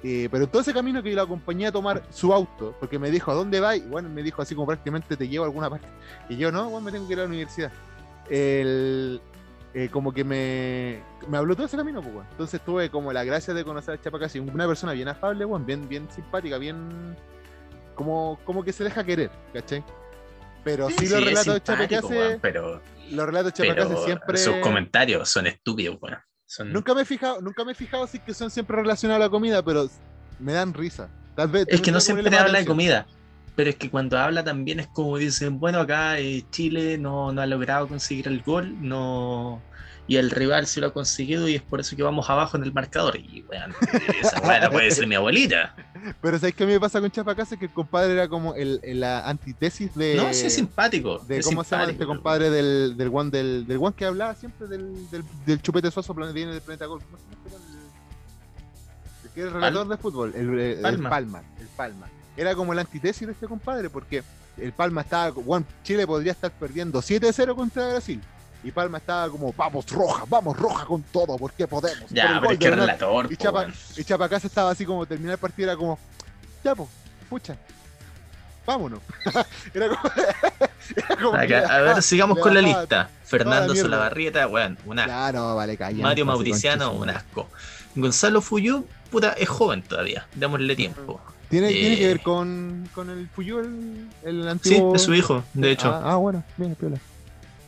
Eh, 0.04 0.28
pero 0.30 0.48
todo 0.48 0.62
ese 0.62 0.72
camino 0.72 1.02
que 1.02 1.10
yo 1.10 1.16
lo 1.16 1.22
acompañé 1.22 1.66
a 1.66 1.72
tomar 1.72 2.02
su 2.10 2.32
auto, 2.32 2.74
porque 2.78 2.98
me 2.98 3.10
dijo, 3.10 3.30
¿a 3.32 3.34
dónde 3.34 3.58
va? 3.58 3.74
Y 3.74 3.80
bueno, 3.80 4.08
me 4.08 4.22
dijo 4.22 4.40
así 4.42 4.54
como 4.54 4.66
prácticamente 4.66 5.16
te 5.16 5.28
llevo 5.28 5.44
a 5.44 5.48
alguna 5.48 5.68
parte. 5.68 5.88
Y 6.28 6.36
yo, 6.36 6.52
no, 6.52 6.70
bueno, 6.70 6.84
me 6.84 6.92
tengo 6.92 7.06
que 7.06 7.14
ir 7.14 7.18
a 7.18 7.22
la 7.22 7.28
universidad. 7.28 7.72
El, 8.30 9.20
eh, 9.74 9.88
como 9.90 10.12
que 10.12 10.22
me, 10.24 11.02
me 11.28 11.36
habló 11.36 11.54
todo 11.54 11.66
ese 11.66 11.76
camino, 11.76 12.00
pues, 12.00 12.14
weón. 12.14 12.26
Entonces 12.30 12.60
tuve 12.64 12.90
como 12.90 13.12
la 13.12 13.24
gracia 13.24 13.52
de 13.54 13.64
conocer 13.64 13.94
a 13.94 14.00
Chapacasi, 14.00 14.38
una 14.38 14.66
persona 14.66 14.92
bien 14.92 15.08
afable, 15.08 15.44
weón, 15.44 15.66
bien, 15.66 15.88
bien 15.88 16.08
simpática, 16.10 16.58
bien. 16.58 17.16
Como, 17.94 18.38
como 18.44 18.62
que 18.62 18.72
se 18.72 18.84
deja 18.84 19.02
querer, 19.02 19.30
¿cachai? 19.52 19.82
Pero 20.62 20.88
sí, 20.90 21.08
los 21.08 21.24
relatos 21.24 21.54
de 21.54 21.62
Chapacase, 21.62 22.06
weón, 22.06 22.38
pero, 22.40 22.80
los 23.10 23.26
relatos 23.26 23.52
de 23.52 23.64
Chapacase 23.64 24.04
siempre. 24.04 24.38
sus 24.38 24.56
comentarios 24.58 25.28
son 25.28 25.48
estúpidos, 25.48 25.96
weón. 26.00 26.18
Son- 26.48 26.72
Nunca 26.72 26.94
me 26.94 27.02
he 27.02 27.04
fijado, 27.04 27.40
nunca 27.42 27.62
me 27.64 27.72
he 27.72 27.74
fijado 27.74 28.06
si 28.06 28.18
que 28.18 28.32
son 28.32 28.50
siempre 28.50 28.74
relacionados 28.76 29.20
a 29.22 29.26
la 29.26 29.30
comida, 29.30 29.62
pero 29.62 29.88
me 30.40 30.54
dan 30.54 30.72
risa. 30.72 31.08
Tal 31.36 31.48
vez 31.48 31.66
Es 31.68 31.80
que 31.82 31.92
no 31.92 32.00
siempre 32.00 32.34
habla 32.36 32.58
de 32.58 32.64
comida, 32.64 33.06
pero 33.54 33.68
es 33.70 33.76
que 33.76 33.90
cuando 33.90 34.18
habla 34.18 34.42
también 34.42 34.80
es 34.80 34.86
como 34.88 35.18
dicen, 35.18 35.60
bueno, 35.60 35.80
acá 35.80 36.18
eh, 36.18 36.44
Chile 36.50 36.96
no, 36.96 37.32
no 37.32 37.42
ha 37.42 37.46
logrado 37.46 37.86
conseguir 37.86 38.28
el 38.28 38.42
gol, 38.42 38.74
no 38.80 39.60
y 40.08 40.16
el 40.16 40.30
rival 40.30 40.66
sí 40.66 40.80
lo 40.80 40.86
ha 40.88 40.92
conseguido 40.92 41.46
y 41.48 41.54
es 41.54 41.62
por 41.62 41.80
eso 41.80 41.94
que 41.94 42.02
vamos 42.02 42.28
abajo 42.30 42.56
en 42.56 42.64
el 42.64 42.72
marcador. 42.72 43.16
Y 43.16 43.44
weón, 43.48 43.74
esa 44.20 44.40
la 44.58 44.70
puede 44.70 44.86
decir 44.86 45.06
mi 45.06 45.14
abuelita. 45.14 45.76
Pero 46.22 46.38
¿sabes 46.38 46.54
qué 46.54 46.64
me 46.64 46.80
pasa 46.80 46.98
con 47.00 47.10
Chapacase? 47.10 47.58
Que 47.58 47.66
el 47.66 47.70
compadre 47.72 48.14
era 48.14 48.26
como 48.26 48.54
el, 48.54 48.80
el- 48.82 49.00
la 49.00 49.28
antítesis 49.28 49.94
de. 49.94 50.14
No, 50.16 50.32
sí 50.32 50.46
es 50.46 50.54
simpático. 50.54 51.18
de 51.18 51.38
es 51.38 51.44
cómo 51.46 51.62
se 51.62 51.70
llama 51.72 51.86
simpático, 51.86 52.02
este 52.02 52.06
compadre 52.06 52.50
del, 52.50 52.96
del 52.96 53.10
one 53.12 53.30
del, 53.30 53.66
del 53.66 53.76
one 53.78 53.94
que 53.94 54.06
hablaba 54.06 54.34
siempre 54.34 54.66
del, 54.66 55.10
del, 55.10 55.22
del 55.44 55.60
chupete 55.60 55.90
suazo 55.90 56.14
viene 56.14 56.52
del 56.52 56.62
planeta 56.62 56.86
golf. 56.86 57.04
¿Cómo 57.04 57.18
se 57.18 57.24
llama 57.24 57.36
este? 57.44 57.58
El- 59.28 59.30
que 59.34 59.40
es 59.42 59.46
el 59.46 59.52
relator 59.52 59.88
de 59.88 59.96
fútbol, 59.98 60.32
el, 60.34 60.80
Palma. 60.80 61.10
Palma, 61.10 61.42
el 61.60 61.66
Palma. 61.68 62.06
Era 62.36 62.54
como 62.54 62.72
la 62.72 62.80
antítesis 62.80 63.26
de 63.26 63.34
este 63.34 63.46
compadre, 63.46 63.90
porque 63.90 64.22
el 64.56 64.72
Palma 64.72 65.02
estaba, 65.02 65.30
bueno, 65.30 65.66
Chile 65.82 66.06
podría 66.06 66.32
estar 66.32 66.50
perdiendo 66.50 67.00
7-0 67.00 67.54
contra 67.54 67.88
Brasil. 67.88 68.20
Y 68.64 68.72
Palma 68.72 68.98
estaba 68.98 69.28
como, 69.30 69.52
vamos 69.52 69.86
roja, 69.90 70.24
vamos 70.28 70.56
roja 70.56 70.84
con 70.84 71.02
todo, 71.04 71.36
porque 71.38 71.66
podemos. 71.68 72.10
Ya, 72.10 72.38
pero 72.40 72.52
es 72.52 72.58
que 72.58 72.70
relator. 72.70 73.32
Y 73.32 73.36
Chapa, 73.36 73.66
y 73.96 74.04
Chapacás 74.04 74.44
estaba 74.44 74.70
así 74.70 74.84
como 74.84 75.06
terminar 75.06 75.34
el 75.34 75.38
partido, 75.38 75.68
era 75.70 75.76
como, 75.78 75.98
ya 76.64 76.74
pues, 76.74 76.88
pucha, 77.30 77.56
vámonos. 78.66 79.00
era 79.74 79.88
como, 79.88 80.00
era 80.96 81.16
como 81.22 81.34
Acá, 81.38 81.66
a 81.68 81.80
ver, 81.82 82.02
sigamos 82.02 82.38
con 82.40 82.52
la 82.52 82.60
lista. 82.60 83.08
Fernando. 83.24 83.76
Solabarrieta, 83.76 84.48
weón, 84.48 84.76
un 84.86 84.98
asco. 84.98 85.10
Ya, 85.10 85.32
no, 85.32 85.54
vale, 85.54 85.76
calla. 85.76 86.02
Mario 86.02 86.26
Mauriciano, 86.26 86.92
un 86.92 87.10
asco. 87.10 87.48
Gonzalo 87.94 88.40
Fuyú, 88.40 88.84
puta, 89.10 89.32
es 89.34 89.48
joven 89.48 89.82
todavía. 89.82 90.26
Démosle 90.34 90.74
tiempo. 90.74 91.20
¿Tiene, 91.48 91.68
¿Tiene 91.68 91.96
que 91.96 92.04
Eh. 92.04 92.08
ver 92.08 92.20
con, 92.22 92.88
con 92.94 93.08
el 93.08 93.28
Fuyu, 93.28 93.58
el, 93.60 94.08
el 94.24 94.42
Sí, 94.42 94.48
antiguo? 94.48 94.94
es 94.96 95.02
su 95.02 95.14
hijo, 95.14 95.44
de 95.54 95.70
hecho. 95.70 95.88
Ah, 95.90 96.02
ah, 96.12 96.16
bueno, 96.16 96.42
bien, 96.56 96.74
piola. 96.74 96.98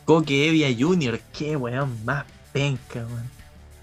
Coque 0.05 0.47
Evia 0.49 0.67
Jr., 0.77 1.19
qué 1.37 1.55
weón 1.55 2.03
más 2.05 2.25
penca, 2.51 2.99
weón. 2.99 3.29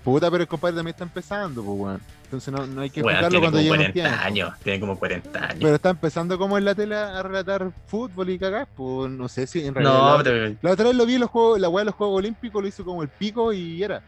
Puta, 0.05 0.31
pero 0.31 0.43
el 0.43 0.49
compadre 0.49 0.77
también 0.77 0.95
está 0.95 1.05
empezando, 1.05 1.63
pues, 1.63 1.79
weón. 1.79 2.01
Entonces 2.25 2.53
no, 2.53 2.67
no 2.67 2.83
hay 2.83 2.91
que 2.91 3.03
tiene 3.03 3.19
cuando 3.41 3.59
llegue 3.59 3.71
un 3.71 3.77
40 3.77 3.93
tiempo. 3.95 4.17
años. 4.23 4.53
Tiene 4.63 4.81
como 4.81 4.99
40 4.99 5.39
años. 5.45 5.59
Pero 5.63 5.75
está 5.75 5.91
empezando 5.91 6.37
como 6.39 6.59
en 6.59 6.65
la 6.67 6.75
tele 6.75 6.95
a 6.95 7.23
relatar 7.23 7.71
fútbol 7.87 8.29
y 8.29 8.39
cagar, 8.39 8.69
pues 8.77 9.11
no 9.11 9.29
sé 9.29 9.47
si 9.47 9.65
en 9.65 9.75
realidad. 9.75 9.95
no, 9.99 10.17
la, 10.19 10.23
pero, 10.25 10.55
la 10.61 10.71
otra 10.73 10.85
vez 10.89 10.95
lo 10.97 11.07
vi 11.07 11.15
en 11.15 11.21
los 11.23 11.31
juegos, 11.31 11.59
la 11.59 11.71
weá 11.71 11.81
de 11.83 11.87
los 11.87 11.95
Juegos 11.95 12.19
Olímpicos, 12.19 12.61
lo 12.61 12.69
hizo 12.69 12.85
como 12.85 13.03
el 13.03 13.09
pico 13.09 13.51
y 13.55 13.83
era. 13.83 14.03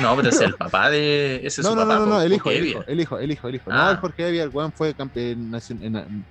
no, 0.00 0.14
pero 0.16 0.28
es 0.28 0.40
el 0.40 0.54
papá 0.58 0.90
de. 0.90 1.36
Ese 1.44 1.60
es 1.60 1.64
no, 1.66 1.70
su 1.70 1.76
no, 1.76 1.82
papá. 1.82 1.94
no, 1.98 2.06
no, 2.06 2.14
po, 2.16 2.20
el 2.20 2.32
hijo, 2.32 2.50
el 2.50 2.66
hijo, 2.66 2.84
el 2.86 3.00
hijo, 3.00 3.18
el 3.18 3.32
hijo, 3.32 3.48
el 3.48 3.54
hijo. 3.56 3.70
No, 3.70 3.76
Ah. 3.80 3.90
el 3.90 3.96
Jorge 3.96 4.28
Evia, 4.28 4.42
el 4.44 4.50
weón 4.50 4.70
fue 4.72 4.94
campeón 4.94 5.50
nacion- 5.50 5.82
en- 5.82 5.96
en- 5.96 6.24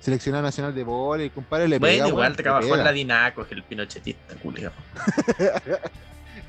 seleccionado 0.00 0.42
nacional 0.44 0.74
de 0.74 0.84
vóley, 0.84 1.30
compadre 1.30 1.68
le 1.68 1.78
Bueno, 1.78 1.94
pega, 1.96 2.08
igual 2.08 2.36
te 2.36 2.42
trabajó 2.42 2.74
en 2.76 2.84
la 2.84 2.92
Dinaco, 2.92 3.42
es 3.42 3.52
el 3.52 3.62
pinochetista, 3.62 4.34
culiao. 4.36 4.72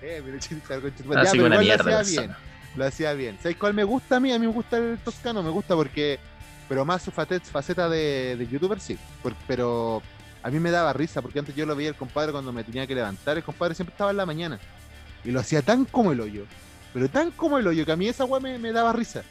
Eh, 0.02 0.22
pero 0.24 0.40
chiste, 0.40 0.74
algo. 0.74 0.88
Ya, 0.88 0.94
pero 1.10 1.32
que 1.32 1.38
igual 1.38 1.60
mierda 1.60 1.84
lo 1.92 1.98
hacía 1.98 2.22
bien. 2.22 2.36
Lo 2.76 2.86
hacía 2.86 3.14
bien. 3.14 3.38
¿Sabes 3.42 3.58
cuál 3.58 3.74
me 3.74 3.84
gusta 3.84 4.16
a 4.16 4.20
mí? 4.22 4.32
A 4.32 4.40
mí 4.40 4.48
me 4.48 4.54
gusta 4.54 4.78
el 4.78 4.98
toscano, 5.00 5.44
me 5.44 5.50
gusta 5.50 5.76
porque. 5.76 6.20
Pero 6.70 6.86
más 6.86 7.02
su 7.02 7.12
facet- 7.12 7.42
faceta 7.42 7.90
de, 7.90 8.36
de 8.38 8.48
youtuber, 8.48 8.80
sí. 8.80 8.98
Por- 9.22 9.36
pero 9.48 10.02
a 10.44 10.50
mí 10.50 10.60
me 10.60 10.72
daba 10.72 10.94
risa 10.94 11.22
porque 11.22 11.40
antes 11.40 11.54
yo 11.56 11.66
lo 11.66 11.76
veía 11.76 11.90
el 11.90 11.96
compadre 11.96 12.32
cuando 12.32 12.54
me 12.54 12.64
tenía 12.64 12.88
que 12.88 12.96
levantar. 12.96 13.36
El 13.38 13.44
compadre 13.44 13.76
siempre 13.76 13.92
estaba 13.94 14.12
en 14.12 14.18
la 14.18 14.26
mañana. 14.26 14.58
Y 15.26 15.32
lo 15.32 15.40
hacía 15.42 15.62
tan 15.64 15.84
como 15.84 16.12
el 16.14 16.22
hoyo. 16.22 16.46
Pero 16.94 17.10
tan 17.10 17.32
como 17.32 17.58
el 17.58 17.68
hoyo 17.68 17.86
que 17.86 17.92
a 17.92 17.96
mí 17.98 18.08
esa 18.08 18.24
weá 18.24 18.40
me, 18.40 18.58
me 18.58 18.72
daba 18.72 18.94
risa. 18.94 19.24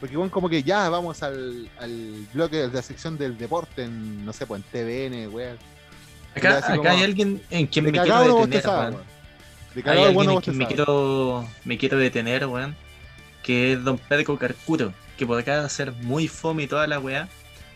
Porque 0.00 0.16
bueno, 0.16 0.30
como 0.30 0.48
que 0.48 0.62
ya 0.62 0.88
vamos 0.88 1.22
al, 1.22 1.68
al 1.78 2.26
bloque 2.32 2.56
de 2.56 2.68
la 2.68 2.82
sección 2.82 3.16
del 3.16 3.38
deporte 3.38 3.84
en, 3.84 4.24
no 4.24 4.32
sé, 4.32 4.46
pues 4.46 4.62
en 4.62 4.70
TVN, 4.70 5.28
weá. 5.34 5.56
Acá, 6.34 6.58
acá 6.58 6.76
como- 6.76 6.88
hay 6.90 7.02
alguien 7.02 7.40
en 7.50 7.66
quien 7.66 7.86
me 7.86 7.92
quiero 7.92 8.46
detener, 8.46 8.66
weón. 8.66 8.94
weón. 8.94 9.04
De 9.74 9.82
Hay 9.90 9.98
alguien 9.98 10.14
bueno 10.14 10.32
en 10.32 10.40
quien 10.40 10.56
me 10.58 10.66
quiero, 10.66 11.48
me 11.64 11.78
quiero 11.78 11.98
detener, 11.98 12.46
weón. 12.46 12.76
Que 13.42 13.74
es 13.74 13.84
Don 13.84 13.98
Pedro 13.98 14.38
Carcuro. 14.38 14.92
Que 15.16 15.26
podrá 15.26 15.68
ser 15.68 15.92
muy 15.92 16.28
fome 16.28 16.64
y 16.64 16.66
toda 16.66 16.86
la 16.86 16.98
weá. 16.98 17.28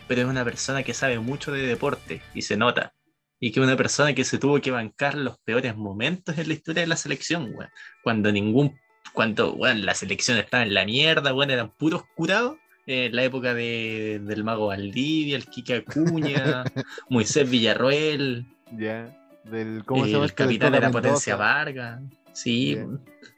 Pero 0.07 0.21
es 0.21 0.27
una 0.27 0.43
persona 0.43 0.83
que 0.83 0.93
sabe 0.93 1.19
mucho 1.19 1.51
de 1.51 1.61
deporte. 1.65 2.21
Y 2.33 2.41
se 2.41 2.57
nota. 2.57 2.93
Y 3.39 3.51
que 3.51 3.59
es 3.61 3.65
una 3.65 3.77
persona 3.77 4.13
que 4.13 4.25
se 4.25 4.37
tuvo 4.37 4.59
que 4.59 4.71
bancar 4.71 5.15
los 5.15 5.37
peores 5.39 5.75
momentos 5.77 6.37
en 6.37 6.47
la 6.47 6.53
historia 6.53 6.81
de 6.81 6.87
la 6.87 6.97
selección, 6.97 7.53
weón. 7.55 7.69
Cuando 8.03 8.31
ningún. 8.31 8.77
Cuando, 9.19 9.51
weón, 9.51 9.85
la 9.85 9.95
selección 9.95 10.37
estaba 10.37 10.63
en 10.63 10.73
la 10.73 10.85
mierda, 10.85 11.33
weón, 11.33 11.51
eran 11.51 11.71
puros 11.71 12.03
curados. 12.15 12.55
En 12.87 13.13
la 13.13 13.25
época 13.25 13.53
de, 13.53 14.21
del 14.23 14.45
Mago 14.45 14.67
Valdivia, 14.67 15.35
el 15.35 15.45
Kike 15.45 15.83
Acuña, 15.85 16.63
Moisés 17.09 17.49
Villarroel, 17.49 18.45
Ya. 18.77 19.13
Del, 19.43 19.83
¿Cómo 19.85 20.03
se 20.03 20.11
el 20.11 20.13
llama? 20.13 20.25
este? 20.25 20.43
Del 20.43 20.47
capitán 20.47 20.69
Coca 20.69 20.77
era 20.77 20.91
Potencia. 20.91 21.35
Vargas. 21.35 22.01
Sí, 22.31 22.77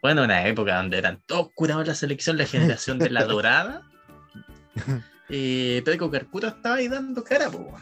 bueno, 0.03 0.23
una 0.23 0.45
época 0.45 0.77
donde 0.77 0.99
eran 0.99 1.19
todos 1.25 1.49
curados 1.55 1.81
en 1.81 1.87
la 1.87 1.95
selección, 1.95 2.37
la 2.37 2.45
generación 2.45 2.99
de 2.99 3.09
la 3.09 3.23
dorada. 3.25 3.81
Eh, 5.33 5.81
Pedro 5.85 6.11
Carcuro 6.11 6.49
estaba 6.49 6.75
ahí 6.75 6.89
dando 6.89 7.23
cara, 7.23 7.49
po, 7.49 7.59
weón. 7.59 7.81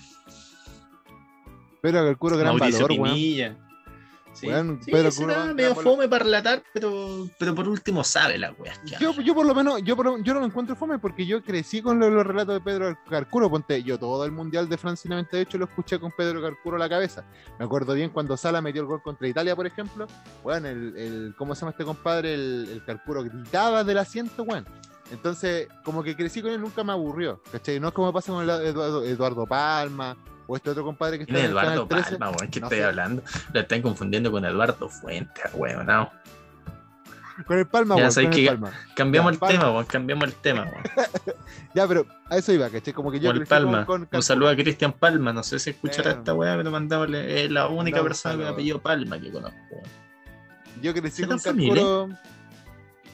Pero 1.82 2.08
el 2.08 2.16
curo 2.16 2.38
gran 2.38 2.56
Mauricio 2.56 2.88
valor. 2.88 3.08
Pinilla. 3.10 3.58
Sí, 4.40 4.48
Weón, 4.48 4.80
sí, 4.84 4.92
Pedro 4.92 5.54
medio 5.54 5.76
fome 5.76 6.08
para 6.08 6.24
relatar, 6.24 6.64
pero, 6.74 7.28
pero 7.38 7.54
por 7.56 7.68
último 7.68 8.04
sabe 8.04 8.38
la 8.38 8.52
wea. 8.54 8.74
Yo, 9.00 9.12
yo 9.14 9.36
por 9.36 9.46
lo 9.46 9.54
menos, 9.54 9.82
yo, 9.84 9.96
por- 9.96 10.24
yo 10.24 10.34
no 10.34 10.40
lo 10.40 10.46
encuentro 10.46 10.76
fome 10.76 10.98
porque 11.00 11.26
yo 11.26 11.42
crecí 11.44 11.82
con 11.82 12.00
los, 12.00 12.12
los 12.12 12.26
relatos 12.26 12.56
de 12.56 12.62
Pedro 12.62 12.98
Carcuro. 13.10 13.50
Ponte, 13.50 13.84
yo 13.84 13.98
todo 14.00 14.24
el 14.26 14.32
Mundial 14.32 14.70
de 14.70 14.78
Francia 14.78 15.10
98 15.10 15.58
lo 15.58 15.66
escuché 15.66 16.00
con 16.00 16.12
Pedro 16.12 16.42
Carcuro 16.42 16.78
a 16.78 16.80
la 16.80 16.88
cabeza. 16.90 17.26
Me 17.58 17.66
acuerdo 17.66 17.94
bien 17.94 18.10
cuando 18.12 18.38
Sala 18.38 18.62
metió 18.62 18.82
el 18.82 18.88
gol 18.88 19.02
contra 19.02 19.28
Italia, 19.28 19.56
por 19.56 19.68
ejemplo. 19.68 20.08
Bueno, 20.44 20.68
el, 20.70 20.96
el- 20.98 21.36
¿cómo 21.38 21.54
se 21.56 21.62
llama 21.62 21.72
este 21.72 21.84
compadre? 21.86 22.34
El, 22.34 22.70
el 22.72 22.86
Carcuro 22.86 23.24
gritaba 23.24 23.84
del 23.84 23.98
asiento, 23.98 24.44
weón. 24.44 24.66
Entonces, 25.12 25.68
como 25.84 26.04
que 26.04 26.16
crecí 26.16 26.42
con 26.42 26.52
él, 26.52 26.62
nunca 26.62 26.84
me 26.84 26.92
aburrió. 26.92 27.42
¿Cachai? 27.52 27.80
No 27.80 27.88
es 27.88 27.94
como 27.94 28.14
pasa 28.14 28.32
con 28.32 28.44
el 28.44 28.50
Eduardo, 28.50 29.04
Eduardo 29.04 29.46
Palma 29.48 30.16
o 30.50 30.56
este 30.56 30.70
otro 30.72 30.84
compadre 30.84 31.18
que 31.18 31.24
está 31.24 31.34
¿Quién 31.36 31.46
es 31.46 31.52
en 31.52 31.58
el 31.58 31.64
Eduardo 31.64 31.88
Canal 31.88 32.04
13. 32.06 32.18
Palma, 32.18 32.36
weón? 32.38 32.52
¿Qué 32.52 32.60
No 32.60 32.66
estoy 32.66 32.80
sé. 32.80 32.84
hablando? 32.86 33.24
Lo 33.54 33.60
están 33.60 33.82
confundiendo 33.82 34.32
con 34.32 34.46
Eduardo 34.46 34.90
Fuentes, 34.90 35.46
weón. 35.54 35.86
No. 35.86 36.10
Con 37.46 37.58
el 37.58 37.68
Palma, 37.68 37.96
Ya 37.96 38.02
weón, 38.02 38.14
con 38.16 38.24
el 38.26 38.30
que- 38.32 38.46
Palma. 38.48 38.72
Cambiamos 38.96 39.32
Ya, 39.32 39.34
el 39.36 39.40
Palma. 39.40 39.60
tema, 39.60 39.72
weón. 39.72 39.86
Cambiamos 39.86 40.24
el 40.26 40.34
tema, 40.34 40.64
weón. 40.64 40.84
Ya, 41.76 41.88
pero 41.88 42.06
a 42.30 42.38
eso 42.38 42.52
iba, 42.52 42.68
¿cachai? 42.70 42.94
Como 42.94 43.12
que 43.12 43.20
yo 43.20 43.30
Con 43.30 43.38
el 43.38 43.44
con- 43.44 43.50
Palma. 43.50 43.86
con 43.86 44.08
Un 44.12 44.24
saludo 44.24 44.50
a 44.50 44.56
Cristian 44.56 44.92
Palma. 44.92 45.32
No 45.32 45.44
sé 45.44 45.60
si 45.60 45.70
escuchará 45.70 46.12
Eh, 46.12 46.14
esta 46.16 46.34
weá, 46.34 46.58
pero 46.58 46.72
mandámosle. 46.72 47.46
Es 47.46 47.52
la 47.52 47.68
única 47.68 48.02
persona 48.02 48.34
que 48.34 48.40
saludo. 48.42 48.54
apellido 48.54 48.82
Palma 48.82 49.20
que 49.20 49.32
conozco. 49.32 49.56
weón. 49.72 49.86
Yo 50.82 50.94
crecí 50.94 51.24
¿Serán 51.24 51.38
con? 51.40 51.56
Carcuro. 51.58 52.10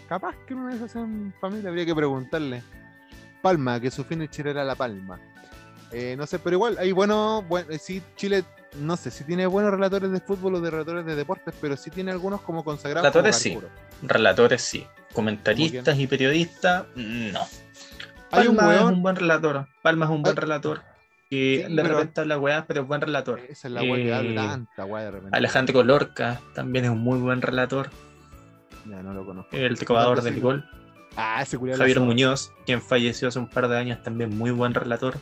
Capaz 0.07 0.35
que 0.47 0.53
una 0.53 0.73
esas 0.73 0.91
sean 0.91 1.33
familia, 1.41 1.69
habría 1.69 1.85
que 1.85 1.95
preguntarle. 1.95 2.63
Palma, 3.41 3.79
que 3.79 3.91
su 3.91 4.03
finisher 4.03 4.47
era 4.47 4.63
La 4.63 4.75
Palma. 4.75 5.19
Eh, 5.91 6.15
no 6.17 6.25
sé, 6.25 6.39
pero 6.39 6.55
igual, 6.55 6.77
hay 6.79 6.91
bueno, 6.91 7.43
bueno, 7.47 7.71
eh, 7.71 7.79
sí, 7.79 8.01
Chile, 8.15 8.43
no 8.79 8.97
sé 8.97 9.11
si 9.11 9.23
tiene 9.23 9.45
buenos 9.47 9.71
relatores 9.71 10.11
de 10.11 10.19
fútbol 10.19 10.55
o 10.55 10.59
de 10.61 10.69
relatores 10.71 11.05
de 11.05 11.15
deportes, 11.15 11.53
pero 11.61 11.77
sí 11.77 11.89
tiene 11.91 12.11
algunos 12.11 12.41
como 12.41 12.63
consagrados. 12.63 13.03
Relatores 13.13 13.43
como 13.43 13.61
sí. 13.61 13.67
Relatores 14.01 14.61
sí. 14.61 14.85
Comentaristas 15.13 15.97
y 15.97 16.07
periodistas, 16.07 16.85
no. 16.95 17.39
Hay 18.31 18.47
un 18.47 18.55
Palma 18.57 18.73
es 18.75 18.81
weón, 18.81 18.93
un 18.95 19.01
buen 19.03 19.15
relator. 19.15 19.67
Palma 19.81 20.05
es 20.05 20.11
un 20.11 20.21
buen 20.23 20.35
relator. 20.35 20.81
Que 21.29 21.63
Sí, 21.67 21.73
de 21.75 21.81
pero- 21.81 21.95
repente 21.97 22.21
habla 22.21 22.37
weá, 22.37 22.65
pero 22.67 22.81
es 22.81 22.87
buen 22.87 23.01
relator. 23.01 23.39
esa 23.47 23.67
es 23.67 23.73
la 23.73 23.81
weá 23.81 23.95
que 23.95 24.13
habla 24.13 24.29
Eh, 24.43 24.47
tanta 24.47 24.85
weá 24.85 25.03
de 25.05 25.11
repente. 25.11 25.37
Alejandro 25.37 25.83
Lorca 25.83 26.41
también 26.53 26.85
es 26.85 26.91
un 26.91 26.99
muy 26.99 27.17
buen 27.19 27.41
relator. 27.41 27.89
Ya 28.85 29.01
no 29.01 29.13
lo 29.13 29.25
conozco. 29.25 29.55
El 29.55 29.79
trovador 29.79 30.19
sí. 30.21 30.25
del 30.31 30.41
gol. 30.41 30.65
Ah, 31.15 31.41
ese 31.41 31.57
Javier. 31.57 32.01
Muñoz, 32.01 32.51
quien 32.65 32.81
falleció 32.81 33.29
hace 33.29 33.39
un 33.39 33.49
par 33.49 33.69
de 33.69 33.77
años, 33.77 34.03
también 34.03 34.37
muy 34.37 34.51
buen 34.51 34.73
relator. 34.73 35.17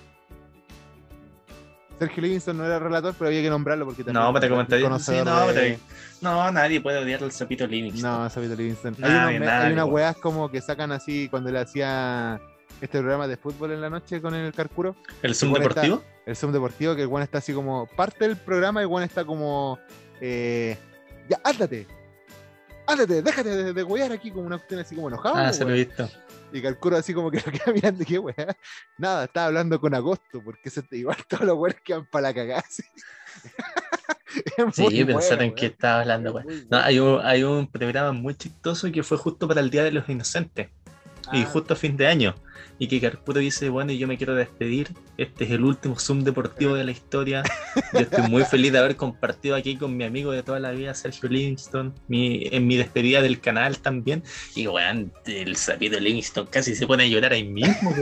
Sergio 2.00 2.24
Livingston 2.24 2.58
no 2.58 2.66
era 2.66 2.80
relator, 2.80 3.14
pero 3.18 3.28
había 3.30 3.42
que 3.42 3.50
nombrarlo 3.50 3.86
porque 3.86 4.04
también. 4.04 4.24
No, 4.26 4.34
para 4.34 4.46
es 4.46 4.52
comentar. 4.52 4.80
Sí, 5.00 5.14
no, 5.24 5.48
de- 5.48 5.54
pero- 5.54 5.78
no, 6.22 6.52
nadie 6.52 6.82
puede 6.82 6.98
odiar 7.00 7.24
al 7.24 7.32
Zapito 7.32 7.66
Livingston. 7.68 8.10
No, 8.24 8.30
Sabito 8.30 8.56
Livingston. 8.56 8.96
Hay, 8.96 9.02
Nadie, 9.02 9.28
unos 9.38 9.40
me- 9.40 9.46
nadie, 9.46 9.68
hay 9.68 9.74
unas 9.74 9.86
weas 9.88 10.16
como 10.18 10.50
que 10.52 10.62
sacan 10.62 10.92
así 10.92 11.28
cuando 11.30 11.52
le 11.52 11.60
hacía 11.60 12.40
este 12.82 13.00
programa 13.00 13.28
de 13.28 13.38
fútbol 13.38 13.72
en 13.72 13.82
la 13.82 13.90
noche 13.90 14.22
con 14.22 14.34
el 14.34 14.52
Carcuro, 14.54 14.96
¿El 15.22 15.36
Zoom 15.36 15.54
Deportivo? 15.54 16.02
el 16.26 16.36
Zoom 16.36 16.52
Deportivo, 16.52 16.96
que 16.96 17.04
el 17.04 17.08
Juan 17.08 17.24
está 17.24 17.38
así 17.38 17.54
como 17.54 17.88
parte 17.96 18.28
del 18.28 18.36
programa 18.38 18.82
y 18.82 18.84
el 18.84 18.90
Juan 18.90 19.04
está 19.04 19.24
como 19.24 19.80
eh, 20.20 20.78
ya, 21.30 21.40
ándate, 21.44 21.88
ándate, 22.88 23.22
déjate 23.22 23.50
de, 23.50 23.74
de 23.74 23.84
wear 23.84 24.12
aquí 24.12 24.32
como 24.32 24.46
una 24.48 24.58
cuestión 24.58 24.80
así 24.82 24.96
como 24.96 25.08
enojado. 25.08 25.36
Ah, 25.38 25.54
se 25.54 25.64
lo 25.64 25.72
he 25.72 25.86
visto. 25.86 26.10
Y 26.54 26.62
Carcuro 26.62 26.98
así 26.98 27.14
como 27.14 27.32
que 27.32 27.38
lo 27.38 27.52
queda 27.52 27.74
mirando, 27.74 28.06
qué 28.06 28.20
wea. 28.20 28.56
Nada, 28.98 29.26
estaba 29.26 29.48
hablando 29.48 29.82
con 29.82 29.96
Agosto, 29.96 30.42
porque 30.44 30.70
se 30.70 30.84
igual 30.92 31.18
todos 31.28 31.46
los 31.46 31.58
weones 31.58 31.82
quedan 31.82 32.06
para 32.06 32.30
la 32.30 32.34
cagada. 32.34 32.64
Sí, 34.74 34.82
muy 34.82 35.06
pensaron 35.06 35.38
bueno, 35.38 35.56
que 35.56 35.68
estaba 35.68 36.02
hablando, 36.02 36.34
muy 36.34 36.66
No, 36.68 36.78
hay 36.80 36.98
un, 36.98 37.20
hay 37.24 37.44
un 37.44 37.68
programa 37.68 38.14
muy 38.14 38.34
chistoso 38.34 38.92
que 38.92 39.04
fue 39.04 39.16
justo 39.16 39.48
para 39.48 39.62
el 39.62 39.70
Día 39.70 39.84
de 39.84 39.92
los 39.92 40.10
Inocentes 40.10 40.70
y 41.34 41.42
Ah, 41.42 41.46
justo 41.46 41.74
a 41.74 41.78
fin 41.78 41.98
de 41.98 42.08
año. 42.08 42.36
Y 42.80 42.88
que 42.88 43.00
Carpuro 43.00 43.40
dice, 43.40 43.70
bueno, 43.70 43.92
yo 43.92 44.08
me 44.08 44.18
quiero 44.18 44.36
despedir. 44.36 44.90
Este 45.18 45.46
es 45.46 45.52
el 45.52 45.64
último 45.64 46.00
Zoom 46.00 46.24
deportivo 46.24 46.76
de 46.76 46.84
la 46.84 46.92
historia. 46.92 47.44
Yo 47.94 48.00
estoy 48.00 48.30
muy 48.30 48.44
feliz 48.46 48.72
de 48.72 48.80
haber 48.80 48.96
compartido 48.96 49.56
aquí 49.56 49.78
con 49.78 49.96
mi 49.96 50.04
amigo 50.04 50.32
de 50.32 50.44
toda 50.44 50.60
la 50.60 50.72
vida, 50.72 50.94
Sergio 50.94 51.30
Livingston, 51.30 51.94
mi, 52.08 52.48
en 52.52 52.68
mi 52.68 52.78
despedida 52.78 53.22
del 53.22 53.40
canal 53.40 53.78
también. 53.80 54.24
Y 54.56 54.68
weón, 54.68 55.12
el 55.26 55.56
sapito 55.56 56.00
Livingston 56.00 56.48
casi 56.48 56.76
se 56.76 56.88
pone 56.88 57.04
a 57.04 57.08
llorar 57.08 57.34
ahí 57.34 57.44
mismo. 57.44 57.94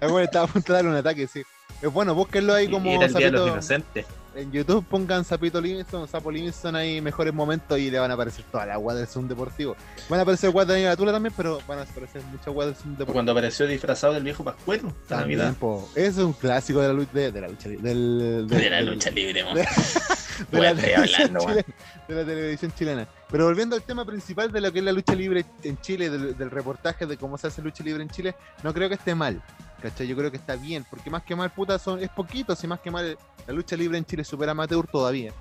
El 0.00 0.08
weón 0.08 0.22
estaba 0.24 0.46
a 0.46 0.48
punto 0.48 0.72
de 0.72 0.76
darle 0.76 0.90
un 0.90 0.96
ataque, 0.96 1.26
sí. 1.26 1.42
Es 1.82 1.92
bueno, 1.92 2.14
búsquenlo 2.14 2.54
ahí 2.54 2.68
como 2.68 2.90
Era 2.90 3.06
el 3.06 3.14
Día 3.14 3.26
de 3.26 3.32
los 3.32 3.48
Inocentes. 3.48 4.06
En 4.36 4.52
YouTube 4.52 4.84
pongan 4.86 5.24
Sapito 5.24 5.60
Livingston, 5.60 6.06
Sapo 6.08 6.30
Livingston 6.30 6.76
ahí 6.76 7.00
mejores 7.00 7.32
momentos 7.32 7.78
y 7.78 7.90
le 7.90 7.98
van 7.98 8.10
a 8.10 8.14
aparecer 8.14 8.44
toda 8.52 8.66
la 8.66 8.74
agua 8.74 8.94
del 8.94 9.06
Zoom 9.06 9.28
deportivo. 9.28 9.76
Van 10.08 10.18
a 10.20 10.22
aparecer 10.22 10.50
guas 10.50 10.66
de 10.66 10.74
Daniel 10.74 10.90
Atula 10.92 11.12
también, 11.12 11.32
pero 11.36 11.58
van 11.66 11.78
a 11.78 11.82
aparecer 11.82 12.22
muchas 12.30 12.48
guas 12.52 12.66
del 12.66 12.76
Zoom 12.76 12.90
deportivo. 12.92 13.12
Cuando 13.14 13.32
apareció 13.32 13.66
disfrazado 13.66 14.12
del 14.14 14.22
viejo 14.22 14.44
Pascuero, 14.44 14.92
la 15.08 15.16
Navidad. 15.18 15.54
es 15.94 16.16
un 16.18 16.32
clásico 16.32 16.80
de 16.80 16.88
la 16.88 16.94
lucha 16.94 17.10
de, 17.14 17.32
de 17.32 17.40
la 17.40 17.48
lucha 17.48 17.68
li- 17.68 17.76
del, 17.76 18.46
del- 18.46 18.60
De 18.60 18.70
la 18.70 18.80
lucha 18.82 19.10
libre, 19.10 19.42
de, 19.42 19.42
la 19.42 20.68
hablando, 20.98 21.40
chilena, 21.40 21.64
de 22.08 22.14
la 22.14 22.24
televisión 22.24 22.72
chilena. 22.76 23.08
Pero 23.30 23.46
volviendo 23.46 23.74
al 23.74 23.82
tema 23.82 24.04
principal 24.04 24.52
de 24.52 24.60
lo 24.60 24.72
que 24.72 24.78
es 24.80 24.84
la 24.84 24.92
lucha 24.92 25.14
libre 25.14 25.44
en 25.62 25.80
Chile, 25.80 26.10
del, 26.10 26.36
del 26.36 26.50
reportaje 26.50 27.06
de 27.06 27.16
cómo 27.16 27.38
se 27.38 27.46
hace 27.48 27.62
lucha 27.62 27.82
libre 27.82 28.02
en 28.02 28.10
Chile, 28.10 28.34
no 28.62 28.72
creo 28.74 28.88
que 28.88 28.94
esté 28.96 29.14
mal. 29.14 29.42
¿Cachai? 29.82 30.06
Yo 30.06 30.16
creo 30.16 30.30
que 30.30 30.36
está 30.38 30.56
bien, 30.56 30.84
porque 30.88 31.10
más 31.10 31.22
que 31.22 31.36
mal, 31.36 31.50
puta, 31.50 31.78
son, 31.78 32.02
es 32.02 32.08
poquito, 32.08 32.56
si 32.56 32.66
más 32.66 32.80
que 32.80 32.90
mal, 32.90 33.16
la 33.46 33.52
lucha 33.52 33.76
libre 33.76 33.98
en 33.98 34.04
Chile 34.04 34.22
es 34.22 34.28
súper 34.28 34.48
amateur 34.48 34.86
todavía. 34.86 35.32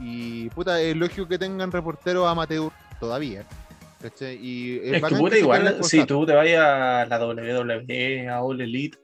Y 0.00 0.48
puta, 0.50 0.80
es 0.80 0.96
lógico 0.96 1.26
que 1.28 1.38
tengan 1.38 1.70
reporteros 1.72 2.26
amateur 2.28 2.70
todavía. 3.00 3.44
¿Cachai? 4.00 4.36
Y 4.40 4.76
Es 4.78 4.92
que 4.92 5.00
bacán 5.00 5.18
puta, 5.18 5.38
igual, 5.38 5.78
si 5.84 6.04
tú 6.04 6.24
te 6.26 6.32
vayas 6.34 6.62
a 6.64 7.06
la 7.06 7.18
WWE, 7.26 8.28
a 8.28 8.42
All 8.42 8.60
Elite, 8.60 8.98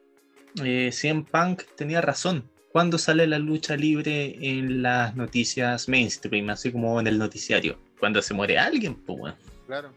eh, 0.62 0.90
CM 0.92 1.24
Punk 1.24 1.62
tenía 1.76 2.00
razón. 2.00 2.48
¿Cuándo 2.70 2.98
sale 2.98 3.26
la 3.28 3.38
lucha 3.38 3.76
libre 3.76 4.36
en 4.40 4.82
las 4.82 5.14
noticias 5.14 5.88
mainstream, 5.88 6.50
así 6.50 6.72
como 6.72 6.98
en 7.00 7.06
el 7.06 7.18
noticiario? 7.18 7.78
Cuando 8.00 8.20
se 8.20 8.34
muere 8.34 8.58
alguien, 8.58 8.94
pues 8.96 9.18
weón. 9.20 9.36
Claro. 9.66 9.90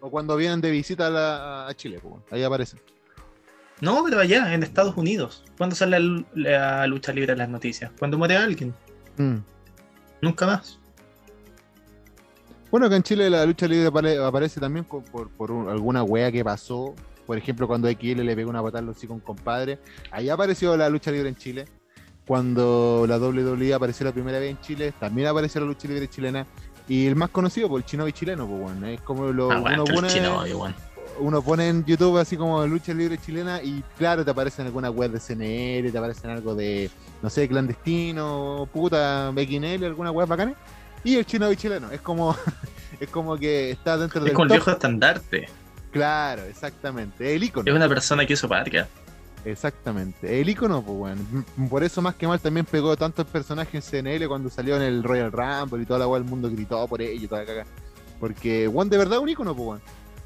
O 0.00 0.10
cuando 0.10 0.34
vienen 0.36 0.60
de 0.62 0.70
visita 0.70 1.06
a, 1.06 1.10
la- 1.10 1.66
a 1.68 1.74
Chile, 1.74 1.98
pues, 2.00 2.10
bueno, 2.12 2.24
ahí 2.30 2.42
aparecen. 2.42 2.80
No, 3.80 4.02
pero 4.04 4.20
allá, 4.20 4.54
en 4.54 4.62
Estados 4.62 4.96
Unidos. 4.96 5.44
¿Cuándo 5.58 5.74
sale 5.76 5.98
la, 6.00 6.24
la 6.34 6.86
lucha 6.86 7.12
libre 7.12 7.32
en 7.32 7.38
las 7.38 7.48
noticias? 7.48 7.90
Cuando 7.98 8.16
muere 8.18 8.36
alguien. 8.36 8.74
Mm. 9.18 9.36
Nunca 10.22 10.46
más. 10.46 10.78
Bueno, 12.70 12.88
que 12.88 12.96
en 12.96 13.02
Chile 13.02 13.30
la 13.30 13.44
lucha 13.46 13.66
libre 13.68 13.88
apare- 13.88 14.24
aparece 14.24 14.58
también 14.60 14.84
por, 14.84 15.02
por- 15.04 15.28
por 15.30 15.50
un- 15.50 15.68
alguna 15.68 16.02
wea 16.02 16.32
que 16.32 16.44
pasó. 16.44 16.94
Por 17.26 17.38
ejemplo, 17.38 17.66
cuando 17.66 17.88
XL 17.88 18.20
le 18.22 18.36
pegó 18.36 18.50
una 18.50 18.62
patada 18.62 18.80
a 18.80 18.82
los 18.86 18.98
con 19.06 19.20
compadre. 19.20 19.78
Ahí 20.10 20.28
apareció 20.28 20.76
la 20.76 20.88
lucha 20.88 21.10
libre 21.10 21.28
en 21.28 21.36
Chile. 21.36 21.66
Cuando 22.26 23.04
la 23.06 23.18
WWE 23.18 23.74
apareció 23.74 24.04
la 24.06 24.12
primera 24.12 24.38
vez 24.38 24.50
en 24.50 24.60
Chile, 24.60 24.92
también 24.98 25.28
apareció 25.28 25.60
la 25.60 25.66
lucha 25.66 25.88
libre 25.88 26.08
chilena. 26.08 26.46
Y 26.88 27.06
el 27.06 27.16
más 27.16 27.30
conocido, 27.30 27.68
por 27.68 27.80
el 27.80 27.86
chino 27.86 28.06
y 28.08 28.12
chileno, 28.12 28.46
pues 28.46 28.60
bueno, 28.60 28.86
es 28.88 29.00
como 29.02 29.26
lo, 29.32 29.50
Ah, 29.50 29.58
bueno, 29.60 29.84
uno, 29.84 30.44
el 30.44 30.54
weón. 30.54 30.74
Uno 31.18 31.42
pone 31.42 31.68
en 31.68 31.84
YouTube 31.84 32.18
así 32.18 32.36
como 32.36 32.66
lucha 32.66 32.92
libre 32.94 33.18
chilena 33.18 33.62
y 33.62 33.82
claro, 33.98 34.24
te 34.24 34.30
aparecen 34.30 34.66
alguna 34.66 34.90
web 34.90 35.10
de 35.12 35.20
CNL, 35.20 35.90
te 35.90 35.98
aparecen 35.98 36.30
algo 36.30 36.54
de, 36.54 36.90
no 37.22 37.30
sé, 37.30 37.48
clandestino, 37.48 38.68
puta, 38.72 39.32
XNL, 39.34 39.84
alguna 39.84 40.10
web 40.10 40.26
bacana. 40.28 40.54
Y 41.02 41.16
el 41.16 41.26
chino 41.26 41.50
y 41.52 41.56
chileno, 41.56 41.90
es 41.90 42.00
como, 42.00 42.34
es 43.00 43.08
como 43.10 43.36
que 43.36 43.70
está 43.70 43.96
dentro 43.98 44.20
Es 44.20 44.24
del 44.24 44.32
el 44.32 44.36
top. 44.36 44.48
viejo 44.48 44.70
estandarte. 44.70 45.48
Claro, 45.92 46.42
exactamente. 46.44 47.34
El 47.34 47.44
icono. 47.44 47.70
Es 47.70 47.76
una 47.76 47.88
persona 47.88 48.26
que 48.26 48.32
hizo 48.32 48.48
patria. 48.48 48.88
Exactamente. 49.44 50.40
El 50.40 50.48
icono, 50.48 50.82
pues 50.82 50.96
bueno. 50.98 51.22
Por 51.68 51.84
eso 51.84 52.00
más 52.00 52.14
que 52.14 52.26
mal 52.26 52.40
también 52.40 52.64
pegó 52.66 52.96
tantos 52.96 53.26
personajes 53.26 53.92
en 53.92 54.04
CNL 54.04 54.26
cuando 54.26 54.48
salió 54.50 54.76
en 54.76 54.82
el 54.82 55.02
Royal 55.02 55.30
Rumble 55.30 55.82
y 55.82 55.86
toda 55.86 55.98
la 56.00 56.08
weá, 56.08 56.18
el 56.18 56.24
mundo 56.24 56.50
gritó 56.50 56.86
por 56.88 57.00
ello 57.02 57.22
y 57.24 57.28
toda 57.28 57.42
la 57.42 57.46
caga. 57.46 57.66
Porque 58.18 58.68
Juan 58.72 58.88
de 58.88 58.96
verdad 58.96 59.18
es 59.18 59.22
un 59.22 59.28
icono, 59.28 59.54
pues 59.54 59.66
bueno. 59.66 59.82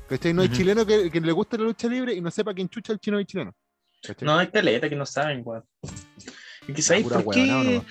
¿Cachai? 0.09 0.33
No 0.33 0.43
hay 0.43 0.49
Ujú. 0.49 0.57
chileno 0.57 0.87
que, 0.87 1.11
que 1.11 1.21
le 1.21 1.33
guste 1.33 1.59
la 1.59 1.65
lucha 1.65 1.87
libre 1.89 2.15
y 2.15 2.21
no 2.21 2.31
sepa 2.31 2.55
quién 2.55 2.69
chucha 2.69 2.93
el 2.93 2.99
chino 2.99 3.21
y 3.21 3.27
chileno. 3.27 3.55
¿Cachai? 4.03 4.27
No, 4.27 4.39
hay 4.39 4.49
caleta 4.49 4.89
que 4.89 4.97
no 4.97 5.05
saben, 5.05 5.43
weón. 5.45 5.65
Y 6.67 7.03
pura 7.03 7.21
por 7.21 7.35
qué. 7.35 7.83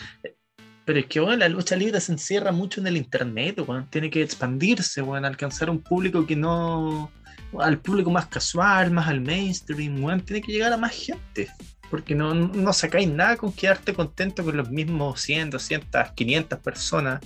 Pero 0.85 0.99
es 0.99 1.05
que, 1.07 1.19
weón, 1.19 1.39
la 1.39 1.49
lucha 1.49 1.75
libre 1.75 1.99
se 1.99 2.13
encierra 2.13 2.51
mucho 2.51 2.79
en 2.79 2.87
el 2.87 2.97
internet, 2.97 3.59
weón. 3.67 3.87
Tiene 3.89 4.09
que 4.09 4.21
expandirse, 4.21 5.01
weón, 5.01 5.25
alcanzar 5.25 5.69
un 5.69 5.79
público 5.81 6.25
que 6.25 6.35
no. 6.35 7.11
Al 7.59 7.79
público 7.79 8.09
más 8.09 8.27
casual, 8.27 8.91
más 8.91 9.07
al 9.07 9.21
mainstream, 9.21 10.03
weón. 10.03 10.21
Tiene 10.21 10.41
que 10.41 10.51
llegar 10.51 10.73
a 10.73 10.77
más 10.77 10.93
gente. 10.93 11.49
Porque 11.89 12.15
no, 12.15 12.33
no 12.33 12.73
sacáis 12.73 13.07
nada 13.07 13.37
con 13.37 13.53
quedarte 13.53 13.93
contento 13.93 14.43
con 14.43 14.57
los 14.57 14.69
mismos 14.69 15.21
100, 15.21 15.51
200, 15.51 16.11
500 16.13 16.59
personas. 16.59 17.21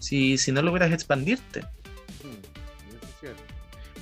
Si, 0.00 0.38
si 0.38 0.52
no 0.52 0.62
logras 0.62 0.92
expandirte. 0.92 1.64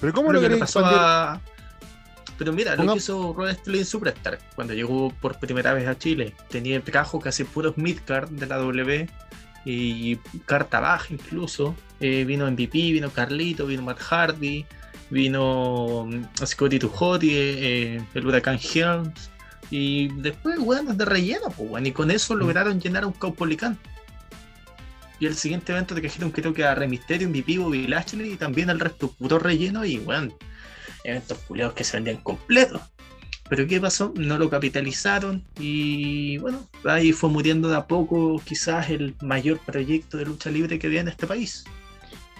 Pero 0.00 0.12
¿cómo 0.12 0.32
Lo 0.32 0.40
lo 0.40 0.48
que 0.48 0.54
le 0.54 0.60
pasó 0.60 0.80
a- 0.84 1.40
Pero 2.38 2.52
mira, 2.52 2.74
lo 2.76 2.82
que 2.92 2.98
hizo 2.98 3.34
Rod 3.34 3.52
Sterling 3.52 3.84
Superstar 3.84 4.38
cuando 4.54 4.72
llegó 4.72 5.12
por 5.20 5.38
primera 5.38 5.74
vez 5.74 5.86
a 5.86 5.98
Chile. 5.98 6.34
Tenía 6.48 6.80
trajo 6.82 7.20
casi 7.20 7.44
puros 7.44 7.76
midcard 7.76 8.30
de 8.30 8.46
la 8.46 8.56
W 8.56 9.08
y 9.66 10.16
carta 10.46 10.80
baja 10.80 11.06
incluso. 11.10 11.74
Eh, 12.00 12.24
vino 12.24 12.46
MVP, 12.50 12.92
vino 12.92 13.10
Carlito, 13.10 13.66
vino 13.66 13.82
Matt 13.82 13.98
Hardy, 14.00 14.64
vino 15.10 16.06
mm, 16.08 16.44
Scotty 16.46 16.78
Tujoti, 16.78 17.30
eh, 17.34 18.02
el 18.14 18.26
Huracán 18.26 18.58
Helms. 18.58 19.30
Y 19.70 20.08
después, 20.20 20.58
weón, 20.58 20.96
de 20.96 21.04
relleno, 21.04 21.50
pues. 21.50 21.86
Y 21.86 21.92
con 21.92 22.10
eso 22.10 22.34
lograron 22.34 22.80
llenar 22.80 23.04
un 23.04 23.12
Caupolicán. 23.12 23.78
Y 25.20 25.26
el 25.26 25.36
siguiente 25.36 25.72
evento 25.72 25.94
te 25.94 26.00
trajeron 26.00 26.30
creo 26.30 26.54
que 26.54 26.64
a 26.64 26.74
Rey 26.74 26.88
Mysterio, 26.88 27.28
MVP, 27.28 27.58
Bobby 27.58 27.86
Lashley 27.86 28.32
y 28.32 28.36
también 28.36 28.70
al 28.70 28.80
resto 28.80 29.12
puro 29.12 29.38
relleno 29.38 29.84
y 29.84 29.98
weón, 29.98 30.34
eventos 31.04 31.38
culiados 31.46 31.74
que 31.74 31.84
se 31.84 31.98
vendían 31.98 32.16
completos. 32.16 32.80
Pero 33.50 33.66
¿qué 33.66 33.80
pasó? 33.80 34.14
No 34.16 34.38
lo 34.38 34.48
capitalizaron 34.48 35.44
y 35.58 36.38
bueno, 36.38 36.66
ahí 36.84 37.12
fue 37.12 37.28
muriendo 37.28 37.68
de 37.68 37.76
a 37.76 37.86
poco 37.86 38.40
quizás 38.44 38.88
el 38.90 39.14
mayor 39.20 39.58
proyecto 39.58 40.16
de 40.16 40.24
lucha 40.24 40.50
libre 40.50 40.78
que 40.78 40.86
había 40.86 41.00
en 41.00 41.08
este 41.08 41.26
país. 41.26 41.64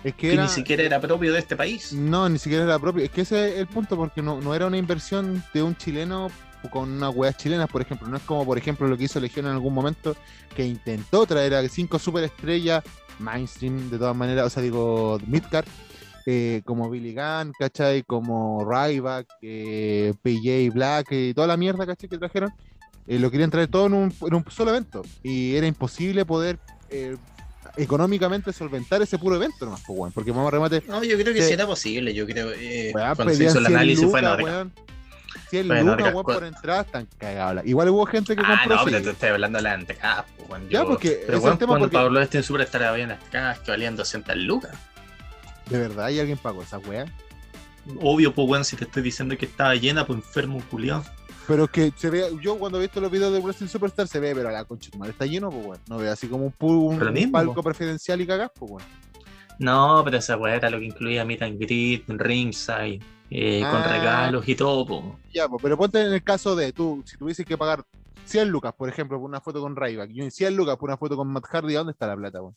Es 0.05 0.14
que 0.14 0.28
Que 0.28 0.33
era... 0.35 0.45
ni 0.45 0.49
siquiera 0.49 0.83
era 0.83 1.01
propio 1.01 1.33
de 1.33 1.41
este 1.41 1.57
país. 1.57 1.93
No, 1.93 2.28
ni 2.28 2.39
siquiera 2.39 2.64
era 2.64 2.78
propio. 2.78 3.05
Es 3.05 3.11
que 3.11 3.22
ese 3.22 3.55
es 3.55 3.59
el 3.59 3.66
punto, 3.66 3.97
porque 3.97 4.22
no, 4.22 4.41
no 4.41 4.55
era 4.55 4.66
una 4.66 4.78
inversión 4.78 5.45
de 5.53 5.62
un 5.62 5.76
chileno 5.76 6.31
con 6.69 6.91
unas 6.91 7.15
weas 7.15 7.37
chilenas, 7.37 7.69
por 7.71 7.81
ejemplo. 7.83 8.09
No 8.09 8.17
es 8.17 8.23
como, 8.25 8.45
por 8.45 8.59
ejemplo, 8.59 8.87
lo 8.89 8.97
que 8.99 9.05
hizo 9.05 9.21
Legión 9.21 9.47
en 9.47 9.53
algún 9.53 9.73
momento, 9.73 10.17
que 10.55 10.67
intentó 10.67 11.25
traer 11.27 11.55
a 11.55 11.69
cinco 11.69 11.99
superestrellas 11.99 12.83
mainstream, 13.19 13.91
de 13.91 13.99
todas 13.99 14.17
maneras, 14.17 14.47
o 14.47 14.51
sea, 14.51 14.63
digo, 14.63 15.19
midcard, 15.27 15.67
eh, 16.27 16.63
como 16.65 16.91
Billy 16.91 17.15
Gunn, 17.15 17.53
¿cachai? 17.59 18.03
Como 18.03 18.65
Ryback, 18.71 19.27
eh, 19.43 20.13
PJ 20.23 20.71
Black, 20.75 21.09
y 21.13 21.35
toda 21.35 21.47
la 21.47 21.57
mierda, 21.57 21.87
¿cachai? 21.87 22.09
Que 22.09 22.19
trajeron. 22.19 22.51
Eh, 23.07 23.19
lo 23.19 23.31
querían 23.31 23.51
traer 23.51 23.69
todo 23.69 23.87
en 23.87 23.95
un, 23.95 24.15
en 24.27 24.35
un 24.35 24.45
solo 24.51 24.71
evento. 24.71 25.03
Y 25.23 25.55
era 25.57 25.67
imposible 25.67 26.25
poder 26.25 26.59
eh, 26.91 27.17
económicamente 27.77 28.53
solventar 28.53 29.03
ese 29.03 29.19
puro 29.19 29.37
evento 29.37 29.65
nomás, 29.65 29.83
pues, 29.87 29.99
weón, 29.99 30.13
porque 30.13 30.31
vamos 30.31 30.49
a 30.49 30.51
remate. 30.51 30.83
No, 30.87 31.03
yo 31.03 31.17
creo 31.19 31.35
que 31.35 31.43
Sí. 31.43 31.53
era 31.53 31.67
posible. 31.67 32.15
Yo 32.15 32.27
creo 32.27 32.51
eh, 32.53 32.93
Weón, 32.95 33.15
cuando 33.17 33.35
se 33.35 33.45
hizo 33.45 33.59
el 33.59 33.65
100 33.67 33.77
análisis 33.77 34.11
fue 34.11 34.21
lucas, 34.21 34.35
Orga. 34.39 34.71
Weón. 35.53 35.66
100 35.66 35.66
Fue 35.66 35.78
en 35.80 35.86
lucas, 35.86 36.12
weón, 36.14 36.24
cu- 36.24 36.32
por 36.32 36.44
entrar, 36.44 36.86
están 36.86 37.09
cagados. 37.18 37.55
la- 37.57 37.64
Igual 37.66 37.88
hubo 37.90 38.07
gente 38.07 38.34
que 38.36 38.42
Ah, 38.44 38.59
compró, 38.62 38.76
no, 38.76 38.84
sí. 38.84 38.90
pero 38.90 39.03
te 39.05 39.11
estoy 39.11 39.28
hablando 39.30 39.59
de 39.59 39.62
la 39.62 39.74
entrada. 39.74 40.26
pues, 40.36 40.48
weón. 40.51 40.68
Ya, 40.68 40.84
porque 40.84 41.22
pero 41.26 41.36
es 41.38 41.42
bueno, 41.42 41.57
cuando 41.59 41.78
porque- 41.78 41.96
Pablo 41.96 42.20
este 42.20 42.38
en 42.38 42.44
Superstar 42.44 42.82
había 42.84 43.18
que 43.30 43.70
valían 43.70 43.96
200 43.96 44.36
lucas. 44.36 44.76
De 45.68 45.78
verdad, 45.78 46.07
hay 46.07 46.18
alguien 46.20 46.38
pagó 46.38 46.62
esa 46.62 46.78
weá. 46.78 47.07
Obvio, 48.01 48.34
pues, 48.34 48.46
bueno, 48.46 48.64
si 48.64 48.76
te 48.76 48.84
estoy 48.84 49.03
diciendo 49.03 49.36
que 49.38 49.46
estaba 49.46 49.74
llena, 49.74 50.07
pues 50.07 50.18
enfermo, 50.18 50.62
culiado. 50.70 51.05
Pero 51.46 51.66
que 51.66 51.92
se 51.96 52.11
ve, 52.11 52.24
yo 52.40 52.59
cuando 52.59 52.78
he 52.78 52.82
visto 52.82 53.01
los 53.01 53.11
videos 53.11 53.32
de 53.32 53.40
Wrestling 53.40 53.66
Superstar 53.68 54.07
se 54.07 54.20
ve, 54.20 54.34
pero 54.34 54.51
la 54.51 54.64
concha 54.64 54.90
madre 54.96 55.12
está 55.12 55.26
lleno, 55.26 55.51
pues 55.51 55.64
weón. 55.66 55.80
No 55.88 55.96
ve 55.98 56.09
así 56.09 56.28
como 56.28 56.46
un, 56.46 56.55
un, 56.61 57.03
un 57.18 57.32
palco 57.32 57.62
preferencial 57.62 58.20
y 58.20 58.26
cagás, 58.26 58.51
pues 58.57 58.70
weón. 58.70 58.88
No, 59.59 60.03
pero 60.05 60.18
esa 60.18 60.36
weá 60.36 60.55
era 60.57 60.70
lo 60.70 60.78
que 60.78 60.86
incluía 60.86 61.24
meet 61.24 61.42
and 61.42 61.59
greet, 61.61 62.05
ringside, 62.09 63.01
eh, 63.31 63.61
con 63.61 63.81
Ah. 63.83 63.89
regalos 63.89 64.49
y 64.49 64.55
todo, 64.55 64.87
po. 64.87 65.18
Ya, 65.33 65.47
pero 65.62 65.76
ponte 65.78 66.01
en 66.03 66.12
el 66.12 66.22
caso 66.22 66.57
de 66.57 66.72
tú, 66.72 67.03
si 67.07 67.16
tuvieses 67.16 67.47
que 67.47 67.57
pagar 67.57 67.85
100 68.24 68.49
lucas, 68.51 68.74
por 68.76 68.89
ejemplo, 68.89 69.18
por 69.18 69.28
una 69.28 69.41
foto 69.41 69.61
con 69.61 69.76
Ryback, 69.76 70.11
y 70.11 70.31
100 70.31 70.57
lucas 70.57 70.76
por 70.76 70.89
una 70.91 70.97
foto 70.97 71.16
con 71.16 71.28
Matt 71.28 71.45
Hardy, 71.47 71.74
¿dónde 71.74 71.93
está 71.93 72.07
la 72.07 72.16
plata, 72.16 72.43
weón? 72.43 72.57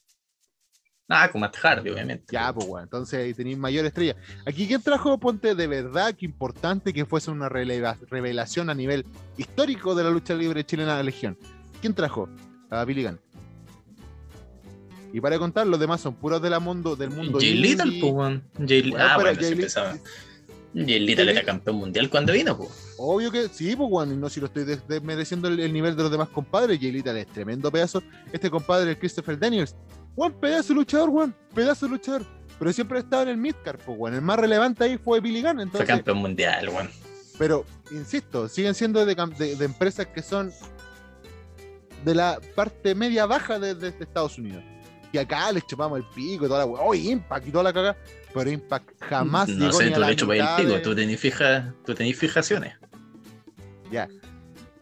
Ah, 1.09 1.29
con 1.29 1.41
Matt 1.41 1.57
Hardy, 1.57 1.89
obviamente. 1.89 2.25
Ya, 2.31 2.51
pues, 2.53 2.65
weón. 2.67 2.83
Entonces 2.83 3.19
ahí 3.19 3.33
tenéis 3.33 3.57
mayor 3.57 3.85
estrella. 3.85 4.15
Aquí, 4.45 4.67
¿quién 4.67 4.81
trajo, 4.81 5.17
ponte, 5.19 5.53
de 5.53 5.67
verdad 5.67 6.15
que 6.15 6.25
importante 6.25 6.93
que 6.93 7.05
fuese 7.05 7.29
una 7.29 7.49
revelación 7.49 8.69
a 8.69 8.73
nivel 8.73 9.05
histórico 9.37 9.93
de 9.95 10.03
la 10.05 10.09
lucha 10.09 10.33
libre 10.33 10.63
chilena 10.65 10.91
de 10.93 10.97
la 10.97 11.03
Legión? 11.03 11.37
¿Quién 11.81 11.93
trajo? 11.93 12.29
A 12.69 12.85
Billy 12.85 13.03
Gunn. 13.03 13.19
Y 15.11 15.21
para 15.21 15.37
contar, 15.37 15.67
los 15.67 15.79
demás 15.79 16.01
son 16.01 16.15
puros 16.15 16.41
de 16.41 16.49
la 16.49 16.59
mundo, 16.59 16.95
del 16.95 17.11
mundo 17.11 17.37
Jay 17.39 17.53
Little, 17.53 17.99
pues. 17.99 18.41
Jay- 18.67 18.93
Ah, 18.97 19.15
pero 19.17 19.29
bueno, 19.35 19.39
Jay 19.39 19.55
empezaba. 20.81 20.85
Jay 20.87 20.99
Little 20.99 21.31
era 21.31 21.43
campeón 21.43 21.75
mundial 21.77 22.09
cuando 22.09 22.33
vino, 22.33 22.57
pues. 22.57 22.93
Obvio 22.97 23.31
que 23.31 23.47
sí, 23.49 23.75
pues, 23.75 24.07
y 24.09 24.15
No 24.15 24.29
si 24.29 24.39
lo 24.39 24.47
estoy 24.47 24.63
des- 24.65 24.87
desmereciendo 24.87 25.47
el, 25.47 25.59
el 25.59 25.71
nivel 25.73 25.95
de 25.95 26.03
los 26.03 26.11
demás 26.11 26.29
compadres. 26.29 26.79
Jay 26.79 26.91
Little 26.91 27.19
es 27.19 27.27
tremendo 27.27 27.71
pedazo. 27.71 28.01
Este 28.31 28.49
compadre, 28.49 28.91
el 28.91 28.99
Christopher 28.99 29.37
Daniels. 29.39 29.75
Weón, 30.15 30.33
pedazo 30.33 30.69
de 30.69 30.75
luchador, 30.75 31.09
weón. 31.09 31.35
Pedazo 31.53 31.85
de 31.85 31.91
luchador. 31.91 32.25
Pero 32.59 32.71
siempre 32.71 32.97
ha 32.97 33.01
estado 33.01 33.23
en 33.23 33.29
el 33.29 33.37
midcard, 33.37 33.79
pues, 33.85 33.97
weón. 33.97 34.15
El 34.15 34.21
más 34.21 34.37
relevante 34.39 34.83
ahí 34.83 34.97
fue 34.97 35.19
Billy 35.19 35.41
Gunn. 35.41 35.53
Fue 35.55 35.63
Entonces, 35.63 35.87
campeón 35.87 36.17
mundial, 36.19 36.69
weón. 36.69 36.89
Pero, 37.37 37.65
insisto, 37.91 38.47
siguen 38.47 38.75
siendo 38.75 39.03
de, 39.05 39.17
cam- 39.17 39.35
de- 39.35 39.55
de 39.55 39.65
empresas 39.65 40.05
que 40.07 40.21
son 40.21 40.51
de 42.05 42.15
la 42.15 42.39
parte 42.55 42.93
media 42.95 43.25
baja 43.25 43.59
de, 43.59 43.75
de- 43.75 43.91
de 43.91 44.03
Estados 44.03 44.37
Unidos. 44.37 44.63
Y 45.11 45.17
acá 45.17 45.51
les 45.51 45.65
chupamos 45.67 45.97
el 45.99 46.05
pico 46.13 46.45
y 46.45 46.47
toda 46.47 46.59
la 46.59 46.65
weá. 46.65 46.81
Oh, 46.83 46.93
Impact 46.93 47.47
y 47.47 47.51
toda 47.51 47.63
la 47.63 47.73
caga. 47.73 47.95
Pero 48.33 48.49
Impact 48.49 48.89
jamás 49.01 49.47
No 49.49 49.65
llegó 49.67 49.77
sé, 49.77 49.85
ni 49.85 49.91
a 49.91 49.93
tú 49.95 49.99
la 50.01 50.07
le 50.07 50.13
el 50.13 50.27
mitad 50.27 50.57
pico, 50.57 50.69
de- 50.73 50.79
tú 50.79 50.95
tenés, 50.95 51.19
fija, 51.19 51.73
tú 51.85 51.93
tenés 51.93 52.17
fijaciones. 52.17 52.73
Ya. 53.91 54.07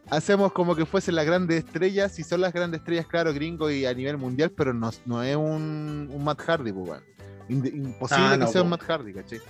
hacemos 0.10 0.52
como 0.54 0.76
que 0.76 0.86
fuesen 0.86 1.16
las 1.16 1.26
grandes 1.26 1.66
estrellas, 1.66 2.14
si 2.14 2.24
son 2.24 2.41
las 2.41 2.54
grandes 2.54 2.80
estrellas, 2.80 3.06
claro, 3.08 3.34
gringo 3.34 3.70
y 3.70 3.86
a 3.86 3.93
nivel 3.93 4.18
mundial, 4.18 4.52
pero 4.56 4.74
no, 4.74 4.89
no 5.06 5.22
es 5.24 5.36
un, 5.36 6.10
un 6.12 6.24
Matt 6.24 6.39
Hardy, 6.41 6.72
pues, 6.72 7.02
imposible 7.49 8.26
Ah, 8.26 8.38
que 8.39 8.47
sea 8.47 8.62
un. 8.64 8.70
Matt 8.70 8.84
Hardy, 8.84 9.14
¿cachai? 9.14 9.41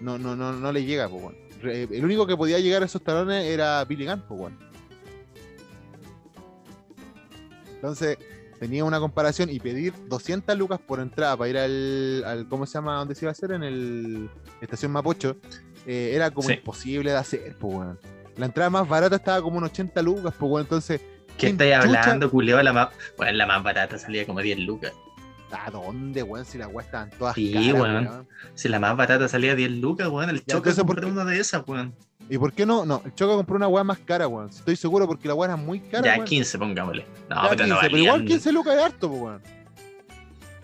No, 0.00 0.16
no, 0.18 0.34
no, 0.36 0.52
no 0.52 0.72
le 0.72 0.84
llega, 0.84 1.08
pues, 1.08 1.36
El 1.62 2.02
único 2.04 2.26
que 2.26 2.36
podía 2.36 2.58
llegar 2.58 2.82
a 2.82 2.86
esos 2.86 3.02
talones 3.02 3.44
era 3.46 3.84
Billy 3.84 4.06
Gunn, 4.06 4.22
pues. 4.28 4.52
Entonces, 7.74 8.18
tenía 8.60 8.84
una 8.84 9.00
comparación 9.00 9.50
y 9.50 9.58
pedir 9.58 9.92
200 10.08 10.56
lucas 10.56 10.78
por 10.86 11.00
entrada 11.00 11.36
para 11.36 11.48
ir 11.50 11.58
al, 11.58 12.22
al 12.24 12.48
¿cómo 12.48 12.66
se 12.66 12.74
llama? 12.74 12.96
¿Dónde 12.98 13.14
se 13.16 13.24
iba 13.24 13.30
a 13.30 13.32
hacer? 13.32 13.50
En 13.52 13.64
el 13.64 14.30
Estación 14.60 14.92
Mapocho. 14.92 15.36
eh, 15.86 16.12
era 16.14 16.30
como 16.30 16.46
Sí. 16.46 16.54
imposible 16.54 17.10
de 17.10 17.16
hacer, 17.16 17.56
pues, 17.58 17.74
weón. 17.74 17.98
La 18.36 18.46
entrada 18.46 18.68
más 18.70 18.86
barata 18.86 19.16
estaba 19.16 19.40
como 19.42 19.58
en 19.58 19.64
80 19.64 20.02
lucas, 20.02 20.34
pues, 20.38 20.50
weón. 20.52 20.60
Entonces, 20.66 21.00
¿Qué 21.00 21.34
¿quién 21.46 21.52
estáis 21.52 21.74
hablando, 21.74 22.30
culeo? 22.30 22.62
La 22.62 22.72
más, 22.74 22.88
bueno, 23.16 23.32
la 23.32 23.46
más 23.46 23.62
barata 23.62 23.98
salía 23.98 24.26
como 24.26 24.40
10 24.40 24.58
lucas. 24.58 24.92
¿A 25.50 25.70
dónde, 25.70 26.22
weón? 26.22 26.44
Si 26.44 26.58
las 26.58 26.68
weas 26.68 26.84
estaban 26.86 27.08
todas 27.18 27.34
Sí, 27.34 27.52
caras, 27.52 27.72
weón. 27.72 28.06
weón. 28.06 28.28
Si 28.54 28.68
la 28.68 28.78
más 28.78 28.94
barata 28.96 29.26
salía 29.26 29.54
10 29.56 29.70
lucas, 29.70 30.06
weón, 30.08 30.28
el 30.28 30.44
choque 30.44 30.68
entonces, 30.70 30.84
¿por 30.84 31.02
una 31.04 31.24
de 31.24 31.40
esas, 31.40 31.66
weón. 31.66 31.94
¿Y 32.30 32.38
por 32.38 32.52
qué 32.52 32.64
no? 32.64 32.86
No, 32.86 33.02
el 33.04 33.12
Choca 33.14 33.34
compró 33.34 33.56
una 33.56 33.66
wea 33.66 33.82
más 33.82 33.98
cara, 33.98 34.28
weón. 34.28 34.48
Estoy 34.48 34.76
seguro 34.76 35.06
porque 35.06 35.26
la 35.26 35.34
wea 35.34 35.48
era 35.48 35.56
muy 35.56 35.80
cara, 35.80 36.04
ya 36.04 36.14
weón. 36.14 36.26
15, 36.26 36.58
pongámosle. 36.58 37.04
No, 37.28 37.42
Ya 37.42 37.50
pero 37.50 37.64
15, 37.64 37.68
no 37.68 37.78
pero 37.80 37.96
igual 37.98 38.20
valían- 38.20 38.26
15 38.28 38.52
lucas 38.52 38.76
es 38.76 38.82
harto, 38.82 39.08
pues, 39.10 39.20
weón. 39.22 39.42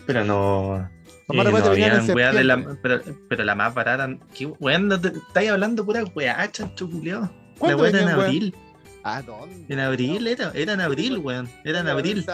Pero 0.06 0.24
no. 0.24 0.76
Eh, 0.78 0.88
no 1.28 1.40
habían 1.66 2.10
weas 2.14 2.34
de 2.34 2.44
la, 2.44 2.76
pero, 2.80 3.00
pero 3.28 3.42
la 3.44 3.54
más 3.56 3.74
barata. 3.74 4.08
¿qué, 4.32 4.46
weón, 4.46 4.86
no 4.86 5.00
te 5.00 5.08
estáis 5.08 5.50
hablando 5.50 5.84
pura 5.84 6.04
weá, 6.14 6.48
chancho 6.52 6.88
culiao. 6.88 7.22
La 7.22 7.30
¿Cuándo 7.58 7.82
weá 7.82 7.90
era 7.90 8.02
en 8.02 8.08
abril. 8.10 8.54
¿A 9.02 9.22
dónde? 9.22 9.72
En 9.72 9.80
abril 9.80 10.26
era, 10.28 10.52
era 10.54 10.72
en 10.74 10.80
abril, 10.80 11.18
weón. 11.18 11.48
Era 11.64 11.80
en 11.80 11.88
abril. 11.88 12.24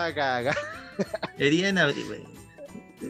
Era 1.39 1.69
en 1.69 1.79
abril, 1.79 2.05
weón. 2.11 2.33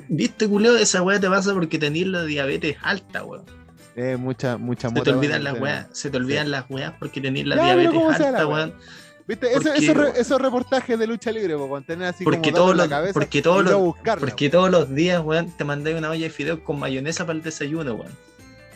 Viste, 0.09 0.49
culeo, 0.49 0.77
esa 0.77 1.03
weá 1.03 1.19
te 1.19 1.29
pasa 1.29 1.53
porque 1.53 1.79
tenés 1.79 2.07
la 2.07 2.23
diabetes 2.25 2.77
alta, 2.83 3.25
weón. 3.25 3.45
Eh, 3.95 4.17
mucha, 4.17 4.57
mucha 4.57 4.89
Se 4.89 4.95
te 4.95 5.01
weón, 5.01 5.19
olvidan 5.19 5.45
las 5.45 5.61
weas, 5.61 5.87
se 5.93 6.11
te 6.11 6.17
olvidan 6.17 6.51
las 6.51 6.65
weas 6.71 6.95
porque 6.99 7.21
tenés 7.21 7.47
la 7.47 7.57
Ya, 7.57 7.65
diabetes 7.65 7.93
¿cómo 7.93 8.09
sea 8.15 8.31
la 8.31 8.39
alta, 8.39 8.47
weón. 8.47 8.75
¿Viste? 9.29 9.47
Eso- 9.53 9.63
Porque- 9.63 9.79
esos, 9.79 9.97
re- 9.97 10.21
esos 10.21 10.41
reportajes 10.41 10.99
de 10.99 11.07
lucha 11.07 11.31
libre, 11.31 11.55
con 11.57 11.85
tener 11.85 12.09
así 12.09 12.25
Porque 12.25 12.51
como 12.51 12.57
todos 12.65 12.77
la 12.77 12.85
los- 12.85 12.91
cabeza 12.91 13.13
porque 13.13 13.43
todos 13.43 13.65
los- 13.65 13.75
buscarla, 13.75 14.21
Porque 14.27 14.49
todos 14.51 14.71
los 14.71 14.95
días, 14.95 15.23
weón, 15.23 15.51
te 15.57 15.65
mandáis 15.65 15.97
una 15.97 16.11
olla 16.11 16.25
de 16.25 16.31
fideos 16.31 16.61
con 16.61 16.79
mayonesa 16.79 17.25
para 17.27 17.37
el 17.37 17.43
desayuno, 17.43 17.93
weón. 17.95 18.07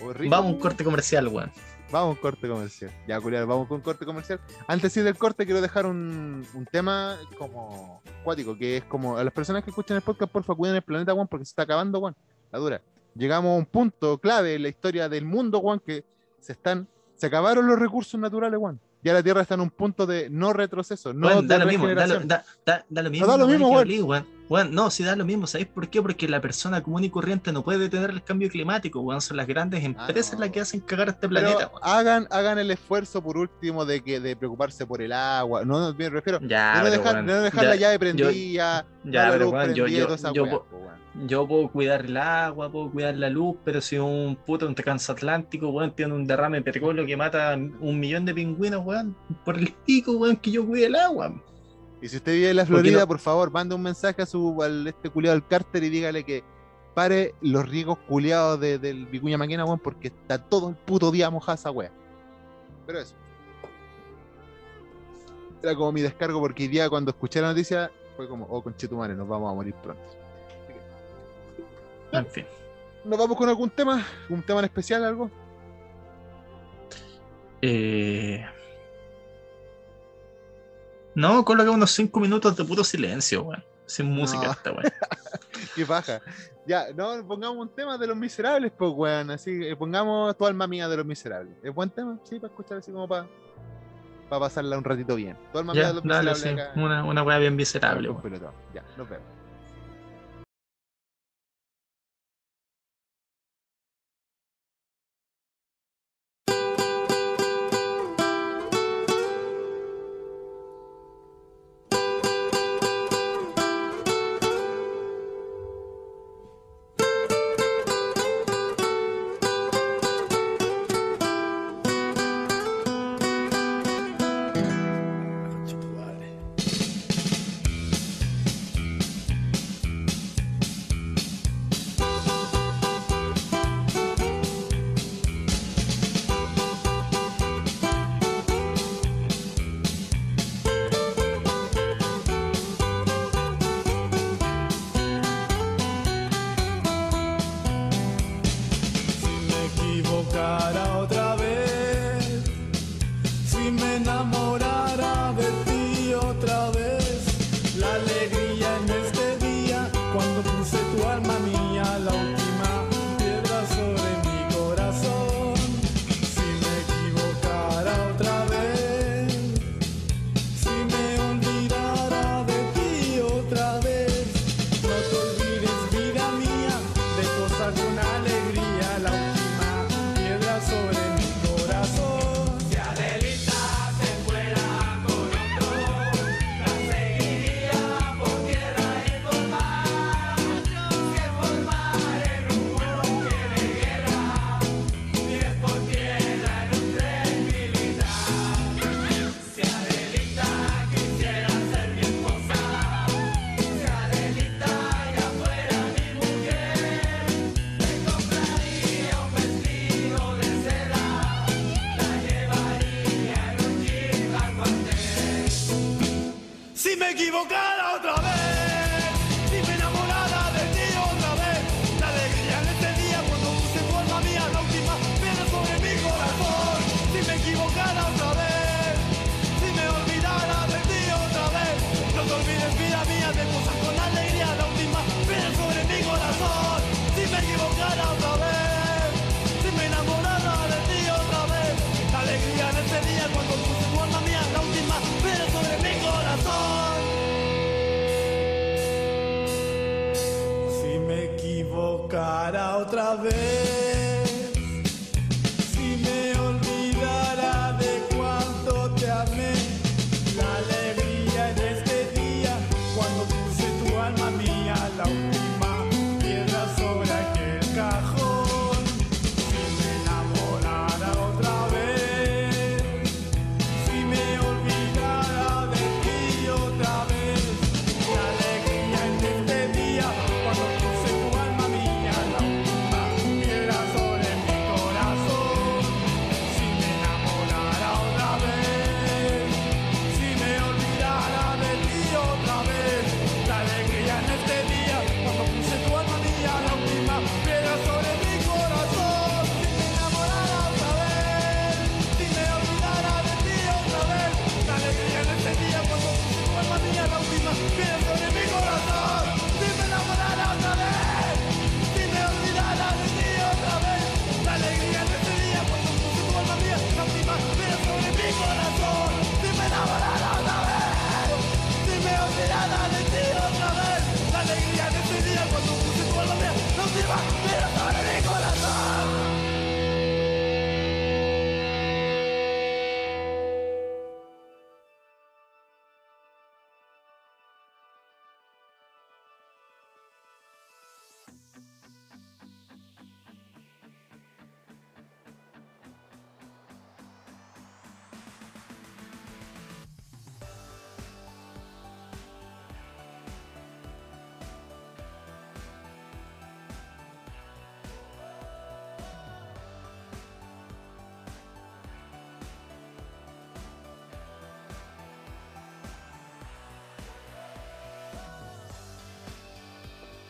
weón. 0.01 0.11
Horrible. 0.11 0.29
Vamos 0.31 0.51
a 0.51 0.55
un 0.55 0.61
corte 0.61 0.85
comercial, 0.85 1.29
weón. 1.29 1.51
Vamos 1.91 2.09
a 2.09 2.11
un 2.11 2.17
corte 2.17 2.49
comercial. 2.49 2.91
Ya, 3.09 3.21
culiar, 3.21 3.47
vamos 3.47 3.69
con 3.69 3.77
un 3.77 3.83
corte 3.83 4.05
comercial. 4.05 4.41
Antes 4.67 4.93
de 4.95 5.01
ir 5.01 5.05
del 5.05 5.17
corte, 5.17 5.45
quiero 5.47 5.61
dejar 5.61 5.87
un, 5.87 6.45
un 6.55 6.67
tema 6.67 7.17
como 7.39 8.03
cuático, 8.25 8.57
que 8.59 8.79
es 8.79 8.85
como 8.85 9.17
a 9.17 9.25
las 9.25 9.33
personas 9.33 9.65
que 9.65 9.71
escuchan 9.71 9.97
el 9.97 10.03
podcast, 10.03 10.31
porfa, 10.31 10.55
cuiden 10.55 10.77
el 10.77 10.83
planeta, 10.83 11.13
Juan, 11.13 11.27
porque 11.29 11.45
se 11.45 11.51
está 11.51 11.63
acabando, 11.63 11.99
Juan. 12.01 12.15
La 12.53 12.59
dura. 12.59 12.83
Llegamos 13.17 13.51
a 13.55 13.59
un 13.59 13.67
punto 13.67 14.19
clave 14.19 14.55
en 14.55 14.63
la 14.63 14.69
historia 14.69 15.09
del 15.09 15.25
mundo, 15.25 15.61
Juan, 15.61 15.81
que 15.85 16.05
se 16.41 16.53
están, 16.53 16.87
se 17.17 17.27
acabaron 17.27 17.67
los 17.67 17.79
recursos 17.79 18.21
naturales, 18.21 18.59
Juan. 18.59 18.79
Ya 19.03 19.13
la 19.15 19.23
Tierra 19.23 19.43
está 19.43 19.55
en 19.55 19.61
un 19.61 19.71
punto 19.71 20.05
de 20.07 20.29
no 20.31 20.53
retroceso, 20.53 21.13
no 21.15 21.29
Weón, 21.29 21.47
da 21.47 21.59
de 21.59 21.65
lo 21.65 21.71
mismo, 21.71 21.87
da 21.87 21.93
lo, 21.95 22.01
regeneración. 22.01 22.29
da, 22.29 22.45
da- 22.65 22.85
da 22.89 23.03
lo 23.03 23.11
mismo. 23.11 23.27
da 23.27 23.37
lo 23.37 23.47
mismo, 23.47 23.83
que 23.85 24.17
Weón, 24.49 24.73
no, 24.73 24.91
si 24.91 25.03
da 25.03 25.17
lo 25.17 25.25
mismo, 25.25 25.47
¿sabéis 25.47 25.69
por 25.69 25.89
qué? 25.89 26.01
Porque 26.01 26.29
la 26.29 26.41
persona 26.41 26.83
común 26.83 27.03
y 27.05 27.11
corriente 27.11 27.53
no 27.53 27.65
puede 27.65 27.79
detener 27.81 28.11
el 28.11 28.23
cambio 28.23 28.49
climático, 28.49 29.01
weón. 29.01 29.21
Son 29.21 29.37
las 29.37 29.47
grandes 29.47 29.83
empresas 29.85 30.35
no. 30.35 30.41
las 30.41 30.51
que 30.51 30.61
hacen 30.61 30.81
cagar 30.81 31.09
a 31.09 31.11
este 31.13 31.29
Pero 31.29 31.41
planeta, 31.41 31.67
weón. 31.69 31.81
hagan, 31.83 32.27
hagan 32.31 32.59
el 32.59 32.71
esfuerzo 32.71 33.23
por 33.23 33.37
último 33.39 33.85
de 33.85 34.03
que 34.03 34.21
de 34.21 34.37
preocuparse 34.37 34.87
por 34.87 35.03
el 35.03 35.13
agua. 35.13 35.65
No, 35.65 35.81
no, 35.81 35.95
me 35.95 36.09
refiero. 36.11 36.39
Ya, 36.43 36.79
de 36.79 36.85
no 36.85 36.91
dejar, 36.91 37.25
no 37.25 37.35
dejar 37.41 37.65
ya- 37.65 37.69
la 37.71 37.77
llave 37.77 37.95
yo- 37.95 37.99
prendida, 37.99 38.87
ya, 39.05 39.25
la 39.25 39.31
pero, 39.33 39.45
luz 39.47 39.53
yo- 39.53 39.85
prendida 39.85 39.89
yo- 40.09 40.15
esa 40.15 40.33
yo 40.33 40.45
po- 40.49 40.67
weón. 40.71 40.87
Yo 41.27 41.49
puedo 41.49 41.69
cuidar 41.71 42.05
el 42.05 42.17
agua, 42.19 42.71
puedo 42.71 42.91
cuidar 42.91 43.17
la 43.17 43.31
luz, 43.31 43.57
pero 43.65 43.81
si 43.81 43.97
un 43.97 44.37
puto 44.37 44.67
un 44.67 44.75
transatlántico, 44.75 45.71
weón, 45.71 45.95
tiene 45.97 46.13
un 46.13 46.27
derrame 46.27 46.59
de 46.59 46.63
petróleo 46.65 47.07
que 47.07 47.17
mata 47.17 47.55
un 47.57 47.99
millón 47.99 48.27
de 48.27 48.35
pingüinos, 48.35 48.85
weón, 48.85 49.17
por 49.45 49.57
el 49.57 49.73
pico, 49.87 50.13
weón, 50.13 50.37
que 50.37 50.51
yo 50.51 50.67
cuide 50.67 50.87
el 50.87 50.95
agua. 50.95 51.33
Y 52.01 52.09
si 52.09 52.17
usted 52.17 52.33
vive 52.33 52.51
en 52.51 52.57
la 52.57 52.63
¿Por 52.65 52.77
qué 52.77 52.81
Florida, 52.81 53.07
por 53.07 53.19
favor, 53.19 53.51
mande 53.51 53.75
un 53.75 53.83
mensaje 53.83 54.23
a 54.23 54.27
su 54.27 54.63
al 54.63 54.87
este 54.87 55.09
culiado 55.11 55.35
del 55.35 55.47
Carter 55.47 55.83
y 55.83 55.89
dígale 55.89 56.25
que 56.25 56.45
pare 56.95 57.35
los 57.41 57.67
riegos 57.69 57.99
culiados 58.07 58.61
de- 58.61 58.79
del 58.79 59.07
Vicuña 59.07 59.39
Maquena, 59.39 59.65
weón, 59.65 59.79
porque 59.79 60.09
está 60.09 60.39
todo 60.39 60.69
el 60.71 60.77
puto 60.77 61.11
día 61.11 61.31
mojada 61.31 61.55
esa 61.57 61.71
wea. 61.71 61.91
Pero 62.87 63.01
eso. 63.01 63.15
Era 65.63 65.75
como 65.75 65.91
mi 65.93 66.03
descargo 66.03 66.39
porque 66.41 66.65
hoy 66.65 66.69
día 66.69 66.89
cuando 66.89 67.11
escuché 67.11 67.41
la 67.41 67.49
noticia 67.49 67.91
fue 68.17 68.29
como, 68.29 68.47
oh 68.49 68.63
conchetumare, 68.63 69.15
nos 69.15 69.27
vamos 69.27 69.51
a 69.51 69.55
morir 69.55 69.75
pronto. 69.83 70.03
En 72.13 72.27
fin. 72.27 72.47
¿Nos 73.05 73.19
vamos 73.19 73.37
con 73.37 73.49
algún 73.49 73.71
tema? 73.71 74.07
¿Un 74.29 74.43
tema 74.43 74.61
en 74.61 74.67
especial, 74.67 75.05
algo? 75.05 75.31
Eh... 77.63 78.45
No, 81.17 81.45
coloca 81.45 81.71
unos 81.71 81.91
5 81.91 82.21
minutos 82.21 82.57
de 82.57 82.65
puto 82.65 82.85
silencio, 82.85 83.43
weón. 83.43 83.65
Sin 83.87 84.07
música 84.07 84.45
No. 84.45 84.53
esta, 84.53 84.71
weón. 84.71 84.85
Qué 85.75 85.85
baja. 85.85 86.21
Ya, 86.67 86.87
no, 86.95 87.27
pongamos 87.27 87.57
un 87.59 87.75
tema 87.75 87.97
de 87.99 88.07
los 88.07 88.17
miserables, 88.17 88.71
pues, 88.77 88.93
weón. 88.95 89.31
Así, 89.31 89.51
eh, 89.67 89.75
pongamos 89.77 90.37
tu 90.37 90.47
alma 90.47 90.67
mía 90.67 90.89
de 90.89 90.97
los 90.99 91.07
miserables. 91.07 91.57
¿Es 91.63 91.75
buen 91.75 91.91
tema? 91.91 92.19
Sí, 92.25 92.39
para 92.39 92.53
escuchar 92.53 92.79
así 92.79 92.93
como 92.93 93.09
para 93.09 93.27
para 94.29 94.41
pasarla 94.41 94.77
un 94.77 94.83
ratito 94.83 95.15
bien. 95.15 95.39
Tu 95.53 95.59
alma 95.59 95.73
mía 95.73 95.83
Ya, 95.83 95.89
de 95.89 95.95
los 95.95 96.03
dale, 96.05 96.31
miserables 96.31 96.43
sí. 96.43 96.49
acá. 96.71 96.81
Una, 96.85 97.05
una 97.05 97.23
weá 97.23 97.39
bien 97.39 97.55
miserable, 97.57 98.09
weón. 98.11 98.23
pelotón. 98.23 98.53
Ya, 98.75 98.83
nos 98.97 99.09
vemos. 99.09 99.27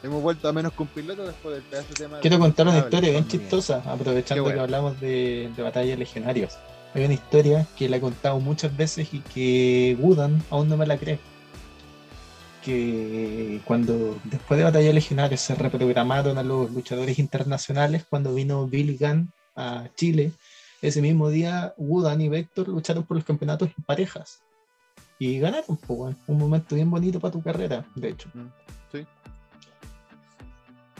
Hemos 0.06 0.22
vuelto 0.22 0.48
a 0.48 0.52
menos 0.52 0.72
con 0.72 0.86
piloto 0.86 1.26
después 1.26 1.56
del 1.56 1.64
pedazo 1.64 1.88
de 1.88 1.94
tema. 1.94 2.20
Quiero 2.20 2.38
contar 2.38 2.68
una 2.68 2.78
historia 2.78 3.10
bien 3.10 3.26
chistosa, 3.26 3.82
aprovechando 3.84 4.44
bueno. 4.44 4.58
que 4.58 4.62
hablamos 4.62 5.00
de, 5.00 5.50
de 5.56 5.62
batallas 5.64 5.98
legionarios. 5.98 6.56
Hay 6.94 7.04
una 7.04 7.14
historia 7.14 7.66
que 7.76 7.88
la 7.88 7.96
he 7.96 8.00
contado 8.00 8.38
muchas 8.38 8.76
veces 8.76 9.12
y 9.12 9.18
que 9.18 9.96
Woodan 9.98 10.40
aún 10.48 10.68
no 10.68 10.76
me 10.76 10.86
la 10.86 10.96
cree. 10.96 11.18
Que 12.64 13.60
cuando 13.64 14.16
después 14.22 14.58
de 14.58 14.64
batallas 14.64 14.94
legionarios 14.94 15.40
se 15.40 15.56
reprogramaron 15.56 16.38
a 16.38 16.44
los 16.44 16.70
luchadores 16.70 17.18
internacionales, 17.18 18.06
cuando 18.08 18.32
vino 18.32 18.64
Bill 18.68 18.96
Gunn 19.00 19.32
a 19.56 19.88
Chile, 19.96 20.30
ese 20.82 21.02
mismo 21.02 21.30
día 21.30 21.74
Woodan 21.78 22.20
y 22.20 22.28
Vector 22.28 22.68
lucharon 22.68 23.02
por 23.02 23.16
los 23.16 23.26
campeonatos 23.26 23.70
en 23.76 23.82
parejas. 23.82 24.40
Y 25.18 25.40
ganaron, 25.40 25.76
pues, 25.78 26.14
un 26.28 26.38
momento 26.38 26.76
bien 26.76 26.90
bonito 26.90 27.18
para 27.18 27.32
tu 27.32 27.42
carrera, 27.42 27.84
de 27.96 28.10
hecho. 28.10 28.28
Sí. 28.32 28.40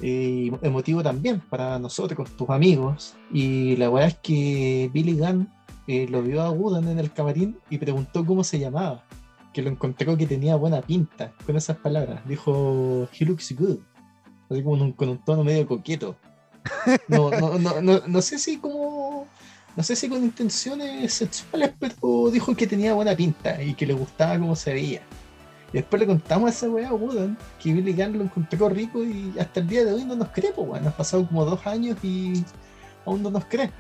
Y 0.01 0.53
emotivo 0.63 1.03
también 1.03 1.41
para 1.41 1.79
nosotros, 1.79 2.31
tus 2.37 2.51
amigos. 2.51 3.15
Y 3.33 3.77
la 3.77 3.89
weá 3.91 4.07
es 4.07 4.17
que 4.23 4.91
Billy 4.93 5.15
Gunn 5.19 5.49
eh, 5.87 6.07
lo 6.11 6.23
vio 6.23 6.43
a 6.43 6.51
Woodan 6.51 6.89
en 6.89 6.99
el 6.99 7.13
camarín 7.13 7.59
y 7.71 7.79
preguntó 7.79 8.25
cómo 8.27 8.45
se 8.45 8.59
llamaba. 8.59 9.05
Que 9.53 9.63
lo 9.63 9.71
encontró 9.71 10.17
que 10.19 10.27
tenía 10.27 10.55
buena 10.57 10.83
pinta, 10.83 11.33
con 11.47 11.57
esas 11.57 11.79
palabras. 11.79 12.21
Dijo, 12.29 13.09
he 13.19 13.25
looks 13.25 13.55
good. 13.59 13.79
Así 14.51 14.63
como 14.63 14.83
un- 14.83 14.93
con 14.93 15.09
un 15.09 15.19
tono 15.25 15.43
medio 15.45 15.67
coqueto. 15.67 16.17
No, 17.09 17.31
no, 17.31 17.59
no, 17.59 17.81
no, 17.81 18.01
no 18.07 18.23
sé 18.23 18.39
si 18.39 18.59
como. 18.59 19.27
No 19.77 19.83
sé 19.83 19.95
si 19.95 20.09
con 20.09 20.23
intenciones 20.25 21.13
sexuales, 21.13 21.73
pero 21.79 22.31
dijo 22.31 22.55
que 22.57 22.67
tenía 22.67 22.95
buena 22.95 23.15
pinta 23.15 23.63
y 23.63 23.75
que 23.75 23.87
le 23.87 23.93
gustaba 23.93 24.39
cómo 24.39 24.57
se 24.57 24.73
veía. 24.73 25.03
Y 25.73 25.79
después 25.79 26.01
le 26.01 26.07
contamos 26.07 26.63
a 26.63 26.67
a 26.67 26.93
Woodan 26.93 27.37
que 27.61 27.73
Billy 27.73 27.93
Gunn 27.93 28.19
lo 28.19 28.25
encontró 28.25 28.69
rico 28.69 29.03
y 29.03 29.35
hasta 29.39 29.61
el 29.61 29.69
día 29.69 29.85
de 29.85 29.93
hoy 29.95 30.05
no 30.05 30.15
nos 30.15 30.29
cree, 30.29 30.53
pues 30.53 30.69
weón. 30.69 30.87
Han 30.87 30.93
pasado 30.93 31.27
como 31.27 31.45
dos 31.45 31.67
años 31.67 31.97
y 32.03 32.45
aún 33.05 33.23
no 33.23 33.31
nos 33.31 33.45
cree. 33.47 33.73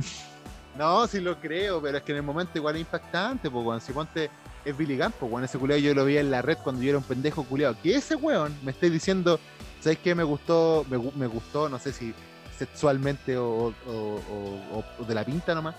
No, 0.76 1.06
sí 1.06 1.20
lo 1.20 1.38
creo, 1.40 1.80
pero 1.80 1.98
es 1.98 2.04
que 2.04 2.12
en 2.12 2.18
el 2.18 2.22
momento 2.24 2.52
igual 2.56 2.74
es 2.76 2.80
impactante, 2.82 3.50
pues, 3.50 3.64
weón. 3.64 3.80
Si 3.80 3.92
ponte 3.92 4.28
es 4.64 4.76
Billy 4.76 4.96
Gunn, 4.98 5.12
pues, 5.18 5.30
weón. 5.32 5.44
Ese 5.44 5.58
culiao 5.58 5.78
yo 5.78 5.94
lo 5.94 6.04
vi 6.04 6.18
en 6.18 6.30
la 6.30 6.42
red 6.42 6.58
cuando 6.62 6.82
yo 6.82 6.90
era 6.90 6.98
un 6.98 7.04
pendejo 7.04 7.44
culiao. 7.44 7.74
Que 7.82 7.94
ese 7.96 8.14
weón 8.16 8.54
me 8.62 8.72
esté 8.72 8.90
diciendo, 8.90 9.38
¿sabes 9.80 9.98
qué? 9.98 10.14
Me 10.14 10.24
gustó, 10.24 10.84
me, 10.90 10.98
me 11.14 11.26
gustó, 11.26 11.68
no 11.68 11.78
sé 11.78 11.92
si 11.92 12.12
sexualmente 12.58 13.36
o- 13.36 13.72
o 13.88 15.04
de 15.06 15.14
la 15.14 15.24
pinta 15.24 15.54
nomás. 15.54 15.74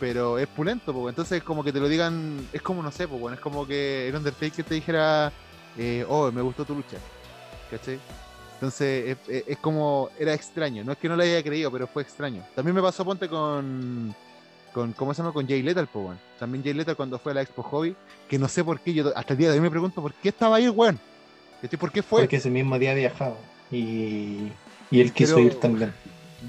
Pero 0.00 0.38
es 0.38 0.48
pulento, 0.48 0.92
pues, 0.94 1.12
entonces 1.12 1.42
como 1.42 1.62
que 1.62 1.72
te 1.72 1.78
lo 1.78 1.86
digan, 1.88 2.48
es 2.54 2.62
como, 2.62 2.82
no 2.82 2.90
sé, 2.90 3.06
pues, 3.06 3.20
bueno, 3.20 3.34
es 3.34 3.40
como 3.40 3.66
que 3.66 4.08
el 4.08 4.16
Undertaker 4.16 4.64
te 4.64 4.74
dijera, 4.74 5.30
eh, 5.76 6.04
oh, 6.08 6.32
me 6.32 6.40
gustó 6.40 6.64
tu 6.64 6.74
lucha, 6.74 6.96
¿cachai? 7.70 7.98
Entonces 8.54 9.16
es, 9.28 9.58
como, 9.58 10.08
era 10.18 10.32
extraño, 10.34 10.82
no 10.84 10.92
es 10.92 10.98
que 10.98 11.08
no 11.08 11.16
lo 11.16 11.22
haya 11.22 11.42
creído, 11.42 11.70
pero 11.70 11.86
fue 11.86 12.02
extraño. 12.02 12.42
También 12.54 12.74
me 12.74 12.82
pasó, 12.82 13.04
ponte 13.04 13.28
con, 13.28 14.14
con 14.72 14.92
¿cómo 14.94 15.12
se 15.14 15.22
llama? 15.22 15.32
Con 15.34 15.46
Jay 15.46 15.62
Lethal, 15.62 15.86
pues. 15.86 16.18
También 16.38 16.62
Jay 16.64 16.72
Lethal 16.74 16.96
cuando 16.96 17.18
fue 17.18 17.32
a 17.32 17.34
la 17.36 17.42
Expo 17.42 17.62
Hobby, 17.62 17.94
que 18.28 18.38
no 18.38 18.48
sé 18.48 18.64
por 18.64 18.80
qué, 18.80 18.92
yo 18.94 19.12
hasta 19.16 19.32
el 19.34 19.38
día 19.38 19.48
de 19.48 19.54
hoy 19.54 19.60
me 19.60 19.70
pregunto 19.70 20.00
por 20.02 20.12
qué 20.14 20.30
estaba 20.30 20.56
ahí, 20.56 20.68
weón. 20.68 20.98
¿Por 21.78 21.92
qué 21.92 22.02
fue? 22.02 22.22
Porque 22.22 22.36
ese 22.36 22.48
mismo 22.50 22.78
día 22.78 22.94
viajaba 22.94 23.36
y, 23.70 24.50
y 24.90 25.00
él 25.00 25.12
quiso 25.12 25.34
Pero- 25.36 25.46
ir 25.46 25.54
también. 25.60 25.92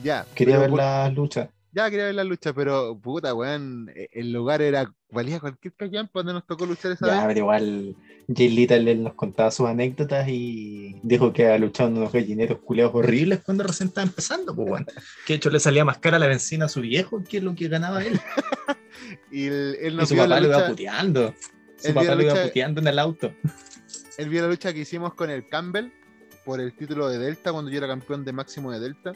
Ya, 0.01 0.25
Quería 0.33 0.57
ver 0.57 0.69
por- 0.69 0.79
las 0.79 1.13
luchas. 1.13 1.49
Ya 1.73 1.89
quería 1.89 2.05
ver 2.05 2.15
la 2.15 2.23
lucha, 2.25 2.53
pero 2.53 2.97
puta, 2.99 3.33
weón, 3.33 3.89
e- 3.95 4.09
el 4.11 4.33
lugar 4.33 4.61
era, 4.61 4.93
valía 5.09 5.39
cualquier 5.39 5.73
callampa 5.73 6.19
donde 6.19 6.33
nos 6.33 6.45
tocó 6.45 6.65
luchar 6.65 6.91
esa 6.91 7.07
Ya, 7.07 7.13
vez. 7.19 7.27
pero 7.27 7.39
igual 7.39 7.95
Jay 8.35 8.49
Little 8.49 8.91
él 8.91 9.03
nos 9.03 9.13
contaba 9.13 9.51
sus 9.51 9.67
anécdotas 9.67 10.27
y 10.27 10.99
dijo 11.01 11.31
que 11.31 11.45
había 11.45 11.59
luchado 11.59 11.89
en 11.89 11.97
unos 11.97 12.11
gallineros 12.11 12.59
culeados 12.59 12.93
horribles 12.95 13.39
cuando 13.45 13.63
recién 13.63 13.87
estaba 13.89 14.05
empezando, 14.05 14.53
pues 14.53 14.69
weón. 14.69 14.85
Que 15.25 15.33
de 15.33 15.37
hecho 15.37 15.49
le 15.49 15.59
salía 15.61 15.85
más 15.85 15.97
cara 15.99 16.19
la 16.19 16.27
benzina 16.27 16.65
a 16.65 16.69
su 16.69 16.81
viejo 16.81 17.23
que 17.23 17.39
lo 17.41 17.55
que 17.55 17.67
ganaba 17.69 18.03
él. 18.03 18.19
Y 19.31 19.45
el- 19.47 19.75
él 19.81 19.93
Y 19.93 19.97
nos 19.97 20.09
su 20.09 20.13
vio 20.15 20.23
papá 20.23 20.35
la 20.35 20.41
lo 20.41 20.47
iba 20.47 20.67
puteando. 20.67 21.33
Su 21.77 21.93
papá 21.93 22.15
lo 22.15 22.21
iba 22.23 22.43
puteando 22.43 22.81
en 22.81 22.87
el 22.87 22.99
auto. 22.99 23.33
él 24.17 24.29
vio 24.29 24.41
la 24.41 24.47
lucha 24.49 24.73
que 24.73 24.79
hicimos 24.81 25.13
con 25.13 25.29
el 25.29 25.47
Campbell 25.47 25.89
por 26.45 26.59
el 26.59 26.73
título 26.75 27.07
de 27.09 27.17
Delta 27.17 27.51
cuando 27.51 27.71
yo 27.71 27.77
era 27.77 27.87
campeón 27.87 28.23
de 28.25 28.33
máximo 28.33 28.71
de 28.71 28.79
Delta. 28.79 29.13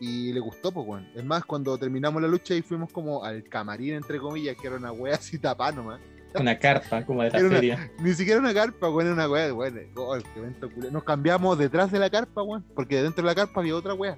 Y 0.00 0.32
le 0.32 0.40
gustó, 0.40 0.72
pues, 0.72 0.86
weón. 0.88 1.06
Es 1.14 1.24
más, 1.24 1.44
cuando 1.44 1.76
terminamos 1.76 2.22
la 2.22 2.28
lucha 2.28 2.54
y 2.54 2.62
fuimos 2.62 2.90
como 2.90 3.22
al 3.22 3.44
camarín, 3.44 3.94
entre 3.94 4.18
comillas, 4.18 4.56
que 4.56 4.66
era 4.66 4.76
una 4.76 4.92
wea 4.92 5.14
así 5.14 5.38
tapada 5.38 5.72
nomás. 5.72 6.00
Una 6.34 6.58
carpa 6.58 7.04
como 7.04 7.22
de 7.22 7.30
la 7.30 7.38
una- 7.40 7.48
feria. 7.50 7.90
Ni 8.00 8.14
siquiera 8.14 8.40
una 8.40 8.54
carpa, 8.54 8.88
weón, 8.88 9.06
era 9.06 9.14
una 9.14 9.28
weá, 9.28 9.52
weón. 9.52 9.78
Oh. 9.96 10.16
Nos 10.90 11.04
cambiamos 11.04 11.58
detrás 11.58 11.90
de 11.92 11.98
la 11.98 12.08
carpa, 12.08 12.42
weón, 12.42 12.64
porque 12.74 13.02
dentro 13.02 13.22
de 13.22 13.26
la 13.28 13.34
carpa 13.34 13.60
había 13.60 13.76
otra 13.76 13.92
weá. 13.94 14.16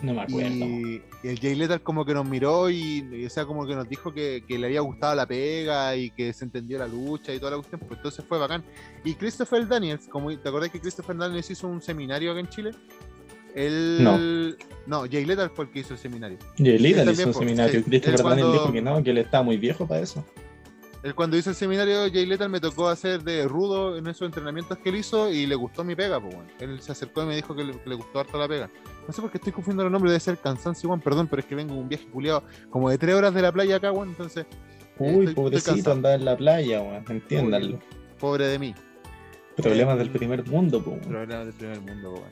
No 0.00 0.14
me 0.14 0.20
acuerdo. 0.22 0.48
Y, 0.48 1.02
y 1.24 1.28
el 1.28 1.40
Jay 1.40 1.56
Lethal 1.56 1.82
como 1.82 2.04
que 2.04 2.14
nos 2.14 2.24
miró 2.24 2.70
y, 2.70 3.04
y, 3.12 3.26
o 3.26 3.30
sea, 3.30 3.44
como 3.46 3.66
que 3.66 3.74
nos 3.74 3.88
dijo 3.88 4.14
que, 4.14 4.44
que 4.46 4.56
le 4.56 4.68
había 4.68 4.80
gustado 4.80 5.16
la 5.16 5.26
pega 5.26 5.96
y 5.96 6.10
que 6.10 6.32
se 6.32 6.44
entendió 6.44 6.78
la 6.78 6.86
lucha 6.86 7.34
y 7.34 7.40
toda 7.40 7.50
la 7.50 7.56
cuestión, 7.56 7.80
pues 7.80 7.98
entonces 7.98 8.24
fue 8.24 8.38
bacán. 8.38 8.62
Y 9.04 9.14
Christopher 9.16 9.66
Daniels, 9.66 10.06
como 10.06 10.30
¿te 10.38 10.48
acordás 10.48 10.70
que 10.70 10.80
Christopher 10.80 11.16
Daniels 11.16 11.50
hizo 11.50 11.66
un 11.66 11.82
seminario 11.82 12.30
acá 12.30 12.38
en 12.38 12.48
Chile? 12.48 12.70
Él, 13.54 13.98
No. 14.02 14.18
No, 14.86 15.02
Jay 15.10 15.24
Lethal 15.26 15.50
fue 15.50 15.66
el 15.66 15.70
que 15.70 15.80
hizo 15.80 15.92
el 15.94 15.98
seminario. 16.00 16.38
Y 16.56 16.70
el 16.70 16.82
Lidl 16.82 17.00
Él 17.00 17.10
hizo 17.10 17.30
po, 17.32 17.38
seminario. 17.40 17.80
sí. 17.80 17.84
Christopher 17.84 18.22
cuando- 18.22 18.52
dijo 18.52 18.72
que 18.72 18.80
no, 18.80 19.02
que 19.02 19.10
él 19.10 19.18
estaba 19.18 19.42
muy 19.44 19.58
viejo 19.58 19.86
para 19.86 20.00
eso. 20.00 20.24
Él 21.02 21.14
cuando 21.14 21.36
hizo 21.36 21.50
el 21.50 21.56
seminario, 21.56 22.10
Jay 22.12 22.26
Lethal 22.26 22.48
me 22.48 22.58
tocó 22.58 22.88
hacer 22.88 23.22
de 23.22 23.46
rudo 23.46 23.96
en 23.98 24.06
esos 24.08 24.22
entrenamientos 24.26 24.78
que 24.78 24.88
él 24.88 24.96
hizo 24.96 25.30
y 25.30 25.46
le 25.46 25.54
gustó 25.54 25.84
mi 25.84 25.94
pega, 25.94 26.18
pues 26.20 26.34
bueno. 26.34 26.50
Él 26.58 26.80
se 26.80 26.90
acercó 26.92 27.22
y 27.22 27.26
me 27.26 27.36
dijo 27.36 27.54
que 27.54 27.64
le, 27.64 27.72
que 27.78 27.88
le 27.88 27.94
gustó 27.94 28.18
harto 28.20 28.38
la 28.38 28.48
pega. 28.48 28.70
No 29.06 29.12
sé 29.12 29.20
por 29.20 29.30
qué 29.30 29.38
estoy 29.38 29.52
confundiendo 29.52 29.84
los 29.84 29.92
nombres, 29.92 30.10
debe 30.12 30.20
ser 30.20 30.38
cansancio, 30.38 30.88
Juan, 30.88 31.00
perdón, 31.00 31.28
pero 31.28 31.40
es 31.40 31.46
que 31.46 31.54
vengo 31.54 31.74
de 31.74 31.80
un 31.80 31.88
viaje 31.88 32.06
culiado 32.08 32.42
como 32.70 32.90
de 32.90 32.98
tres 32.98 33.14
horas 33.14 33.32
de 33.34 33.42
la 33.42 33.52
playa 33.52 33.76
acá, 33.76 33.90
Juan, 33.92 34.08
entonces, 34.08 34.46
Uy, 34.98 35.06
estoy- 35.08 35.18
estoy 35.26 35.34
pobrecito, 35.34 35.92
andaba 35.92 36.14
en 36.16 36.24
la 36.24 36.36
playa, 36.36 36.80
weón. 36.80 37.04
Entiéndanlo. 37.08 37.78
pobre 38.18 38.46
de 38.46 38.58
mí. 38.58 38.74
Problemas 39.56 39.94
Eh, 39.96 39.98
del 39.98 40.10
primer 40.10 40.46
mundo, 40.48 40.82
weón. 40.84 41.00
Problemas 41.00 41.46
del 41.46 41.54
primer 41.54 41.80
mundo. 41.82 42.24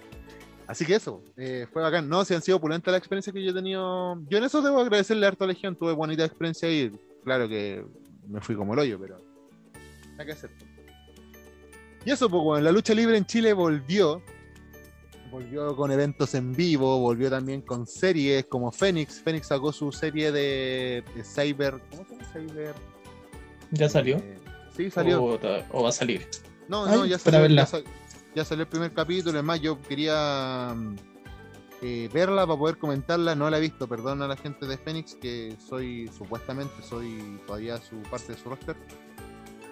Así 0.66 0.84
que 0.84 0.96
eso, 0.96 1.22
eh, 1.36 1.66
fue 1.72 1.82
bacán. 1.82 2.08
No, 2.08 2.24
si 2.24 2.34
han 2.34 2.42
sido 2.42 2.56
opulentas 2.58 2.90
las 2.92 2.98
experiencias 2.98 3.32
que 3.32 3.44
yo 3.44 3.50
he 3.52 3.54
tenido. 3.54 4.20
Yo 4.28 4.38
en 4.38 4.44
eso 4.44 4.60
debo 4.62 4.80
agradecerle 4.80 5.24
a 5.26 5.28
Harto 5.28 5.46
Legión, 5.46 5.76
tuve 5.76 5.92
bonita 5.92 6.24
experiencia 6.24 6.68
ahí. 6.68 6.90
Claro 7.24 7.48
que 7.48 7.84
me 8.28 8.40
fui 8.40 8.56
como 8.56 8.72
el 8.74 8.80
hoyo, 8.80 8.98
pero. 9.00 9.18
Nada 10.12 10.24
que 10.24 10.32
hacer. 10.32 10.50
Y 12.04 12.10
eso, 12.10 12.28
pues, 12.28 12.42
bueno, 12.42 12.64
la 12.64 12.72
lucha 12.72 12.94
libre 12.94 13.16
en 13.16 13.26
Chile 13.26 13.52
volvió. 13.52 14.22
Volvió 15.30 15.74
con 15.76 15.90
eventos 15.90 16.34
en 16.34 16.52
vivo, 16.54 16.98
volvió 17.00 17.28
también 17.28 17.60
con 17.60 17.86
series 17.86 18.46
como 18.46 18.70
Fénix. 18.72 19.20
Fénix 19.20 19.48
sacó 19.48 19.72
su 19.72 19.90
serie 19.92 20.30
de, 20.32 21.02
de 21.14 21.24
Cyber. 21.24 21.80
¿Cómo 21.90 22.04
se 22.06 22.14
llama? 22.14 22.24
Cyber. 22.32 22.74
¿Ya 23.72 23.88
salió? 23.88 24.16
Eh, 24.18 24.38
sí, 24.76 24.90
salió. 24.90 25.22
O, 25.22 25.38
o 25.72 25.82
va 25.82 25.88
a 25.88 25.92
salir. 25.92 26.26
No, 26.68 26.84
Ay, 26.86 26.96
no, 26.96 27.06
ya 27.06 27.18
para 27.18 27.38
salió, 27.38 27.40
verla. 27.42 27.62
ya, 27.62 27.66
sal- 27.66 27.84
ya 28.36 28.44
salió 28.44 28.64
el 28.64 28.68
primer 28.68 28.92
capítulo. 28.92 29.38
Es 29.38 29.44
más, 29.44 29.60
yo 29.62 29.80
quería 29.80 30.74
mm, 30.76 30.96
eh, 31.80 32.10
verla 32.12 32.46
para 32.46 32.58
poder 32.58 32.76
comentarla. 32.76 33.34
No 33.34 33.48
la 33.48 33.56
he 33.56 33.60
visto, 33.62 33.88
perdón 33.88 34.20
a 34.20 34.28
la 34.28 34.36
gente 34.36 34.66
de 34.66 34.76
Fénix, 34.76 35.14
que 35.14 35.56
soy, 35.58 36.08
supuestamente, 36.08 36.74
soy 36.82 37.40
todavía 37.46 37.78
su 37.78 37.96
parte 38.10 38.34
de 38.34 38.38
su 38.38 38.50
roster. 38.50 38.76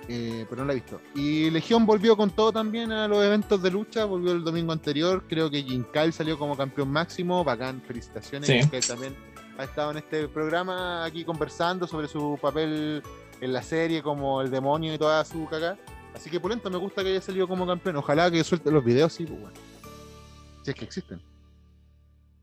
eh, 0.08 0.46
pero 0.48 0.62
no 0.62 0.66
la 0.66 0.72
he 0.72 0.76
visto. 0.76 0.98
Y 1.14 1.50
Legión 1.50 1.84
volvió 1.84 2.16
con 2.16 2.30
todo 2.30 2.52
también 2.52 2.90
a 2.90 3.06
los 3.06 3.22
eventos 3.22 3.62
de 3.62 3.70
lucha. 3.70 4.06
Volvió 4.06 4.32
el 4.32 4.42
domingo 4.42 4.72
anterior. 4.72 5.24
Creo 5.28 5.50
que 5.50 5.62
Jim 5.62 5.84
Kyle 5.92 6.12
salió 6.12 6.38
como 6.38 6.56
campeón 6.56 6.90
máximo. 6.90 7.44
Bacán, 7.44 7.82
felicitaciones. 7.86 8.48
Sí. 8.48 8.66
Kyle 8.70 8.86
también 8.86 9.14
ha 9.58 9.64
estado 9.64 9.90
en 9.90 9.98
este 9.98 10.26
programa 10.28 11.04
aquí 11.04 11.22
conversando 11.22 11.86
sobre 11.86 12.08
su 12.08 12.38
papel 12.40 13.02
en 13.42 13.52
la 13.52 13.62
serie 13.62 14.02
como 14.02 14.40
el 14.40 14.50
demonio 14.50 14.94
y 14.94 14.98
toda 14.98 15.22
su 15.26 15.46
caca. 15.48 15.76
Así 16.14 16.30
que 16.30 16.40
Pulento 16.40 16.70
me 16.70 16.78
gusta 16.78 17.02
que 17.02 17.10
haya 17.10 17.20
salido 17.20 17.48
como 17.48 17.66
campeón. 17.66 17.96
Ojalá 17.96 18.30
que 18.30 18.42
suelte 18.44 18.70
los 18.70 18.84
videos, 18.84 19.12
sí, 19.12 19.26
pues 19.26 19.40
bueno. 19.40 19.56
Si 20.62 20.70
es 20.70 20.76
que 20.76 20.84
existen. 20.84 21.20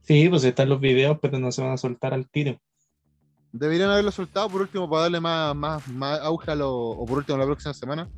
Sí, 0.02 0.28
pues 0.28 0.44
están 0.44 0.68
los 0.68 0.80
videos, 0.80 1.18
pero 1.20 1.38
no 1.38 1.50
se 1.50 1.62
van 1.62 1.72
a 1.72 1.76
soltar 1.76 2.12
al 2.12 2.28
tiro. 2.28 2.60
Deberían 3.52 3.90
haberlo 3.90 4.10
soltado 4.10 4.48
por 4.48 4.62
último 4.62 4.88
para 4.88 5.02
darle 5.02 5.20
más, 5.20 5.54
más, 5.54 5.88
más 5.88 6.20
auge 6.20 6.50
a 6.50 6.54
lo, 6.54 6.72
o 6.72 7.06
por 7.06 7.18
último 7.18 7.38
la 7.38 7.44
próxima 7.44 7.74
semana. 7.74 8.08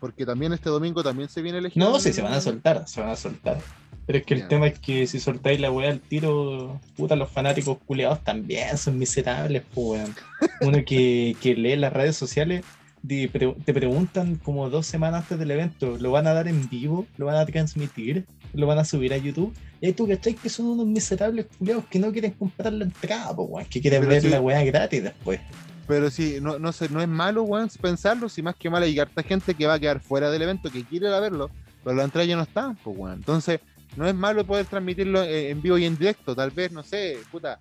Porque 0.00 0.24
también 0.24 0.52
este 0.52 0.70
domingo 0.70 1.02
también 1.02 1.28
se 1.28 1.42
viene 1.42 1.58
elegido. 1.58 1.90
No, 1.90 1.98
sí, 1.98 2.12
se 2.12 2.22
van 2.22 2.34
a 2.34 2.40
soltar, 2.40 2.86
se 2.86 3.00
van 3.00 3.10
a 3.10 3.16
soltar. 3.16 3.58
Pero 4.06 4.20
es 4.20 4.24
que 4.24 4.34
el 4.34 4.48
tema 4.48 4.68
es 4.68 4.78
que 4.78 5.06
si 5.06 5.20
soltáis 5.20 5.60
la 5.60 5.70
weá 5.70 5.90
al 5.90 6.00
tiro, 6.00 6.80
puta, 6.96 7.14
los 7.14 7.30
fanáticos 7.30 7.78
culeados 7.84 8.24
también 8.24 8.78
son 8.78 8.98
miserables, 8.98 9.64
pues, 9.74 10.00
weón. 10.00 10.14
Uno 10.62 10.78
que, 10.86 11.36
que 11.42 11.54
lee 11.54 11.76
las 11.76 11.92
redes 11.92 12.16
sociales, 12.16 12.64
pre- 13.06 13.54
te 13.64 13.74
preguntan 13.74 14.36
como 14.36 14.68
dos 14.70 14.86
semanas 14.86 15.22
antes 15.22 15.38
del 15.38 15.50
evento, 15.50 15.96
¿lo 15.98 16.10
van 16.10 16.26
a 16.26 16.32
dar 16.32 16.48
en 16.48 16.68
vivo? 16.68 17.06
¿Lo 17.16 17.26
van 17.26 17.36
a 17.36 17.46
transmitir? 17.46 18.26
¿Lo 18.52 18.66
van 18.66 18.78
a 18.78 18.84
subir 18.84 19.12
a 19.12 19.16
YouTube? 19.16 19.54
Y 19.80 19.86
ahí 19.86 19.92
tú 19.92 20.08
cachai 20.08 20.34
que 20.34 20.48
son 20.48 20.66
unos 20.66 20.86
miserables 20.86 21.46
culeados 21.58 21.84
que 21.86 21.98
no 21.98 22.10
quieren 22.12 22.32
comprar 22.32 22.72
la 22.72 22.84
entrada, 22.84 23.34
pues, 23.36 23.48
weón, 23.50 23.66
que 23.68 23.80
quieren 23.80 24.00
Pero 24.00 24.10
ver 24.10 24.22
sí. 24.22 24.28
la 24.28 24.40
weá 24.40 24.64
gratis 24.64 25.02
después. 25.04 25.40
Pero 25.86 26.10
sí, 26.10 26.38
no, 26.42 26.58
no, 26.58 26.72
sé, 26.72 26.88
no 26.88 27.00
es 27.00 27.08
malo, 27.08 27.44
weón, 27.44 27.70
pensarlo. 27.80 28.28
Si 28.28 28.42
más 28.42 28.56
que 28.56 28.68
mal 28.68 28.82
hay 28.82 28.98
harta 28.98 29.22
gente 29.22 29.54
que 29.54 29.66
va 29.66 29.74
a 29.74 29.78
quedar 29.78 30.00
fuera 30.00 30.30
del 30.30 30.42
evento, 30.42 30.70
que 30.70 30.84
quiere 30.84 31.06
ir 31.06 31.12
a 31.12 31.20
verlo, 31.20 31.50
pero 31.84 31.96
la 31.96 32.04
entrada 32.04 32.26
ya 32.26 32.36
no 32.36 32.42
está, 32.42 32.74
pues, 32.82 32.96
weón. 32.98 33.14
Entonces, 33.14 33.60
no 33.96 34.06
es 34.06 34.14
malo 34.14 34.44
poder 34.44 34.66
transmitirlo 34.66 35.22
eh, 35.22 35.50
en 35.50 35.62
vivo 35.62 35.78
y 35.78 35.84
en 35.84 35.96
directo. 35.96 36.34
Tal 36.34 36.50
vez, 36.50 36.72
no 36.72 36.82
sé, 36.82 37.16
puta, 37.30 37.58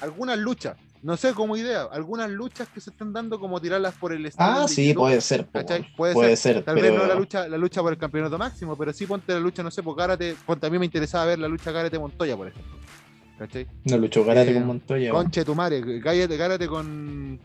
algunas 0.00 0.38
luchas, 0.38 0.76
no 1.02 1.16
sé, 1.16 1.32
como 1.34 1.56
idea, 1.56 1.82
algunas 1.90 2.30
luchas 2.30 2.68
que 2.68 2.80
se 2.80 2.90
están 2.90 3.12
dando 3.12 3.40
como 3.40 3.60
tirarlas 3.60 3.94
por 3.94 4.12
el 4.12 4.24
estadio 4.24 4.62
Ah, 4.62 4.68
sí, 4.68 4.88
YouTube, 4.88 5.00
puede 5.02 5.20
ser, 5.20 5.46
pues. 5.46 5.64
Puede, 5.96 6.14
puede 6.14 6.36
ser. 6.36 6.54
ser, 6.56 6.64
Tal 6.64 6.74
pero... 6.76 6.92
vez 6.92 7.00
no 7.02 7.06
la 7.06 7.14
lucha, 7.14 7.48
la 7.48 7.58
lucha 7.58 7.82
por 7.82 7.92
el 7.92 7.98
campeonato 7.98 8.38
máximo, 8.38 8.76
pero 8.76 8.92
sí 8.92 9.06
ponte 9.06 9.32
la 9.32 9.40
lucha, 9.40 9.62
no 9.62 9.70
sé, 9.70 9.82
por 9.82 9.96
Gárate, 9.96 10.36
ponte, 10.46 10.66
a 10.66 10.70
mí 10.70 10.78
me 10.78 10.84
interesaba 10.84 11.24
ver 11.26 11.38
la 11.40 11.48
lucha 11.48 11.72
Gárate 11.72 11.98
Montoya, 11.98 12.36
por 12.36 12.48
ejemplo. 12.48 12.72
¿Cachai? 13.38 13.66
No 13.84 13.98
luchó 13.98 14.24
Garate 14.24 14.50
Eh, 14.52 14.54
con 14.54 14.66
Montoya, 14.66 15.12
weón. 15.12 15.24
Conche 15.24 15.44
tu 15.44 15.54
madre, 15.54 15.80
Gárate, 16.00 16.36
Gárate 16.36 16.68
con. 16.68 17.40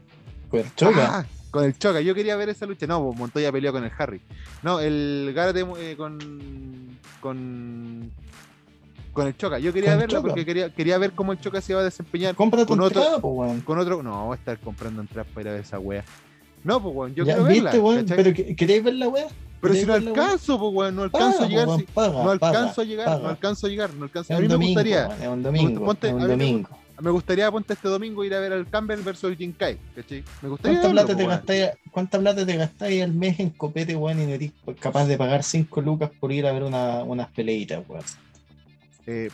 con 0.50 0.60
el 0.60 0.76
Choca. 0.76 1.20
Ah, 1.20 1.26
con 1.50 1.64
el 1.64 1.76
Choca, 1.80 2.02
yo 2.02 2.14
quería 2.14 2.36
ver 2.36 2.50
esa 2.50 2.68
lucha. 2.68 2.86
No, 2.86 3.04
pues 3.08 3.18
Montoya 3.18 3.52
peleó 3.52 3.72
con 3.72 3.84
el 3.84 3.92
Harry. 3.98 4.22
No, 4.62 4.80
el 4.80 5.32
Gárate 5.34 5.66
eh, 5.80 5.96
con. 5.98 7.00
con. 7.20 8.12
Con 9.18 9.28
el 9.28 9.36
Choca. 9.36 9.58
Yo 9.60 9.74
quería 9.74 9.96
verla 9.96 10.22
porque 10.22 10.46
quería, 10.46 10.70
quería 10.72 10.98
ver 11.00 11.12
cómo 11.14 11.32
el 11.32 11.40
Choca 11.40 11.60
se 11.60 11.74
iba 11.74 11.82
a 11.82 11.84
desempeñar 11.84 12.36
Cómprate 12.36 12.68
con 12.68 12.80
otro- 12.80 13.02
entrada, 13.02 13.18
weón. 13.18 13.62
con 13.62 13.80
otro. 13.80 14.04
No, 14.04 14.28
voy 14.28 14.36
a 14.36 14.40
estar 14.40 14.60
comprando 14.60 15.02
entradas 15.02 15.28
para 15.34 15.42
ir 15.42 15.48
a 15.48 15.52
ver 15.54 15.62
esa 15.62 15.80
wea. 15.80 16.04
No, 16.64 16.82
pues 16.82 16.96
weón, 16.96 17.16
yo 17.16 17.26
Ya, 17.26 17.36
quiero 17.36 17.72
verla. 17.74 18.06
¿Pero 18.16 18.34
que- 18.34 18.56
queréis 18.56 18.84
ver 18.84 18.94
la 18.96 19.08
weá? 19.08 19.28
Pero 19.60 19.74
si 19.74 19.86
no 19.88 19.94
alcanzo, 19.96 20.60
pues 20.60 20.72
weón, 20.74 20.96
no 20.96 21.04
alcanzo 21.04 21.44
a 21.44 21.48
llegar. 21.48 21.68
no 21.68 22.30
alcanzo 22.30 22.82
a 22.82 22.84
llegar, 22.84 23.22
no 23.22 23.30
alcanzo 23.30 23.66
a 23.66 23.70
llegar, 23.70 23.94
no 23.96 24.04
alcanzo. 24.04 24.34
A 24.34 24.38
mí 24.38 24.44
un 24.44 24.48
me 24.48 24.54
domingo, 24.54 24.74
gustaría, 24.74 25.06
es 25.20 25.28
un 25.28 25.42
domingo. 25.44 25.86
Ponte- 25.86 26.08
es 26.10 26.14
un 26.14 26.22
me- 26.22 26.28
domingo. 26.28 26.70
me 27.02 27.10
gustaría 27.12 27.52
ponte 27.52 27.74
este 27.74 27.88
domingo 27.88 28.24
ir 28.24 28.36
a 28.36 28.40
ver 28.40 28.54
al 28.54 28.68
Campbell 28.70 29.02
versus 29.02 29.32
el 29.32 29.38
Jinkai, 29.38 29.78
¿cachai? 29.96 30.24
Me 30.44 30.50
gustaría. 30.50 30.80
¿Cuánta 30.82 30.88
verlo, 30.88 30.92
plata, 31.02 31.14
po, 31.14 31.18
te 31.18 31.28
gastáis, 31.28 31.70
¿Cuánta 31.92 32.20
plata 32.20 32.46
te 32.46 32.56
gastáis 32.56 33.04
al 33.04 33.14
mes 33.14 33.40
en 33.40 33.50
copete, 33.50 33.96
weón, 33.96 34.22
y 34.22 34.26
no 34.28 34.34
eres 34.34 34.52
capaz 34.80 35.06
de 35.08 35.18
pagar 35.18 35.42
5 35.44 35.82
lucas 35.82 36.12
por 36.20 36.32
ir 36.32 36.46
a 36.46 36.52
ver 36.52 36.62
una, 36.64 37.04
unas 37.04 37.28
peleitas, 37.30 37.84
weón? 37.90 38.04
Eh, 39.08 39.30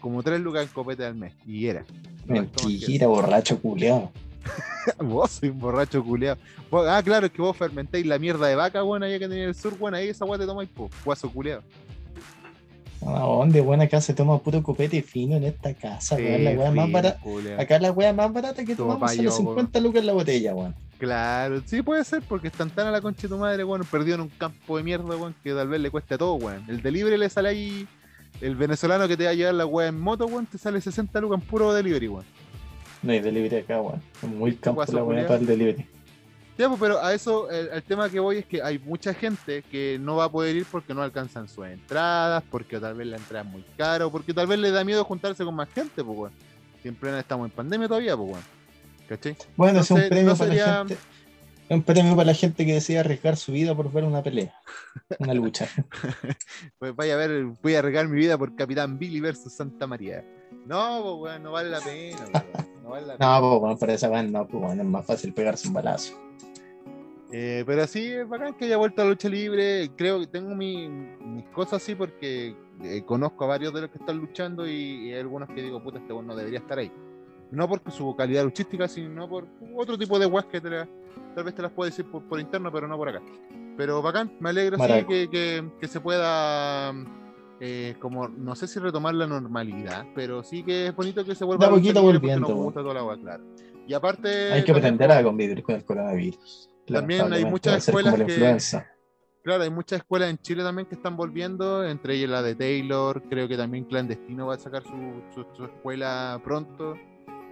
como 0.00 0.22
tres 0.22 0.40
lucas 0.40 0.62
en 0.62 0.68
copete 0.68 1.04
al 1.04 1.14
mes. 1.14 1.32
Y 1.46 1.66
era. 1.66 1.84
No, 2.26 2.34
Mentira, 2.34 3.06
borracho 3.06 3.60
culeado. 3.60 4.12
Vos 4.98 5.32
soy 5.32 5.48
un 5.48 5.58
borracho 5.58 6.04
culeado. 6.04 6.38
Ah, 6.70 7.02
claro, 7.04 7.26
es 7.26 7.32
que 7.32 7.42
vos 7.42 7.56
fermentéis 7.56 8.06
la 8.06 8.18
mierda 8.18 8.46
de 8.46 8.54
vaca, 8.54 8.84
weón, 8.84 9.02
allá 9.02 9.18
que 9.18 9.28
tenía 9.28 9.44
el 9.44 9.54
sur, 9.54 9.74
weón, 9.78 9.94
ahí 9.94 10.08
esa 10.08 10.24
weá 10.24 10.38
te 10.38 10.46
tomáis, 10.46 10.68
po, 10.68 10.90
guaso 11.04 11.30
culeado. 11.30 11.62
¿A 13.06 13.20
dónde, 13.20 13.60
weón? 13.60 13.80
Acá 13.80 14.00
se 14.00 14.12
toma 14.12 14.38
puro 14.38 14.62
copete 14.62 15.02
fino 15.02 15.36
en 15.36 15.44
esta 15.44 15.72
casa, 15.74 16.16
weón. 16.16 16.44
La 16.44 16.50
weá 16.52 16.70
más 16.70 16.90
barata. 16.92 17.20
Acá 17.58 17.78
la 17.78 17.90
weá 17.90 18.12
más 18.12 18.32
barata 18.32 18.64
que 18.64 18.74
Toma 18.74 18.94
tomamos 18.94 19.14
son 19.14 19.24
yo, 19.24 19.30
las 19.30 19.36
50 19.36 19.80
lucas 19.80 20.00
en 20.00 20.06
la 20.06 20.12
botella, 20.12 20.54
weón. 20.54 20.74
Claro, 20.98 21.62
sí 21.64 21.80
puede 21.82 22.04
ser, 22.04 22.22
porque 22.22 22.48
están 22.48 22.70
tan 22.70 22.88
a 22.88 22.90
la 22.90 23.00
concha 23.00 23.22
de 23.22 23.28
tu 23.28 23.38
madre, 23.38 23.64
weón, 23.64 23.84
perdido 23.84 24.16
en 24.16 24.22
un 24.22 24.28
campo 24.28 24.76
de 24.76 24.82
mierda, 24.82 25.16
weón, 25.16 25.34
que 25.42 25.52
tal 25.52 25.68
vez 25.68 25.80
le 25.80 25.90
cueste 25.90 26.14
a 26.14 26.18
todo, 26.18 26.34
weón. 26.34 26.64
El 26.68 26.82
delivery 26.82 27.16
le 27.16 27.30
sale 27.30 27.50
ahí, 27.50 27.88
el 28.40 28.56
venezolano 28.56 29.08
que 29.08 29.16
te 29.16 29.24
va 29.24 29.30
a 29.30 29.34
llevar 29.34 29.54
la 29.54 29.66
weá 29.66 29.88
en 29.88 29.98
moto, 29.98 30.26
weón, 30.26 30.46
te 30.46 30.58
sale 30.58 30.80
60 30.80 31.20
lucas 31.20 31.40
en 31.40 31.46
puro 31.46 31.72
delivery, 31.72 32.08
weón. 32.08 32.24
No 33.02 33.12
hay 33.12 33.20
delivery 33.20 33.56
acá, 33.56 33.80
weón. 33.80 34.02
Es 34.22 34.28
muy 34.28 34.54
campo 34.54 34.84
la 34.84 35.02
weá 35.02 35.26
para 35.26 35.40
el 35.40 35.46
delivery. 35.46 35.86
Ya, 36.56 36.68
pues, 36.68 36.80
pero 36.80 37.00
a 37.00 37.14
eso, 37.14 37.48
el, 37.50 37.68
el 37.68 37.82
tema 37.84 38.10
que 38.10 38.18
voy 38.18 38.38
es 38.38 38.46
que 38.46 38.60
hay 38.60 38.80
mucha 38.80 39.14
gente 39.14 39.62
que 39.62 39.96
no 40.00 40.16
va 40.16 40.24
a 40.24 40.28
poder 40.28 40.56
ir 40.56 40.66
porque 40.68 40.92
no 40.92 41.02
alcanzan 41.02 41.48
sus 41.48 41.64
entradas, 41.66 42.42
porque 42.50 42.80
tal 42.80 42.94
vez 42.94 43.06
la 43.06 43.16
entrada 43.16 43.44
es 43.44 43.50
muy 43.50 43.64
cara, 43.76 44.06
o 44.06 44.10
porque 44.10 44.34
tal 44.34 44.48
vez 44.48 44.58
le 44.58 44.72
da 44.72 44.82
miedo 44.82 45.04
juntarse 45.04 45.44
con 45.44 45.54
más 45.54 45.68
gente, 45.68 46.02
pues, 46.02 46.18
weón. 46.18 46.32
Siempre 46.82 47.16
estamos 47.18 47.46
en 47.46 47.52
pandemia 47.52 47.86
todavía, 47.86 48.16
pues, 48.16 48.30
weón. 48.30 48.44
¿Cachai? 49.08 49.36
Bueno, 49.56 49.80
es 49.80 49.90
un 49.90 50.08
premio 50.08 50.32
no 50.32 50.36
para 50.36 50.54
la 50.54 50.78
gente. 50.78 50.98
Es 51.68 51.76
un 51.76 51.82
premio 51.82 52.12
para 52.16 52.26
la 52.26 52.34
gente 52.34 52.64
que 52.64 52.72
decide 52.74 52.98
arriesgar 53.00 53.36
su 53.36 53.52
vida 53.52 53.74
por 53.74 53.92
ver 53.92 54.04
una 54.04 54.22
pelea, 54.22 54.54
una 55.18 55.34
lucha. 55.34 55.68
Pues 56.78 56.94
vaya 56.96 57.14
a 57.14 57.16
ver, 57.16 57.44
voy 57.62 57.74
a 57.74 57.82
regar 57.82 58.08
mi 58.08 58.16
vida 58.18 58.38
por 58.38 58.54
Capitán 58.56 58.98
Billy 58.98 59.20
versus 59.20 59.52
Santa 59.52 59.86
María. 59.86 60.24
No, 60.66 61.18
pues, 61.20 61.38
no 61.40 61.52
vale 61.52 61.68
la 61.70 61.80
pena. 61.80 62.18
No 62.82 62.90
vale 62.92 63.06
la 63.06 63.18
pena. 63.18 63.34
No, 63.34 63.40
pues 63.50 63.60
bueno, 63.60 63.78
para 63.78 63.92
esa 63.92 64.08
weá 64.08 64.22
no, 64.22 64.46
pues 64.48 64.62
bueno, 64.64 64.82
es 64.82 64.88
más 64.88 65.04
fácil 65.04 65.34
pegarse 65.34 65.68
un 65.68 65.74
balazo. 65.74 66.18
Eh, 67.30 67.62
pero 67.66 67.86
sí, 67.86 68.06
es 68.06 68.26
bacán 68.26 68.54
que 68.54 68.64
haya 68.64 68.78
vuelto 68.78 69.02
a 69.02 69.04
la 69.04 69.10
lucha 69.10 69.28
libre. 69.28 69.90
Creo 69.94 70.20
que 70.20 70.26
tengo 70.28 70.54
mi- 70.54 70.88
mis 70.88 71.44
cosas 71.48 71.82
así 71.82 71.94
porque 71.94 72.56
eh, 72.82 73.02
conozco 73.04 73.44
a 73.44 73.48
varios 73.48 73.74
de 73.74 73.82
los 73.82 73.90
que 73.90 73.98
están 73.98 74.16
luchando 74.16 74.66
y, 74.66 75.08
y 75.08 75.12
hay 75.12 75.20
algunos 75.20 75.50
que 75.50 75.60
digo, 75.62 75.82
puta, 75.82 75.98
este 75.98 76.14
weón 76.14 76.26
no 76.28 76.34
debería 76.34 76.60
estar 76.60 76.78
ahí. 76.78 76.90
No 77.50 77.68
por 77.68 77.80
su 77.90 78.14
calidad 78.16 78.44
luchística, 78.44 78.86
sino 78.88 79.28
por 79.28 79.46
otro 79.76 79.96
tipo 79.96 80.18
de 80.18 80.26
weas 80.26 80.46
que 80.46 80.60
te 80.60 80.68
la- 80.70 80.88
tal 81.34 81.44
vez 81.44 81.54
te 81.54 81.62
las 81.62 81.72
puedo 81.72 81.88
decir 81.88 82.04
por, 82.04 82.22
por 82.24 82.38
interno, 82.40 82.70
pero 82.70 82.86
no 82.86 82.96
por 82.96 83.08
acá. 83.08 83.22
Pero 83.76 84.02
bacán, 84.02 84.32
me 84.40 84.50
alegra 84.50 84.76
sí, 84.76 85.06
que, 85.06 85.30
que- 85.30 85.70
que 85.80 85.88
se 85.88 86.00
pueda, 86.00 86.92
eh, 87.60 87.94
como, 88.00 88.28
no 88.28 88.54
sé 88.54 88.66
si 88.66 88.78
retomar 88.80 89.14
la 89.14 89.26
normalidad, 89.26 90.04
pero 90.14 90.42
sí 90.42 90.62
que 90.62 90.88
es 90.88 90.96
bonito 90.96 91.24
que 91.24 91.34
se 91.34 91.44
vuelva 91.44 91.66
a 91.66 91.70
poquito 91.70 92.02
volviendo, 92.02 92.46
gusta 92.54 92.80
toda 92.82 92.94
la 92.94 93.04
wea, 93.04 93.16
claro. 93.16 93.44
Y 93.86 93.94
aparte, 93.94 94.52
Hay 94.52 94.64
que 94.64 94.72
aprender 94.72 95.10
a 95.10 95.22
convivir 95.22 95.62
con 95.62 95.74
el 95.76 95.84
coronavirus. 95.84 96.68
También 96.86 97.32
hay 97.32 97.44
muchas 97.44 97.88
escuelas 97.88 98.18
la 98.18 98.26
que- 98.26 98.32
influenza. 98.32 98.86
Claro, 99.42 99.62
hay 99.62 99.70
muchas 99.70 100.00
escuelas 100.00 100.28
en 100.30 100.38
Chile 100.38 100.62
también 100.62 100.86
que 100.88 100.94
están 100.96 101.16
volviendo, 101.16 101.84
entre 101.86 102.14
ellas 102.16 102.28
la 102.30 102.42
de 102.42 102.54
Taylor, 102.54 103.22
creo 103.30 103.48
que 103.48 103.56
también 103.56 103.84
Clandestino 103.84 104.46
va 104.46 104.54
a 104.54 104.58
sacar 104.58 104.82
su, 104.82 105.22
su- 105.34 105.46
su 105.56 105.64
escuela 105.64 106.38
pronto, 106.44 106.94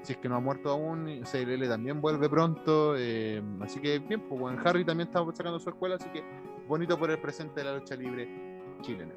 si 0.07 0.13
es 0.13 0.19
que 0.21 0.29
no 0.29 0.37
ha 0.37 0.41
muerto 0.41 0.71
aún, 0.71 1.23
CLL 1.31 1.69
también 1.69 2.01
vuelve 2.01 2.29
pronto, 2.29 2.95
eh, 2.97 3.43
así 3.61 3.81
que 3.81 3.99
bien, 3.99 4.21
pues 4.29 4.41
bueno, 4.41 4.61
Harry 4.65 4.85
también 4.85 5.09
está 5.09 5.25
sacando 5.35 5.59
su 5.59 5.69
escuela, 5.69 5.97
así 5.97 6.09
que 6.11 6.23
bonito 6.69 6.97
por 6.97 7.11
el 7.11 7.19
presente 7.19 7.61
de 7.61 7.65
la 7.65 7.77
lucha 7.77 7.97
libre 7.97 8.29
chilena. 8.83 9.15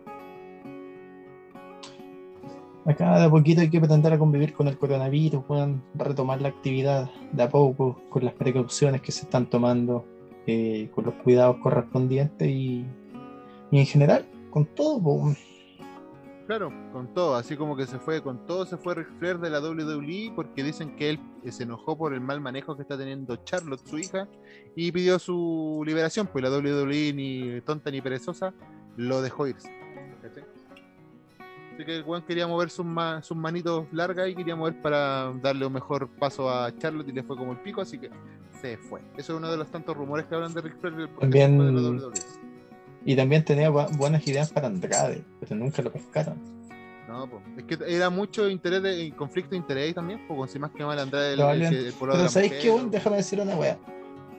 Acá 2.85 3.19
de 3.19 3.25
a 3.25 3.29
poquito 3.29 3.61
hay 3.61 3.69
que 3.69 3.79
pretender 3.79 4.13
a 4.13 4.17
convivir 4.17 4.53
con 4.53 4.67
el 4.67 4.79
coronavirus, 4.79 5.43
weón, 5.47 5.83
retomar 5.93 6.41
la 6.41 6.49
actividad 6.49 7.07
de 7.33 7.43
a 7.43 7.49
poco, 7.49 8.01
con 8.09 8.25
las 8.25 8.33
precauciones 8.33 9.01
que 9.01 9.11
se 9.11 9.25
están 9.25 9.47
tomando, 9.47 10.05
eh, 10.47 10.89
con 10.95 11.05
los 11.05 11.13
cuidados 11.15 11.57
correspondientes 11.57 12.47
y, 12.49 12.83
y 13.69 13.79
en 13.79 13.85
general, 13.85 14.25
con 14.49 14.65
todo, 14.65 14.97
weón. 14.97 15.37
Claro, 16.49 16.73
con 16.91 17.13
todo, 17.13 17.35
así 17.35 17.55
como 17.55 17.77
que 17.77 17.85
se 17.85 17.99
fue, 17.99 18.23
con 18.23 18.47
todo 18.47 18.65
se 18.65 18.75
fue 18.75 18.95
Ric 18.95 19.07
Flair 19.19 19.37
de 19.37 19.51
la 19.51 19.59
WWE 19.59 20.31
porque 20.35 20.63
dicen 20.63 20.95
que 20.95 21.11
él 21.11 21.19
eh, 21.43 21.51
se 21.51 21.61
enojó 21.61 21.95
por 21.95 22.11
el 22.11 22.21
mal 22.21 22.41
manejo 22.41 22.75
que 22.75 22.81
está 22.81 22.97
teniendo 22.97 23.35
Charlotte, 23.43 23.85
su 23.85 23.99
hija, 23.99 24.27
y 24.75 24.91
pidió 24.91 25.19
su 25.19 25.83
liberación, 25.85 26.25
pues 26.25 26.43
la 26.43 26.49
WWE 26.49 27.13
ni 27.13 27.61
tonta 27.61 27.91
ni 27.91 28.01
perezosa 28.01 28.51
lo 28.97 29.21
dejó 29.21 29.45
irse. 29.45 29.69
Así 31.75 31.85
que 31.85 31.97
el 31.97 32.03
weón 32.03 32.23
quería 32.23 32.47
mover 32.47 32.71
sus, 32.71 32.83
ma- 32.83 33.21
sus 33.21 33.37
manitos 33.37 33.85
largas 33.91 34.27
y 34.29 34.33
quería 34.33 34.55
mover 34.55 34.81
para 34.81 35.31
darle 35.43 35.67
un 35.67 35.73
mejor 35.73 36.09
paso 36.17 36.49
a 36.49 36.75
Charlotte 36.79 37.09
y 37.09 37.11
le 37.11 37.21
fue 37.21 37.37
como 37.37 37.51
el 37.51 37.59
pico, 37.59 37.81
así 37.81 37.99
que 37.99 38.09
se 38.59 38.75
fue. 38.75 39.01
Eso 39.17 39.33
es 39.33 39.37
uno 39.37 39.51
de 39.51 39.57
los 39.57 39.69
tantos 39.69 39.95
rumores 39.95 40.25
que 40.25 40.33
hablan 40.33 40.51
de 40.55 40.61
Ric 40.61 40.79
Flair. 40.81 41.09
También- 41.19 41.59
de 41.59 41.71
la 41.71 41.79
WWE. 42.07 42.48
Y 43.05 43.15
también 43.15 43.43
tenía 43.45 43.69
bu- 43.71 43.95
buenas 43.97 44.27
ideas 44.27 44.51
para 44.51 44.67
Andrade, 44.67 45.23
pero 45.39 45.55
nunca 45.55 45.81
lo 45.81 45.91
pescaron. 45.91 46.37
No, 47.07 47.27
pues, 47.29 47.41
es 47.57 47.63
que 47.63 47.95
era 47.95 48.09
mucho 48.09 48.47
interés 48.49 48.83
de, 48.83 49.11
conflicto 49.15 49.51
de 49.51 49.57
interés 49.57 49.95
también, 49.95 50.21
pues, 50.27 50.51
si 50.51 50.59
más 50.59 50.71
que 50.71 50.83
mal 50.85 50.99
Andrade 50.99 51.33
el, 51.33 51.39
el, 51.39 51.61
el 51.63 51.85
de 51.85 51.93
Pero 51.99 52.13
la 52.17 52.29
¿sabéis 52.29 52.53
qué? 52.61 52.67
¿no? 52.69 52.83
Déjame 52.87 53.17
decir 53.17 53.39
una 53.41 53.55
wea. 53.55 53.79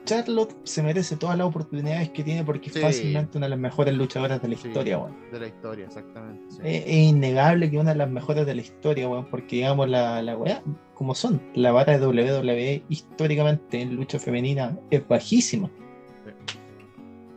Charlotte 0.05 0.57
se 0.65 0.83
merece 0.83 1.17
todas 1.17 1.37
las 1.37 1.47
oportunidades 1.47 2.09
que 2.11 2.23
tiene 2.25 2.43
porque 2.43 2.71
Sí. 2.71 2.79
es 2.79 2.85
fácilmente 2.85 3.37
una 3.39 3.47
de 3.47 3.51
las 3.51 3.59
mejores 3.59 3.95
luchadoras 3.95 4.41
de 4.41 4.49
la 4.49 4.57
Sí. 4.57 4.69
historia, 4.69 4.99
weón. 4.99 5.17
de 5.31 5.41
la 5.41 5.47
historia, 5.47 5.85
exactamente. 5.87 6.43
sí. 6.49 6.59
Es, 6.65 6.83
es 6.87 6.93
innegable 6.95 7.71
que 7.71 7.79
una 7.79 7.91
de 7.91 7.97
las 7.99 8.11
mejores 8.11 8.47
de 8.47 8.55
la 8.55 8.61
historia, 8.63 9.09
weón, 9.09 9.27
porque 9.27 9.57
digamos 9.57 9.89
la, 9.89 10.23
la 10.23 10.37
weá, 10.37 10.63
como 10.95 11.15
son, 11.15 11.43
la 11.55 11.73
vara 11.73 11.99
de 11.99 12.07
WWE 12.07 12.83
históricamente 12.89 13.81
en 13.83 13.95
lucha 13.97 14.19
femenina 14.19 14.79
es 14.91 15.07
bajísima. 15.07 15.71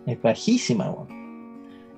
Es 0.06 0.22
bajísima, 0.22 0.90
weón. 0.92 1.24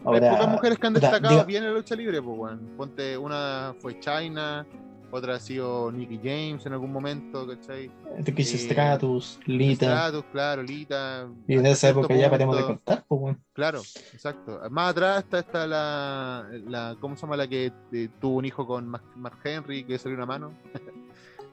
Hay 0.08 0.20
pocas 0.30 0.48
mujeres 0.50 0.78
que 0.78 0.88
han 0.88 0.94
destacado 0.94 1.36
diga- 1.40 1.46
bien 1.46 1.64
en 1.64 1.70
la 1.72 1.76
lucha 1.78 1.96
libre, 1.96 2.22
pues, 2.22 2.38
weón. 2.38 2.60
Ponte, 2.78 3.18
una 3.18 3.74
fue 3.80 4.00
China, 4.00 4.66
otra 5.10 5.36
ha 5.36 5.40
sido 5.40 5.92
Nicky 5.92 6.18
James 6.24 6.64
en 6.66 6.74
algún 6.74 6.92
momento, 6.92 7.48
¿cachai? 7.48 7.90
Ricky 8.20 8.44
eh, 8.44 8.46
Stratus, 8.46 9.40
Lita, 9.48 9.86
Stratus, 9.86 10.24
claro, 10.32 10.62
Lita. 10.62 11.28
y 11.48 11.56
en 11.56 11.66
esa 11.66 11.90
época 11.90 12.14
ya 12.16 12.30
paremos 12.30 12.56
de 12.56 12.64
punto- 12.64 12.82
contar, 12.84 13.06
pues, 13.08 13.22
weón. 13.22 13.42
Claro, 13.54 13.80
exacto. 14.14 14.60
Más 14.70 14.92
atrás 14.92 15.24
está, 15.24 15.40
está 15.40 15.66
la, 15.68 16.48
la, 16.68 16.96
¿cómo 17.00 17.16
se 17.16 17.24
llama 17.24 17.38
la 17.38 17.48
que 17.48 17.72
eh, 17.92 18.10
tuvo 18.22 18.36
un 18.38 18.46
hijo 18.46 18.68
con 18.68 18.88
Mark, 18.88 19.40
Henry, 19.44 19.84
que 19.86 19.98
salió 19.98 20.16
una 20.18 20.28
mano? 20.28 20.52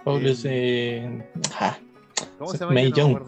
Paulus, 0.04 0.44
eh, 0.44 1.24
ah, 1.58 1.78
¿Cómo 2.38 2.50
se 2.50 2.58
llama? 2.58 2.72
No 2.72 2.80
me 2.80 2.90
Young. 2.92 3.18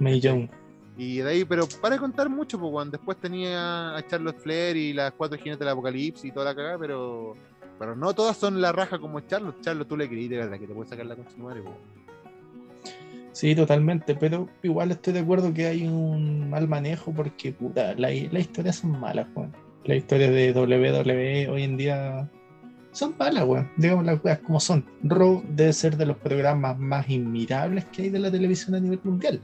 May. 0.00 0.20
Young. 0.20 0.48
Y 0.96 1.18
de 1.18 1.30
ahí, 1.30 1.44
pero 1.44 1.66
para 1.80 1.96
contar 1.98 2.28
mucho, 2.28 2.58
pues, 2.58 2.72
weón. 2.72 2.90
Después 2.90 3.16
tenía 3.18 3.96
a 3.96 4.06
Charlotte 4.06 4.38
Flair 4.38 4.76
y 4.76 4.92
las 4.92 5.12
cuatro 5.12 5.38
jinetes 5.38 5.60
del 5.60 5.68
apocalipsis 5.68 6.24
y 6.26 6.32
toda 6.32 6.46
la 6.46 6.54
cagada, 6.54 6.78
pero, 6.78 7.34
pero 7.78 7.96
no 7.96 8.12
todas 8.14 8.36
son 8.36 8.60
la 8.60 8.72
raja 8.72 8.98
como 8.98 9.20
Charlotte. 9.20 9.60
Charlotte, 9.60 9.88
tú 9.88 9.96
le 9.96 10.08
creí 10.08 10.28
de 10.28 10.36
verdad 10.38 10.58
que 10.58 10.66
te 10.66 10.74
puedes 10.74 10.90
sacar 10.90 11.06
la 11.06 11.16
madre, 11.38 11.60
weón. 11.62 12.02
Sí, 13.32 13.54
totalmente, 13.54 14.14
pero 14.14 14.48
igual 14.62 14.90
estoy 14.90 15.14
de 15.14 15.20
acuerdo 15.20 15.54
que 15.54 15.66
hay 15.66 15.86
un 15.86 16.50
mal 16.50 16.68
manejo 16.68 17.12
porque 17.12 17.52
puta, 17.52 17.94
la- 17.94 18.10
las 18.10 18.42
historias 18.42 18.76
son 18.76 19.00
malas, 19.00 19.26
weón. 19.34 19.52
Las 19.84 19.96
historias 19.98 20.30
de 20.30 20.52
WWE 20.52 21.48
hoy 21.48 21.62
en 21.62 21.76
día 21.78 22.30
son 22.92 23.14
malas, 23.18 23.44
weón. 23.44 23.70
Digamos 23.78 24.04
las 24.04 24.22
weas 24.22 24.38
como 24.40 24.60
son. 24.60 24.84
Raw 25.02 25.42
debe 25.48 25.72
ser 25.72 25.96
de 25.96 26.04
los 26.04 26.18
programas 26.18 26.78
más 26.78 27.08
inmirables 27.08 27.86
que 27.86 28.02
hay 28.02 28.08
de 28.10 28.18
la 28.18 28.30
televisión 28.30 28.74
a 28.74 28.80
nivel 28.80 29.00
mundial. 29.02 29.40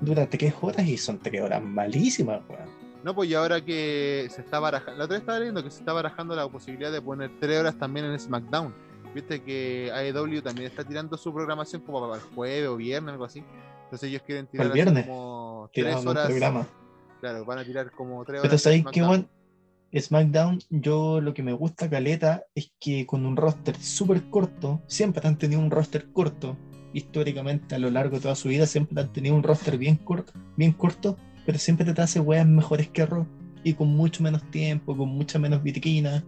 Dura 0.00 0.28
tres 0.28 0.54
horas 0.60 0.86
y 0.86 0.96
son 0.96 1.18
tres 1.18 1.42
horas 1.42 1.62
malísimas, 1.62 2.40
weón. 2.48 2.80
No, 3.02 3.14
pues 3.14 3.30
y 3.30 3.34
ahora 3.34 3.64
que 3.64 4.28
se 4.30 4.42
está 4.42 4.58
barajando, 4.60 4.98
la 4.98 5.04
otra 5.04 5.14
vez 5.14 5.22
estaba 5.22 5.38
leyendo 5.38 5.64
que 5.64 5.70
se 5.70 5.78
está 5.78 5.92
barajando 5.92 6.36
la 6.36 6.48
posibilidad 6.48 6.92
de 6.92 7.00
poner 7.00 7.30
tres 7.40 7.58
horas 7.58 7.78
también 7.78 8.06
en 8.06 8.18
SmackDown. 8.18 8.74
Viste 9.14 9.42
que 9.42 9.90
AEW 9.92 10.42
también 10.42 10.68
está 10.68 10.84
tirando 10.84 11.16
su 11.16 11.32
programación 11.32 11.82
como 11.82 12.00
para 12.00 12.16
el 12.16 12.20
jueves 12.34 12.68
o 12.68 12.76
viernes, 12.76 13.12
algo 13.12 13.24
así. 13.24 13.42
Entonces 13.84 14.08
ellos 14.08 14.22
quieren 14.24 14.46
tirar 14.46 14.66
el 14.66 14.72
así 14.72 14.76
viernes, 14.76 15.06
como 15.06 15.70
tres 15.72 16.06
horas. 16.06 16.26
programa. 16.26 16.66
Claro, 17.20 17.44
van 17.44 17.58
a 17.58 17.64
tirar 17.64 17.90
como 17.90 18.24
tres 18.24 18.40
horas. 18.40 18.50
Pero 18.50 18.58
sabéis 18.58 18.84
que, 18.84 19.00
SmackDown. 19.00 19.28
weón, 19.92 20.02
SmackDown, 20.02 20.58
yo 20.68 21.20
lo 21.20 21.34
que 21.34 21.42
me 21.42 21.52
gusta, 21.52 21.90
Caleta, 21.90 22.44
es 22.54 22.70
que 22.78 23.06
con 23.06 23.26
un 23.26 23.36
roster 23.36 23.76
súper 23.76 24.22
corto, 24.30 24.80
siempre 24.86 25.26
han 25.26 25.36
tenido 25.36 25.60
un 25.60 25.70
roster 25.70 26.12
corto, 26.12 26.56
históricamente 26.92 27.74
a 27.74 27.78
lo 27.78 27.90
largo 27.90 28.16
de 28.16 28.22
toda 28.22 28.34
su 28.34 28.48
vida, 28.48 28.66
siempre 28.66 29.00
han 29.00 29.12
tenido 29.12 29.34
un 29.34 29.42
roster 29.42 29.78
bien 29.78 29.96
corto, 29.96 30.32
bien 30.56 30.72
corto, 30.72 31.16
pero 31.46 31.58
siempre 31.58 31.92
te 31.92 32.02
hace 32.02 32.20
weas 32.20 32.46
mejores 32.46 32.88
que 32.88 33.06
Raw, 33.06 33.26
y 33.62 33.74
con 33.74 33.88
mucho 33.88 34.22
menos 34.22 34.42
tiempo, 34.50 34.96
con 34.96 35.08
mucha 35.08 35.38
menos 35.38 35.62
vitrina. 35.62 36.24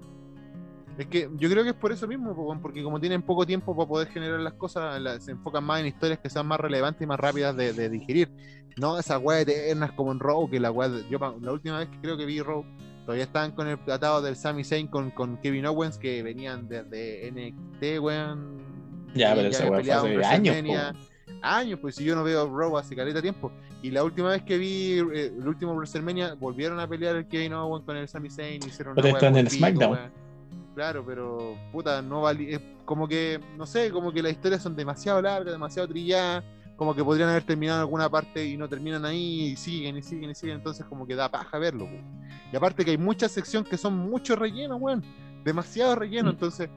Es 0.98 1.06
que 1.06 1.30
yo 1.36 1.48
creo 1.48 1.64
que 1.64 1.70
es 1.70 1.76
por 1.76 1.90
eso 1.90 2.06
mismo, 2.06 2.34
porque 2.60 2.82
como 2.82 3.00
tienen 3.00 3.22
poco 3.22 3.46
tiempo 3.46 3.74
para 3.74 3.88
poder 3.88 4.08
generar 4.08 4.40
las 4.40 4.52
cosas, 4.54 5.00
se 5.24 5.30
enfocan 5.30 5.64
más 5.64 5.80
en 5.80 5.86
historias 5.86 6.18
que 6.18 6.28
sean 6.28 6.46
más 6.46 6.60
relevantes 6.60 7.02
y 7.02 7.06
más 7.06 7.18
rápidas 7.18 7.56
de, 7.56 7.88
digerir. 7.88 8.30
No 8.76 8.98
esas 8.98 9.20
weas 9.22 9.42
eternas 9.42 9.92
como 9.92 10.12
en 10.12 10.20
Raw, 10.20 10.48
que 10.48 10.60
la 10.60 10.70
wea, 10.70 10.90
yo 11.10 11.18
la 11.18 11.52
última 11.52 11.78
vez 11.78 11.88
que 11.88 11.98
creo 12.00 12.16
que 12.16 12.26
vi 12.26 12.40
Raw, 12.40 12.64
todavía 13.04 13.24
estaban 13.24 13.52
con 13.52 13.68
el 13.68 13.78
tratado 13.84 14.20
del 14.22 14.36
Sami 14.36 14.64
Zayn 14.64 14.86
con, 14.86 15.10
con 15.10 15.38
Kevin 15.38 15.66
Owens, 15.66 15.98
que 15.98 16.22
venían 16.22 16.68
desde 16.68 17.30
NXT, 17.30 18.00
weón. 18.00 18.62
Ya, 19.14 19.34
pero 19.34 19.48
esa 19.48 19.70
wea 19.70 19.80
en 19.80 19.90
hace 19.90 20.24
años. 20.24 20.96
Años, 21.42 21.78
pues 21.80 21.96
si 21.96 22.04
yo 22.04 22.14
no 22.14 22.22
veo 22.22 22.46
Raw 22.56 22.76
hace 22.78 22.94
caleta 22.94 23.20
tiempo. 23.20 23.50
Y 23.82 23.90
la 23.90 24.04
última 24.04 24.30
vez 24.30 24.42
que 24.42 24.58
vi 24.58 24.98
eh, 25.12 25.32
el 25.36 25.46
último 25.46 25.74
WrestleMania, 25.74 26.34
volvieron 26.34 26.78
a 26.78 26.86
pelear 26.86 27.16
el 27.16 27.26
Kevin 27.26 27.52
Owens 27.54 27.84
con 27.84 27.96
el 27.96 28.06
Sami 28.06 28.30
Zayn, 28.30 28.62
hicieron 28.64 28.94
Pero 28.94 29.08
una 29.08 29.18
esto 29.18 29.26
wea 29.26 29.30
en 29.30 29.36
el 29.38 29.46
pico, 29.46 29.56
SmackDown. 29.58 29.92
weón. 29.92 30.12
Claro, 30.74 31.04
pero 31.04 31.56
puta, 31.72 32.00
no 32.00 32.22
valía. 32.22 32.60
Como 32.84 33.08
que, 33.08 33.40
no 33.58 33.66
sé, 33.66 33.90
como 33.90 34.12
que 34.12 34.22
las 34.22 34.32
historias 34.32 34.62
son 34.62 34.76
demasiado 34.76 35.20
largas, 35.20 35.52
demasiado 35.52 35.88
trilladas. 35.88 36.44
Como 36.76 36.94
que 36.94 37.04
podrían 37.04 37.28
haber 37.28 37.42
terminado 37.42 37.78
en 37.78 37.82
alguna 37.82 38.08
parte 38.08 38.44
y 38.44 38.56
no 38.56 38.68
terminan 38.68 39.04
ahí 39.04 39.50
y 39.50 39.56
siguen 39.56 39.96
y 39.96 40.02
siguen 40.02 40.30
y 40.30 40.34
siguen. 40.34 40.56
Entonces, 40.56 40.86
como 40.86 41.06
que 41.06 41.14
da 41.14 41.28
paja 41.28 41.58
verlo, 41.58 41.84
weón. 41.84 42.22
Y 42.52 42.56
aparte 42.56 42.84
que 42.84 42.92
hay 42.92 42.98
muchas 42.98 43.32
secciones 43.32 43.68
que 43.68 43.76
son 43.76 43.96
mucho 43.96 44.36
relleno, 44.36 44.76
weón. 44.76 45.02
Demasiado 45.44 45.96
relleno. 45.96 46.30
Mm. 46.30 46.34
Entonces, 46.34 46.70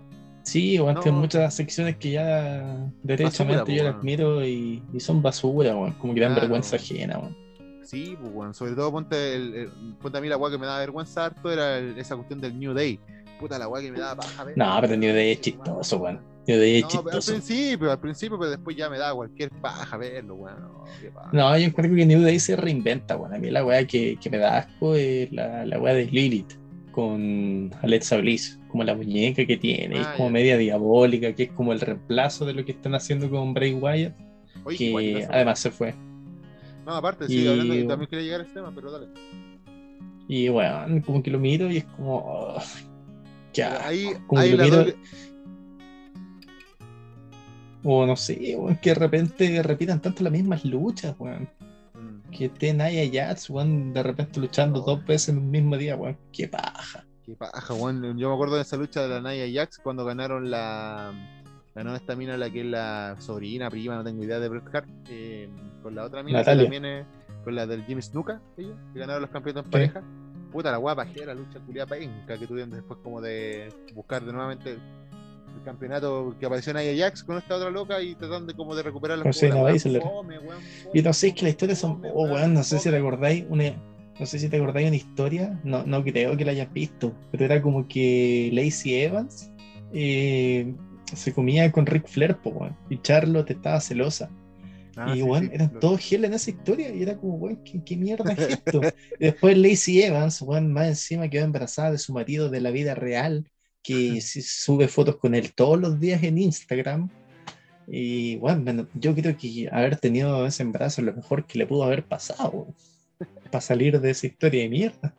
Sí, 0.45 0.77
No. 0.77 0.93
tienen 1.01 1.19
muchas 1.19 1.53
secciones 1.55 1.97
que 1.97 2.11
ya 2.11 2.87
derechamente 3.03 3.59
Basura, 3.61 3.77
yo 3.77 3.83
las 3.83 3.93
weón. 3.95 4.05
miro 4.05 4.45
y, 4.45 4.81
y 4.93 4.99
son 4.99 5.21
basura, 5.21 5.75
weón, 5.75 5.93
como 5.93 6.13
que 6.13 6.21
dan 6.21 6.29
Claro. 6.33 6.41
vergüenza 6.41 6.75
ajena, 6.77 7.17
weón. 7.19 7.35
sí, 7.83 8.15
pues, 8.21 8.31
weón. 8.33 8.53
Sobre 8.53 8.73
todo, 8.73 8.91
ponte, 8.91 9.35
el, 9.35 9.53
el- 9.55 9.69
ponte 10.01 10.17
a 10.17 10.21
mí 10.21 10.27
la 10.29 10.37
weá 10.37 10.51
que 10.51 10.57
me 10.57 10.65
da 10.67 10.77
vergüenza 10.79 11.25
harto 11.25 11.51
era 11.51 11.77
el- 11.79 11.97
esa 11.97 12.15
cuestión 12.15 12.39
del 12.41 12.57
New 12.59 12.73
Day. 12.73 12.99
Puta, 13.39 13.57
la 13.59 13.67
weá 13.67 13.81
que 13.81 13.91
me 13.91 13.99
daba 13.99 14.15
paja 14.21 14.43
ver. 14.45 14.57
No, 14.57 14.77
pero 14.81 14.95
New 14.95 15.13
Day 15.13 15.31
es 15.31 15.41
chistoso, 15.41 15.97
weón. 15.97 16.19
New 16.47 16.59
Day 16.59 16.75
es 16.77 16.83
No, 16.83 16.89
pero 16.89 16.99
al 16.99 17.03
chistoso. 17.21 17.31
principio, 17.31 17.91
al 17.91 17.99
principio, 17.99 18.37
pero 18.39 18.51
después 18.51 18.77
ya 18.77 18.87
me 18.89 18.97
da 18.99 19.13
cualquier 19.15 19.49
paja 19.49 19.97
verlo, 19.97 20.35
weón. 20.35 20.57
No, 21.33 21.57
yo 21.57 21.65
encuentro 21.65 21.95
que 21.95 22.05
New 22.05 22.21
Day 22.21 22.39
se 22.39 22.55
reinventa, 22.55 23.17
weón. 23.17 23.33
A 23.33 23.37
mí 23.39 23.49
la 23.49 23.65
weá 23.65 23.85
que, 23.85 24.17
que 24.21 24.29
me 24.29 24.37
da 24.37 24.59
asco 24.59 24.93
es 24.95 25.31
la, 25.31 25.65
la 25.65 25.79
weá 25.79 25.93
de 25.95 26.05
Lilith 26.05 26.53
con 26.95 27.71
Alexa 27.81 28.15
Bliss, 28.17 28.57
como 28.69 28.85
la 28.85 28.95
muñeca 28.95 29.45
que 29.45 29.57
tiene, 29.57 29.99
es 29.99 30.07
Ah, 30.07 30.13
como 30.15 30.29
ya. 30.29 30.33
media 30.33 30.57
diabólica, 30.57 31.33
que 31.33 31.43
es 31.43 31.51
como 31.51 31.73
el 31.73 31.81
reemplazo 31.81 32.45
de 32.45 32.53
lo 32.53 32.63
que 32.63 32.71
están 32.71 32.95
haciendo 32.95 33.29
con 33.29 33.53
Bray 33.53 33.73
Wyatt, 33.73 34.15
Oye, 34.63 34.77
que 34.77 35.27
además 35.29 35.59
se 35.59 35.71
fue. 35.71 35.93
No, 36.85 36.93
aparte, 36.95 37.27
sí, 37.27 37.41
Y- 37.43 37.47
hablando 37.47 37.73
que 37.73 37.83
también 37.83 38.09
quería 38.09 38.23
llegar 38.25 38.39
a 38.41 38.43
ese 38.45 38.53
tema, 38.53 38.71
pero 38.73 38.91
dale. 38.91 39.07
Y 40.29 40.47
weón, 40.49 41.01
como 41.01 41.21
que 41.21 41.29
lo 41.31 41.39
miro 41.39 41.69
y 41.69 41.77
es 41.77 41.83
como. 41.83 42.15
oh, 42.17 42.55
asco. 42.57 42.87
ahí, 43.83 44.07
Como 44.27 44.41
ahí 44.41 44.51
que 44.51 44.57
lo 44.57 44.63
miro- 44.63 44.77
doble- 44.85 44.95
O 47.83 48.05
no 48.05 48.15
sé, 48.15 48.55
weón, 48.57 48.77
que 48.77 48.89
de 48.91 48.95
repente 48.95 49.61
repitan 49.63 50.01
tanto 50.01 50.23
las 50.23 50.31
mismas 50.31 50.63
luchas, 50.65 51.15
weón. 51.19 51.43
Mm. 51.59 51.64
Que 52.35 52.45
esté 52.45 52.73
Naya 52.73 53.03
Jax, 53.11 53.49
weón, 53.49 53.93
de 53.93 54.03
repente 54.03 54.41
luchando 54.41 54.81
dos 54.81 55.05
veces 55.05 55.29
en 55.29 55.37
un 55.37 55.49
mismo 55.49 55.77
día, 55.77 55.95
weón. 55.95 56.17
Qué 56.33 56.49
paja. 56.49 57.05
Qué 57.25 57.33
paja, 57.33 57.73
weón. 57.73 58.17
Yo 58.17 58.27
me 58.27 58.35
acuerdo 58.35 58.55
de 58.55 58.63
esa 58.63 58.75
lucha 58.75 59.01
de 59.01 59.07
la 59.07 59.21
Naya 59.21 59.45
y 59.45 59.55
Jax 59.55 59.79
cuando 59.79 60.03
ganaron 60.03 60.51
la. 60.51 61.13
Ganó 61.73 61.95
esta 61.95 62.15
mina, 62.15 62.37
la 62.37 62.49
que 62.49 62.61
es 62.61 62.65
la 62.65 63.15
sobrina, 63.19 63.69
prima, 63.69 63.95
no 63.95 64.03
tengo 64.03 64.23
idea 64.23 64.39
de 64.39 64.49
Bret 64.49 64.63
Hart. 64.73 64.87
eh, 65.09 65.49
con 65.81 65.95
la 65.95 66.03
otra 66.03 66.23
mina, 66.23 66.39
Natalia. 66.39 66.63
que 66.63 66.71
también 66.71 66.85
es. 66.85 67.05
Con 67.43 67.55
la 67.55 67.67
del 67.67 67.85
Jimmy 67.85 68.01
Snuka, 68.01 68.41
ellos, 68.57 68.75
que 68.91 68.99
ganaron 68.99 69.21
los 69.21 69.31
campeonatos 69.31 69.65
en 69.67 69.71
pareja. 69.71 70.03
Puta, 70.51 70.71
la 70.71 70.77
guapa 70.77 71.05
la 71.25 71.33
lucha 71.33 71.59
culiada 71.59 71.87
penca 71.87 72.37
que 72.37 72.47
tuvieron 72.47 72.71
después, 72.71 72.99
como 73.03 73.21
de 73.21 73.73
buscar 73.93 74.23
de 74.23 74.31
nuevamente 74.31 74.77
el, 75.55 75.63
campeonato 75.63 76.35
que 76.39 76.45
apareció 76.45 76.73
Naya 76.73 76.93
Jax 76.95 77.23
con 77.23 77.37
esta 77.37 77.55
otra 77.55 77.69
loca 77.69 78.01
y 78.01 78.15
tratando 78.15 78.47
de 78.47 78.53
como 78.53 78.75
de 78.75 78.83
recuperar 78.83 79.17
la 79.17 79.23
weón, 79.23 80.59
Y 80.93 81.01
no 81.01 81.13
sé, 81.13 81.27
es 81.27 81.33
que 81.33 81.43
la 81.43 81.49
historia 81.49 81.75
son. 81.75 82.01
Oh, 82.13 82.25
weón, 82.25 82.53
no 82.53 82.63
sé 82.63 82.79
si 82.79 82.89
acordáis. 82.89 83.45
Una, 83.49 83.75
no 84.19 84.25
sé 84.25 84.39
si 84.39 84.49
te 84.49 84.57
acordáis 84.57 84.87
una 84.87 84.95
historia. 84.95 85.59
No, 85.63 85.83
no 85.85 86.03
creo 86.03 86.37
que 86.37 86.45
la 86.45 86.51
hayas 86.51 86.71
visto. 86.71 87.13
Pero 87.31 87.45
era 87.45 87.61
como 87.61 87.87
que 87.87 88.49
Lacey 88.53 88.95
Evans 88.95 89.51
eh, 89.93 90.73
se 91.13 91.33
comía 91.33 91.71
con 91.71 91.85
Ric 91.85 92.07
Flair, 92.07 92.37
po. 92.37 92.69
Y 92.89 93.01
Charlotte 93.01 93.51
estaba 93.51 93.79
celosa. 93.79 94.29
Ah, 94.97 95.13
y 95.13 95.21
sí, 95.21 95.27
sí, 95.27 95.49
eran 95.51 95.79
todos 95.79 95.99
gel 95.99 96.23
en 96.25 96.33
esa 96.33 96.49
historia. 96.49 96.93
Y 96.93 97.01
era 97.01 97.17
como, 97.17 97.35
weón, 97.35 97.61
¿qué, 97.63 97.83
qué 97.83 97.97
mierda 97.97 98.31
es 98.33 98.39
esto? 98.39 98.81
y 99.19 99.25
después 99.25 99.57
Lacey 99.57 100.03
Evans, 100.03 100.41
weón, 100.41 100.71
más 100.71 100.87
encima 100.87 101.29
quedó 101.29 101.43
embarazada 101.43 101.91
de 101.91 101.97
su 101.97 102.13
marido 102.13 102.49
de 102.49 102.61
la 102.61 102.71
vida 102.71 102.95
real. 102.95 103.49
Que 103.85 104.19
sube 104.21 104.87
fotos 104.87 105.17
con 105.17 105.35
él 105.35 105.53
todos 105.53 105.79
los 105.79 105.99
días 105.99 106.23
en 106.23 106.39
Instagram. 106.39 107.09
Y 107.87 108.37
bueno, 108.37 108.87
yo 108.95 109.13
creo 109.13 109.37
que 109.37 109.69
haber 109.71 109.97
tenido 109.97 110.45
ese 110.47 110.63
embarazo 110.63 111.01
es 111.01 111.05
lo 111.05 111.13
mejor 111.13 111.45
que 111.45 111.59
le 111.59 111.67
pudo 111.67 111.83
haber 111.83 112.03
pasado 112.03 112.67
para 113.51 113.61
salir 113.61 113.99
de 114.01 114.09
esa 114.09 114.25
historia 114.25 114.63
de 114.63 114.69
mierda. 114.69 115.13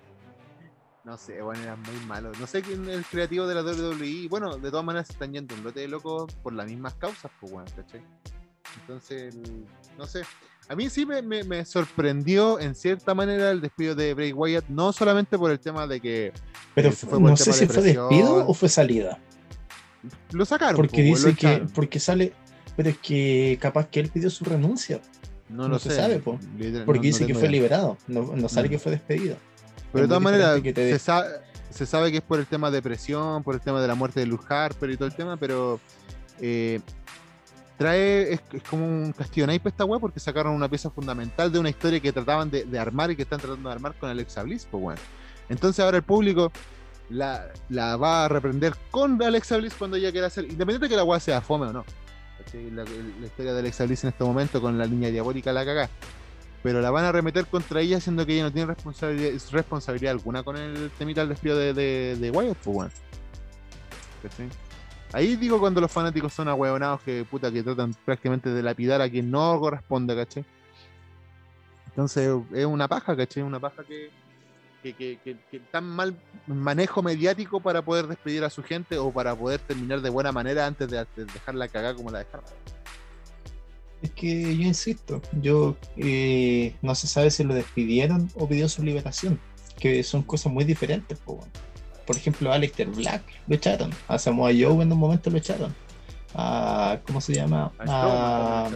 No 1.04 1.16
sé, 1.16 1.40
bueno, 1.40 1.62
era 1.62 1.76
muy 1.76 1.94
malo. 2.06 2.32
No 2.40 2.48
sé 2.48 2.62
quién 2.62 2.88
es 2.88 2.96
el 2.96 3.04
creativo 3.04 3.46
de 3.46 3.54
la 3.54 3.62
WWE. 3.62 4.26
Bueno, 4.28 4.56
de 4.56 4.70
todas 4.70 4.84
maneras 4.84 5.08
están 5.08 5.32
yendo 5.32 5.54
un 5.54 5.62
lote 5.62 5.78
de 5.78 5.88
locos 5.88 6.34
por 6.42 6.52
las 6.52 6.66
mismas 6.66 6.94
causas, 6.94 7.30
pues, 7.38 7.52
bueno, 7.52 7.70
¿cachai? 7.76 8.02
Entonces, 8.80 9.36
no 9.96 10.04
sé. 10.06 10.22
A 10.68 10.74
mí 10.74 10.90
sí 10.90 11.06
me, 11.06 11.22
me- 11.22 11.44
me 11.44 11.64
sorprendió 11.64 12.58
en 12.58 12.74
cierta 12.74 13.14
manera 13.14 13.50
el 13.52 13.60
despido 13.60 13.94
de 13.94 14.14
Bray 14.14 14.32
Wyatt, 14.32 14.64
no 14.68 14.92
solamente 14.92 15.38
por 15.38 15.50
el 15.50 15.60
tema 15.60 15.86
de 15.86 16.00
que 16.00 16.32
Pero 16.74 16.88
Ese 16.88 17.06
fue 17.06 17.20
no 17.20 17.36
sé 17.36 17.52
si 17.52 17.66
de 17.66 17.72
fue 17.72 17.82
despido 17.82 18.46
o 18.46 18.52
fue 18.54 18.68
salida. 18.68 19.18
lo 20.32 20.44
sacaron. 20.44 20.76
Porque 20.76 21.06
pues, 21.08 21.24
dice 21.24 21.34
que, 21.36 21.66
porque 21.74 22.00
sale, 22.00 22.32
pero 22.76 22.88
es 22.90 22.98
que 22.98 23.58
capaz 23.60 23.88
que 23.88 24.00
él 24.00 24.10
pidió 24.10 24.28
su 24.28 24.44
renuncia, 24.44 25.00
no, 25.48 25.62
no 25.64 25.68
lo 25.68 25.78
se 25.78 25.90
sé. 25.90 25.96
sabe, 25.96 26.18
po. 26.18 26.38
Literal, 26.58 26.84
porque 26.84 26.98
no- 26.98 27.02
dice 27.04 27.20
no 27.22 27.26
que 27.28 27.34
fue 27.34 27.42
idea. 27.44 27.50
liberado, 27.52 27.96
no, 28.08 28.48
sale 28.48 28.66
Mm. 28.68 28.70
que 28.72 28.78
fue 28.80 28.92
despedido. 28.92 29.36
Pero 29.92 30.02
de 30.02 30.08
todas 30.08 30.22
maneras, 30.22 30.60
se, 30.62 30.98
sa- 30.98 31.26
se 31.70 31.86
sabe 31.86 32.10
que 32.10 32.18
es 32.18 32.22
por 32.24 32.40
el 32.40 32.46
tema 32.46 32.70
de 32.72 32.82
presión, 32.82 33.42
por 33.44 33.54
el 33.54 33.60
tema 33.60 33.80
de 33.80 33.86
la 33.88 33.94
muerte 33.94 34.18
de 34.20 34.26
Luke 34.26 34.44
Harper 34.48 34.90
y 34.90 34.96
todo 34.96 35.06
el 35.06 35.14
tema, 35.14 35.36
pero 35.36 35.78
eh, 36.40 36.80
trae, 37.76 38.34
es, 38.34 38.40
como 38.68 38.86
un 38.86 39.12
castillo 39.12 39.46
naipe 39.46 39.68
esta 39.68 39.84
weá 39.84 40.00
porque 40.00 40.20
sacaron 40.20 40.54
una 40.54 40.68
pieza 40.68 40.90
fundamental 40.90 41.52
de 41.52 41.58
una 41.58 41.70
historia 41.70 42.00
que 42.00 42.12
trataban 42.12 42.50
de, 42.50 42.78
armar 42.78 43.10
y 43.10 43.16
que 43.16 43.22
están 43.22 43.40
tratando 43.40 43.68
de 43.68 43.74
armar 43.74 43.94
con 43.94 44.08
Alexa 44.08 44.42
Bliss, 44.42 44.66
pues 44.70 44.82
bueno. 44.82 45.00
Entonces 45.48 45.84
ahora 45.84 45.98
el 45.98 46.02
público 46.02 46.50
la, 47.10 47.46
la 47.68 47.96
va 47.96 48.24
a 48.24 48.28
reprender 48.28 48.74
con 48.90 49.22
Alexa 49.22 49.56
Bliss 49.58 49.74
cuando 49.74 49.96
ella 49.96 50.10
quiera 50.10 50.26
hacer, 50.26 50.44
independiente 50.44 50.86
de 50.86 50.90
que 50.90 50.96
la 50.96 51.04
weá 51.04 51.20
sea 51.20 51.40
fome 51.40 51.66
o 51.66 51.72
no. 51.72 51.84
La, 52.72 52.84
historia 53.24 53.52
de 53.52 53.58
Alexa 53.58 53.84
Bliss 53.84 54.04
en 54.04 54.10
este 54.10 54.24
momento 54.24 54.60
con 54.60 54.78
la 54.78 54.86
línea 54.86 55.10
diabólica 55.10 55.52
la 55.52 55.64
cagá 55.64 55.90
pero 56.62 56.80
la 56.80 56.90
van 56.90 57.04
a 57.04 57.12
remeter 57.12 57.46
contra 57.46 57.80
ella, 57.80 58.00
siendo 58.00 58.26
que 58.26 58.34
ella 58.34 58.44
no 58.44 58.52
tiene 58.52 58.66
responsabilidad, 58.66 59.40
responsabilidad 59.52 60.10
alguna 60.10 60.42
con 60.42 60.56
el 60.56 60.90
temita 60.98 61.20
del 61.20 61.28
despido 61.28 61.56
de, 61.56 61.72
de, 61.72 62.16
de 62.16 62.30
Wyatt, 62.32 62.56
pues 62.56 62.74
bueno. 62.74 62.90
Ahí 65.12 65.36
digo 65.36 65.58
cuando 65.60 65.80
los 65.80 65.90
fanáticos 65.90 66.32
son 66.32 66.48
ahueonados 66.48 67.00
que 67.02 67.24
puta 67.24 67.50
que 67.50 67.62
tratan 67.62 67.94
prácticamente 68.04 68.50
de 68.50 68.62
lapidar 68.62 69.00
a 69.00 69.08
quien 69.08 69.30
no 69.30 69.58
corresponde, 69.60 70.14
¿cachai? 70.14 70.44
Entonces 71.88 72.30
es 72.52 72.66
una 72.66 72.88
paja, 72.88 73.16
¿cachai? 73.16 73.42
Una 73.42 73.60
paja 73.60 73.82
que, 73.84 74.10
que, 74.82 75.18
que, 75.24 75.60
tan 75.70 75.84
mal 75.84 76.14
manejo 76.46 77.02
mediático 77.02 77.60
para 77.60 77.82
poder 77.82 78.06
despedir 78.06 78.44
a 78.44 78.50
su 78.50 78.62
gente 78.62 78.98
o 78.98 79.10
para 79.10 79.34
poder 79.34 79.60
terminar 79.60 80.00
de 80.00 80.10
buena 80.10 80.32
manera 80.32 80.66
antes 80.66 80.88
de, 80.88 80.98
de 81.16 81.24
dejarla 81.24 81.68
cagada 81.68 81.94
como 81.94 82.10
la 82.10 82.18
dejaron. 82.18 82.44
Es 84.02 84.10
que 84.10 84.56
yo 84.56 84.62
insisto, 84.62 85.22
yo 85.40 85.76
eh, 85.96 86.74
no 86.82 86.94
se 86.94 87.06
sabe 87.06 87.30
si 87.30 87.44
lo 87.44 87.54
despidieron 87.54 88.30
o 88.34 88.46
pidió 88.46 88.68
su 88.68 88.82
liberación, 88.82 89.40
que 89.78 90.02
son 90.02 90.22
cosas 90.22 90.52
muy 90.52 90.64
diferentes. 90.64 91.18
weón. 91.26 91.48
Por 92.06 92.16
ejemplo, 92.16 92.52
a 92.52 92.54
Aleister 92.54 92.88
Black 92.88 93.22
lo 93.46 93.56
echaron, 93.56 93.90
a 94.08 94.18
Samoa 94.18 94.50
Joe 94.50 94.82
en 94.82 94.92
un 94.92 94.98
momento 94.98 95.30
lo 95.30 95.38
echaron, 95.38 95.74
a, 96.34 97.00
¿cómo 97.06 97.20
se 97.20 97.34
llama? 97.34 97.72
A 97.78 98.68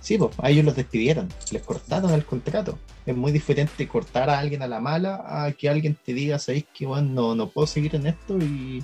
sí, 0.00 0.18
pues 0.18 0.32
a 0.38 0.50
ellos 0.50 0.64
los 0.64 0.76
despidieron, 0.76 1.28
les 1.50 1.62
cortaron 1.62 2.12
el 2.12 2.24
contrato. 2.24 2.78
Es 3.06 3.16
muy 3.16 3.32
diferente 3.32 3.88
cortar 3.88 4.28
a 4.30 4.38
alguien 4.38 4.62
a 4.62 4.66
la 4.66 4.80
mala 4.80 5.24
a 5.26 5.52
que 5.52 5.68
alguien 5.68 5.96
te 6.04 6.12
diga, 6.12 6.38
sabéis 6.38 6.66
que 6.74 6.86
bueno, 6.86 7.08
no, 7.08 7.34
no 7.34 7.48
puedo 7.48 7.66
seguir 7.66 7.94
en 7.94 8.06
esto 8.06 8.36
y 8.38 8.82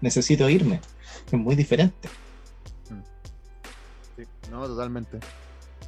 necesito 0.00 0.48
irme. 0.48 0.80
Es 1.26 1.32
muy 1.32 1.56
diferente. 1.56 2.08
Sí, 4.16 4.24
no, 4.50 4.66
totalmente. 4.66 5.18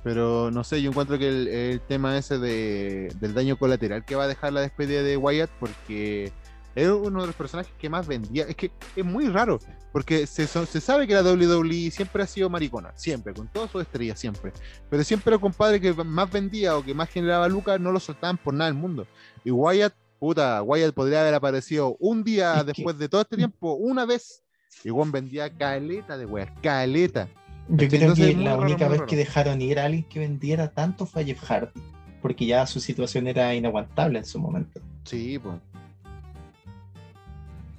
Pero 0.02 0.50
no 0.50 0.62
sé, 0.64 0.82
yo 0.82 0.90
encuentro 0.90 1.18
que 1.18 1.28
el, 1.28 1.48
el 1.48 1.80
tema 1.80 2.16
ese 2.16 2.38
de, 2.38 3.12
del 3.20 3.34
daño 3.34 3.56
colateral 3.56 4.04
que 4.04 4.14
va 4.14 4.24
a 4.24 4.28
dejar 4.28 4.52
la 4.52 4.60
despedida 4.60 5.02
de 5.02 5.16
Wyatt, 5.16 5.50
porque 5.58 6.32
es 6.76 6.88
uno 6.88 7.22
de 7.22 7.26
los 7.26 7.34
personajes 7.34 7.72
que 7.78 7.88
más 7.88 8.06
vendía. 8.06 8.44
Es 8.44 8.54
que 8.54 8.70
es 8.94 9.04
muy 9.04 9.28
raro, 9.28 9.58
porque 9.92 10.26
se, 10.26 10.46
se 10.46 10.80
sabe 10.80 11.06
que 11.08 11.14
la 11.14 11.22
WWE 11.22 11.90
siempre 11.90 12.22
ha 12.22 12.26
sido 12.26 12.48
maricona, 12.50 12.92
siempre, 12.96 13.32
con 13.34 13.48
todas 13.48 13.70
sus 13.70 13.82
estrellas, 13.82 14.20
siempre. 14.20 14.52
Pero 14.88 15.02
siempre 15.02 15.32
los 15.32 15.40
compadres 15.40 15.80
que 15.80 15.92
más 16.04 16.30
vendía 16.30 16.76
o 16.76 16.84
que 16.84 16.94
más 16.94 17.08
generaba 17.08 17.48
lucas 17.48 17.80
no 17.80 17.90
lo 17.90 17.98
soltaban 17.98 18.36
por 18.36 18.54
nada 18.54 18.70
del 18.70 18.78
mundo. 18.78 19.06
Y 19.42 19.50
Wyatt, 19.50 19.94
puta, 20.20 20.62
Wyatt 20.62 20.94
podría 20.94 21.22
haber 21.22 21.34
aparecido 21.34 21.96
un 21.98 22.22
día 22.22 22.52
Es 22.54 22.60
que- 22.60 22.64
después 22.74 22.98
de 22.98 23.08
todo 23.08 23.22
este 23.22 23.36
tiempo, 23.36 23.72
una 23.74 24.04
vez. 24.04 24.42
Y 24.84 24.90
Juan 24.90 25.10
vendía 25.10 25.48
caleta 25.50 26.18
de 26.18 26.26
weas, 26.26 26.50
caleta. 26.62 27.28
Yo 27.68 27.88
creo 27.88 28.00
Entonces 28.02 28.26
que 28.36 28.42
la 28.42 28.50
raro, 28.50 28.62
única 28.62 28.86
vez 28.88 29.02
que 29.02 29.16
dejaron 29.16 29.60
ir 29.62 29.78
a 29.80 29.86
alguien 29.86 30.04
que 30.04 30.20
vendiera 30.20 30.70
tanto 30.70 31.06
fue 31.06 31.22
a 31.22 31.24
Jeff 31.24 31.42
Hardy, 31.42 31.80
porque 32.22 32.44
ya 32.46 32.66
su 32.66 32.78
situación 32.78 33.26
era 33.26 33.54
inaguantable 33.54 34.18
en 34.18 34.24
su 34.26 34.38
momento. 34.38 34.80
Sí, 35.04 35.38
pues. 35.38 35.56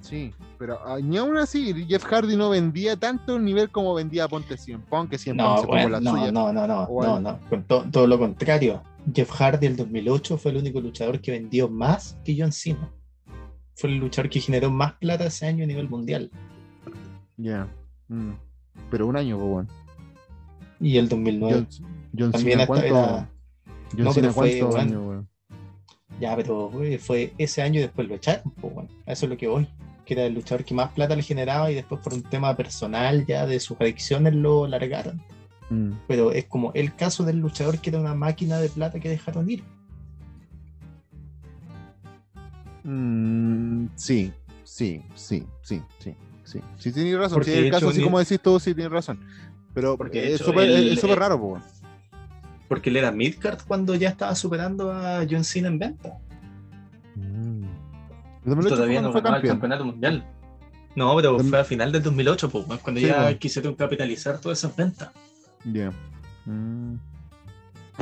Sí, 0.08 0.32
pero 0.58 0.78
ah, 0.86 0.98
ni 1.02 1.18
aún 1.18 1.36
así, 1.36 1.74
Jeff 1.86 2.04
Hardy 2.04 2.34
no 2.36 2.48
vendía 2.50 2.96
tanto 2.96 3.36
el 3.36 3.44
nivel 3.44 3.68
como 3.70 3.92
vendía 3.94 4.26
Ponte 4.26 4.56
Cien 4.56 4.80
Punk, 4.80 5.10
que 5.10 5.18
Cien 5.18 5.36
Punk 5.36 5.46
No, 5.46 5.60
se 5.60 5.66
bueno, 5.66 5.88
la 5.90 6.00
no, 6.00 6.10
suya. 6.12 6.32
no, 6.32 6.52
no, 6.52 6.66
no, 6.66 6.88
no, 7.20 7.20
no, 7.20 7.90
todo 7.90 8.06
lo 8.06 8.18
contrario. 8.18 8.82
Jeff 9.14 9.30
Hardy 9.30 9.66
el 9.66 9.76
2008 9.76 10.38
fue 10.38 10.50
el 10.52 10.56
único 10.58 10.80
luchador 10.80 11.20
que 11.20 11.32
vendió 11.32 11.68
más 11.68 12.16
que 12.24 12.34
John 12.38 12.52
Cena. 12.52 12.90
Fue 13.76 13.90
el 13.90 13.96
luchador 13.96 14.30
que 14.30 14.40
generó 14.40 14.70
más 14.70 14.94
plata 14.94 15.26
ese 15.26 15.46
año 15.46 15.64
a 15.64 15.66
nivel 15.66 15.88
mundial. 15.88 16.30
Ya. 17.36 17.68
mm. 18.08 18.32
Pero 18.90 19.06
un 19.06 19.16
año, 19.16 19.36
pues 19.36 19.48
bueno. 19.50 19.68
Y 20.80 20.96
el 20.96 21.08
2009. 21.08 21.66
John, 21.70 21.88
John 22.18 22.32
También 22.32 22.58
Cena, 22.60 22.62
hasta 22.62 22.66
¿cuánto? 22.66 22.86
era- 22.86 23.30
John 23.92 24.04
No, 24.04 24.12
Cena, 24.12 24.32
fue, 24.32 24.58
¿cuántos 24.58 24.68
bueno. 24.74 24.80
años, 24.90 25.08
weón? 25.08 25.28
Ya, 26.20 26.34
pero 26.36 26.70
fue 26.98 27.32
ese 27.38 27.62
año 27.62 27.78
y 27.78 27.82
después 27.82 28.08
lo 28.08 28.14
echaron. 28.16 28.50
Pues, 28.60 28.74
bueno, 28.74 28.88
eso 29.06 29.26
es 29.26 29.30
lo 29.30 29.36
que 29.36 29.46
voy. 29.46 29.68
Que 30.08 30.14
era 30.14 30.24
el 30.24 30.32
luchador 30.32 30.64
que 30.64 30.72
más 30.72 30.90
plata 30.92 31.14
le 31.14 31.22
generaba 31.22 31.70
y 31.70 31.74
después 31.74 32.00
por 32.00 32.14
un 32.14 32.22
tema 32.22 32.56
personal 32.56 33.26
ya 33.26 33.44
de 33.44 33.60
sus 33.60 33.78
adicciones 33.78 34.34
lo 34.34 34.66
largaron. 34.66 35.20
Mm. 35.68 35.90
Pero 36.08 36.32
es 36.32 36.46
como 36.46 36.72
el 36.72 36.94
caso 36.96 37.24
del 37.24 37.36
luchador 37.40 37.78
que 37.78 37.90
era 37.90 38.00
una 38.00 38.14
máquina 38.14 38.58
de 38.58 38.70
plata 38.70 38.98
que 39.00 39.10
dejaron 39.10 39.50
ir. 39.50 39.62
Mm, 42.84 43.88
sí, 43.96 44.32
sí, 44.64 45.02
sí, 45.14 45.44
sí, 45.62 45.82
sí, 45.98 46.14
sí. 46.44 46.60
Sí, 46.78 46.92
tienes 46.92 47.18
razón. 47.18 47.34
Porque 47.36 47.52
es 47.52 47.64
el 47.66 47.70
caso, 47.70 47.84
hecho, 47.86 47.90
así 47.90 47.98
ni- 47.98 48.04
como 48.04 48.18
decís 48.18 48.40
tú, 48.40 48.58
sí 48.58 48.74
tienes 48.74 48.90
razón. 48.92 49.20
Pero 49.74 49.98
Porque 49.98 50.32
es 50.32 50.40
súper 50.40 50.70
el- 50.70 50.92
es 50.92 51.00
súper 51.00 51.18
raro, 51.18 51.38
pues. 51.38 51.62
Porque 52.66 52.88
él 52.88 52.96
era 52.96 53.12
midcard 53.12 53.60
cuando 53.66 53.94
ya 53.94 54.08
estaba 54.08 54.34
superando 54.34 54.90
a 54.90 55.26
John 55.30 55.44
Cena 55.44 55.68
en 55.68 55.78
venta. 55.78 56.18
El 58.48 58.56
2008 58.56 58.74
Todavía 58.76 59.02
no 59.02 59.12
fue 59.12 59.20
ganaba 59.20 59.36
el 59.36 59.42
campeón. 59.42 59.54
campeonato 59.56 59.84
mundial. 59.84 60.24
No, 60.96 61.14
pero 61.16 61.38
fue 61.38 61.60
a 61.60 61.64
final 61.64 61.92
del 61.92 62.02
2008, 62.02 62.48
pues, 62.50 62.64
cuando 62.80 63.00
Sí, 63.00 63.06
ya 63.06 63.20
weón. 63.24 63.38
quisieron 63.38 63.74
capitalizar 63.74 64.40
todas 64.40 64.58
esas 64.58 64.74
ventas. 64.74 65.10
Ya. 65.64 65.92
Mm. 66.46 66.94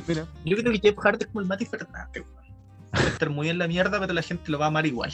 Mira, 0.06 0.26
Yo 0.44 0.56
creo 0.56 0.72
que 0.72 0.78
Jeff 0.78 0.96
Hardy 0.98 1.24
es 1.24 1.26
como 1.26 1.40
el 1.40 1.46
Mati 1.46 1.66
Fernández, 1.66 2.22
weón. 2.24 2.46
Puede 2.92 3.08
estar 3.08 3.30
muy 3.30 3.48
en 3.48 3.58
la 3.58 3.66
mierda, 3.68 3.98
pero 4.00 4.12
la 4.14 4.22
gente 4.22 4.50
lo 4.50 4.58
va 4.58 4.66
a 4.66 4.68
amar 4.68 4.86
igual. 4.86 5.10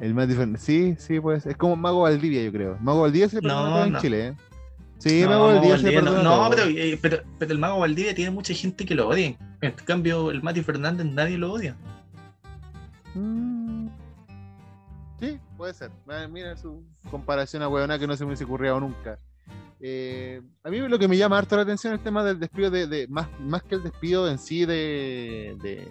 el 0.00 0.14
más 0.14 0.26
diferente. 0.28 0.58
Sí, 0.58 0.94
sí, 0.98 1.20
pues. 1.20 1.46
Es 1.46 1.56
como 1.56 1.76
Mago 1.76 2.00
Valdivia, 2.02 2.42
yo 2.42 2.52
creo. 2.52 2.76
Mago 2.80 3.02
Valdivia 3.02 3.28
se 3.28 3.36
No, 3.36 3.42
presentó 3.42 3.84
en 3.84 3.92
no. 3.92 4.00
Chile, 4.00 4.26
¿eh? 4.28 4.34
Sí, 4.98 5.22
no, 5.22 5.28
Mago 5.30 5.46
Valdivia 5.46 5.76
se 5.78 5.82
Valdivia 5.84 6.00
no, 6.02 6.06
perdona 6.10 6.22
no, 6.28 6.36
todo. 6.36 6.50
pero, 6.50 6.62
eh, 6.68 6.98
pero, 7.00 7.22
pero 7.38 7.52
el 7.52 7.58
Mago 7.58 7.78
Valdivia 7.78 8.14
tiene 8.14 8.30
mucha 8.30 8.52
gente 8.54 8.84
que 8.84 8.94
lo 8.94 9.08
odia. 9.08 9.36
En 9.62 9.72
cambio, 9.84 10.30
el 10.30 10.42
Mati 10.42 10.62
Fernández 10.62 11.06
nadie 11.06 11.38
lo 11.38 11.52
odia. 11.52 11.76
Mm. 13.14 13.59
Sí, 15.20 15.38
puede 15.56 15.74
ser. 15.74 15.90
Ah, 16.08 16.26
Mira 16.28 16.56
su 16.56 16.82
comparación 17.10 17.62
a 17.62 17.68
huevona 17.68 17.98
que 17.98 18.06
no 18.06 18.16
se 18.16 18.24
me 18.24 18.28
hubiese 18.28 18.44
ocurrido 18.44 18.80
nunca. 18.80 19.18
Eh, 19.82 20.42
a 20.62 20.70
mí 20.70 20.78
lo 20.78 20.98
que 20.98 21.08
me 21.08 21.16
llama 21.16 21.38
harto 21.38 21.56
la 21.56 21.62
atención 21.62 21.92
es 21.92 21.98
el 21.98 22.04
tema 22.04 22.22
del 22.22 22.38
despido 22.38 22.70
de, 22.70 23.06
más, 23.08 23.28
más 23.40 23.62
que 23.62 23.76
el 23.76 23.82
despido 23.82 24.28
en 24.28 24.38
sí 24.38 24.66
de, 24.66 25.56
de, 25.62 25.88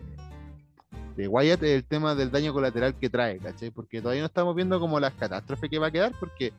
de 1.15 1.27
Wyatt, 1.27 1.63
el 1.63 1.83
tema 1.85 2.13
del 2.13 2.29
daño 2.29 2.53
colateral 2.53 2.95
que 2.95 3.09
trae, 3.09 3.39
¿cachai? 3.39 3.71
Porque 3.71 4.01
todavía 4.01 4.21
no 4.21 4.27
estamos 4.27 4.55
viendo 4.55 4.79
como 4.79 4.99
las 4.99 5.13
catástrofes 5.13 5.69
que 5.69 5.79
va 5.79 5.87
a 5.87 5.91
quedar, 5.91 6.13
porque 6.19 6.53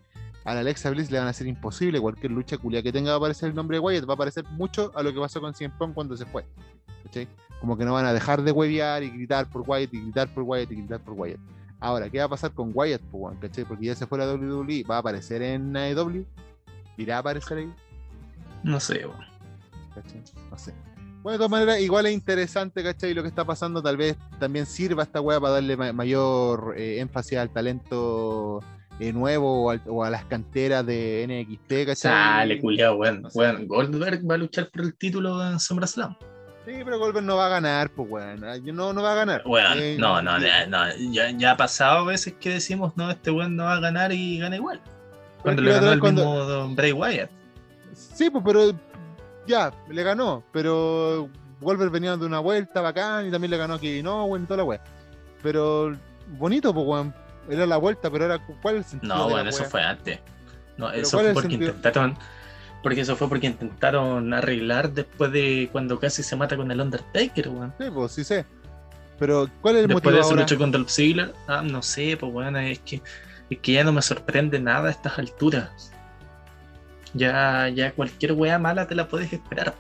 a 0.45 0.55
la 0.55 0.61
Alexa 0.61 0.91
Bliss 0.91 1.11
le 1.11 1.19
van 1.19 1.29
a 1.29 1.31
hacer 1.31 1.47
imposible 1.47 2.01
cualquier 2.01 2.33
lucha 2.33 2.57
culia 2.59 2.83
que 2.83 2.93
tenga 2.93 3.11
va 3.11 3.17
a 3.17 3.19
aparecer 3.19 3.51
el 3.51 3.55
nombre 3.55 3.77
de 3.77 3.81
Wyatt, 3.81 4.09
va 4.09 4.15
a 4.15 4.19
parecer 4.19 4.45
mucho 4.51 4.91
a 4.97 5.03
lo 5.03 5.13
que 5.13 5.21
pasó 5.21 5.41
con 5.41 5.55
CM 5.55 5.75
Punk 5.79 5.95
cuando 5.95 6.17
se 6.17 6.27
fue, 6.27 6.45
¿cachai? 7.05 7.29
Como 7.61 7.77
que 7.77 7.85
no 7.85 7.93
van 7.93 8.07
a 8.07 8.13
dejar 8.13 8.43
de 8.43 8.51
huevear 8.51 9.05
y 9.05 9.11
gritar 9.11 9.49
por 9.49 9.63
Wyatt 9.65 9.95
y 9.95 10.01
gritar 10.01 10.35
por 10.35 10.43
Wyatt 10.45 10.73
y 10.73 10.77
gritar 10.77 11.01
por 11.01 11.15
Wyatt. 11.15 11.41
Ahora, 11.81 12.11
¿qué 12.11 12.19
va 12.19 12.25
a 12.25 12.29
pasar 12.29 12.53
con 12.53 12.71
Wyatt, 12.75 13.01
weón? 13.13 13.37
¿cachai? 13.39 13.65
Porque 13.65 13.87
ya 13.87 13.95
se 13.95 14.07
fue 14.07 14.23
a 14.23 14.27
la 14.27 14.33
WWE, 14.35 14.85
va 14.89 14.97
a 14.97 14.99
aparecer 14.99 15.41
en 15.43 15.75
AEW, 15.77 16.25
irá 16.99 17.17
a 17.17 17.21
aparecer 17.21 17.59
ahí, 17.59 17.73
No 18.63 18.79
sé. 18.79 19.07
¿cachai? 19.95 20.23
No 20.51 20.59
sé. 20.59 20.75
Bueno, 21.23 21.33
de 21.33 21.39
todas 21.39 21.51
maneras, 21.51 21.81
igual 21.81 22.07
es 22.07 22.13
interesante, 22.13 22.83
¿cachai? 22.83 23.13
Lo 23.15 23.23
que 23.23 23.29
está 23.29 23.45
pasando, 23.45 23.83
tal 23.83 23.97
vez 23.97 24.17
también 24.39 24.67
sirva 24.67 25.03
esta 25.03 25.21
weá 25.21 25.39
para 25.41 25.55
darle 25.55 25.77
ma- 25.77 25.93
mayor 25.93 26.75
eh, 26.77 26.99
énfasis 27.01 27.39
al 27.39 27.51
talento 27.51 28.61
eh, 28.99 29.13
nuevo 29.13 29.65
o, 29.65 29.71
al- 29.71 29.83
o 29.87 30.03
a 30.05 30.09
las 30.11 30.25
canteras 30.27 30.85
de 30.87 31.25
NXT, 31.29 31.69
¿cachai? 31.87 31.95
Sale, 31.97 32.61
culiao, 32.61 32.97
weón. 32.97 33.23
No 33.23 33.31
sé. 33.31 33.39
Weón, 33.39 33.67
Goldberg 33.67 34.31
va 34.31 34.35
a 34.35 34.39
luchar 34.39 34.71
por 34.71 34.83
el 34.83 34.95
título 34.97 35.47
en 35.47 35.59
SummerSlam. 35.61 36.17
Sí, 36.67 36.73
pero 36.85 36.99
Goldberg 36.99 37.25
no 37.25 37.37
va 37.37 37.47
a 37.47 37.49
ganar, 37.49 37.91
pues, 37.91 38.09
weón. 38.11 38.45
Ah, 38.45 38.57
No, 38.63 38.93
no 38.93 39.03
va 39.03 39.13
a 39.13 39.17
ganar. 39.17 39.43
Weón, 39.47 39.79
Eh, 39.79 39.97
no, 39.99 40.21
no, 40.21 40.39
ya, 40.39 40.67
no, 40.67 40.85
ya, 41.11 41.31
ya 41.31 41.53
ha 41.53 41.57
pasado 41.57 42.05
veces 42.05 42.35
que 42.39 42.51
decimos, 42.51 42.93
no, 42.97 43.11
este 43.11 43.31
weón 43.31 43.57
no 43.57 43.65
va 43.65 43.75
a 43.75 43.81
ganar 43.81 44.13
y 44.13 44.39
gana 44.39 44.57
igual. 44.57 44.81
Cuando 45.43 45.63
le 45.63 45.73
ganó 45.73 45.93
el 45.93 46.01
cuando- 46.01 46.23
mismo 46.23 46.39
Don 46.45 46.77
Bray 46.77 46.93
Wyatt. 46.93 47.31
Sí, 47.95 48.29
pues, 48.31 48.45
pero 48.47 48.73
ya, 49.47 49.73
le 49.89 50.03
ganó. 50.03 50.45
Pero 50.53 51.29
Wolver 51.61 51.89
venía 51.89 52.17
de 52.17 52.27
una 52.27 52.41
vuelta 52.41 52.81
bacán 52.83 53.27
y 53.27 53.31
también 53.31 53.51
le 53.51 53.57
ganó 53.57 53.75
a 53.75 53.81
Kevin 53.81 54.07
Owens 54.07 54.45
y 54.45 54.47
toda 54.47 54.59
la 54.59 54.65
wea. 54.65 54.81
Pero 55.43 55.97
bonito, 56.39 56.75
pues, 56.75 56.87
weón. 56.87 57.15
Era 57.49 57.67
la 57.67 57.79
vuelta, 57.79 58.11
pero 58.11 58.27
era 58.27 58.39
¿cuál 58.61 58.77
es 58.77 58.85
el 58.85 58.91
sentido? 58.91 59.17
No, 59.17 59.29
bueno, 59.31 59.49
eso 59.49 59.63
wea? 59.63 59.71
fue 59.71 59.83
antes. 59.83 60.21
No, 60.77 60.91
eso 60.93 61.17
¿cuál 61.17 61.25
fue 61.27 61.35
porque 61.35 61.49
sentido? 61.51 61.71
intentaron. 61.73 62.17
Porque 62.83 63.03
eso 63.03 63.15
fue 63.17 63.29
porque 63.29 63.47
intentaron 63.49 64.33
arreglar 64.33 64.93
después 64.93 65.31
de 65.33 65.69
cuando 65.73 65.99
casi 66.01 66.23
se 66.23 66.37
mata 66.37 66.57
con 66.57 66.71
el 66.71 66.81
Undertaker, 66.81 67.49
weón. 67.49 67.75
Sí, 67.79 67.85
pues, 67.93 68.13
sí 68.13 68.25
sé. 68.25 68.47
Pero 69.19 69.49
¿cuál 69.61 69.77
es 69.77 69.83
el 69.83 69.89
Después 69.89 70.15
motivo 70.15 70.17
de 70.17 70.25
su 70.25 70.31
ahora? 70.31 70.43
lucha 70.43 70.57
con 70.57 70.73
Dolph 70.73 70.89
Ziggler, 70.89 71.35
ah, 71.47 71.63
no 71.63 71.83
sé, 71.83 72.17
pues 72.19 72.33
bueno, 72.33 72.59
es 72.59 72.79
que, 72.81 73.03
es 73.51 73.59
que 73.59 73.73
ya 73.73 73.85
no 73.85 73.93
me 73.93 74.01
sorprende 74.03 74.59
nada 74.61 74.89
a 74.89 74.93
estas 74.93 75.19
alturas. 75.19 75.93
Ya, 77.13 77.69
ya 77.69 77.93
cualquier 77.93 78.33
wea 78.33 78.59
mala 78.59 78.87
te 78.87 78.95
la 78.95 79.09
puedes 79.09 79.33
esperar. 79.33 79.75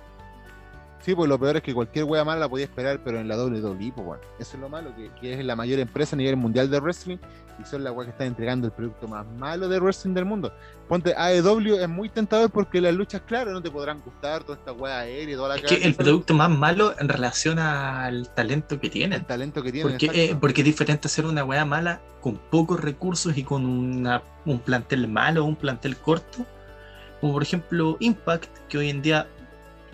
Sí, 1.01 1.15
pues 1.15 1.29
lo 1.29 1.39
peor 1.39 1.57
es 1.57 1.63
que 1.63 1.73
cualquier 1.73 2.05
wea 2.05 2.25
mala 2.25 2.41
la 2.41 2.49
podía 2.49 2.67
esperar, 2.67 3.01
pero 3.03 3.21
en 3.21 3.29
la 3.29 3.37
WWE, 3.37 3.93
pues, 3.95 4.07
weón. 4.07 4.21
Eso 4.39 4.57
es 4.57 4.61
lo 4.61 4.69
malo, 4.69 4.95
que, 4.95 5.11
que 5.21 5.33
es 5.33 5.45
la 5.45 5.57
mayor 5.57 5.81
empresa 5.81 6.15
a 6.15 6.19
nivel 6.19 6.37
mundial 6.37 6.71
de 6.71 6.79
wrestling 6.79 7.19
y 7.61 7.65
son 7.65 7.85
las 7.85 7.93
weas 7.93 8.07
que 8.07 8.13
están 8.13 8.27
entregando 8.29 8.67
el 8.67 8.73
producto 8.73 9.07
más 9.07 9.27
malo 9.27 9.69
de 9.69 9.79
wrestling 9.79 10.15
del 10.15 10.25
mundo. 10.25 10.53
Ponte, 10.89 11.15
AEW 11.17 11.77
es 11.77 11.89
muy 11.89 12.09
tentador 12.09 12.51
porque 12.51 12.81
las 12.81 12.95
luchas, 12.95 13.23
claro, 13.27 13.53
no 13.53 13.63
te 13.63 13.71
podrán 13.71 14.01
gustar, 14.01 14.43
toda 14.45 14.59
esta 14.59 14.73
wea 14.73 15.01
aérea 15.01 15.35
y 15.35 15.37
toda 15.37 15.51
la 15.51 15.57
Es 15.57 15.63
que 15.63 15.87
el 15.87 15.95
producto 15.95 16.35
más 16.35 16.51
malo 16.51 16.95
en 16.99 17.09
relación 17.09 17.59
al 17.59 18.29
talento 18.35 18.81
que 18.81 18.87
el 18.87 18.93
tienen. 18.93 19.25
talento 19.25 19.63
que 19.63 19.73
tienen. 19.73 19.93
Porque, 19.93 20.11
eh, 20.13 20.37
porque 20.41 20.63
es 20.63 20.65
diferente 20.65 21.09
hacer 21.09 21.27
una 21.27 21.45
wea 21.45 21.65
mala 21.65 22.01
con 22.21 22.37
pocos 22.37 22.81
recursos 22.81 23.37
y 23.37 23.45
con 23.45 23.65
una, 23.67 24.23
un 24.47 24.59
plantel 24.59 25.09
malo 25.09 25.45
un 25.45 25.57
plantel 25.57 25.97
corto. 25.97 26.47
Como 27.21 27.35
por 27.35 27.43
ejemplo 27.43 27.99
Impact, 28.01 28.49
que 28.69 28.79
hoy 28.79 28.89
en 28.89 29.03
día 29.03 29.29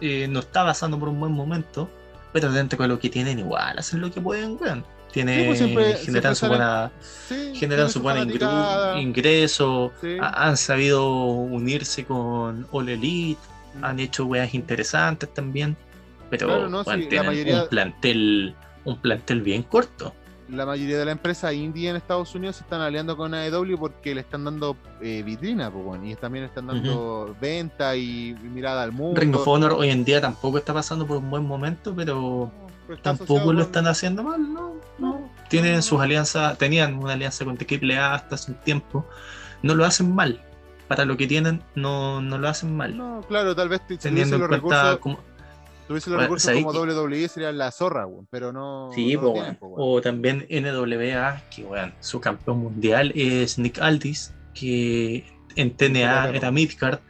eh, 0.01 0.27
no 0.29 0.41
está 0.41 0.65
pasando 0.65 0.99
por 0.99 1.09
un 1.09 1.19
buen 1.21 1.33
momento, 1.33 1.89
pero 2.33 2.53
dentro 2.53 2.81
de 2.83 2.89
lo 2.89 2.99
que 2.99 3.09
tienen 3.11 3.39
igual, 3.39 3.79
hacen 3.79 4.01
lo 4.01 4.11
que 4.11 4.21
pueden, 4.21 4.57
weón. 4.61 4.85
Tiene, 5.13 5.39
Sí, 5.41 5.45
pues 5.47 5.59
siempre- 5.59 5.85
generan 5.97 6.05
siempre 6.05 6.35
su 6.35 6.47
buena, 6.49 6.93
Sí, 7.29 7.53
generan 7.55 7.91
su 7.91 8.01
buena 8.03 8.23
ingru- 8.25 9.01
ingreso, 9.01 9.93
sí. 10.03 10.17
ha- 10.21 10.47
han 10.49 10.57
sabido 10.59 11.11
unirse 11.25 12.05
con 12.05 12.67
All 12.71 12.89
Elite, 12.91 13.41
han 13.81 13.99
hecho 14.01 14.27
weas 14.27 14.53
interesantes 14.53 15.33
también, 15.33 15.75
pero 16.29 16.49
Claro, 16.49 16.69
no, 16.69 16.83
weón, 16.83 16.99
sí, 16.99 17.05
la 17.05 17.09
tienen 17.09 17.27
mayoría- 17.29 17.63
un 17.63 17.69
plantel, 17.69 18.55
un 18.85 18.99
plantel 19.01 19.41
bien 19.41 19.63
corto. 19.63 20.13
La 20.49 20.65
mayoría 20.65 20.99
de 20.99 21.05
las 21.05 21.13
empresas 21.13 21.53
indie 21.55 21.91
en 21.91 21.97
Estados 21.97 22.35
Unidos 22.35 22.57
se 22.57 22.63
están 22.63 22.81
aliando 22.81 23.17
con 23.17 23.35
AEW 23.35 23.77
porque 23.79 24.15
le 24.15 24.21
están 24.21 24.45
dando 24.45 24.77
eh, 25.01 25.23
vitrina, 25.25 25.71
pues, 25.71 25.85
bueno, 25.85 26.07
y 26.07 26.15
también 26.15 26.45
le 26.45 26.49
están 26.49 26.67
dando 26.69 27.35
venta 27.41 27.97
y 27.97 28.37
mirada 28.43 28.83
al 28.83 28.93
mundo. 28.93 29.21
Ring 29.21 29.35
of 29.35 29.47
Honor 29.49 29.73
hoy 29.73 29.91
en 29.91 30.05
día 30.05 30.21
tampoco 30.21 30.59
está 30.59 30.73
pasando 30.73 31.07
por 31.07 31.17
un 31.19 31.29
buen 31.31 31.45
momento, 31.45 31.95
pero 31.97 32.51
tampoco 33.03 33.39
lo 33.41 33.47
con- 33.47 33.61
están 33.61 33.87
haciendo 33.89 34.23
mal, 34.23 34.53
¿no? 34.53 34.75
No, 34.99 35.29
Tienen 35.49 35.77
no, 35.77 35.83
sus 35.83 36.01
alianzas, 36.01 36.57
tenían 36.59 36.95
una 36.97 37.15
alianza 37.15 37.45
con 37.45 37.59
AAA 37.59 38.15
hasta 38.15 38.37
hace 38.37 38.53
un 38.53 38.59
tiempo, 38.59 39.05
no 39.63 39.75
lo 39.75 39.85
hacen 39.85 40.15
mal. 40.15 40.41
Para 40.89 41.05
lo 41.05 41.17
que 41.17 41.27
tienen, 41.27 41.65
no, 41.75 42.21
no 42.21 42.39
lo 42.39 42.49
hacen 42.49 42.77
mal. 42.77 42.97
No, 42.97 43.21
claro, 43.27 43.57
tal 43.57 43.69
vez 43.69 43.81
teniendo 44.01 44.37
en 44.37 44.43
cuenta 44.43 44.57
recursos, 44.57 44.99
como, 45.01 45.19
tuviesen 45.87 46.13
los 46.13 46.19
Bueno, 46.19 46.23
recursos 46.27 46.47
¿sabéis 46.47 46.65
como 46.65 46.73
que- 46.85 46.93
WWE 46.95 47.29
serían 47.29 47.59
la 47.59 47.71
zorra, 47.71 48.07
weón, 48.07 48.27
pero 48.31 48.53
no. 48.53 48.91
Sí, 48.95 49.15
no 49.15 49.21
po, 49.21 49.33
tienen, 49.35 49.59
o 49.61 50.01
también 50.01 50.47
NWA, 50.51 51.43
que 51.51 51.65
weón, 51.65 51.95
su 52.01 52.21
campeón 52.21 52.59
mundial 52.59 53.13
es 53.15 53.59
Nick 53.59 53.79
Aldis, 53.81 54.33
que 54.55 55.27
en 55.57 55.77
TNA 55.77 56.31
era 56.31 56.51
Midcard. 56.51 57.01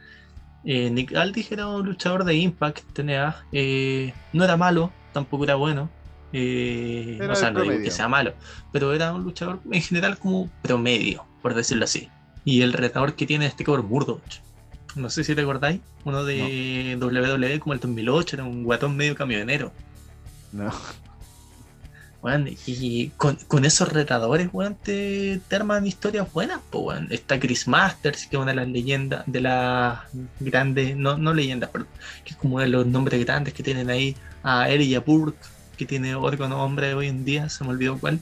Eh, 0.63 0.89
Nick 0.89 1.15
Aldis 1.15 1.51
era 1.51 1.67
un 1.67 1.85
luchador 1.85 2.23
de 2.25 2.35
Impact, 2.35 2.79
TNA. 2.93 3.45
eh, 3.51 4.13
no 4.33 4.43
era 4.43 4.57
malo, 4.57 4.91
tampoco 5.13 5.43
era 5.45 5.55
bueno. 5.55 5.89
eh, 6.33 7.17
Era 7.21 7.33
o 7.33 7.35
sea, 7.35 7.47
el 7.49 7.53
no 7.53 7.61
digo 7.61 7.81
que 7.81 7.89
sea 7.91 8.07
malo, 8.09 8.33
pero 8.73 8.93
era 8.93 9.13
un 9.13 9.23
luchador 9.23 9.61
en 9.71 9.81
general 9.81 10.17
como 10.19 10.49
promedio, 10.61 11.25
por 11.41 11.53
decirlo 11.53 11.85
así. 11.85 12.09
Y 12.43 12.61
el 12.63 12.73
retador 12.73 13.15
que 13.15 13.25
tiene 13.25 13.45
este 13.45 13.63
cabrón 13.63 13.87
Murdoch. 13.87 14.21
No 14.97 15.09
sé 15.09 15.23
si 15.23 15.35
te 15.35 15.41
acordáis, 15.41 15.79
uno 16.05 16.23
de 16.23 16.97
WWE 16.99 17.59
como 17.59 17.73
el 17.73 17.79
2008, 17.79 18.35
era 18.35 18.43
un 18.43 18.63
guatón 18.63 18.97
medio 18.97 19.15
camionero. 19.15 19.71
No. 20.51 20.71
Weón, 22.21 22.49
y 22.65 23.09
con, 23.09 23.35
con 23.47 23.63
esos 23.63 23.93
retadores, 23.93 24.49
weón, 24.51 24.75
te, 24.75 25.39
te 25.47 25.55
arman 25.55 25.85
historias 25.85 26.31
buenas, 26.33 26.59
po, 26.71 26.79
weón. 26.79 27.07
Está 27.11 27.39
Chris 27.39 27.67
Masters, 27.67 28.25
que 28.25 28.37
es 28.37 28.41
una 28.41 28.51
de 28.51 28.55
las 28.55 28.67
leyendas, 28.67 29.23
de 29.27 29.41
las 29.41 29.99
grandes, 30.39 30.95
no, 30.95 31.17
no 31.17 31.33
leyendas, 31.33 31.69
perdón, 31.69 31.89
que 32.25 32.31
es 32.31 32.35
como 32.35 32.55
uno 32.55 32.63
de 32.63 32.69
los 32.69 32.87
nombres 32.87 33.23
grandes 33.23 33.53
que 33.53 33.61
tienen 33.61 33.89
ahí, 33.91 34.15
a 34.41 34.69
Elijah 34.69 35.01
Burke, 35.01 35.37
que 35.77 35.85
tiene 35.85 36.15
otro 36.15 36.47
nombre 36.47 36.95
hoy 36.95 37.07
en 37.07 37.23
día, 37.23 37.49
se 37.49 37.63
me 37.63 37.69
olvidó 37.69 37.99
cuál. 37.99 38.19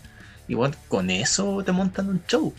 Y 0.47 0.55
bueno, 0.55 0.75
con 0.89 1.09
eso 1.09 1.63
te 1.63 1.71
montan 1.71 2.09
un 2.09 2.21
show. 2.27 2.53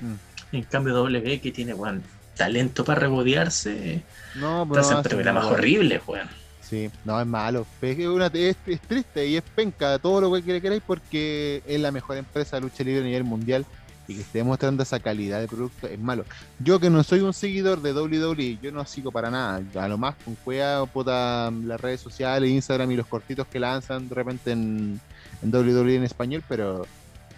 Mm. 0.00 0.56
En 0.56 0.62
cambio, 0.64 0.94
W, 0.94 1.40
que 1.40 1.52
tiene, 1.52 1.72
weón, 1.72 2.02
talento 2.36 2.84
para 2.84 3.00
regodearse, 3.00 4.02
No, 4.34 4.66
pero 4.68 4.80
hacen 4.80 4.96
no 4.98 5.02
programas 5.02 5.44
horribles, 5.46 6.02
weón. 6.06 6.28
Sí, 6.62 6.90
no, 7.04 7.20
es 7.20 7.26
malo. 7.26 7.66
Es, 7.82 7.96
que 7.96 8.08
una- 8.08 8.26
es, 8.32 8.56
es 8.66 8.80
triste 8.80 9.26
y 9.26 9.36
es 9.36 9.42
penca 9.54 9.98
todo 9.98 10.20
lo 10.22 10.32
que 10.42 10.60
queráis 10.60 10.82
porque 10.86 11.62
es 11.66 11.80
la 11.80 11.90
mejor 11.92 12.16
empresa 12.16 12.56
de 12.56 12.62
lucha 12.62 12.82
libre 12.82 13.02
a 13.02 13.04
nivel 13.04 13.24
mundial 13.24 13.66
y 14.08 14.14
que 14.16 14.20
esté 14.22 14.42
mostrando 14.42 14.82
esa 14.82 14.98
calidad 14.98 15.40
de 15.40 15.46
producto 15.48 15.86
es 15.86 15.98
malo. 15.98 16.24
Yo 16.58 16.80
que 16.80 16.90
no 16.90 17.02
soy 17.02 17.20
un 17.20 17.32
seguidor 17.32 17.80
de 17.80 17.92
WWE, 17.92 18.58
yo 18.62 18.72
no 18.72 18.84
sigo 18.86 19.10
para 19.12 19.30
nada. 19.30 19.62
A 19.80 19.88
lo 19.88 19.96
más 19.98 20.14
con 20.24 20.34
cueva, 20.36 20.84
puta, 20.86 21.50
las 21.50 21.80
redes 21.80 22.00
sociales, 22.00 22.50
Instagram 22.50 22.90
y 22.92 22.96
los 22.96 23.06
cortitos 23.06 23.46
que 23.46 23.60
lanzan 23.60 24.08
de 24.08 24.14
repente 24.14 24.50
en, 24.52 25.00
en 25.42 25.54
WWE 25.54 25.96
en 25.96 26.04
español, 26.04 26.42
pero 26.48 26.86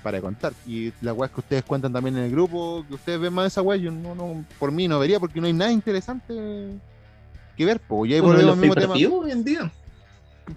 para 0.07 0.19
de 0.19 0.23
contar. 0.23 0.53
Y 0.69 0.93
las 1.01 1.17
weas 1.17 1.33
que 1.33 1.41
ustedes 1.41 1.65
cuentan 1.65 1.93
también 1.93 2.17
en 2.17 2.23
el 2.23 2.31
grupo, 2.31 2.85
que 2.87 2.95
ustedes 2.95 3.19
ven 3.19 3.33
más 3.33 3.49
esa 3.49 3.61
wea, 3.61 3.77
yo 3.77 3.91
no, 3.91 4.15
no, 4.15 4.45
por 4.57 4.71
mí 4.71 4.87
no 4.87 5.01
vería 5.01 5.19
porque 5.19 5.41
no 5.41 5.49
hay 5.49 5.53
nada 5.53 5.73
interesante 5.73 6.79
que 7.57 7.65
ver. 7.65 7.81
Pues, 7.81 8.09
y 8.13 8.15
ahí 8.15 8.21
Uno 8.21 8.29
de 8.35 8.45
volvemos 8.45 8.47
los 8.47 8.79
al 8.79 8.85
mismo 8.85 8.95
tema. 8.95 9.17
hoy 9.19 9.31
en 9.33 9.43
día. 9.43 9.73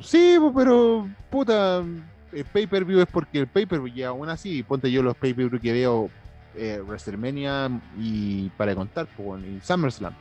Sí, 0.01 0.37
pero 0.55 1.09
puta, 1.31 1.83
el 2.31 2.45
pay-per-view 2.45 3.01
es 3.01 3.07
porque 3.07 3.39
el 3.39 3.47
pay-per-view, 3.47 3.91
y 3.95 4.03
aún 4.03 4.29
así, 4.29 4.61
ponte 4.61 4.91
yo 4.91 5.01
los 5.01 5.17
pay-per-view 5.17 5.59
que 5.59 5.71
veo, 5.71 6.11
eh, 6.55 6.79
WrestleMania 6.85 7.71
y 7.97 8.49
para 8.49 8.69
de 8.69 8.75
contar, 8.75 9.07
pues, 9.17 9.41
y 9.43 9.59
SummerSlam, 9.65 10.13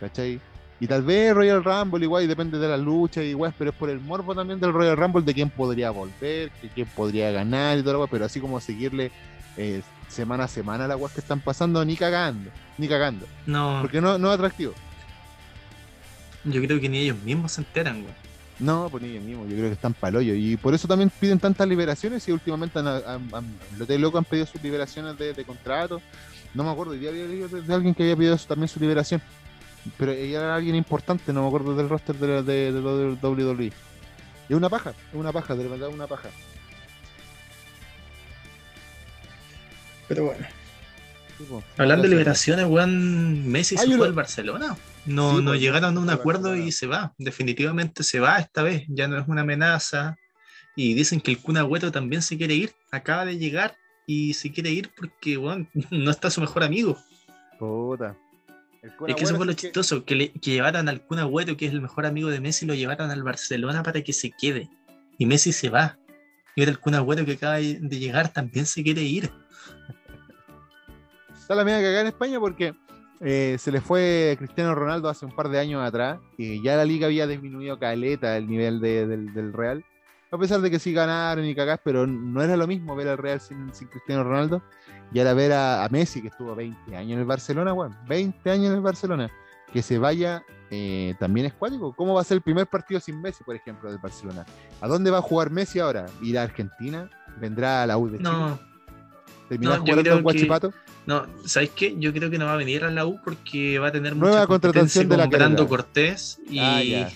¿cachai? 0.00 0.40
Y 0.80 0.86
tal 0.86 1.02
vez 1.02 1.32
Royal 1.34 1.62
Rumble 1.62 2.04
igual, 2.04 2.24
y 2.24 2.26
depende 2.26 2.58
de 2.58 2.68
la 2.68 2.76
lucha 2.76 3.22
y 3.22 3.28
igual, 3.28 3.54
pero 3.56 3.70
es 3.70 3.76
por 3.76 3.88
el 3.90 4.00
morbo 4.00 4.34
también 4.34 4.58
del 4.60 4.72
Royal 4.72 4.96
Rumble 4.96 5.22
de 5.22 5.32
quién 5.32 5.48
podría 5.50 5.90
volver, 5.90 6.50
que 6.60 6.68
quién 6.74 6.86
podría 6.88 7.30
ganar 7.30 7.78
y 7.78 7.82
todo 7.82 7.94
lo 7.94 8.00
weá, 8.00 8.08
pero 8.10 8.24
así 8.24 8.40
como 8.40 8.60
seguirle 8.60 9.10
eh, 9.56 9.82
semana 10.08 10.44
a 10.44 10.48
semana 10.48 10.88
las 10.88 10.98
weas 10.98 11.12
que 11.12 11.20
están 11.20 11.40
pasando, 11.40 11.84
ni 11.84 11.96
cagando, 11.96 12.50
ni 12.76 12.88
cagando, 12.88 13.24
No, 13.46 13.78
porque 13.82 14.00
no, 14.00 14.18
no 14.18 14.28
es 14.28 14.34
atractivo. 14.34 14.72
Yo 16.44 16.60
creo 16.62 16.80
que 16.80 16.88
ni 16.88 16.98
ellos 16.98 17.16
mismos 17.22 17.52
se 17.52 17.60
enteran, 17.62 17.96
weón. 18.02 18.24
No, 18.58 18.88
pues 18.90 19.02
ni 19.02 19.10
ellos 19.10 19.24
mismos, 19.24 19.48
yo 19.48 19.54
creo 19.56 19.68
que 19.68 19.74
están 19.74 19.94
palollo. 19.94 20.34
Y 20.34 20.56
por 20.56 20.74
eso 20.74 20.86
también 20.86 21.10
piden 21.20 21.38
tantas 21.38 21.66
liberaciones 21.66 22.26
y 22.28 22.32
últimamente 22.32 22.78
han, 22.78 22.86
han, 22.86 23.02
han- 23.32 23.58
los 23.78 23.88
de 23.88 23.98
loco 23.98 24.18
han 24.18 24.24
pedido 24.24 24.46
sus 24.46 24.62
liberaciones 24.62 25.16
de, 25.18 25.32
de 25.34 25.44
contrato. 25.44 26.00
No 26.52 26.62
me 26.62 26.70
acuerdo, 26.70 26.92
hoy 26.92 26.98
día 26.98 27.10
había 27.10 27.24
leído 27.24 27.48
de, 27.48 27.62
de 27.62 27.74
alguien 27.74 27.94
que 27.94 28.02
había 28.04 28.16
pedido 28.16 28.36
también 28.38 28.68
su 28.68 28.78
liberación. 28.78 29.20
Pero 29.98 30.12
ella 30.12 30.40
era 30.40 30.54
alguien 30.56 30.76
importante, 30.76 31.32
no 31.32 31.42
me 31.42 31.48
acuerdo 31.48 31.74
del 31.74 31.88
roster 31.88 32.16
de, 32.16 32.42
de, 32.42 32.72
de, 32.72 32.80
lo 32.80 32.98
del 32.98 33.18
WWE. 33.20 33.72
Es 34.48 34.56
una 34.56 34.68
paja, 34.68 34.90
es 34.90 35.14
una 35.14 35.32
paja, 35.32 35.54
de 35.54 35.68
verdad 35.68 35.88
es 35.88 35.94
una 35.94 36.06
paja. 36.06 36.28
Pero 40.08 40.26
bueno. 40.26 40.46
Sí. 41.38 41.46
Hablando 41.78 42.04
de 42.04 42.10
liberaciones, 42.10 42.66
weón, 42.66 43.48
Messi 43.48 43.74
Ah, 43.76 43.82
se 43.82 43.90
yo 43.90 43.96
fue 43.96 44.06
al 44.06 44.12
Barcelona. 44.12 44.76
No, 45.06 45.30
Sí, 45.30 45.42
no 45.42 45.50
pues, 45.50 45.60
llegaron 45.60 45.96
a 45.96 46.00
un 46.00 46.08
se 46.08 46.14
acuerdo 46.14 46.54
se 46.54 46.60
y 46.60 46.72
se 46.72 46.86
va. 46.86 47.12
Definitivamente 47.18 48.02
se 48.04 48.20
va 48.20 48.38
esta 48.38 48.62
vez. 48.62 48.84
Ya 48.88 49.08
no 49.08 49.18
es 49.18 49.26
una 49.26 49.42
amenaza. 49.42 50.16
Y 50.76 50.94
dicen 50.94 51.20
que 51.20 51.32
el 51.32 51.38
Kun 51.38 51.56
Agüero 51.56 51.90
también 51.90 52.22
se 52.22 52.36
quiere 52.36 52.54
ir. 52.54 52.72
Acaba 52.90 53.24
de 53.24 53.38
llegar 53.38 53.76
y 54.06 54.34
se 54.34 54.52
quiere 54.52 54.70
ir 54.70 54.90
porque, 54.96 55.36
weón, 55.36 55.68
no 55.90 56.10
está 56.10 56.30
su 56.30 56.40
mejor 56.40 56.62
amigo. 56.62 56.96
Puta. 57.58 58.16
Es 59.08 59.14
que 59.16 59.24
eso 59.24 59.36
fue 59.36 59.46
lo 59.46 59.52
que- 59.52 59.56
chistoso, 59.62 60.04
que, 60.04 60.14
le, 60.14 60.32
que 60.32 60.50
llevaran 60.52 60.88
al 60.88 61.00
Kun 61.02 61.18
Agüero, 61.18 61.56
que 61.56 61.66
es 61.66 61.72
el 61.72 61.80
mejor 61.80 62.06
amigo 62.06 62.28
de 62.28 62.40
Messi, 62.40 62.66
lo 62.66 62.74
llevaron 62.74 63.10
al 63.10 63.22
Barcelona 63.22 63.82
para 63.82 64.02
que 64.02 64.12
se 64.12 64.30
quede. 64.30 64.68
Y 65.18 65.26
Messi 65.26 65.52
se 65.52 65.70
va. 65.70 65.98
Y 66.56 66.60
ahora 66.62 66.72
el 66.72 66.78
Kun 66.78 66.94
Agüero 66.94 67.24
que 67.24 67.32
acaba 67.32 67.54
de 67.56 67.78
de 67.80 67.98
llegar 67.98 68.32
también 68.32 68.66
se 68.66 68.82
quiere 68.82 69.02
ir. 69.02 69.30
Está 71.34 71.54
la 71.54 71.64
media 71.64 71.78
cagada 71.78 72.00
en 72.02 72.06
España 72.08 72.40
porque 72.40 72.74
eh, 73.20 73.56
se 73.58 73.70
le 73.72 73.80
fue 73.80 74.34
Cristiano 74.38 74.74
Ronaldo 74.74 75.08
hace 75.08 75.24
un 75.26 75.34
par 75.34 75.48
de 75.48 75.58
años 75.58 75.82
atrás 75.82 76.18
y 76.38 76.62
ya 76.62 76.76
la 76.76 76.84
liga 76.84 77.06
había 77.06 77.26
disminuido 77.26 77.78
caleta 77.78 78.36
el 78.36 78.48
nivel 78.48 78.80
de- 78.80 79.06
del, 79.06 79.32
del 79.34 79.52
Real. 79.52 79.84
A 80.34 80.38
pesar 80.38 80.60
de 80.60 80.68
que 80.68 80.80
sí 80.80 80.92
ganaron 80.92 81.44
y 81.44 81.54
cagás, 81.54 81.78
pero 81.84 82.08
no 82.08 82.42
era 82.42 82.56
lo 82.56 82.66
mismo 82.66 82.96
ver 82.96 83.06
al 83.06 83.18
Real 83.18 83.40
sin, 83.40 83.72
sin 83.72 83.86
Cristiano 83.86 84.24
Ronaldo 84.24 84.62
y 85.12 85.20
ahora 85.20 85.32
ver 85.32 85.52
a, 85.52 85.84
a 85.84 85.88
Messi, 85.90 86.20
que 86.22 86.28
estuvo 86.28 86.56
20 86.56 86.96
años 86.96 87.12
en 87.12 87.18
el 87.20 87.24
Barcelona, 87.24 87.72
weón, 87.72 87.96
20 88.08 88.50
años 88.50 88.66
en 88.66 88.72
el 88.74 88.80
Barcelona, 88.80 89.30
que 89.72 89.80
se 89.80 89.96
vaya 89.96 90.42
eh, 90.72 91.14
también 91.20 91.46
es 91.46 91.52
cuático. 91.52 91.92
¿Cómo 91.92 92.14
va 92.14 92.22
a 92.22 92.24
ser 92.24 92.36
el 92.38 92.42
primer 92.42 92.66
partido 92.66 92.98
sin 92.98 93.20
Messi, 93.22 93.44
por 93.44 93.54
ejemplo, 93.54 93.88
del 93.90 94.00
Barcelona? 94.00 94.44
¿A 94.80 94.88
dónde 94.88 95.12
va 95.12 95.18
a 95.18 95.22
jugar 95.22 95.50
Messi 95.50 95.78
ahora? 95.78 96.06
¿Ir 96.20 96.36
a 96.36 96.42
Argentina? 96.42 97.08
¿Vendrá 97.38 97.84
a 97.84 97.86
la 97.86 97.96
U 97.96 98.08
de 98.08 98.18
Chile? 98.18 98.28
No, 98.30 98.58
¿Terminará 99.48 99.76
no, 99.78 99.82
jugando 99.84 100.02
que- 100.02 100.20
Guachipato? 100.22 100.72
no, 101.06 101.26
¿sabes 101.46 101.70
qué? 101.76 101.94
Yo 101.96 102.12
creo 102.12 102.28
que 102.28 102.38
no 102.38 102.46
va 102.46 102.54
a 102.54 102.56
venir 102.56 102.82
a 102.82 102.90
la 102.90 103.06
U 103.06 103.20
porque 103.22 103.78
va 103.78 103.88
a 103.88 103.92
tener 103.92 104.16
Nueva 104.16 104.34
mucha 104.38 104.46
contratación 104.48 105.04
competencia 105.04 105.08
de 105.08 105.16
la 105.16 105.22
con 105.24 105.30
Brando. 105.30 105.68
Cortés 105.68 106.40
y 106.50 106.58
Ah. 106.58 107.08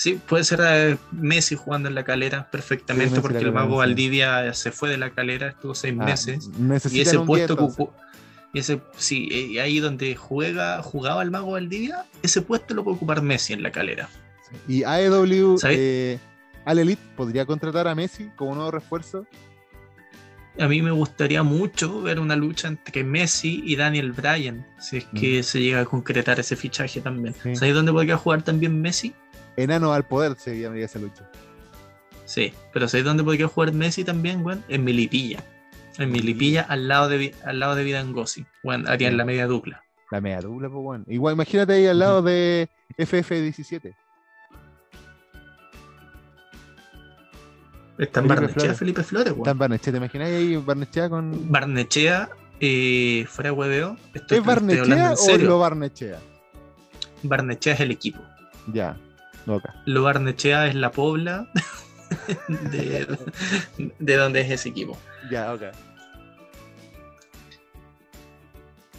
Sí, 0.00 0.18
puede 0.26 0.44
ser 0.44 0.60
eh, 0.64 0.96
Messi 1.12 1.56
jugando 1.56 1.88
en 1.90 1.94
la 1.94 2.04
calera 2.04 2.50
perfectamente 2.50 3.16
Sí, 3.16 3.20
porque 3.20 3.38
el 3.38 3.52
mago. 3.52 3.76
Valdivia 3.76 4.52
se 4.54 4.72
fue 4.72 4.88
de 4.88 4.96
la 4.96 5.10
calera, 5.10 5.48
estuvo 5.48 5.74
seis 5.74 5.94
Ah, 5.98 6.04
meses. 6.04 6.48
Y 6.90 7.00
ese 7.02 7.18
puesto 7.20 7.56
que 7.56 7.62
10, 7.62 7.70
entonces. 7.72 7.78
ocu- 7.78 7.90
y 8.52 8.58
ese 8.60 8.80
sí, 8.96 9.58
ahí 9.58 9.78
donde 9.78 10.16
juega, 10.16 10.82
jugaba 10.82 11.22
el 11.22 11.30
mago 11.30 11.52
Valdivia, 11.52 12.06
ese 12.22 12.40
puesto 12.42 12.72
lo 12.74 12.82
puede 12.82 12.96
ocupar 12.96 13.20
Messi 13.22 13.52
en 13.52 13.62
la 13.62 13.70
calera. 13.70 14.08
Y 14.66 14.82
AEW, 14.84 15.58
eh, 15.68 16.18
Al 16.64 16.78
Elite 16.80 17.02
podría 17.16 17.44
contratar 17.46 17.86
a 17.86 17.94
Messi 17.94 18.28
como 18.36 18.54
nuevo 18.54 18.70
refuerzo. 18.70 19.26
A 20.58 20.66
mí 20.66 20.82
me 20.82 20.90
gustaría 20.90 21.42
mucho 21.44 22.02
ver 22.02 22.18
una 22.18 22.34
lucha 22.36 22.66
entre 22.68 23.04
Messi 23.04 23.62
y 23.64 23.76
Daniel 23.76 24.12
Bryan, 24.12 24.66
si 24.80 24.96
es 24.98 25.04
que 25.14 25.42
se 25.44 25.60
llega 25.60 25.80
a 25.80 25.84
concretar 25.84 26.40
ese 26.40 26.56
fichaje 26.56 27.00
también. 27.00 27.34
Sí. 27.42 27.54
¿Sabes 27.54 27.72
dónde 27.74 27.92
podría 27.92 28.16
jugar 28.16 28.42
también 28.42 28.80
Messi? 28.82 29.14
Enano 29.56 29.92
al 29.92 30.06
poder 30.06 30.36
se 30.36 30.58
llamaría 30.58 30.86
esa 30.86 30.98
lucha. 30.98 31.28
Sí, 32.24 32.52
pero 32.72 32.86
¿sabes 32.86 33.04
dónde 33.04 33.24
podría 33.24 33.48
jugar 33.48 33.72
Messi 33.72 34.04
también, 34.04 34.44
weón? 34.44 34.62
En 34.68 34.84
Milipilla. 34.84 35.42
En 35.98 36.12
Milipilla, 36.12 36.62
al 36.62 36.86
lado 36.86 37.08
de, 37.08 37.34
al 37.44 37.58
lado 37.58 37.74
de 37.74 37.82
Vidangosi. 37.82 38.46
Bueno, 38.62 38.88
harían 38.88 39.16
la 39.16 39.24
media 39.24 39.46
dupla. 39.46 39.82
La 40.10 40.20
media 40.20 40.40
dupla, 40.40 40.68
pues 40.68 40.82
bueno. 40.82 41.04
Igual, 41.08 41.34
imagínate 41.34 41.72
ahí 41.72 41.86
al 41.86 41.98
lado 41.98 42.22
de 42.22 42.68
FF17. 42.96 43.94
Está 47.98 48.20
en 48.20 48.28
Barnechea. 48.28 48.74
Felipe 48.74 49.02
Flores, 49.02 49.32
weón. 49.32 49.40
Está 49.40 49.50
en 49.50 49.58
Barnechea, 49.58 49.92
¿te 49.92 49.96
imaginas 49.98 50.28
ahí 50.28 50.56
Barnechea 50.56 51.10
con. 51.10 51.50
Barnechea, 51.50 52.30
eh, 52.60 53.26
fuera 53.28 53.50
de 53.50 53.56
hueveo. 53.56 53.96
¿Es 54.14 54.44
Barnechea 54.44 55.14
o 55.14 55.36
lo 55.36 55.58
Barnechea? 55.58 56.18
Barnechea 57.22 57.74
es 57.74 57.80
el 57.80 57.90
equipo. 57.90 58.20
Ya, 58.72 58.96
Lo 59.86 60.02
Barnechea 60.02 60.66
es 60.66 60.74
la 60.74 60.90
pobla 60.92 61.50
de, 62.48 63.06
de 63.98 64.16
donde 64.16 64.40
es 64.40 64.50
ese 64.50 64.68
equipo. 64.70 64.98
Ya, 65.30 65.52
ok. 65.52 65.62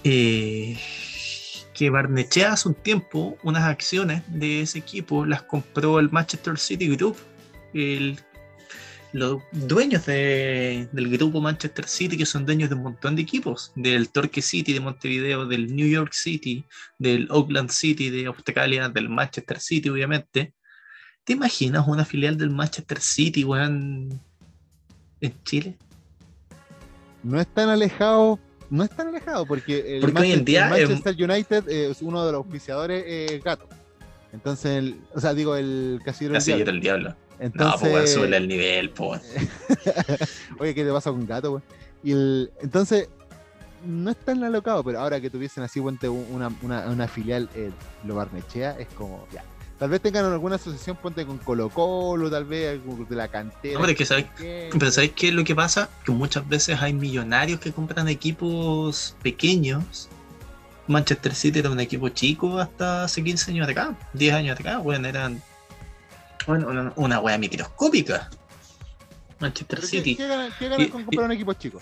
Eh, 0.04 0.78
que 1.74 1.90
Barnechea 1.90 2.54
hace 2.54 2.70
un 2.70 2.76
tiempo 2.76 3.38
unas 3.44 3.64
acciones 3.64 4.24
de 4.28 4.62
ese 4.62 4.80
equipo 4.80 5.26
las 5.26 5.44
compró 5.44 6.00
el 6.00 6.12
Manchester 6.12 6.58
City 6.58 6.96
Group. 6.96 7.18
El- 7.74 8.20
los 9.14 9.42
dueños 9.52 10.06
de- 10.06 10.88
del 10.92 11.10
grupo 11.10 11.42
Manchester 11.42 11.88
City, 11.88 12.18
que 12.18 12.26
son 12.26 12.46
dueños 12.46 12.70
de 12.70 12.76
un 12.76 12.84
montón 12.84 13.16
de 13.16 13.22
equipos, 13.22 13.72
del 13.76 14.10
Torque 14.10 14.42
City 14.42 14.72
de 14.74 14.80
Montevideo, 14.80 15.46
del 15.46 15.76
New 15.76 15.88
York 15.88 16.14
City, 16.14 16.64
del 16.98 17.28
Oakland 17.30 17.70
City 17.70 18.10
de 18.10 18.26
Australia, 18.28 18.88
del 18.90 19.10
Manchester 19.10 19.60
City, 19.60 19.90
obviamente. 19.90 20.54
¿Te 21.24 21.34
imaginas 21.34 21.88
una 21.88 22.06
filial 22.06 22.38
del 22.38 22.50
Manchester 22.50 23.00
City, 23.00 23.44
weón, 23.44 24.20
en 25.20 25.44
Chile? 25.44 25.78
No 27.24 27.40
es 27.40 27.48
tan 27.48 27.70
alejado. 27.70 28.40
No 28.70 28.84
es 28.86 28.90
tan 28.90 29.10
alejado 29.10 29.46
porque 29.46 29.98
el, 29.98 30.02
Porque 30.02 30.22
hoy 30.22 30.32
en 30.32 30.40
Manchester- 30.40 30.46
día, 30.46 30.66
el 30.78 30.88
Manchester 30.88 31.30
United 31.30 31.70
eh, 31.70 31.92
es 31.92 32.02
uno 32.02 32.26
de 32.26 32.32
los 32.32 32.40
auspiciadores 32.46 33.04
eh, 33.06 33.42
gato. 33.44 33.68
Entonces, 34.32 34.72
el- 34.78 34.96
o 35.14 35.20
sea, 35.20 35.34
digo, 35.34 35.58
el 35.58 36.00
casillero 36.06 36.36
del 36.36 36.44
Diablo. 36.46 36.66
del 36.66 36.80
Diablo. 36.80 37.16
No, 37.56 37.76
pues 37.80 37.94
weón, 37.94 38.08
súbele 38.08 38.38
el 38.38 38.48
nivel, 38.48 38.90
pues. 38.92 39.22
Oye, 40.60 40.76
¿qué 40.76 40.84
te 40.84 40.92
pasa 40.92 41.10
con 41.12 41.26
gato, 41.26 41.52
güey? 41.52 41.64
Y 42.04 42.12
el, 42.12 42.52
entonces, 42.62 43.10
no 43.86 44.12
es 44.12 44.18
tan 44.18 44.44
alocado, 44.44 44.84
pero 44.84 45.00
ahora 45.00 45.20
que 45.20 45.30
tuviesen 45.30 45.64
así, 45.64 45.80
una, 45.80 46.52
una, 46.62 46.88
una 46.88 47.08
filial, 47.08 47.50
eh, 47.56 47.72
lo 48.06 48.16
Barnechea, 48.16 48.76
es 48.80 48.88
como, 48.90 49.28
ya. 49.34 49.44
Tal 49.80 49.90
vez 49.90 50.00
tengan 50.02 50.26
alguna 50.26 50.58
asociación, 50.58 50.96
ponte 50.98 51.26
con 51.26 51.40
Colo 51.40 51.70
Colo, 51.70 52.30
tal 52.30 52.46
vez 52.46 52.80
de 53.10 53.16
la 53.16 53.28
cantera. 53.30 53.74
No, 53.74 53.80
pero 53.80 53.92
es 53.94 53.98
que 53.98 54.06
sabes- 54.06 54.28
¿qué? 54.38 54.70
Pero 54.72 54.92
¿sabes 54.92 55.12
qué 55.16 55.30
es 55.30 55.34
lo 55.34 55.44
que 55.44 55.56
pasa? 55.56 55.90
Que 56.06 56.12
muchas 56.12 56.48
veces 56.48 56.80
hay 56.80 56.94
millonarios 56.94 57.60
que 57.60 57.72
compran 57.72 58.08
equipos 58.08 59.16
pequeños. 59.24 60.08
Manchester 60.88 61.34
City 61.34 61.60
era 61.60 61.72
un 61.72 61.80
equipo 61.80 62.10
chico 62.10 62.60
hasta 62.60 63.06
hace 63.06 63.24
15 63.24 63.50
años 63.52 63.66
de 63.66 63.72
acá, 63.72 63.96
10 64.14 64.34
años 64.36 64.58
de 64.60 64.70
acá, 64.70 64.78
bueno, 64.78 65.08
eran 65.08 65.42
bueno, 66.46 66.68
una, 66.70 66.94
una 66.96 67.20
wea 67.20 67.38
microscópica. 67.38 68.30
Manchester 69.40 69.80
¿Pero 69.80 69.88
City. 69.88 70.16
¿Qué, 70.16 70.24
qué 70.24 70.28
ganan, 70.28 70.52
qué 70.58 70.70
ganan 70.70 70.88
Y- 70.88 70.90
con 70.90 71.04
comprar 71.04 71.26
un 71.26 71.32
equipo 71.32 71.54
chico? 71.54 71.80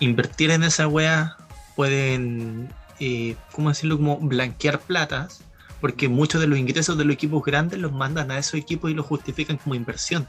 Invertir 0.00 0.50
en 0.50 0.62
esa 0.64 0.88
wea 0.88 1.36
pueden, 1.76 2.72
eh, 2.98 3.36
¿cómo 3.52 3.68
decirlo? 3.68 3.96
Como 3.96 4.18
blanquear 4.18 4.80
platas, 4.80 5.42
porque 5.80 6.08
muchos 6.08 6.40
de 6.40 6.46
los 6.46 6.58
ingresos 6.58 6.96
de 6.98 7.04
los 7.04 7.14
equipos 7.14 7.42
grandes 7.44 7.78
los 7.78 7.92
mandan 7.92 8.30
a 8.30 8.38
esos 8.38 8.54
equipos 8.54 8.90
y 8.90 8.94
los 8.94 9.06
justifican 9.06 9.58
como 9.58 9.74
inversión. 9.74 10.26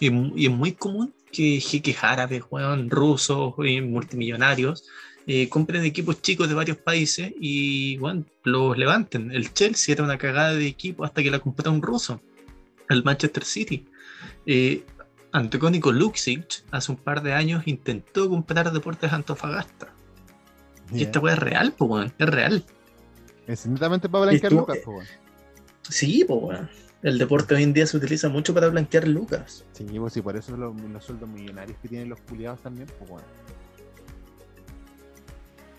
Y, 0.00 0.46
es 0.46 0.50
muy 0.50 0.72
común 0.72 1.12
que 1.32 1.60
jeques 1.60 2.02
árabes, 2.02 2.42
weón, 2.50 2.88
rusos 2.88 3.54
y 3.58 3.80
multimillonarios 3.80 4.84
eh, 5.30 5.50
compren 5.50 5.84
equipos 5.84 6.22
chicos 6.22 6.48
de 6.48 6.54
varios 6.54 6.78
países 6.78 7.34
y 7.38 7.98
bueno, 7.98 8.24
los 8.44 8.78
levanten. 8.78 9.30
El 9.30 9.52
Chelsea 9.52 9.92
era 9.92 10.02
una 10.02 10.16
cagada 10.16 10.54
de 10.54 10.66
equipo 10.66 11.04
hasta 11.04 11.22
que 11.22 11.30
la 11.30 11.38
compró 11.38 11.70
un 11.70 11.82
ruso, 11.82 12.18
el 12.88 13.04
Manchester 13.04 13.44
City. 13.44 13.86
Eh, 14.46 14.86
Antonico 15.32 15.92
Luxic 15.92 16.64
hace 16.70 16.92
un 16.92 16.96
par 16.96 17.22
de 17.22 17.34
años 17.34 17.64
intentó 17.66 18.30
comprar 18.30 18.72
Deportes 18.72 19.12
Antofagasta. 19.12 19.92
Y 20.90 21.02
esta 21.02 21.20
weá 21.20 21.34
es 21.34 21.38
real, 21.38 21.74
pues, 21.76 21.90
weón, 21.90 22.12
es 22.18 22.26
real. 22.26 22.64
Es 23.46 23.66
netamente 23.66 24.08
para 24.08 24.24
blanquear 24.24 24.52
lucas, 24.52 24.78
po, 24.82 24.92
weón. 24.92 25.06
Sí, 25.82 26.24
pues, 26.26 26.40
weón. 26.42 26.70
El 27.02 27.18
deporte 27.18 27.54
hoy 27.54 27.64
en 27.64 27.74
día 27.74 27.86
se 27.86 27.98
utiliza 27.98 28.30
mucho 28.30 28.54
para 28.54 28.68
blanquear 28.68 29.06
lucas. 29.06 29.66
Sí, 29.72 29.84
pues 29.84 30.14
sí, 30.14 30.22
por 30.22 30.38
eso 30.38 30.56
los, 30.56 30.74
los 30.80 31.04
sueldos 31.04 31.28
millonarios 31.28 31.76
que 31.82 31.88
tienen 31.88 32.08
los 32.08 32.18
culiados 32.22 32.62
también, 32.62 32.88
pues 32.98 33.10
bueno. 33.10 33.26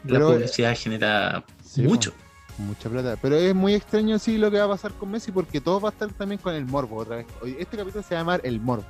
La 0.04 0.12
Pero, 0.14 0.30
eh, 0.32 0.34
publicidad 0.36 0.76
genera 0.78 1.44
Sí, 1.66 1.82
mucho. 1.84 2.12
po, 2.14 2.64
mucha 2.64 2.90
plata. 2.90 3.18
Pero 3.22 3.36
es 3.36 3.54
muy 3.56 3.74
extraño 3.74 4.18
sí 4.20 4.38
lo 4.38 4.50
que 4.52 4.58
va 4.60 4.66
a 4.66 4.70
pasar 4.70 4.94
con 4.94 5.12
Messi 5.12 5.32
porque 5.32 5.60
todo 5.62 5.80
va 5.82 5.90
a 5.90 5.92
estar 5.92 6.10
también 6.14 6.40
con 6.42 6.54
el 6.56 6.66
morbo 6.66 6.98
otra 6.98 7.18
vez. 7.18 7.26
Este 7.58 7.78
capítulo 7.78 8.04
se 8.04 8.16
va 8.16 8.22
a 8.22 8.24
llamar 8.24 8.42
El 8.44 8.60
Morbo. 8.60 8.88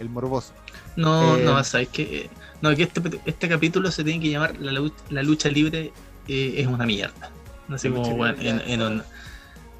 El 0.00 0.08
Morboso. 0.10 0.52
No, 0.96 1.36
Eh, 1.36 1.44
no, 1.44 1.62
sabes 1.64 1.88
que 1.88 2.28
no, 2.60 2.74
que 2.76 2.82
este, 2.82 3.00
este 3.24 3.48
capítulo 3.48 3.90
se 3.90 4.04
tiene 4.04 4.20
que 4.22 4.30
llamar 4.30 4.54
La, 4.60 4.72
lu- 4.72 4.92
la 5.10 5.22
lucha 5.22 5.48
libre 5.48 5.92
eh, 6.28 6.54
es 6.58 6.66
una 6.66 6.84
mierda. 6.84 7.30
La 7.68 7.78
como, 7.78 7.96
lucha 7.96 8.12
bueno, 8.14 8.36
en, 8.40 8.60
en 8.66 8.82
un- 8.82 9.02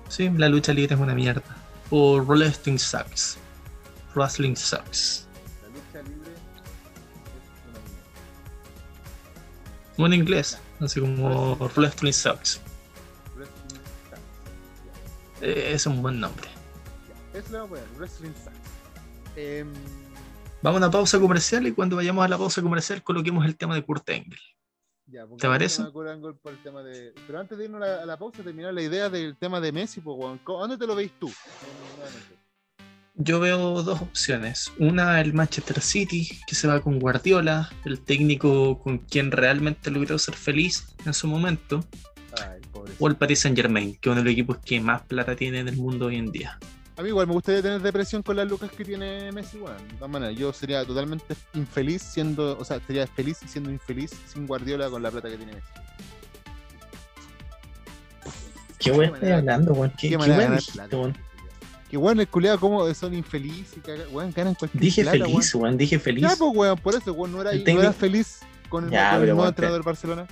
Sí, 0.08 0.30
la 0.30 0.48
lucha 0.48 0.72
libre 0.72 0.94
es 0.94 1.00
una 1.00 1.14
mierda. 1.14 1.42
O 1.90 2.20
Wrestling 2.22 2.78
Sucks. 2.78 3.36
Wrestling 4.14 4.56
Sucks. 4.56 5.26
La 5.62 5.68
lucha 5.68 6.08
libre 6.08 6.30
es 6.32 6.40
una 7.68 7.80
mierda. 10.06 10.14
En 10.14 10.20
inglés, 10.20 10.58
así 10.80 11.00
como 11.00 11.54
Wrestling 11.76 12.12
Sucks. 12.12 12.60
Wrestling 13.36 13.80
sucks. 14.10 15.42
Es 15.42 15.86
un 15.86 16.02
buen 16.02 16.20
nombre. 16.20 16.48
Ya, 17.32 17.38
Eso 17.38 17.52
le 17.52 17.58
vamos 17.58 17.78
a 17.78 17.82
poner, 17.82 17.98
Wrestling 17.98 18.32
sucks. 18.34 18.56
Em, 19.36 19.72
Vamos 20.62 20.80
a 20.82 20.86
una 20.86 20.90
pausa 20.90 21.20
comercial 21.20 21.66
y 21.66 21.72
cuando 21.72 21.96
vayamos 21.96 22.24
a 22.24 22.28
la 22.28 22.38
pausa 22.38 22.62
comercial 22.62 23.02
coloquemos 23.02 23.44
el 23.44 23.56
tema 23.56 23.74
de 23.74 23.84
Kurt 23.84 24.08
Angle. 24.10 24.38
ya, 25.06 25.24
¿Te 25.38 25.46
parece? 25.46 25.82
me 25.82 25.88
acuerdo 25.88 26.10
algo 26.12 26.34
por 26.36 26.52
el 26.52 26.62
tema 26.62 26.82
de- 26.82 27.12
Pero 27.26 27.38
antes 27.38 27.56
de 27.58 27.64
irnos 27.64 27.82
a 27.82 27.86
la, 27.86 28.02
a 28.02 28.06
la 28.06 28.18
pausa, 28.18 28.42
terminar 28.42 28.72
la 28.74 28.82
idea 28.82 29.08
del 29.10 29.36
tema 29.36 29.60
de 29.60 29.70
Messi, 29.70 30.00
pues, 30.00 30.16
weón. 30.18 30.38
¿Cómo- 30.38 30.60
¿dónde 30.60 30.78
te 30.78 30.86
lo 30.86 30.94
veis 30.96 31.12
tú? 31.20 31.30
Yo 33.18 33.40
veo 33.40 33.82
dos 33.82 34.02
opciones. 34.02 34.70
Una, 34.78 35.20
el 35.22 35.32
Manchester 35.32 35.80
City, 35.80 36.28
que 36.46 36.54
se 36.54 36.68
va 36.68 36.80
con 36.80 36.98
Guardiola, 36.98 37.70
el 37.86 37.98
técnico 38.00 38.78
con 38.78 38.98
quien 38.98 39.30
realmente 39.30 39.90
logró 39.90 40.18
ser 40.18 40.34
feliz 40.34 40.94
en 41.06 41.14
su 41.14 41.26
momento. 41.26 41.82
Ay, 42.38 42.60
pobre. 42.70 42.92
O 42.98 43.08
el 43.08 43.16
Paris 43.16 43.40
Saint 43.40 43.56
Germain, 43.56 43.96
que 43.96 44.10
es 44.10 44.12
uno 44.12 44.16
de 44.16 44.24
los 44.24 44.32
equipos 44.32 44.58
que 44.58 44.80
más 44.82 45.02
plata 45.02 45.34
tiene 45.34 45.60
en 45.60 45.68
el 45.68 45.76
mundo 45.76 46.06
hoy 46.06 46.16
en 46.16 46.30
día. 46.30 46.58
A 46.98 47.02
mí 47.02 47.08
igual 47.08 47.26
me 47.26 47.32
gustaría 47.32 47.62
tener 47.62 47.80
depresión 47.80 48.22
con 48.22 48.36
las 48.36 48.48
lucas 48.48 48.70
que 48.70 48.84
tiene 48.84 49.32
Messi, 49.32 49.58
weón. 49.58 49.76
De 49.88 49.94
todas 49.94 50.10
maneras, 50.10 50.36
yo 50.36 50.52
sería 50.52 50.84
totalmente 50.84 51.34
infeliz 51.54 52.02
siendo, 52.02 52.58
o 52.58 52.64
sea, 52.64 52.80
sería 52.86 53.06
feliz 53.06 53.38
siendo 53.46 53.70
infeliz 53.70 54.12
sin 54.26 54.46
Guardiola 54.46 54.90
con 54.90 55.02
la 55.02 55.10
plata 55.10 55.30
que 55.30 55.38
tiene 55.38 55.54
Messi. 55.54 55.68
¿Qué 58.78 58.90
weón 58.92 59.14
estoy 59.14 59.30
hablando, 59.30 59.72
weón? 59.72 59.90
¿Qué, 59.90 59.96
Qué 59.96 60.08
qué 60.10 60.18
manera 60.18 60.50
dijiste? 60.56 60.82
Que 61.90 61.96
weón, 61.96 62.18
el 62.18 62.26
culiado 62.28 62.58
como 62.58 62.92
son 62.94 63.14
infelices 63.14 63.78
weón, 64.10 64.32
ganan 64.34 64.54
cualquier 64.54 64.80
Dije 64.82 65.02
plata, 65.02 65.18
feliz, 65.24 65.54
weón, 65.54 65.76
dije 65.76 65.98
feliz. 66.00 66.22
Ya, 66.22 66.34
pues, 66.36 66.50
weón, 66.54 66.78
por 66.78 66.94
eso, 66.96 67.12
weón, 67.12 67.32
no 67.32 67.40
era, 67.42 67.52
El 67.52 67.62
no 67.64 67.80
era 67.80 67.92
feliz 67.92 68.40
con 68.68 68.84
el, 68.84 68.90
Ya, 68.90 69.10
con 69.10 69.14
el 69.14 69.20
pero, 69.20 69.26
nuevo 69.26 69.40
weón, 69.42 69.48
entrenador 69.50 69.78
del 69.80 69.86
Barcelona. 69.86 70.26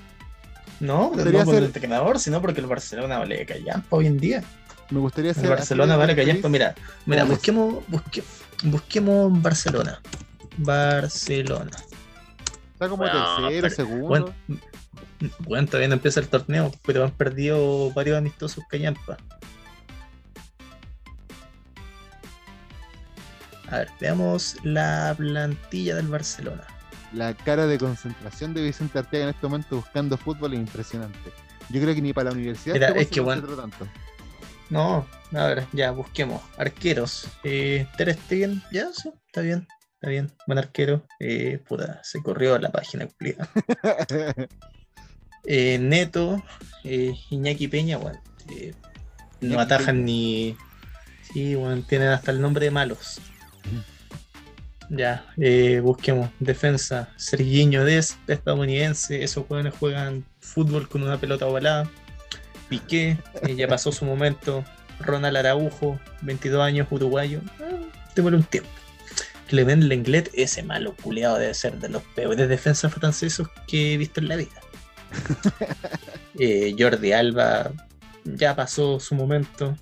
No, 0.80 1.10
no 1.10 1.16
Debería 1.16 1.44
por 1.44 1.54
ser- 1.54 1.62
el 1.62 1.68
entrenador, 1.68 2.18
sino 2.18 2.40
porque 2.40 2.60
el 2.60 2.66
Barcelona 2.66 3.18
vale 3.18 3.46
callampa 3.46 3.86
hoy 3.90 4.06
en 4.08 4.18
día. 4.18 4.42
Me 4.90 4.98
gustaría 4.98 5.30
El 5.30 5.36
ser. 5.36 5.48
Barcelona 5.48 5.94
así 5.94 6.00
de 6.00 6.06
vale 6.06 6.16
callampa. 6.16 6.42
feliz. 6.42 6.52
Mira, 6.52 6.74
mira, 7.06 7.24
busquemos, 7.24 7.84
busque- 7.88 8.24
busquemos 8.64 9.40
Barcelona. 9.42 10.00
Barcelona. 10.58 11.70
Está 12.72 12.88
como 12.88 13.04
Weón, 13.04 13.12
tercero, 13.12 13.48
pero- 13.62 13.70
segundo. 13.74 14.08
Bueno, 14.08 14.34
bueno, 15.40 15.66
todavía 15.68 15.88
no 15.88 15.94
empieza 15.94 16.20
el 16.20 16.28
torneo, 16.28 16.72
pero 16.84 17.04
han 17.04 17.12
perdido 17.12 17.92
varios 17.92 18.18
amistosos 18.18 18.64
callampa. 18.68 19.16
A 23.74 23.78
ver, 23.78 23.90
veamos 23.98 24.56
la 24.62 25.16
plantilla 25.18 25.96
del 25.96 26.06
Barcelona. 26.06 26.64
La 27.12 27.34
cara 27.34 27.66
de 27.66 27.76
concentración 27.76 28.54
de 28.54 28.62
Vicente 28.62 29.00
Arteaga 29.00 29.24
en 29.24 29.34
este 29.34 29.48
momento 29.48 29.74
buscando 29.74 30.16
fútbol 30.16 30.54
es 30.54 30.60
impresionante. 30.60 31.32
Yo 31.70 31.80
creo 31.80 31.92
que 31.92 32.00
ni 32.00 32.12
para 32.12 32.30
la 32.30 32.36
universidad 32.36 32.74
Mira, 32.74 32.88
este 32.90 33.00
es 33.00 33.08
que, 33.08 33.20
concentró 33.20 33.56
tanto. 33.56 33.88
No, 34.70 35.04
a 35.32 35.46
ver, 35.46 35.66
ya, 35.72 35.90
busquemos. 35.90 36.40
Arqueros. 36.56 37.26
Eh, 37.42 37.88
Ter 37.96 38.14
Stegen, 38.14 38.62
ya, 38.70 38.92
sí, 38.92 39.10
está 39.26 39.40
bien, 39.40 39.66
está 39.94 40.08
bien. 40.08 40.30
Buen 40.46 40.60
arquero. 40.60 41.04
Eh, 41.18 41.58
puta, 41.66 42.00
se 42.04 42.22
corrió 42.22 42.56
la 42.58 42.70
página 42.70 43.08
culiada. 43.08 43.48
Eh, 45.46 45.78
Neto, 45.78 46.42
eh, 46.84 47.14
Iñaki 47.28 47.68
Peña, 47.68 47.98
bueno, 47.98 48.18
eh, 48.48 48.72
no 49.42 49.60
atajan 49.60 50.02
ni. 50.02 50.56
Sí, 51.20 51.54
bueno, 51.54 51.82
tienen 51.86 52.08
hasta 52.08 52.30
el 52.30 52.40
nombre 52.40 52.64
de 52.64 52.70
malos. 52.70 53.20
Ya, 54.90 55.26
eh, 55.38 55.80
busquemos. 55.80 56.30
Defensa, 56.40 57.08
Sergiño 57.16 57.84
Des, 57.84 58.18
estadounidense. 58.26 59.22
Esos 59.22 59.46
jóvenes 59.46 59.74
juegan 59.78 60.24
fútbol 60.40 60.88
con 60.88 61.02
una 61.02 61.18
pelota 61.18 61.46
ovalada. 61.46 61.90
Piqué, 62.68 63.18
eh, 63.42 63.54
ya 63.56 63.68
pasó 63.68 63.92
su 63.92 64.04
momento. 64.04 64.64
Ronald 65.00 65.36
Araujo, 65.36 65.98
22 66.22 66.62
años, 66.62 66.86
uruguayo. 66.90 67.40
Ah, 67.60 67.76
démosle 68.14 68.38
un 68.38 68.44
tiempo. 68.44 68.70
Clement 69.48 69.82
Lenglet, 69.82 70.30
ese 70.34 70.62
malo 70.62 70.94
culeado 71.02 71.38
debe 71.38 71.54
ser 71.54 71.78
de 71.78 71.88
los 71.88 72.02
peores 72.14 72.48
defensas 72.48 72.92
franceses 72.92 73.46
que 73.66 73.94
he 73.94 73.96
visto 73.96 74.20
en 74.20 74.28
la 74.28 74.36
vida. 74.36 74.60
Eh, 76.36 76.74
Jordi 76.76 77.12
Alba 77.12 77.70
ya 78.24 78.56
pasó 78.56 78.98
su 78.98 79.14
momento. 79.14 79.76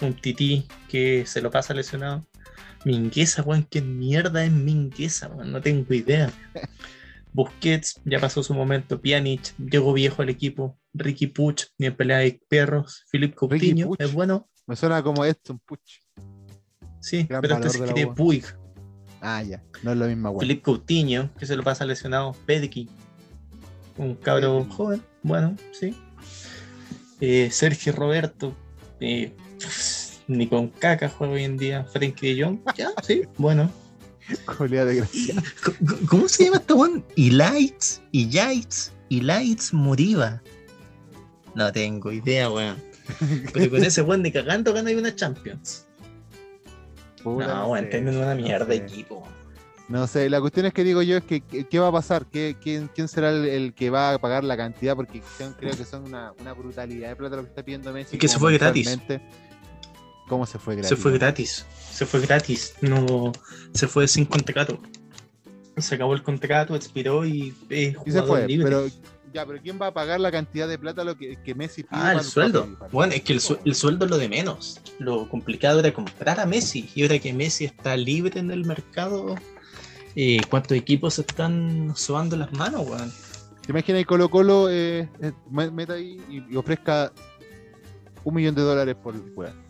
Un 0.00 0.14
tití 0.14 0.68
que 0.88 1.26
se 1.26 1.42
lo 1.42 1.50
pasa 1.50 1.74
lesionado. 1.74 2.24
Mingueza, 2.84 3.42
weón, 3.42 3.66
¿qué 3.68 3.80
mierda 3.80 4.44
es 4.44 4.52
Mingueza, 4.52 5.28
weón? 5.28 5.52
No 5.52 5.60
tengo 5.60 5.92
idea. 5.94 6.30
Busquets 7.32 8.00
ya 8.04 8.20
pasó 8.20 8.42
su 8.42 8.54
momento. 8.54 9.00
Pjanic 9.00 9.54
llegó 9.58 9.92
viejo 9.92 10.22
al 10.22 10.28
equipo. 10.28 10.78
Ricky 10.92 11.26
Puch, 11.26 11.64
ni 11.78 11.86
en 11.86 11.96
pelea 11.96 12.18
de 12.18 12.40
perros. 12.48 13.04
Philip 13.10 13.34
Coutinho, 13.34 13.90
es 13.98 14.12
bueno. 14.12 14.48
Me 14.66 14.76
suena 14.76 15.02
como 15.02 15.24
esto, 15.24 15.52
un 15.52 15.58
puch. 15.58 16.00
Sí, 17.00 17.26
Gran 17.28 17.42
pero 17.42 17.56
este 17.56 17.70
se 17.70 18.06
U. 18.06 18.14
Puig. 18.14 18.44
Ah, 19.20 19.42
ya. 19.42 19.62
No 19.82 19.92
es 19.92 19.98
lo 19.98 20.06
mismo, 20.06 20.30
weón. 20.30 20.40
Philip 20.40 20.62
Coutinho, 20.62 21.34
que 21.34 21.44
se 21.44 21.56
lo 21.56 21.64
pasa 21.64 21.84
lesionado. 21.84 22.36
Pediki, 22.46 22.88
un 23.96 24.14
cabro 24.14 24.64
joven, 24.64 25.02
bueno, 25.22 25.56
sí. 25.72 25.94
Eh, 27.20 27.50
Sergio 27.50 27.92
Roberto, 27.92 28.54
eh, 29.00 29.34
ni 30.26 30.46
con 30.48 30.68
caca 30.68 31.08
juega 31.08 31.34
hoy 31.34 31.44
en 31.44 31.56
día. 31.56 31.84
Frenkie 31.84 32.34
de 32.34 32.44
Jong, 32.44 32.58
ya, 32.76 32.90
sí, 33.02 33.22
bueno. 33.38 33.70
Colea 34.58 34.84
de 34.84 34.96
gracia. 34.96 35.34
¿Cómo- 35.62 35.98
¿Cómo 36.08 36.28
se 36.28 36.44
llama 36.44 36.56
este 36.56 36.72
weón? 36.72 37.04
Elites, 37.16 38.00
Elites, 38.12 38.92
Elites 39.10 39.72
Moriba. 39.74 40.42
No 41.54 41.70
tengo 41.72 42.10
idea, 42.10 42.50
weón. 42.50 42.76
Pero 43.52 43.70
con 43.70 43.84
ese 43.84 44.00
weón 44.02 44.22
de 44.22 44.32
cagando 44.32 44.72
gana 44.72 44.90
una 44.92 45.14
Champions. 45.14 45.86
Puta, 47.22 47.46
no, 47.46 47.68
weón, 47.68 47.88
tienen 47.90 48.16
una 48.16 48.34
mierda 48.34 48.66
de 48.66 48.76
equipo. 48.76 49.26
No 49.88 50.06
sé, 50.06 50.30
la 50.30 50.40
cuestión 50.40 50.64
es 50.64 50.72
que 50.72 50.82
digo 50.82 51.02
yo 51.02 51.18
es 51.18 51.24
que 51.24 51.42
qué 51.42 51.78
va 51.78 51.88
a 51.88 51.92
pasar, 51.92 52.24
¿Qué, 52.24 52.56
quién, 52.62 52.88
quién 52.94 53.06
será 53.06 53.28
el, 53.30 53.44
el 53.44 53.74
que 53.74 53.90
va 53.90 54.14
a 54.14 54.18
pagar 54.18 54.42
la 54.42 54.56
cantidad, 54.56 54.96
porque 54.96 55.20
creo 55.58 55.76
que 55.76 55.84
son 55.84 56.04
una, 56.04 56.32
una 56.40 56.54
brutalidad 56.54 57.10
de 57.10 57.16
plata 57.16 57.36
lo 57.36 57.42
que 57.42 57.48
está 57.50 57.62
pidiendo 57.62 57.92
Messi. 57.92 58.16
Es 58.16 58.20
que 58.20 58.28
se 58.28 58.38
fue 58.38 58.56
gratis. 58.56 58.98
¿Cómo 60.28 60.46
se 60.46 60.58
fue 60.58 60.74
gratis? 60.76 60.88
Se 60.90 60.96
fue 60.96 61.12
gratis. 61.18 61.66
Se 61.92 62.06
fue 62.06 62.20
gratis. 62.20 62.74
No, 62.80 63.32
se 63.74 63.86
fue 63.86 64.08
sin 64.08 64.24
contrato. 64.24 64.78
Se 65.76 65.94
acabó 65.96 66.14
el 66.14 66.22
contrato, 66.22 66.74
expiró 66.76 67.26
y 67.26 67.54
es 67.68 67.96
Y 68.06 68.10
se 68.10 68.22
fue, 68.22 68.46
libre. 68.46 68.64
pero 68.64 68.86
ya, 69.32 69.44
pero 69.44 69.60
¿quién 69.60 69.78
va 69.82 69.88
a 69.88 69.94
pagar 69.94 70.20
la 70.20 70.30
cantidad 70.30 70.68
de 70.68 70.78
plata 70.78 71.02
lo 71.04 71.16
que, 71.16 71.36
que 71.42 71.54
Messi 71.54 71.82
pide? 71.82 72.00
Ah, 72.00 72.12
el 72.12 72.22
sueldo. 72.22 72.66
para- 72.78 72.90
Bueno, 72.92 73.12
es 73.12 73.22
que 73.22 73.32
el, 73.32 73.40
su- 73.40 73.58
el 73.64 73.74
sueldo 73.74 74.04
es 74.04 74.10
lo 74.12 74.16
de 74.18 74.28
menos. 74.28 74.80
Lo 75.00 75.28
complicado 75.28 75.80
era 75.80 75.92
comprar 75.92 76.38
a 76.40 76.46
Messi. 76.46 76.88
Y 76.94 77.02
ahora 77.02 77.18
que 77.18 77.32
Messi 77.32 77.64
está 77.64 77.96
libre 77.96 78.38
en 78.38 78.50
el 78.52 78.64
mercado, 78.64 79.34
eh, 80.14 80.40
¿cuántos 80.48 80.76
equipos 80.78 81.14
se 81.14 81.22
están 81.22 81.92
sobando 81.96 82.36
las 82.36 82.52
manos, 82.52 82.88
weón? 82.88 83.12
¿Te 83.66 83.72
imaginas 83.72 84.02
que 84.02 84.06
Colo 84.06 84.28
Colo 84.30 84.68
eh, 84.70 85.08
eh, 85.20 85.32
me- 85.50 85.70
meta 85.70 85.94
ahí 85.94 86.20
y, 86.30 86.52
y 86.52 86.56
ofrezca 86.56 87.12
un 88.22 88.34
millón 88.34 88.54
de 88.54 88.62
dólares 88.62 88.94
por 89.02 89.16
weón? 89.34 89.64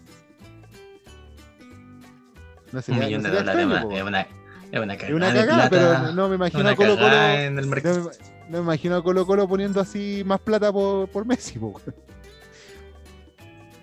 No 2.75 2.81
Un 2.95 2.99
millón 2.99 3.23
no 3.23 3.31
de 3.31 3.35
dólares 3.37 3.65
extraño, 3.65 3.97
es 3.97 4.03
una, 4.03 4.21
es 4.21 4.27
una, 4.27 4.73
es 4.73 4.81
una 4.81 4.95
Es 4.95 5.01
cagada. 5.01 5.17
una 5.17 5.33
cagada, 5.35 5.71
pero 5.71 6.13
no 6.13 6.29
me 6.29 6.35
imagino 6.37 6.69
a 6.69 6.77
Colo 6.77 6.95
Colo. 6.97 7.07
cagada 7.07 7.45
en 7.45 7.59
el 7.59 7.71
No 7.71 7.75
me, 7.75 7.83
no 7.83 8.11
me 8.51 8.59
imagino 8.59 8.97
a 8.97 9.03
Colo 9.03 9.27
Colo 9.27 9.49
poniendo 9.49 9.81
así 9.81 10.23
más 10.27 10.41
plata 10.41 10.73
por, 10.73 11.09
por 11.09 11.25
Messi, 11.27 11.59
po. 11.59 11.81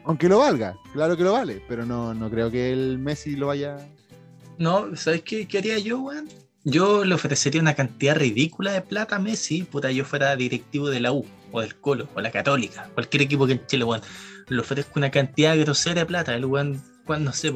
Aunque 0.03 0.27
lo 0.27 0.39
valga, 0.39 0.76
claro 0.93 1.15
que 1.15 1.23
lo 1.23 1.34
vale, 1.34 1.61
pero 1.68 1.85
no, 1.85 2.13
no 2.13 2.30
creo 2.30 2.49
que 2.49 2.72
el 2.73 2.97
Messi 2.97 3.35
lo 3.35 3.47
vaya. 3.47 3.77
No, 4.57 4.95
¿sabes 4.95 5.22
qué, 5.22 5.47
qué 5.47 5.59
haría 5.59 5.77
yo, 5.80 5.99
weón? 5.99 6.27
Yo 6.63 7.03
le 7.03 7.15
ofrecería 7.15 7.61
una 7.61 7.73
cantidad 7.76 8.15
ridícula 8.15 8.72
de 8.72 8.81
plata 8.81 9.15
a 9.15 9.19
Messi, 9.19 9.63
puta, 9.63 9.91
yo 9.91 10.05
fuera 10.05 10.35
directivo 10.35 10.89
de 10.89 10.99
la 10.99 11.11
U, 11.11 11.26
o 11.51 11.61
del 11.61 11.76
Colo, 11.76 12.07
o 12.15 12.22
la 12.22 12.31
Católica, 12.31 12.89
cualquier 12.93 13.23
equipo 13.23 13.45
que 13.47 13.53
en 13.53 13.65
Chile, 13.68 13.84
weón. 13.84 14.01
Le 14.47 14.59
ofrezco 14.59 14.99
una 14.99 15.11
cantidad 15.11 15.57
grosera 15.57 16.01
de 16.01 16.05
plata, 16.05 16.35
el 16.35 16.45
weón, 16.45 16.81
weón, 17.07 17.23
no 17.23 17.33
sé, 17.33 17.51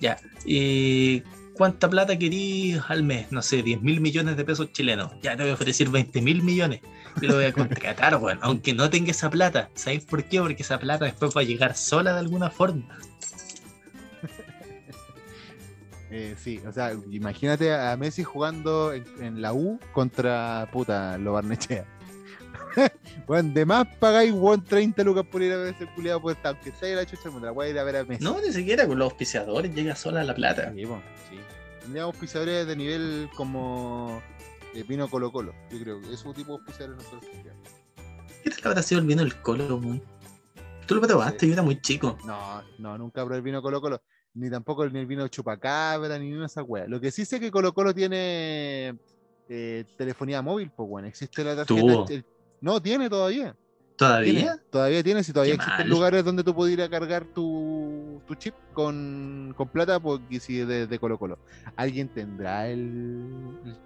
ya. 0.00 0.18
eh, 0.46 1.22
¿Cuánta 1.54 1.90
plata 1.90 2.18
querís 2.18 2.80
al 2.88 3.02
mes? 3.02 3.30
No 3.30 3.42
sé, 3.42 3.62
10 3.62 3.82
mil 3.82 4.00
millones 4.00 4.36
de 4.38 4.44
pesos 4.44 4.72
chilenos. 4.72 5.12
Ya 5.22 5.36
te 5.36 5.42
voy 5.42 5.50
a 5.50 5.54
ofrecer 5.54 5.90
20 5.90 6.22
mil 6.22 6.42
millones. 6.42 6.80
Y 7.20 7.26
lo 7.26 7.34
voy 7.34 7.44
a 7.44 7.52
contratar, 7.52 8.16
weón. 8.22 8.38
Aunque 8.40 8.72
no 8.72 8.88
tenga 8.88 9.10
esa 9.10 9.28
plata. 9.28 9.68
¿Sabéis 9.74 10.06
por 10.06 10.24
qué? 10.24 10.40
Porque 10.40 10.62
esa 10.62 10.78
plata 10.78 11.04
después 11.04 11.36
va 11.36 11.42
a 11.42 11.44
llegar 11.44 11.76
sola 11.76 12.14
de 12.14 12.20
alguna 12.20 12.50
forma. 12.50 12.98
Eh, 16.12 16.34
sí, 16.36 16.60
o 16.66 16.72
sea, 16.72 16.92
imagínate 17.12 17.72
a 17.72 17.96
Messi 17.96 18.24
jugando 18.24 18.92
en, 18.92 19.04
en 19.20 19.40
la 19.40 19.52
U 19.52 19.78
contra 19.92 20.68
puta 20.72 21.16
lo 21.18 21.34
Barnechea. 21.34 21.84
Weón, 23.28 23.54
de 23.54 23.64
más 23.64 23.86
pagáis 23.98 24.32
weón 24.32 24.64
30 24.64 25.02
lucas 25.04 25.24
por 25.30 25.42
ir 25.42 25.52
a 25.52 25.56
ver 25.56 25.74
ese 25.74 25.86
culiado 25.94 26.30
estar, 26.30 26.54
aunque 26.54 26.72
en 26.82 26.96
la 26.96 27.06
chucha 27.06 27.30
mundo, 27.30 27.46
la 27.46 27.52
voy 27.52 27.66
a 27.66 27.70
ir 27.70 27.78
a 27.78 27.84
ver 27.84 27.96
a 27.96 28.04
Messi. 28.04 28.22
No, 28.24 28.40
ni 28.40 28.52
siquiera 28.52 28.86
con 28.86 28.98
los 28.98 29.10
auspiciadores 29.10 29.74
llega 29.74 29.94
sola 29.96 30.22
la 30.24 30.34
plata. 30.34 30.72
Sí, 30.74 30.86
po, 30.86 31.00
sí. 31.28 31.38
Tendríamos 31.80 32.14
auspiciadores 32.14 32.66
de 32.66 32.76
nivel 32.76 33.28
como 33.36 34.22
eh, 34.74 34.84
vino 34.86 35.08
Colo 35.08 35.32
Colo, 35.32 35.54
yo 35.70 35.80
creo. 35.80 36.00
que 36.00 36.12
Ese 36.12 36.24
tipo 36.34 36.52
de 36.52 36.58
auspiciadores 36.58 36.96
nosotros 36.96 37.30
tendríamos. 37.30 37.68
¿Qué 38.42 38.50
tal 38.50 38.60
habrá 38.64 38.82
sido 38.82 39.00
el 39.00 39.06
vino 39.06 39.22
del 39.22 39.34
colo, 39.42 39.78
muy? 39.78 40.02
Tú 40.86 40.94
lo 40.96 41.00
probaste, 41.02 41.46
yo 41.46 41.52
era 41.52 41.62
muy 41.62 41.80
chico. 41.80 42.18
No, 42.24 42.62
no, 42.78 42.98
nunca 42.98 43.22
probé 43.24 43.36
el 43.36 43.42
vino 43.42 43.62
Colo 43.62 43.80
Colo. 43.80 44.02
Ni 44.34 44.48
tampoco 44.48 44.88
ni 44.88 44.98
el 45.00 45.06
vino 45.06 45.26
Chupacabra, 45.28 46.18
ni 46.18 46.26
ninguna 46.26 46.42
de 46.42 46.46
esas 46.46 46.64
weas. 46.66 46.88
Lo 46.88 47.00
que 47.00 47.10
sí 47.10 47.24
sé 47.24 47.40
que 47.40 47.50
Colo 47.50 47.72
Colo 47.74 47.92
tiene 47.94 48.96
eh, 49.48 49.84
telefonía 49.96 50.40
móvil, 50.42 50.70
pues 50.74 50.88
bueno, 50.88 51.08
existe 51.08 51.42
la 51.44 51.56
tarjeta. 51.56 52.04
El- 52.12 52.24
no, 52.60 52.80
tiene 52.80 53.08
todavía. 53.08 53.54
¿Todavía? 53.96 54.32
Tiene, 54.32 54.50
todavía 54.70 55.02
tienes 55.02 55.28
y 55.28 55.32
todavía 55.34 55.52
Qué 55.52 55.56
existen 55.56 55.86
mal. 55.86 55.88
lugares 55.90 56.24
donde 56.24 56.42
tú 56.42 56.54
pudieras 56.54 56.88
cargar 56.88 57.24
tu, 57.24 58.22
tu 58.26 58.34
chip 58.34 58.54
con, 58.72 59.52
con 59.54 59.68
plata 59.68 60.00
porque 60.00 60.40
si 60.40 60.56
de, 60.64 60.86
de 60.86 60.98
Colo 60.98 61.18
Colo. 61.18 61.38
¿Alguien 61.76 62.08
tendrá 62.08 62.66
el, 62.68 63.26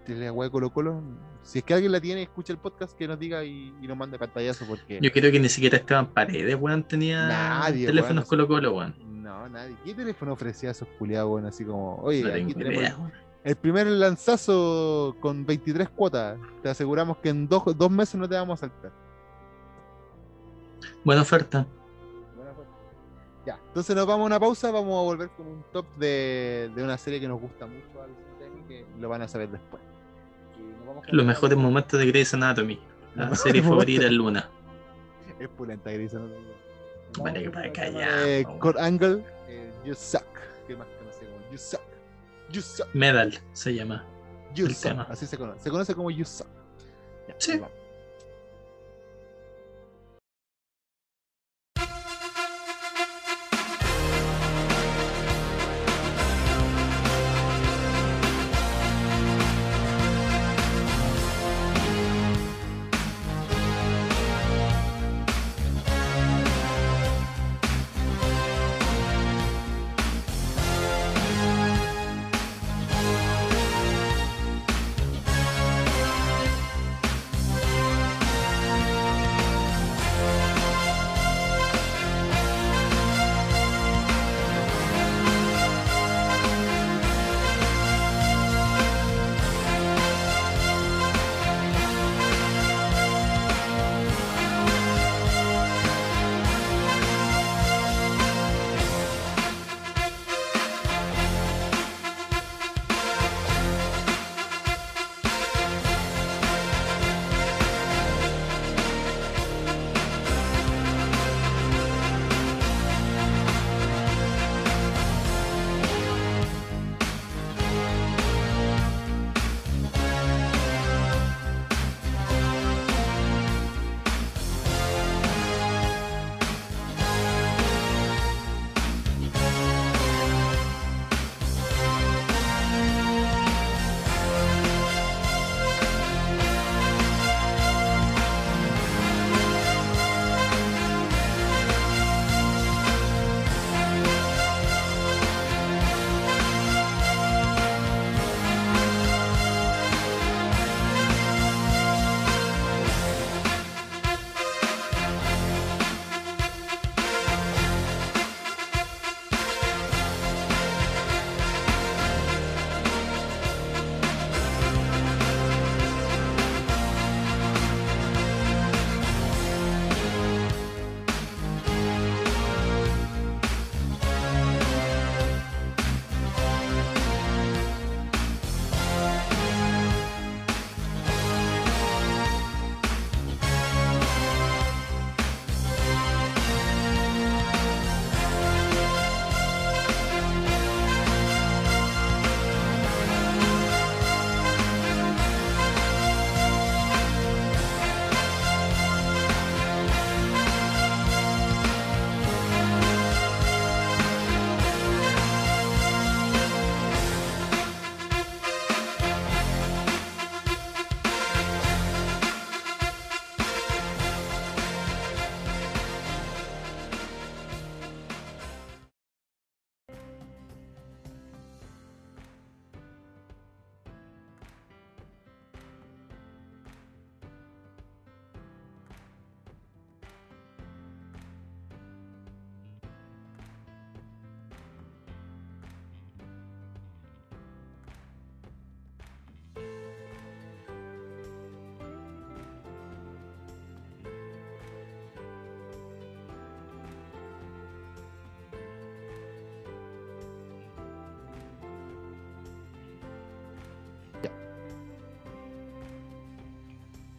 el, 0.06 0.20
de 0.20 0.51
Colo 0.52 0.72
Colo? 0.72 1.02
Si 1.42 1.59
es 1.59 1.64
que 1.64 1.74
alguien 1.74 1.90
la 1.90 2.01
tiene, 2.01 2.22
escucha 2.22 2.52
el 2.52 2.60
podcast 2.60 2.96
que 2.96 3.09
nos 3.09 3.18
diga 3.18 3.44
y, 3.44 3.74
y 3.82 3.88
nos 3.88 3.96
mande 3.96 4.16
pantallazo 4.16 4.64
porque 4.66 5.01
Yo 5.02 5.10
creo 5.10 5.32
que 5.32 5.40
ni 5.40 5.48
siquiera 5.48 5.78
Esteban 5.78 6.06
Paredes, 6.06 6.56
weón, 6.60 6.84
tenía 6.84 7.26
Nadie, 7.26 7.86
teléfonos 7.86 8.30
weón, 8.30 8.46
Colo 8.46 8.46
Colo, 8.46 8.76
weón. 8.76 8.94
no, 9.20 9.48
nadie. 9.48 9.74
¿Qué 9.84 9.94
teléfono 9.94 10.34
ofrecía 10.34 10.68
a 10.68 10.72
esos 10.72 10.86
culiados, 10.96 11.28
bueno, 11.28 11.48
así 11.48 11.64
como, 11.64 11.96
oye, 11.96 12.22
No 12.22 12.28
aquí 12.28 12.55
tengo 12.55 12.59
tenemos 12.60 12.82
idea, 12.82 12.96
weón. 12.96 13.12
El 13.44 13.56
primer 13.56 13.86
lanzazo 13.86 15.14
con 15.20 15.44
23 15.46 15.88
cuotas. 15.90 16.38
Te 16.62 16.68
aseguramos 16.70 17.18
que 17.18 17.28
en 17.28 17.46
dos, 17.48 17.62
dos 17.76 17.90
meses 17.90 18.14
no 18.16 18.28
te 18.28 18.34
vamos 18.34 18.58
a 18.62 18.66
saltar. 18.68 18.90
Buena 21.04 21.22
oferta. 21.22 21.66
Ya, 23.46 23.58
entonces 23.68 23.94
nos 23.94 24.06
vamos 24.06 24.24
a 24.24 24.26
una 24.26 24.40
pausa, 24.40 24.70
vamos 24.70 24.98
a 24.98 25.02
volver 25.02 25.28
con 25.36 25.46
un 25.46 25.62
top 25.70 25.84
de, 25.96 26.70
de 26.74 26.82
una 26.82 26.96
serie 26.96 27.20
que 27.20 27.28
nos 27.28 27.38
gusta 27.38 27.66
mucho 27.66 28.02
a 28.02 28.06
los 28.06 28.16
Centennials, 28.16 28.66
que 28.66 28.86
lo 28.98 29.08
van 29.10 29.20
a 29.20 29.28
saber 29.28 29.50
después. 29.50 29.82
Y 30.58 30.62
nos 30.62 30.86
vamos 30.86 31.04
con- 31.06 31.14
Los 31.16 31.26
mejores 31.26 31.58
momentos 31.58 32.00
de 32.00 32.06
Grey's 32.06 32.32
Anatomy. 32.32 32.80
La 33.14 33.34
serie 33.34 33.62
favorita 33.62 34.06
es 34.06 34.12
Luna. 34.12 34.48
Es 35.38 35.48
pulenta, 35.50 35.90
Gris. 35.90 36.14
¿no? 36.14 36.22
Vale, 37.22 37.42
que 37.42 37.50
para 37.50 37.70
callar, 37.72 38.20
de 38.24 38.46
Kurt 38.60 38.78
Angle, 38.78 39.22
eh, 39.48 39.70
You 39.84 39.94
Suck. 39.94 40.24
¿Qué 40.66 40.74
más 40.74 40.86
conoce 40.98 41.26
como 41.26 41.50
You 41.52 41.58
Suck? 41.58 41.80
You. 42.55 42.62
Medal 42.93 43.39
se 43.52 43.74
llama. 43.74 44.05
You 44.55 44.66
El 44.66 44.76
tema. 44.76 45.06
Así 45.10 45.26
se 45.26 45.36
conoce. 45.36 45.62
Se 45.64 45.70
conoce 45.70 45.94
como 45.94 46.10
You 46.10 46.24
Suck. 46.24 46.47
Ya, 47.28 47.35
Sí. 47.39 47.52
vamos. 47.59 47.70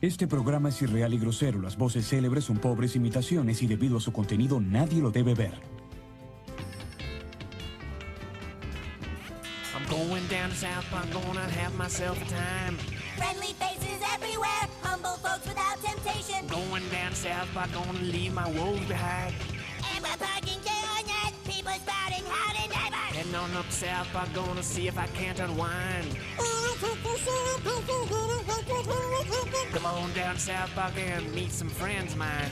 Este 0.05 0.27
programa 0.27 0.69
es 0.69 0.79
irreal 0.83 1.15
y 1.15 1.17
grosero. 1.17 1.59
Las 1.59 1.77
voces 1.77 2.07
célebres 2.07 2.43
son 2.43 2.59
pobres 2.59 2.95
imitaciones 2.95 3.63
y 3.63 3.67
debido 3.67 3.97
a 3.97 3.99
su 3.99 4.13
contenido 4.13 4.61
nadie 4.61 5.01
lo 5.01 5.09
debe 5.09 5.33
ver. 5.33 5.53
I'm 9.73 9.83
going 9.89 10.27
down 10.27 10.51
South 10.51 10.85
Park, 10.91 11.07
gonna 11.11 11.49
have 11.49 11.75
myself 11.75 12.21
a 12.21 12.25
time. 12.25 12.77
Friendly 13.17 13.55
faces 13.57 13.99
everywhere, 14.13 14.69
humble 14.83 15.17
folks 15.23 15.47
without 15.47 15.81
temptation. 15.81 16.45
Going 16.49 16.87
down 16.91 17.15
South 17.15 17.51
Park, 17.55 17.71
gonna 17.73 17.97
leave 18.03 18.31
my 18.31 18.45
woes 18.45 18.85
behind. 18.87 19.33
And 19.95 20.03
we're 20.03 20.17
parking 20.17 20.61
on 20.69 21.03
it, 21.25 21.33
people 21.45 21.73
spouting 21.81 22.25
howdy 22.29 22.67
neighbor. 22.67 22.95
Heading 23.09 23.33
on 23.33 23.51
up 23.57 23.71
South 23.71 24.07
Park, 24.13 24.29
gonna 24.35 24.61
see 24.61 24.87
if 24.87 24.99
I 24.99 25.07
can't 25.17 25.39
unwind. 25.39 26.15
Come 26.37 26.64
on 29.85 30.13
down 30.13 30.35
to 30.35 30.39
South 30.41 30.73
Park 30.75 30.93
and 30.97 31.33
meet 31.33 31.51
some 31.51 31.69
friends 31.69 32.13
of 32.13 32.17
mine. 32.17 32.51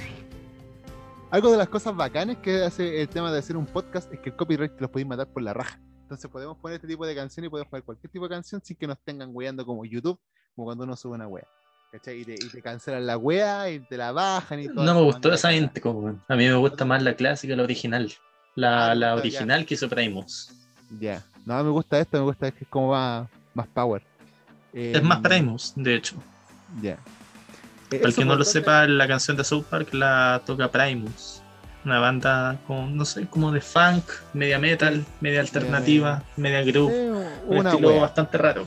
Algo 1.32 1.52
de 1.52 1.58
las 1.58 1.68
cosas 1.68 1.96
bacanas 1.96 2.38
que 2.38 2.64
hace 2.64 3.02
el 3.02 3.10
tema 3.10 3.32
de 3.32 3.40
hacer 3.40 3.58
un 3.58 3.66
podcast 3.66 4.12
es 4.14 4.20
que 4.20 4.30
el 4.30 4.36
copyright 4.36 4.76
te 4.76 4.82
los 4.82 4.92
podéis 4.92 5.08
matar 5.08 5.28
por 5.28 5.42
la 5.42 5.52
raja. 5.54 5.80
Entonces 6.04 6.30
podemos 6.30 6.58
poner 6.58 6.76
este 6.76 6.88
tipo 6.88 7.06
de 7.08 7.16
canción 7.16 7.46
y 7.46 7.50
podemos 7.50 7.70
poner 7.72 7.84
cualquier 7.84 8.12
tipo 8.12 8.26
de 8.28 8.36
canción 8.36 8.62
sin 8.64 8.78
que 8.78 8.86
nos 8.86 9.00
tengan 9.00 9.32
weando 9.34 9.66
como 9.66 9.84
YouTube, 9.84 10.20
como 10.56 10.66
cuando 10.66 10.84
uno 10.84 10.96
sube 10.96 11.16
una 11.16 11.28
wea. 11.28 11.48
¿Cachai? 11.92 12.22
Y 12.22 12.26
te, 12.26 12.34
y 12.36 12.50
te 12.50 12.62
cancelan 12.62 13.06
la 13.08 13.18
wea 13.18 13.70
y 13.72 13.80
te 13.80 13.98
la 13.98 14.12
bajan 14.12 14.60
y 14.60 14.68
todo. 14.68 14.84
No 14.84 14.94
me 14.94 15.02
gustó 15.02 15.34
esa 15.34 15.52
intro, 15.54 15.92
weón. 15.92 16.22
A 16.28 16.36
mí 16.36 16.46
me 16.48 16.56
gusta 16.56 16.86
más 16.86 17.02
la 17.02 17.16
clásica, 17.16 17.56
la 17.56 17.64
original. 17.64 18.12
La, 18.56 18.92
Ah, 18.92 18.96
la 18.96 19.08
ya. 19.08 19.16
original 19.16 19.66
que 19.66 19.74
hizo 19.74 19.90
Primus. 19.90 20.52
Ya. 21.00 21.24
No, 21.46 21.64
me 21.64 21.72
gusta 21.72 22.00
esto, 22.00 22.18
me 22.20 22.24
gusta 22.26 22.52
que 22.52 22.64
es 22.64 22.70
como 22.70 22.90
más, 22.92 23.28
más 23.56 23.68
power. 23.68 24.04
Es 24.74 25.04
más 25.04 25.18
Em, 25.18 25.24
Primus, 25.24 25.74
de 25.76 25.96
hecho. 25.96 26.16
Ya. 26.82 26.94
Eh, 27.92 27.98
Para 28.00 28.10
el 28.10 28.16
que 28.16 28.26
no 28.26 28.36
lo 28.36 28.44
sepa, 28.44 28.88
la 28.88 29.08
canción 29.08 29.38
de 29.38 29.44
South 29.44 29.66
Park 29.70 29.94
la 29.94 30.42
toca 30.46 30.70
Primus. 30.72 31.42
Una 31.86 32.00
banda 32.00 32.58
con, 32.66 32.96
no 32.96 33.06
sé, 33.06 33.28
como 33.28 33.52
de 33.52 33.62
funk, 33.62 34.04
media 34.34 34.58
metal, 34.58 35.06
media 35.22 35.42
alternativa, 35.42 36.24
media 36.38 36.64
groove. 36.64 36.92
eh, 36.94 37.40
Un 37.46 37.68
estilo 37.68 37.90
wea. 37.90 38.02
bastante 38.02 38.38
raro. 38.38 38.66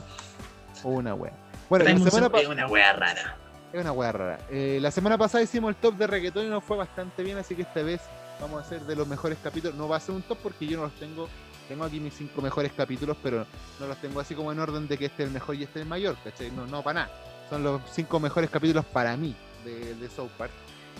Una 0.85 1.15
wea. 1.15 1.33
Bueno, 1.69 1.85
la 1.85 1.91
Primus 1.91 2.11
semana, 2.11 2.31
pa- 2.31 2.41
es 2.41 2.47
una 2.49 2.67
wea 2.69 2.93
rara. 2.93 3.37
Es 3.73 3.81
una 3.81 3.93
wea 3.93 4.13
rara. 4.13 4.39
Eh, 4.51 4.79
la 4.81 4.91
semana 4.91 5.19
pasada 5.19 5.43
hicimos 5.43 5.71
el 5.71 5.77
top 5.77 5.97
de 5.97 6.07
reggaetón 6.07 6.47
y 6.47 6.49
nos 6.49 6.63
fue 6.63 6.77
bastante 6.77 7.23
bien, 7.25 7.39
así 7.39 7.57
que 7.57 7.63
esta 7.63 7.83
vez 7.83 8.01
vamos 8.41 8.63
a 8.63 8.67
hacer 8.67 8.83
de 8.83 8.95
los 8.95 9.09
mejores 9.09 9.39
capítulos. 9.43 9.77
No 9.77 9.89
va 9.89 9.97
a 9.97 10.01
ser 10.01 10.15
un 10.15 10.23
top 10.23 10.39
porque 10.43 10.67
yo 10.67 10.77
no 10.77 10.85
los 10.85 10.93
tengo. 10.95 11.29
Tengo 11.69 11.85
aquí 11.85 11.99
mis 12.01 12.15
cinco 12.15 12.41
mejores 12.43 12.73
capítulos, 12.77 13.17
pero 13.23 13.47
no 13.81 13.87
los 13.87 13.97
tengo 14.01 14.21
así 14.21 14.35
como 14.35 14.53
en 14.53 14.59
orden 14.61 14.87
de 14.87 14.97
que 14.97 15.07
este 15.07 15.23
es 15.25 15.27
el 15.29 15.33
mejor 15.35 15.55
y 15.57 15.65
este 15.65 15.81
es 15.81 15.83
el 15.83 15.89
mayor, 15.89 16.17
¿cachai? 16.23 16.51
No, 16.53 16.67
no, 16.67 16.83
para 16.83 17.01
nada. 17.07 17.21
Son 17.51 17.63
los 17.63 17.81
cinco 17.93 18.21
mejores 18.21 18.51
capítulos 18.51 18.85
para 18.85 19.17
mí 19.17 19.35
de, 19.65 19.95
de 19.95 20.09
South 20.09 20.31
Park. 20.39 20.53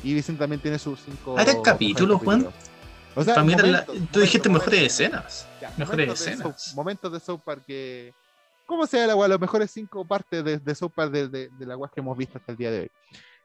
Y 0.03 0.13
Vicente 0.13 0.41
también 0.41 0.61
tiene 0.61 0.79
sus 0.79 1.01
cinco. 1.01 1.37
Ah, 1.39 1.43
¿eran 1.43 1.57
mejores 1.57 1.73
capítulos, 1.73 2.21
Juan? 2.23 2.49
O 3.15 3.25
sea, 3.25 3.43
momentos, 3.43 3.87
tú 4.13 4.21
dijiste 4.21 4.49
momentos, 4.49 4.71
mejores 4.73 4.93
escenas. 4.93 5.47
Ya, 5.61 5.73
Mejores 5.79 6.07
de 6.07 6.13
escenas. 6.13 6.75
Momentos 6.75 7.13
de 7.13 7.21
South 7.21 7.41
Park 7.45 7.63
que. 7.67 8.13
¿Cómo 8.67 8.87
se 8.87 8.99
llama 8.99 9.15
la 9.23 9.29
Los 9.29 9.41
mejores 9.41 9.71
cinco 9.71 10.05
partes 10.05 10.45
de, 10.45 10.59
de 10.59 10.75
South 10.75 10.91
Park 10.95 11.13
de, 11.13 11.29
de, 11.29 11.49
de 11.49 11.67
la 11.67 11.77
weá 11.77 11.89
que 11.95 12.01
hemos 12.01 12.19
visto 12.19 12.37
hasta 12.37 12.53
el 12.53 12.59
día 12.59 12.71
de 12.73 12.81
hoy. 12.81 12.91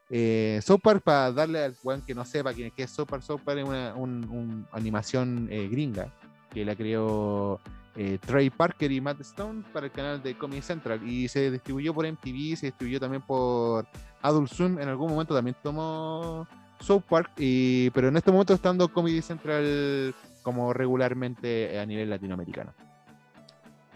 Eh, 0.10 0.60
South 0.65 0.81
Park, 0.84 1.03
para 1.03 1.31
darle 1.31 1.64
al 1.64 1.76
weón 1.84 2.02
que 2.02 2.14
no 2.14 2.26
sepa 2.26 2.52
quién 2.53 2.68
es 2.68 2.73
que 2.73 2.84
es 2.84 2.91
South 2.91 3.06
Park, 3.07 3.23
South 3.23 3.39
Park 3.45 3.60
es 3.60 3.65
una 3.65 3.93
un- 3.95 4.27
un 4.30 4.68
animación 4.73 5.48
eh, 5.49 5.69
gringa 5.69 6.11
que 6.53 6.65
la 6.65 6.76
creó 6.76 7.60
eh, 7.95 8.18
Trey 8.26 8.49
Parker 8.49 8.91
y 8.91 9.02
Matt 9.02 9.19
Stone 9.22 9.64
para 9.73 9.88
el 9.88 9.91
canal 9.91 10.23
de 10.23 10.38
Comedy 10.38 10.61
Central 10.61 11.06
y 11.07 11.28
se 11.28 11.52
distribuyó 11.52 11.94
por 11.94 12.10
MTV, 12.10 12.56
se 12.56 12.68
distribuyó 12.68 12.99
también 12.99 13.22
por 13.22 13.86
Adult 14.22 14.49
Swim. 14.49 14.80
En 14.80 14.88
algún 14.88 15.11
momento 15.11 15.36
también 15.36 15.56
tomó 15.61 16.48
South 16.80 17.03
Park, 17.10 17.32
y, 17.38 17.90
pero 17.91 18.07
en 18.07 18.18
este 18.18 18.32
momento 18.32 18.53
está 18.53 18.69
dando 18.69 18.88
Comedy 18.88 19.22
Central 19.22 20.15
como 20.41 20.73
regularmente 20.73 21.80
a 21.80 21.86
nivel 21.86 22.10
latinoamericano. 22.10 22.73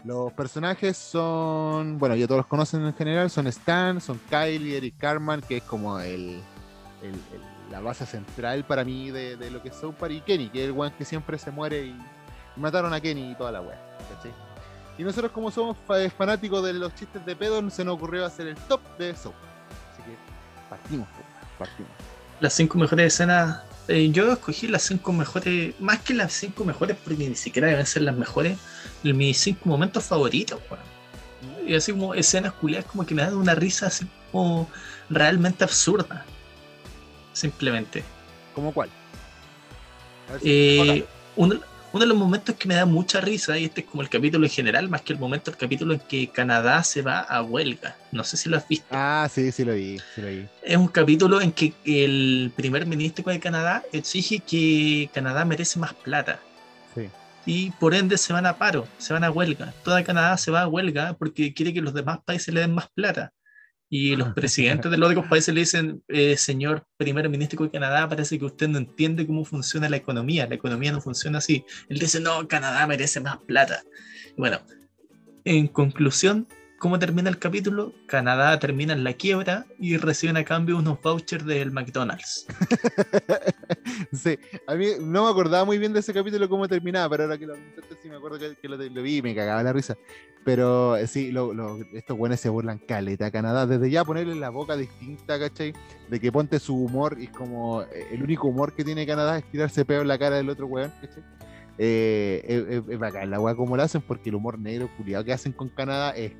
Los 0.04 0.32
personajes 0.34 0.96
son, 0.96 1.98
bueno, 1.98 2.14
ya 2.14 2.26
todos 2.26 2.38
los 2.40 2.46
conocen 2.46 2.84
en 2.84 2.94
general, 2.94 3.28
son 3.28 3.48
Stan, 3.48 4.00
son 4.00 4.20
Kylie, 4.30 4.76
Eric 4.76 4.94
Carman, 4.98 5.40
que 5.40 5.56
es 5.56 5.62
como 5.64 5.98
el, 5.98 6.40
la 7.72 7.80
base 7.80 8.06
central 8.06 8.64
para 8.64 8.84
mí 8.84 9.10
de, 9.10 9.36
de 9.36 9.50
lo 9.50 9.62
que 9.62 9.70
es 9.70 9.74
South 9.74 9.94
Park, 9.94 10.12
y 10.12 10.20
Kenny, 10.20 10.48
que 10.50 10.62
es 10.62 10.66
el 10.66 10.72
weón 10.72 10.92
que 10.96 11.04
siempre 11.04 11.38
se 11.38 11.50
muere 11.50 11.86
y 11.86 11.96
mataron 12.56 12.92
a 12.92 13.00
Kenny 13.00 13.32
y 13.32 13.34
toda 13.34 13.52
la 13.52 13.60
wea, 13.60 13.78
¿cachai? 14.14 14.32
Y 14.98 15.02
nosotros 15.04 15.30
como 15.32 15.50
somos 15.50 15.76
fa- 15.86 16.08
fanáticos 16.16 16.64
de 16.64 16.72
los 16.72 16.94
chistes 16.94 17.24
de 17.26 17.36
pedo, 17.36 17.68
se 17.70 17.84
nos 17.84 17.94
ocurrió 17.96 18.24
hacer 18.24 18.46
el 18.46 18.56
top 18.56 18.80
de 18.98 19.12
Park. 19.12 19.34
Así 19.92 20.02
que 20.02 20.16
partimos, 20.70 21.08
pues, 21.14 21.26
partimos. 21.68 21.92
Las 22.40 22.52
cinco 22.54 22.78
mejores 22.78 23.12
escenas. 23.14 23.62
eh, 23.88 24.10
yo 24.10 24.32
escogí 24.32 24.66
las 24.68 24.82
cinco 24.82 25.12
mejores, 25.12 25.78
más 25.80 26.00
que 26.00 26.12
las 26.14 26.32
cinco 26.32 26.64
mejores, 26.64 26.96
porque 27.04 27.28
ni 27.28 27.34
siquiera 27.36 27.68
deben 27.68 27.86
ser 27.86 28.02
las 28.02 28.16
mejores, 28.16 28.58
mis 29.02 29.38
cinco 29.38 29.68
momentos 29.68 30.02
favoritos, 30.04 30.60
weón. 30.70 30.84
Y 31.68 31.74
así 31.76 31.92
como 31.92 32.12
escenas 32.14 32.52
culiadas 32.54 32.86
como 32.86 33.04
que 33.06 33.14
me 33.14 33.22
dan 33.22 33.36
una 33.36 33.54
risa 33.54 33.86
así 33.86 34.06
como 34.32 34.68
realmente 35.10 35.62
absurda. 35.62 36.24
Simplemente. 37.32 38.02
¿Cómo 38.54 38.72
cuál? 38.72 38.88
A 40.28 40.32
ver 40.32 40.40
si- 40.40 40.48
Eh, 40.50 41.06
uno, 41.36 41.60
uno 41.96 42.04
de 42.04 42.08
los 42.08 42.18
momentos 42.18 42.54
que 42.56 42.68
me 42.68 42.74
da 42.74 42.84
mucha 42.84 43.22
risa, 43.22 43.58
y 43.58 43.64
este 43.64 43.80
es 43.80 43.86
como 43.86 44.02
el 44.02 44.10
capítulo 44.10 44.44
en 44.44 44.50
general, 44.50 44.86
más 44.90 45.00
que 45.00 45.14
el 45.14 45.18
momento 45.18 45.50
del 45.50 45.58
capítulo 45.58 45.94
en 45.94 46.00
que 46.00 46.28
Canadá 46.28 46.84
se 46.84 47.00
va 47.00 47.20
a 47.20 47.42
huelga. 47.42 47.96
No 48.12 48.22
sé 48.22 48.36
si 48.36 48.50
lo 48.50 48.58
has 48.58 48.68
visto. 48.68 48.86
Ah, 48.90 49.26
sí, 49.32 49.50
sí 49.50 49.64
lo 49.64 49.72
vi, 49.72 49.98
sí 50.14 50.20
lo 50.20 50.28
vi. 50.28 50.46
Es 50.62 50.76
un 50.76 50.88
capítulo 50.88 51.40
en 51.40 51.52
que 51.52 51.72
el 51.86 52.52
primer 52.54 52.84
ministro 52.84 53.24
de 53.24 53.40
Canadá 53.40 53.82
exige 53.94 54.40
que 54.40 55.08
Canadá 55.14 55.46
merece 55.46 55.78
más 55.78 55.94
plata. 55.94 56.38
Sí. 56.94 57.08
Y 57.46 57.70
por 57.70 57.94
ende 57.94 58.18
se 58.18 58.34
van 58.34 58.44
a 58.44 58.58
paro, 58.58 58.86
se 58.98 59.14
van 59.14 59.24
a 59.24 59.30
huelga. 59.30 59.72
Toda 59.82 60.04
Canadá 60.04 60.36
se 60.36 60.50
va 60.50 60.62
a 60.62 60.68
huelga 60.68 61.14
porque 61.14 61.54
quiere 61.54 61.72
que 61.72 61.80
los 61.80 61.94
demás 61.94 62.18
países 62.26 62.52
le 62.52 62.60
den 62.60 62.74
más 62.74 62.90
plata. 62.90 63.32
Y 63.88 64.16
los 64.16 64.32
presidentes 64.34 64.90
de 64.90 64.96
los 64.98 65.10
otros 65.10 65.26
países 65.26 65.54
le 65.54 65.60
dicen, 65.60 66.02
eh, 66.08 66.36
señor 66.36 66.86
primer 66.96 67.28
ministro 67.28 67.64
de 67.64 67.70
Canadá, 67.70 68.08
parece 68.08 68.38
que 68.38 68.44
usted 68.44 68.68
no 68.68 68.78
entiende 68.78 69.26
cómo 69.26 69.44
funciona 69.44 69.88
la 69.88 69.96
economía. 69.96 70.46
La 70.46 70.54
economía 70.54 70.92
no 70.92 71.00
funciona 71.00 71.38
así. 71.38 71.64
Él 71.88 71.98
dice, 71.98 72.20
no, 72.20 72.46
Canadá 72.48 72.86
merece 72.86 73.20
más 73.20 73.38
plata. 73.38 73.82
Bueno, 74.36 74.60
en 75.44 75.68
conclusión, 75.68 76.46
¿cómo 76.78 76.98
termina 76.98 77.30
el 77.30 77.38
capítulo? 77.38 77.94
Canadá 78.06 78.58
termina 78.58 78.92
en 78.92 79.04
la 79.04 79.12
quiebra 79.12 79.66
y 79.78 79.96
reciben 79.96 80.36
a 80.36 80.44
cambio 80.44 80.76
unos 80.76 81.00
vouchers 81.00 81.46
del 81.46 81.70
McDonald's. 81.70 82.46
sí, 84.12 84.38
a 84.66 84.74
mí 84.74 84.88
no 85.00 85.24
me 85.24 85.30
acordaba 85.30 85.64
muy 85.64 85.78
bien 85.78 85.92
de 85.92 86.00
ese 86.00 86.12
capítulo 86.12 86.48
cómo 86.48 86.68
terminaba, 86.68 87.08
pero 87.10 87.22
ahora 87.24 87.38
que 87.38 87.46
lo 87.46 87.54
sí 87.54 88.08
me 88.08 88.16
acuerdo 88.16 88.38
que, 88.38 88.56
que 88.56 88.68
lo, 88.68 88.76
lo 88.76 89.02
vi 89.02 89.18
y 89.18 89.22
me 89.22 89.34
cagaba 89.34 89.62
la 89.62 89.72
risa. 89.72 89.96
Pero 90.46 90.96
eh, 90.96 91.08
sí, 91.08 91.32
lo- 91.32 91.52
lo- 91.52 91.80
estos 91.92 92.16
buenos 92.16 92.38
se 92.38 92.48
burlan 92.48 92.78
caleta 92.78 93.26
a 93.26 93.30
Canadá. 93.32 93.66
Desde 93.66 93.90
ya 93.90 94.04
ponerle 94.04 94.36
la 94.36 94.50
boca 94.50 94.76
distinta, 94.76 95.40
¿cachai? 95.40 95.72
De 96.08 96.20
que 96.20 96.30
ponte 96.30 96.60
su 96.60 96.76
humor 96.76 97.16
y 97.20 97.26
como 97.26 97.82
eh, 97.82 98.06
el 98.12 98.22
único 98.22 98.46
humor 98.46 98.72
que 98.72 98.84
tiene 98.84 99.04
Canadá 99.08 99.38
es 99.38 99.44
tirarse 99.50 99.84
peo 99.84 100.02
en 100.02 100.08
la 100.08 100.16
cara 100.18 100.36
del 100.36 100.48
otro 100.48 100.66
weón, 100.68 100.92
¿cachai? 101.00 101.24
Eh, 101.78 102.42
es- 102.70 102.84
es 102.88 102.98
bacán 102.98 103.28
la 103.28 103.40
weá 103.40 103.56
como 103.56 103.76
lo 103.76 103.82
hacen 103.82 104.00
porque 104.02 104.28
el 104.30 104.36
humor 104.36 104.56
negro 104.56 104.88
culiado 104.96 105.24
que 105.24 105.32
hacen 105.32 105.50
con 105.52 105.68
Canadá 105.68 106.10
es, 106.12 106.32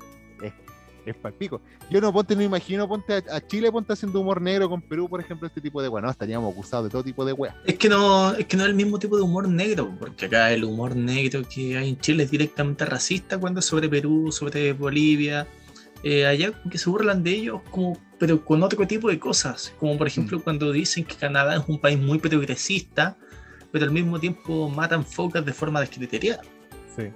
es, 1.09 1.15
palpico. 1.15 1.61
Yo 1.89 2.01
no 2.01 2.11
ponte, 2.13 2.35
no 2.35 2.41
imagino, 2.41 2.87
ponte 2.87 3.13
a, 3.13 3.23
a 3.35 3.45
Chile, 3.45 3.71
ponte 3.71 3.93
haciendo 3.93 4.19
humor 4.19 4.41
negro 4.41 4.69
con 4.69 4.81
Perú, 4.81 5.09
por 5.09 5.19
ejemplo, 5.19 5.47
este 5.47 5.61
tipo 5.61 5.81
de 5.81 5.89
weá. 5.89 6.01
No, 6.01 6.09
estaríamos 6.09 6.51
acusados 6.51 6.85
de 6.85 6.89
todo 6.91 7.03
tipo 7.03 7.25
de 7.25 7.33
weá. 7.33 7.55
Es 7.65 7.77
que 7.77 7.89
no, 7.89 8.33
es 8.33 8.45
que 8.45 8.57
no 8.57 8.63
es 8.63 8.69
el 8.69 8.75
mismo 8.75 8.99
tipo 8.99 9.17
de 9.17 9.23
humor 9.23 9.47
negro, 9.47 9.93
porque 9.99 10.25
acá 10.25 10.51
el 10.51 10.63
humor 10.63 10.95
negro 10.95 11.41
que 11.47 11.77
hay 11.77 11.89
en 11.89 11.99
Chile 11.99 12.23
es 12.23 12.31
directamente 12.31 12.85
racista 12.85 13.37
cuando 13.37 13.59
es 13.59 13.65
sobre 13.65 13.89
Perú, 13.89 14.31
sobre 14.31 14.73
Bolivia. 14.73 15.47
Eh, 16.03 16.25
allá 16.25 16.51
que 16.69 16.77
se 16.77 16.89
burlan 16.89 17.23
de 17.23 17.31
ellos, 17.31 17.61
como, 17.71 17.97
pero 18.19 18.43
con 18.43 18.61
otro 18.63 18.85
tipo 18.87 19.09
de 19.09 19.19
cosas. 19.19 19.73
Como 19.79 19.97
por 19.97 20.07
ejemplo 20.07 20.41
cuando 20.43 20.71
dicen 20.71 21.03
que 21.03 21.15
Canadá 21.15 21.57
es 21.57 21.63
un 21.67 21.79
país 21.79 21.97
muy 21.97 22.19
progresista, 22.19 23.17
pero 23.71 23.85
al 23.85 23.91
mismo 23.91 24.19
tiempo 24.19 24.69
matan 24.69 25.05
focas 25.05 25.45
de 25.45 25.53
forma 25.53 25.79
descriteriada. 25.81 26.43
Sí. 26.95 27.11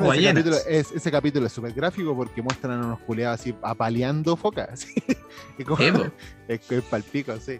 Bueno, 0.00 0.10
ese 0.12 0.24
capítulo, 0.24 0.56
es, 0.66 0.92
ese 0.92 1.10
capítulo 1.10 1.46
es 1.46 1.52
súper 1.52 1.72
gráfico 1.74 2.16
porque 2.16 2.40
muestran 2.40 2.80
a 2.80 2.84
unos 2.86 3.00
culiados 3.00 3.40
así 3.40 3.54
apaleando 3.62 4.36
focas. 4.36 4.86
Y 5.58 5.64
como- 5.64 5.82
es 6.48 6.60
es 6.70 6.82
palpico, 6.84 7.38
sí. 7.38 7.58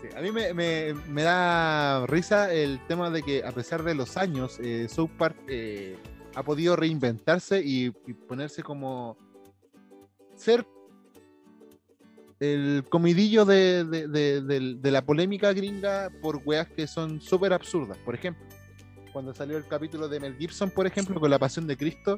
Sí, 0.00 0.08
A 0.16 0.20
mí 0.20 0.30
me, 0.30 0.54
me- 0.54 0.94
me 1.08 1.22
da 1.22 2.06
risa 2.06 2.52
el 2.52 2.78
tema 2.86 3.10
de 3.10 3.22
que 3.24 3.44
a 3.44 3.50
pesar 3.50 3.82
de 3.82 3.96
los 3.96 4.16
años, 4.16 4.58
eh, 4.60 4.86
South 4.88 5.10
Park 5.18 5.36
eh, 5.48 5.96
ha 6.36 6.42
podido 6.44 6.76
reinventarse 6.76 7.60
y, 7.64 7.86
y 8.06 8.12
ponerse 8.14 8.62
como 8.62 9.16
ser 10.36 10.64
el 12.38 12.84
comidillo 12.88 13.44
de, 13.44 13.84
de- 13.84 14.06
de- 14.08 14.40
del- 14.42 14.80
de 14.82 14.90
la 14.92 15.04
polémica 15.04 15.52
gringa 15.52 16.10
por 16.20 16.40
weas 16.44 16.68
que 16.68 16.86
son 16.86 17.20
súper 17.20 17.52
absurdas. 17.52 17.98
Por 17.98 18.14
ejemplo, 18.14 18.44
cuando 19.12 19.34
salió 19.34 19.56
el 19.56 19.66
capítulo 19.66 20.08
de 20.08 20.20
Mel 20.20 20.36
Gibson, 20.36 20.70
por 20.70 20.86
ejemplo, 20.86 21.20
con 21.20 21.30
la 21.30 21.38
Pasión 21.38 21.66
de 21.66 21.76
Cristo, 21.76 22.16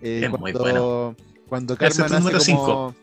eh, 0.00 0.22
Es 0.24 0.30
muy 0.30 0.52
cuando, 0.52 0.60
bueno. 0.60 1.16
cuando 1.48 1.74
es 1.74 1.96
Carmen 1.96 2.36
hace 2.36 2.54
como... 2.54 2.94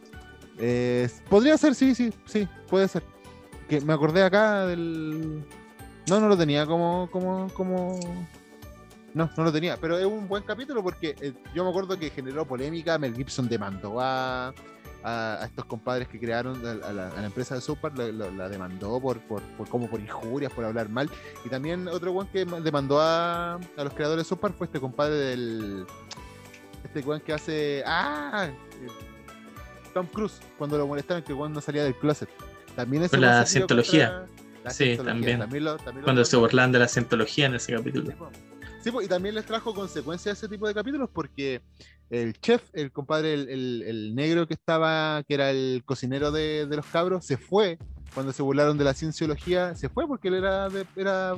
Eh, 0.59 1.09
podría 1.29 1.57
ser, 1.57 1.73
sí, 1.73 1.95
sí, 1.95 2.11
sí, 2.25 2.47
puede 2.67 2.87
ser. 2.87 3.03
Que 3.69 3.79
me 3.79 3.93
acordé 3.93 4.23
acá 4.23 4.65
del. 4.65 5.43
No, 6.09 6.19
no 6.19 6.27
lo 6.27 6.37
tenía 6.37 6.65
como, 6.65 7.07
como, 7.11 7.47
como. 7.53 7.99
No, 9.13 9.29
no 9.37 9.43
lo 9.43 9.51
tenía, 9.51 9.77
pero 9.77 9.97
es 9.97 10.05
un 10.05 10.27
buen 10.27 10.43
capítulo 10.43 10.83
porque 10.83 11.15
eh, 11.21 11.33
yo 11.55 11.63
me 11.63 11.69
acuerdo 11.69 11.97
que 11.97 12.09
generó 12.09 12.45
polémica. 12.45 12.97
Mel 12.97 13.15
Gibson 13.15 13.47
demandó 13.47 14.01
a, 14.01 14.53
a, 15.03 15.41
a 15.41 15.45
estos 15.45 15.65
compadres 15.65 16.07
que 16.07 16.19
crearon 16.19 16.65
a, 16.65 16.71
a 16.87 16.93
la, 16.93 17.07
a 17.09 17.21
la 17.21 17.25
empresa 17.25 17.55
de 17.55 17.61
South 17.61 17.77
Park, 17.81 17.97
la, 17.97 18.07
la- 18.11 18.31
la 18.31 18.49
demandó 18.49 18.99
por, 19.01 19.19
por, 19.21 19.41
por 19.41 19.67
como 19.69 19.89
por 19.89 19.99
injurias, 19.99 20.51
por 20.51 20.65
hablar 20.65 20.89
mal. 20.89 21.09
Y 21.45 21.49
también 21.49 21.87
otro 21.87 22.11
buen 22.11 22.27
que 22.27 22.43
demandó 22.45 22.99
a, 23.01 23.53
a 23.55 23.83
los 23.83 23.93
creadores 23.93 24.25
de 24.25 24.29
South 24.29 24.39
Park 24.39 24.55
fue 24.57 24.65
este 24.67 24.79
compadre 24.79 25.15
del. 25.15 25.85
Este 26.83 26.99
weón 27.01 27.21
que 27.21 27.33
hace. 27.33 27.83
¡Ah! 27.85 28.49
Tom 29.93 30.05
Cruise, 30.07 30.39
cuando 30.57 30.77
lo 30.77 30.85
molestaron 30.87 31.23
que 31.23 31.33
Juan 31.33 31.51
no 31.53 31.61
salía 31.61 31.83
del 31.83 31.95
closet. 31.95 32.29
También 32.75 33.07
Con 33.09 33.21
la 33.21 33.45
cientología. 33.45 34.25
La 34.63 34.69
Sí, 34.71 34.83
cientología, 34.95 35.37
también. 35.39 35.63
lo- 35.63 35.77
también 35.77 36.01
lo 36.01 36.03
Cuando 36.03 36.25
se 36.25 36.35
burlan 36.37 36.71
de 36.71 36.79
la 36.79 36.87
cientología 36.87 37.45
en 37.47 37.55
ese 37.55 37.73
capítulo. 37.75 38.11
Sí. 38.11 38.17
Sí, 38.83 38.91
po, 38.91 39.01
y 39.01 39.07
también 39.07 39.35
les 39.35 39.45
trajo 39.45 39.73
consecuencias 39.73 40.37
ese 40.37 40.47
tipo 40.47 40.67
de 40.67 40.73
capítulos 40.73 41.09
porque 41.13 41.61
el 42.09 42.33
chef, 42.39 42.63
el 42.73 42.91
compadre, 42.91 43.33
el, 43.33 43.49
el- 43.49 43.83
el 43.85 44.15
negro 44.15 44.47
que 44.47 44.53
estaba, 44.53 45.21
que 45.27 45.33
era 45.33 45.51
el 45.51 45.83
cocinero 45.85 46.31
de, 46.31 46.65
de 46.65 46.75
los 46.77 46.85
cabros, 46.85 47.25
se 47.25 47.37
fue 47.37 47.77
cuando 48.13 48.31
se 48.31 48.41
burlaron 48.41 48.77
de 48.77 48.85
la 48.85 48.93
cienciología, 48.93 49.75
se 49.75 49.89
fue 49.89 50.07
porque 50.07 50.29
él 50.29 50.35
era, 50.35 50.69
de- 50.69 50.85
era 50.95 51.35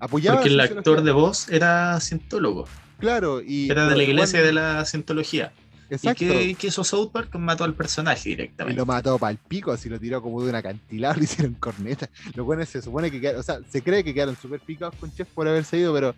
apoyaba 0.00 0.38
Porque 0.38 0.48
el 0.52 0.60
actor 0.60 1.02
de 1.02 1.12
voz 1.12 1.48
era 1.50 2.00
cientólogo. 2.00 2.66
claro, 2.98 3.42
y 3.42 3.70
Era 3.70 3.86
de 3.86 3.96
la 3.96 4.02
iglesia 4.02 4.40
igual- 4.40 4.46
de 4.46 4.52
la 4.60 4.84
cientología. 4.86 5.52
exacto, 5.90 6.24
¿Y 6.24 6.28
qué, 6.28 6.54
qué 6.58 6.66
hizo 6.68 6.82
South 6.84 7.10
Park? 7.12 7.34
Mató 7.36 7.64
al 7.64 7.74
personaje 7.74 8.30
y 8.30 8.32
directamente. 8.32 8.78
lo 8.80 8.86
mató 8.86 9.18
para 9.18 9.30
el 9.32 9.38
pico, 9.38 9.72
así 9.72 9.90
lo 9.90 10.00
tiró 10.00 10.22
como 10.22 10.42
de 10.42 10.48
una 10.48 10.58
acantilado, 10.58 11.14
le 11.18 11.24
hicieron 11.24 11.54
corneta. 11.54 12.08
Los 12.34 12.46
buenos 12.46 12.66
se 12.70 12.80
supone 12.80 13.10
que 13.10 13.20
quedaron, 13.20 13.40
o 13.40 13.44
sea, 13.44 13.60
se 13.70 13.82
cree 13.82 14.02
que 14.02 14.14
quedaron 14.14 14.36
súper 14.36 14.60
picados 14.60 14.94
con 14.98 15.12
Chef 15.12 15.28
por 15.34 15.46
haberse 15.46 15.76
ido, 15.76 15.92
pero 15.92 16.14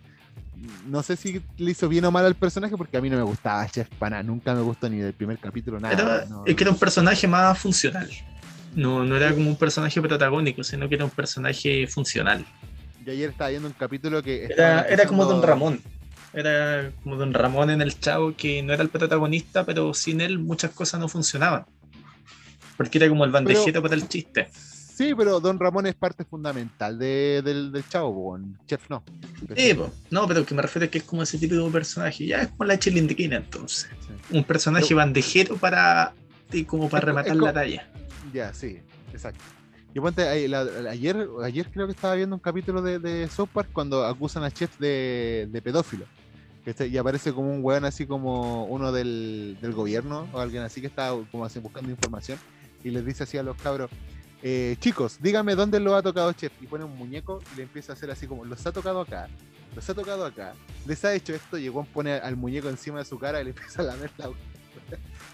no 0.87 1.01
sé 1.03 1.15
si 1.15 1.41
le 1.57 1.71
hizo 1.71 1.89
bien 1.89 2.05
o 2.05 2.11
mal 2.11 2.25
al 2.25 2.35
personaje 2.35 2.77
porque 2.77 2.97
a 2.97 3.01
mí 3.01 3.09
no 3.09 3.17
me 3.17 3.23
gustaba 3.23 3.67
Chef 3.67 3.87
Pana, 3.97 4.21
nunca 4.21 4.53
me 4.53 4.61
gustó 4.61 4.89
ni 4.89 4.97
del 4.97 5.13
primer 5.13 5.37
capítulo 5.39 5.79
nada. 5.79 5.93
Era, 5.93 6.25
no. 6.25 6.43
es 6.45 6.55
que 6.55 6.63
era 6.63 6.71
un 6.71 6.77
personaje 6.77 7.27
más 7.27 7.57
funcional. 7.57 8.09
No, 8.75 9.03
no 9.03 9.17
era 9.17 9.33
como 9.33 9.49
un 9.49 9.57
personaje 9.57 10.01
protagónico, 10.01 10.63
sino 10.63 10.87
que 10.87 10.95
era 10.95 11.05
un 11.05 11.11
personaje 11.11 11.87
funcional. 11.87 12.45
Yo 13.05 13.11
ayer 13.11 13.31
estaba 13.31 13.49
viendo 13.49 13.67
un 13.67 13.73
capítulo 13.73 14.21
que. 14.21 14.45
Era, 14.45 14.83
era 14.83 15.05
como 15.07 15.25
Don 15.25 15.41
Ramón. 15.41 15.81
Era 16.33 16.91
como 17.03 17.17
Don 17.17 17.33
Ramón 17.33 17.69
en 17.69 17.81
el 17.81 17.99
Chavo, 17.99 18.35
que 18.35 18.63
no 18.63 18.73
era 18.73 18.83
el 18.83 18.89
protagonista, 18.89 19.65
pero 19.65 19.93
sin 19.93 20.21
él 20.21 20.39
muchas 20.39 20.71
cosas 20.71 20.99
no 20.99 21.09
funcionaban. 21.09 21.65
Porque 22.77 22.97
era 22.99 23.09
como 23.09 23.25
el 23.25 23.31
bandejero 23.31 23.81
para 23.81 23.95
el 23.95 24.07
chiste. 24.07 24.49
Sí, 24.93 25.13
pero 25.15 25.39
Don 25.39 25.57
Ramón 25.59 25.87
es 25.87 25.95
parte 25.95 26.25
fundamental 26.25 26.97
de- 26.99 27.41
del, 27.43 27.71
del 27.71 27.87
chavo, 27.87 28.37
Chef 28.67 28.89
no. 28.89 29.03
Po. 29.03 29.91
no, 30.11 30.27
pero 30.27 30.45
que 30.45 30.53
me 30.53 30.61
refiero 30.61 30.85
a 30.85 30.89
que 30.89 30.99
es 30.99 31.03
como 31.03 31.23
ese 31.23 31.37
tipo 31.37 31.55
de 31.55 31.71
personaje. 31.71 32.25
Ya 32.27 32.41
es 32.43 32.47
como 32.49 32.65
la 32.65 32.77
chilindiquina, 32.77 33.37
entonces. 33.37 33.89
Sí. 34.01 34.37
Un 34.37 34.43
personaje 34.43 34.85
Pero- 34.89 34.97
bandejero 34.97 35.55
para. 35.57 36.13
y 36.51 36.65
como 36.65 36.89
para 36.89 37.01
Es 37.01 37.05
rematar 37.05 37.31
es 37.35 37.37
la 37.41 37.53
talla. 37.53 37.87
Ya, 38.33 38.53
sí, 38.53 38.79
exacto. 39.13 39.43
Yo 39.93 40.01
ponte, 40.01 40.21
ayer, 40.27 41.27
ayer 41.43 41.69
creo 41.71 41.85
que 41.87 41.91
estaba 41.93 42.15
viendo 42.15 42.35
un 42.35 42.39
capítulo 42.41 42.81
de, 42.81 42.99
de 42.99 43.27
South 43.27 43.49
Park 43.53 43.69
cuando 43.73 44.05
acusan 44.05 44.43
a 44.43 44.51
Chef 44.51 44.77
de, 44.79 45.49
de 45.51 45.61
pedófilo. 45.61 46.05
Y 46.87 46.95
aparece 46.97 47.33
como 47.33 47.51
un 47.53 47.63
weón 47.63 47.85
así 47.85 48.05
como 48.05 48.65
uno 48.65 48.91
del, 48.91 49.57
del 49.61 49.73
gobierno 49.73 50.27
o 50.31 50.39
alguien 50.39 50.61
así 50.63 50.79
que 50.79 50.87
está 50.87 51.11
como 51.31 51.43
así 51.43 51.59
buscando 51.59 51.89
información 51.89 52.37
y 52.83 52.91
les 52.91 53.03
dice 53.05 53.23
así 53.23 53.37
a 53.37 53.43
los 53.43 53.57
cabros, 53.57 53.89
eh, 54.43 54.75
chicos, 54.79 55.17
dígame 55.21 55.55
dónde 55.55 55.79
lo 55.79 55.95
ha 55.95 56.01
tocado 56.01 56.31
Chef. 56.33 56.51
Y 56.61 56.67
pone 56.67 56.83
un 56.85 56.97
muñeco 56.97 57.41
y 57.53 57.57
le 57.57 57.63
empieza 57.63 57.91
a 57.93 57.95
hacer 57.95 58.09
así 58.11 58.27
como, 58.27 58.45
los 58.45 58.65
ha 58.65 58.71
tocado 58.71 59.01
acá, 59.01 59.27
los 59.75 59.89
ha 59.89 59.93
tocado 59.93 60.25
acá, 60.25 60.53
les 60.85 61.03
ha 61.05 61.13
hecho 61.13 61.33
esto 61.33 61.57
y 61.57 61.65
el 61.65 61.71
weón 61.71 61.85
pone 61.87 62.13
al 62.13 62.35
muñeco 62.37 62.69
encima 62.69 62.99
de 62.99 63.05
su 63.05 63.17
cara 63.19 63.41
y 63.41 63.45
le 63.45 63.49
empieza 63.55 63.81
a 63.81 63.85
lamer 63.85 64.11
la 64.17 64.29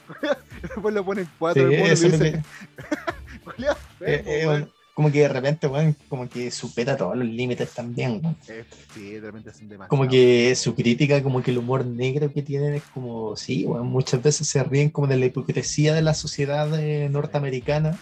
Después 0.61 0.93
lo 0.93 1.05
pone 1.05 1.21
en 1.21 1.29
cuatro 1.37 1.67
Sí, 1.67 1.73
el 1.73 1.79
mono 1.79 1.89
y 1.89 1.93
eso 1.93 2.07
le 2.07 2.15
es 2.15 2.19
lo 2.19 2.25
dice, 2.25 2.41
que- 2.41 3.39
"Culeado 3.43 3.77
eh, 4.01 4.23
eh, 4.25 4.47
weón". 4.47 4.61
un- 4.63 4.71
como 4.93 5.11
que 5.11 5.19
de 5.19 5.27
repente, 5.29 5.67
weón, 5.67 5.95
como 6.09 6.27
que 6.27 6.49
supera 6.49 6.97
todos 6.97 7.15
los 7.15 7.27
límites 7.27 7.71
también, 7.71 8.19
weón. 8.23 8.35
Eh, 8.47 8.65
sí, 8.95 9.11
de 9.11 9.21
repente 9.21 9.51
hacen 9.51 9.69
demasiado. 9.69 9.89
Como 9.89 10.09
que 10.09 10.55
su 10.55 10.73
crítica, 10.73 11.21
como 11.21 11.43
que 11.43 11.51
el 11.51 11.59
humor 11.59 11.85
negro 11.85 12.33
que 12.33 12.41
tienen 12.41 12.73
es 12.73 12.83
como, 12.93 13.35
sí, 13.35 13.63
weón, 13.65 13.85
muchas 13.87 14.23
veces 14.23 14.47
se 14.47 14.63
ríen 14.63 14.89
como 14.89 15.05
de 15.05 15.17
la 15.17 15.25
hipocresía 15.27 15.93
de 15.93 16.01
la 16.01 16.15
sociedad 16.15 16.67
eh, 16.79 17.09
norteamericana, 17.09 17.95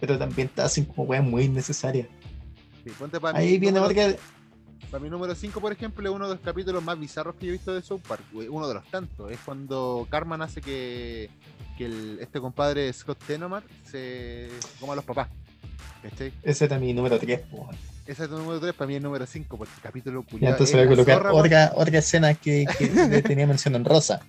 pero 0.00 0.18
también 0.18 0.48
te 0.48 0.62
hacen 0.62 0.84
como 0.84 1.04
weón 1.04 1.30
muy 1.30 1.44
innecesarias. 1.44 2.06
Sí, 2.84 2.90
Ahí 3.34 3.58
viene 3.58 3.80
número- 3.80 4.00
otra, 4.08 4.18
Para 4.90 5.02
mi 5.02 5.10
número 5.10 5.34
5, 5.34 5.60
por 5.60 5.72
ejemplo, 5.72 6.08
es 6.08 6.14
uno 6.14 6.28
de 6.28 6.34
los 6.34 6.44
capítulos 6.44 6.82
más 6.82 6.98
bizarros 6.98 7.34
que 7.34 7.46
yo 7.46 7.50
he 7.50 7.52
visto 7.52 7.74
de 7.74 7.82
South 7.82 8.02
Park. 8.06 8.22
Uno 8.32 8.68
de 8.68 8.74
los 8.74 8.84
tantos. 8.90 9.32
Es 9.32 9.38
cuando 9.44 10.06
Carmen 10.10 10.40
hace 10.42 10.60
que, 10.60 11.28
que 11.76 11.86
el- 11.86 12.18
este 12.20 12.40
compadre 12.40 12.92
Scott 12.92 13.18
Tenomar 13.26 13.64
se 13.84 14.48
coma 14.78 14.92
a 14.92 14.96
los 14.96 15.04
papás. 15.04 15.28
¿Cachai? 16.02 16.32
ese 16.42 16.64
era 16.66 16.78
mi 16.78 16.92
número 16.94 17.18
3, 17.18 17.40
weón. 17.50 17.74
Ese 18.06 18.24
es 18.24 18.30
el 18.30 18.36
número 18.36 18.60
3, 18.60 18.72
para 18.74 18.86
mí 18.86 18.94
es 18.94 18.98
el 18.98 19.02
número 19.02 19.26
5, 19.26 19.58
porque 19.58 19.72
el 19.74 19.82
capítulo 19.82 20.22
Ya, 20.22 20.30
culiao 20.30 20.52
entonces 20.52 20.76
es 20.76 20.84
voy 20.86 20.92
a 20.92 20.96
colocar 20.96 21.16
zorra, 21.18 21.32
otra, 21.32 21.72
otra 21.74 21.98
escena 21.98 22.34
que, 22.34 22.64
que 22.78 22.86
tenía 23.22 23.46
mención 23.48 23.74
en 23.74 23.84
rosa. 23.84 24.20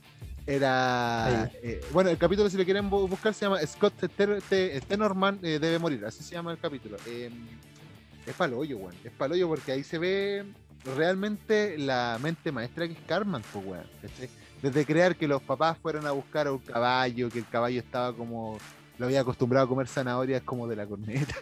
Era. 0.47 1.51
Eh, 1.61 1.81
bueno, 1.91 2.09
el 2.09 2.17
capítulo, 2.17 2.49
si 2.49 2.57
lo 2.57 2.63
quieren 2.63 2.89
bu- 2.89 3.07
buscar, 3.09 3.33
se 3.33 3.45
llama 3.45 3.59
Scott 3.67 3.93
Ter- 4.15 4.41
Te- 4.41 4.79
Tenorman 4.81 5.39
eh, 5.43 5.59
debe 5.59 5.77
morir. 5.77 6.05
Así 6.05 6.23
se 6.23 6.35
llama 6.35 6.51
el 6.53 6.57
capítulo. 6.57 6.95
Eh, 7.05 7.29
es 8.25 8.33
paloyo, 8.33 8.77
weón. 8.77 8.95
Es 9.03 9.11
paloyo 9.11 9.47
porque 9.49 9.73
ahí 9.73 9.83
se 9.83 9.97
ve 9.97 10.45
realmente 10.95 11.77
la 11.77 12.17
mente 12.21 12.51
maestra 12.53 12.87
que 12.87 12.93
es 12.93 12.99
Carmen, 13.05 13.41
pues, 13.51 13.65
weón. 13.65 13.85
Desde 14.61 14.85
crear 14.85 15.15
que 15.17 15.27
los 15.27 15.41
papás 15.41 15.77
fueron 15.79 16.07
a 16.07 16.11
buscar 16.11 16.47
a 16.47 16.53
un 16.53 16.59
caballo, 16.59 17.29
que 17.29 17.39
el 17.39 17.47
caballo 17.47 17.79
estaba 17.79 18.13
como. 18.15 18.57
Lo 18.97 19.05
había 19.05 19.21
acostumbrado 19.21 19.65
a 19.65 19.69
comer 19.69 19.87
zanahorias 19.87 20.41
como 20.43 20.65
de 20.67 20.75
la 20.77 20.85
corneta. 20.87 21.35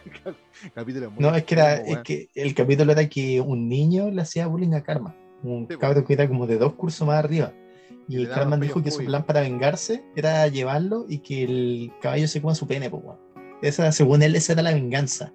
capítulo 0.74 1.10
muy 1.10 1.22
No, 1.22 1.34
es 1.36 1.44
que 1.44 1.54
era, 1.54 1.76
es 1.76 1.98
que 2.00 2.28
el 2.34 2.54
capítulo 2.54 2.92
era 2.92 3.08
que 3.08 3.40
un 3.40 3.68
niño 3.68 4.10
le 4.10 4.22
hacía 4.22 4.46
bullying 4.46 4.72
a 4.74 4.82
Karma, 4.82 5.14
un 5.42 5.60
Sí, 5.62 5.66
pues. 5.68 5.78
cabro 5.78 6.04
que 6.04 6.12
era 6.14 6.28
como 6.28 6.46
de 6.46 6.58
dos 6.58 6.74
cursos 6.74 7.06
más 7.06 7.18
arriba. 7.18 7.52
Y 8.08 8.26
Carmen 8.26 8.58
pellos 8.60 8.74
dijo 8.74 8.82
que 8.84 8.90
su 8.90 9.04
plan 9.04 9.24
para 9.24 9.40
vengarse 9.40 10.02
era 10.16 10.46
llevarlo 10.48 11.06
y 11.08 11.18
que 11.18 11.44
el 11.44 11.92
caballo 12.00 12.26
se 12.26 12.40
coma 12.42 12.54
su 12.54 12.66
pene, 12.66 12.90
pues, 12.90 13.02
weón. 13.04 13.18
Esa, 13.62 13.92
según 13.92 14.22
él, 14.22 14.34
esa 14.36 14.52
era 14.54 14.62
la 14.62 14.72
venganza. 14.74 15.32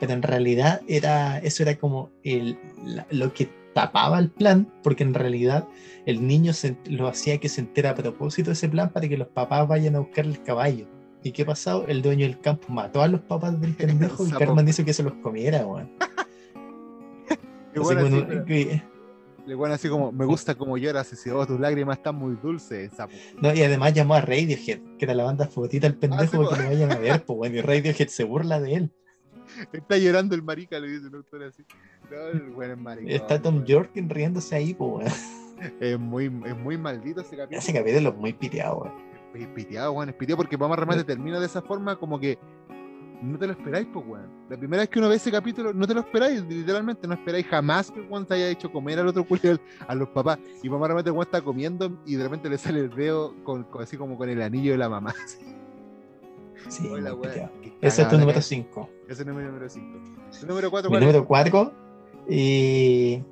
Pero 0.00 0.12
en 0.12 0.22
realidad 0.22 0.82
era, 0.88 1.38
eso 1.38 1.62
era 1.62 1.76
como 1.76 2.10
el, 2.24 2.58
la- 2.84 3.06
lo 3.10 3.32
que 3.32 3.48
tapaba 3.74 4.18
el 4.18 4.30
plan, 4.30 4.70
porque 4.82 5.04
en 5.04 5.14
realidad 5.14 5.66
el 6.06 6.26
niño 6.26 6.52
se- 6.52 6.76
lo 6.86 7.08
hacía 7.08 7.38
que 7.38 7.48
se 7.48 7.60
entera 7.62 7.90
a 7.90 7.94
propósito 7.94 8.50
de 8.50 8.54
ese 8.54 8.68
plan 8.68 8.90
para 8.92 9.08
que 9.08 9.16
los 9.16 9.28
papás 9.28 9.66
vayan 9.66 9.96
a 9.96 10.00
buscar 10.00 10.24
el 10.26 10.42
caballo. 10.42 10.86
¿Y 11.22 11.32
qué 11.32 11.44
pasó? 11.44 11.86
El 11.88 12.02
dueño 12.02 12.26
del 12.26 12.38
campo 12.40 12.68
mató 12.72 13.02
a 13.02 13.08
los 13.08 13.20
papás 13.22 13.60
del 13.60 13.74
pendejo 13.76 14.24
y 14.26 14.30
Sapo. 14.30 14.38
Carmen 14.38 14.68
hizo 14.68 14.84
que 14.84 14.92
se 14.92 15.02
los 15.02 15.14
comiera, 15.14 15.64
weón. 15.66 15.90
Bueno, 17.74 18.08
Le 19.48 19.54
bueno 19.54 19.74
así 19.74 19.88
como, 19.88 20.12
me 20.12 20.26
gusta 20.26 20.54
como 20.54 20.76
lloras, 20.76 21.10
y 21.10 21.16
si 21.16 21.30
oh, 21.30 21.46
tus 21.46 21.58
lágrimas 21.58 21.96
están 21.96 22.16
muy 22.16 22.36
dulces, 22.36 22.92
sapo. 22.92 23.14
no, 23.40 23.54
y 23.54 23.62
además 23.62 23.94
llamó 23.94 24.12
a 24.12 24.20
Radiohead, 24.20 24.78
que 24.98 25.04
era 25.06 25.14
la 25.14 25.24
banda 25.24 25.46
favorita 25.46 25.86
del 25.88 25.96
pendejo, 25.96 26.22
Ah, 26.22 26.26
sí, 26.26 26.36
para 26.36 26.48
po. 26.50 26.54
que 26.54 26.62
lo 26.62 26.68
vayan 26.68 26.92
a 26.92 26.98
ver, 26.98 27.24
pues, 27.24 27.36
bueno, 27.38 27.56
y 27.56 27.60
Radiohead 27.62 28.08
se 28.08 28.24
burla 28.24 28.60
de 28.60 28.74
él. 28.74 28.92
Está 29.72 29.96
llorando 29.96 30.34
el 30.34 30.42
marica, 30.42 30.78
le 30.78 30.88
dice 30.88 31.06
un 31.06 31.14
autor 31.14 31.44
así. 31.44 31.64
No, 32.10 32.26
el 32.28 32.50
weón 32.50 32.72
es 32.72 32.78
maricón. 32.78 33.10
Está 33.10 33.40
Tom. 33.40 33.64
Jorkin 33.66 34.10
riéndose 34.10 34.54
ahí, 34.54 34.74
pues. 34.74 35.10
Es 35.80 35.98
muy, 35.98 36.26
es 36.26 36.56
muy 36.56 36.76
maldito 36.76 37.22
ese 37.22 37.36
capítulo. 37.36 37.58
Ese 37.58 37.72
capítulo 37.72 38.10
es 38.10 38.16
muy 38.16 38.32
piteado, 38.34 38.82
weón. 38.82 38.94
Es 39.34 39.48
piteado, 39.48 39.92
weón, 39.92 40.10
es 40.10 40.14
piteado 40.14 40.36
porque 40.36 40.56
vamos 40.56 40.76
a 40.76 40.80
remate 40.80 41.04
termina 41.04 41.40
de 41.40 41.46
esa 41.46 41.62
forma 41.62 41.96
como 41.96 42.20
que 42.20 42.38
no 43.22 43.38
te 43.38 43.46
lo 43.46 43.52
esperáis, 43.52 43.86
pues, 43.92 44.04
weón. 44.06 44.28
La 44.48 44.56
primera 44.56 44.82
vez 44.82 44.88
que 44.88 44.98
uno 44.98 45.08
ve 45.08 45.16
ese 45.16 45.30
capítulo, 45.30 45.72
no 45.74 45.86
te 45.86 45.94
lo 45.94 46.00
esperáis, 46.00 46.42
literalmente, 46.44 47.06
no 47.06 47.14
esperáis 47.14 47.46
jamás 47.46 47.90
que 47.90 48.00
weón 48.00 48.26
te 48.26 48.34
haya 48.34 48.48
hecho 48.48 48.70
comer 48.72 48.98
al 48.98 49.08
otro 49.08 49.24
culio 49.26 49.58
a 49.86 49.94
los 49.94 50.08
papás. 50.10 50.38
Y 50.62 50.68
remate 50.68 50.94
el 51.10 51.12
weón 51.12 51.22
está 51.26 51.40
comiendo 51.42 52.00
y 52.06 52.14
de 52.16 52.24
repente 52.24 52.48
le 52.48 52.58
sale 52.58 52.80
el 52.80 52.90
dedo 52.90 53.34
con, 53.44 53.64
con- 53.64 53.82
así 53.82 53.96
como 53.96 54.16
con 54.16 54.28
el 54.28 54.40
anillo 54.42 54.72
de 54.72 54.78
la 54.78 54.88
mamá. 54.88 55.14
Sí, 56.68 56.88
Hola, 56.90 57.14
weón, 57.14 57.50
Ese 57.80 58.02
es 58.02 58.08
tu 58.08 58.14
número 58.16 58.32
caga. 58.34 58.42
5. 58.42 58.90
Ese 59.04 59.12
es 59.12 59.20
el 59.20 59.26
número 59.28 59.68
5. 59.68 59.86
El 60.42 60.48
número 60.48 60.70
4, 60.70 60.90
Mi 60.90 60.98
número 60.98 61.24
4, 61.24 61.72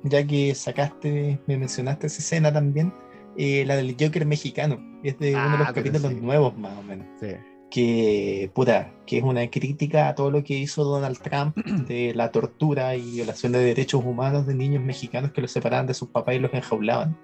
ya 0.03 0.25
que 0.25 0.53
sacaste, 0.55 1.39
me 1.45 1.57
mencionaste 1.57 2.07
esa 2.07 2.19
escena 2.19 2.51
también, 2.53 2.93
eh, 3.37 3.63
la 3.67 3.75
del 3.75 3.95
Joker 3.99 4.25
mexicano. 4.25 4.79
Es 5.03 5.19
de 5.19 5.35
uno 5.35 5.43
de 5.43 5.47
Ah, 5.55 5.57
los 5.59 5.67
pero 5.73 5.85
capítulos 5.91 6.11
sí. 6.13 6.21
nuevos, 6.21 6.57
más 6.57 6.75
o 6.77 6.83
menos. 6.83 7.05
Sí. 7.19 7.27
Que, 7.69 8.49
puta, 8.53 8.93
que 9.05 9.17
es 9.17 9.23
una 9.23 9.49
crítica 9.49 10.07
a 10.09 10.15
todo 10.15 10.31
lo 10.31 10.43
que 10.43 10.55
hizo 10.55 10.83
Donald 10.83 11.19
Trump 11.19 11.55
de 11.87 12.13
la 12.15 12.31
tortura 12.31 12.95
y 12.95 13.11
violación 13.11 13.51
de 13.51 13.59
derechos 13.59 14.03
humanos 14.03 14.45
de 14.45 14.55
niños 14.55 14.83
mexicanos 14.83 15.31
que 15.31 15.41
los 15.41 15.51
separaban 15.51 15.87
de 15.87 15.93
sus 15.93 16.09
papás 16.09 16.35
y 16.35 16.39
los 16.39 16.53
enjaulaban. 16.53 17.17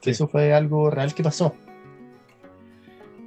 Sí. 0.00 0.10
eso 0.10 0.26
fue 0.26 0.52
algo 0.52 0.90
real 0.90 1.14
que 1.14 1.22
pasó. 1.22 1.54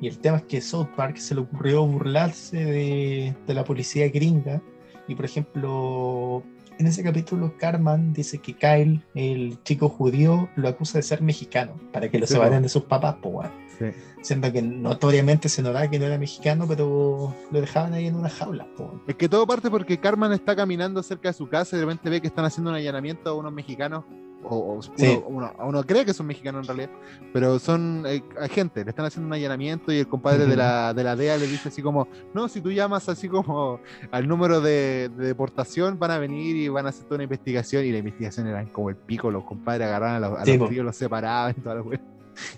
Y 0.01 0.07
el 0.07 0.19
tema 0.19 0.37
es 0.37 0.43
que 0.43 0.59
South 0.59 0.89
Park 0.95 1.17
se 1.17 1.35
le 1.35 1.41
ocurrió 1.41 1.85
burlarse 1.85 2.57
de, 2.57 3.35
de 3.47 3.53
la 3.53 3.63
policía 3.63 4.09
gringa. 4.09 4.61
Y 5.07 5.15
por 5.15 5.23
ejemplo, 5.23 6.43
en 6.77 6.87
ese 6.87 7.03
capítulo, 7.03 7.53
Carman 7.57 8.11
dice 8.11 8.39
que 8.39 8.53
Kyle, 8.53 9.01
el 9.13 9.61
chico 9.63 9.87
judío, 9.87 10.49
lo 10.55 10.67
acusa 10.67 10.97
de 10.97 11.03
ser 11.03 11.21
mexicano 11.21 11.79
para 11.93 12.09
que 12.09 12.19
lo 12.19 12.27
Sí, 12.27 12.33
separen 12.33 12.63
de 12.63 12.69
sus 12.69 12.83
papás, 12.83 13.15
pues. 13.21 13.49
Sí. 13.77 13.85
Siendo 14.21 14.51
que 14.51 14.61
notoriamente 14.61 15.49
se 15.49 15.61
notaba 15.61 15.87
que 15.89 15.99
no 15.99 16.05
era 16.05 16.17
mexicano, 16.17 16.65
pero 16.67 17.33
lo 17.51 17.61
dejaban 17.61 17.93
ahí 17.93 18.07
en 18.07 18.15
una 18.15 18.29
jaula, 18.29 18.67
po. 18.77 18.99
Es 19.07 19.15
que 19.15 19.27
todo 19.29 19.45
parte 19.45 19.69
porque 19.69 19.99
Carmen 19.99 20.31
está 20.31 20.55
caminando 20.55 21.03
cerca 21.03 21.29
de 21.29 21.33
su 21.33 21.47
casa 21.47 21.75
y 21.75 21.79
de 21.79 21.85
repente 21.85 22.09
ve 22.09 22.21
que 22.21 22.27
están 22.27 22.45
haciendo 22.45 22.69
un 22.71 22.75
allanamiento 22.77 23.29
a 23.29 23.33
unos 23.33 23.51
mexicanos. 23.53 24.03
O, 24.47 24.77
o 24.77 24.81
Sí. 24.83 25.19
uno, 25.25 25.51
uno- 25.57 25.67
uno 25.69 25.83
cree 25.83 26.05
que 26.05 26.13
son 26.13 26.27
mexicanos 26.27 26.61
en 26.69 26.77
realidad, 26.77 26.99
pero 27.33 27.57
son 27.57 28.03
eh, 28.05 28.21
agentes, 28.39 28.85
le 28.85 28.91
están 28.91 29.05
haciendo 29.05 29.25
un 29.25 29.33
allanamiento 29.33 29.91
y 29.91 29.97
el 29.97 30.07
compadre 30.07 30.45
de, 30.45 30.55
la, 30.55 30.93
de 30.93 31.03
la 31.03 31.15
DEA 31.15 31.37
le 31.37 31.47
dice 31.47 31.69
así 31.69 31.81
como, 31.81 32.07
no, 32.31 32.47
si 32.47 32.61
tú 32.61 32.71
llamas 32.71 33.09
así 33.09 33.27
como 33.27 33.79
al 34.11 34.27
número 34.27 34.61
de, 34.61 35.09
de 35.17 35.25
deportación, 35.25 35.97
van 35.97 36.11
a 36.11 36.19
venir 36.19 36.55
y 36.57 36.67
van 36.67 36.85
a 36.85 36.89
hacer 36.89 37.05
toda 37.05 37.15
una 37.15 37.23
investigación 37.23 37.85
y 37.85 37.91
la 37.91 37.97
investigación 37.97 38.45
era 38.45 38.63
como 38.71 38.89
el 38.91 38.95
pico, 38.97 39.31
los 39.31 39.45
compadres 39.45 39.87
agarraban 39.87 40.23
a 40.23 40.27
los, 40.29 40.39
a 40.39 40.45
Sí, 40.45 40.57
los 40.57 40.67
po. 40.67 40.69
tíos, 40.71 40.85
los 40.85 40.95
separaban 40.95 41.55
y 41.57 41.61
toda 41.61 41.75
la. 41.75 41.83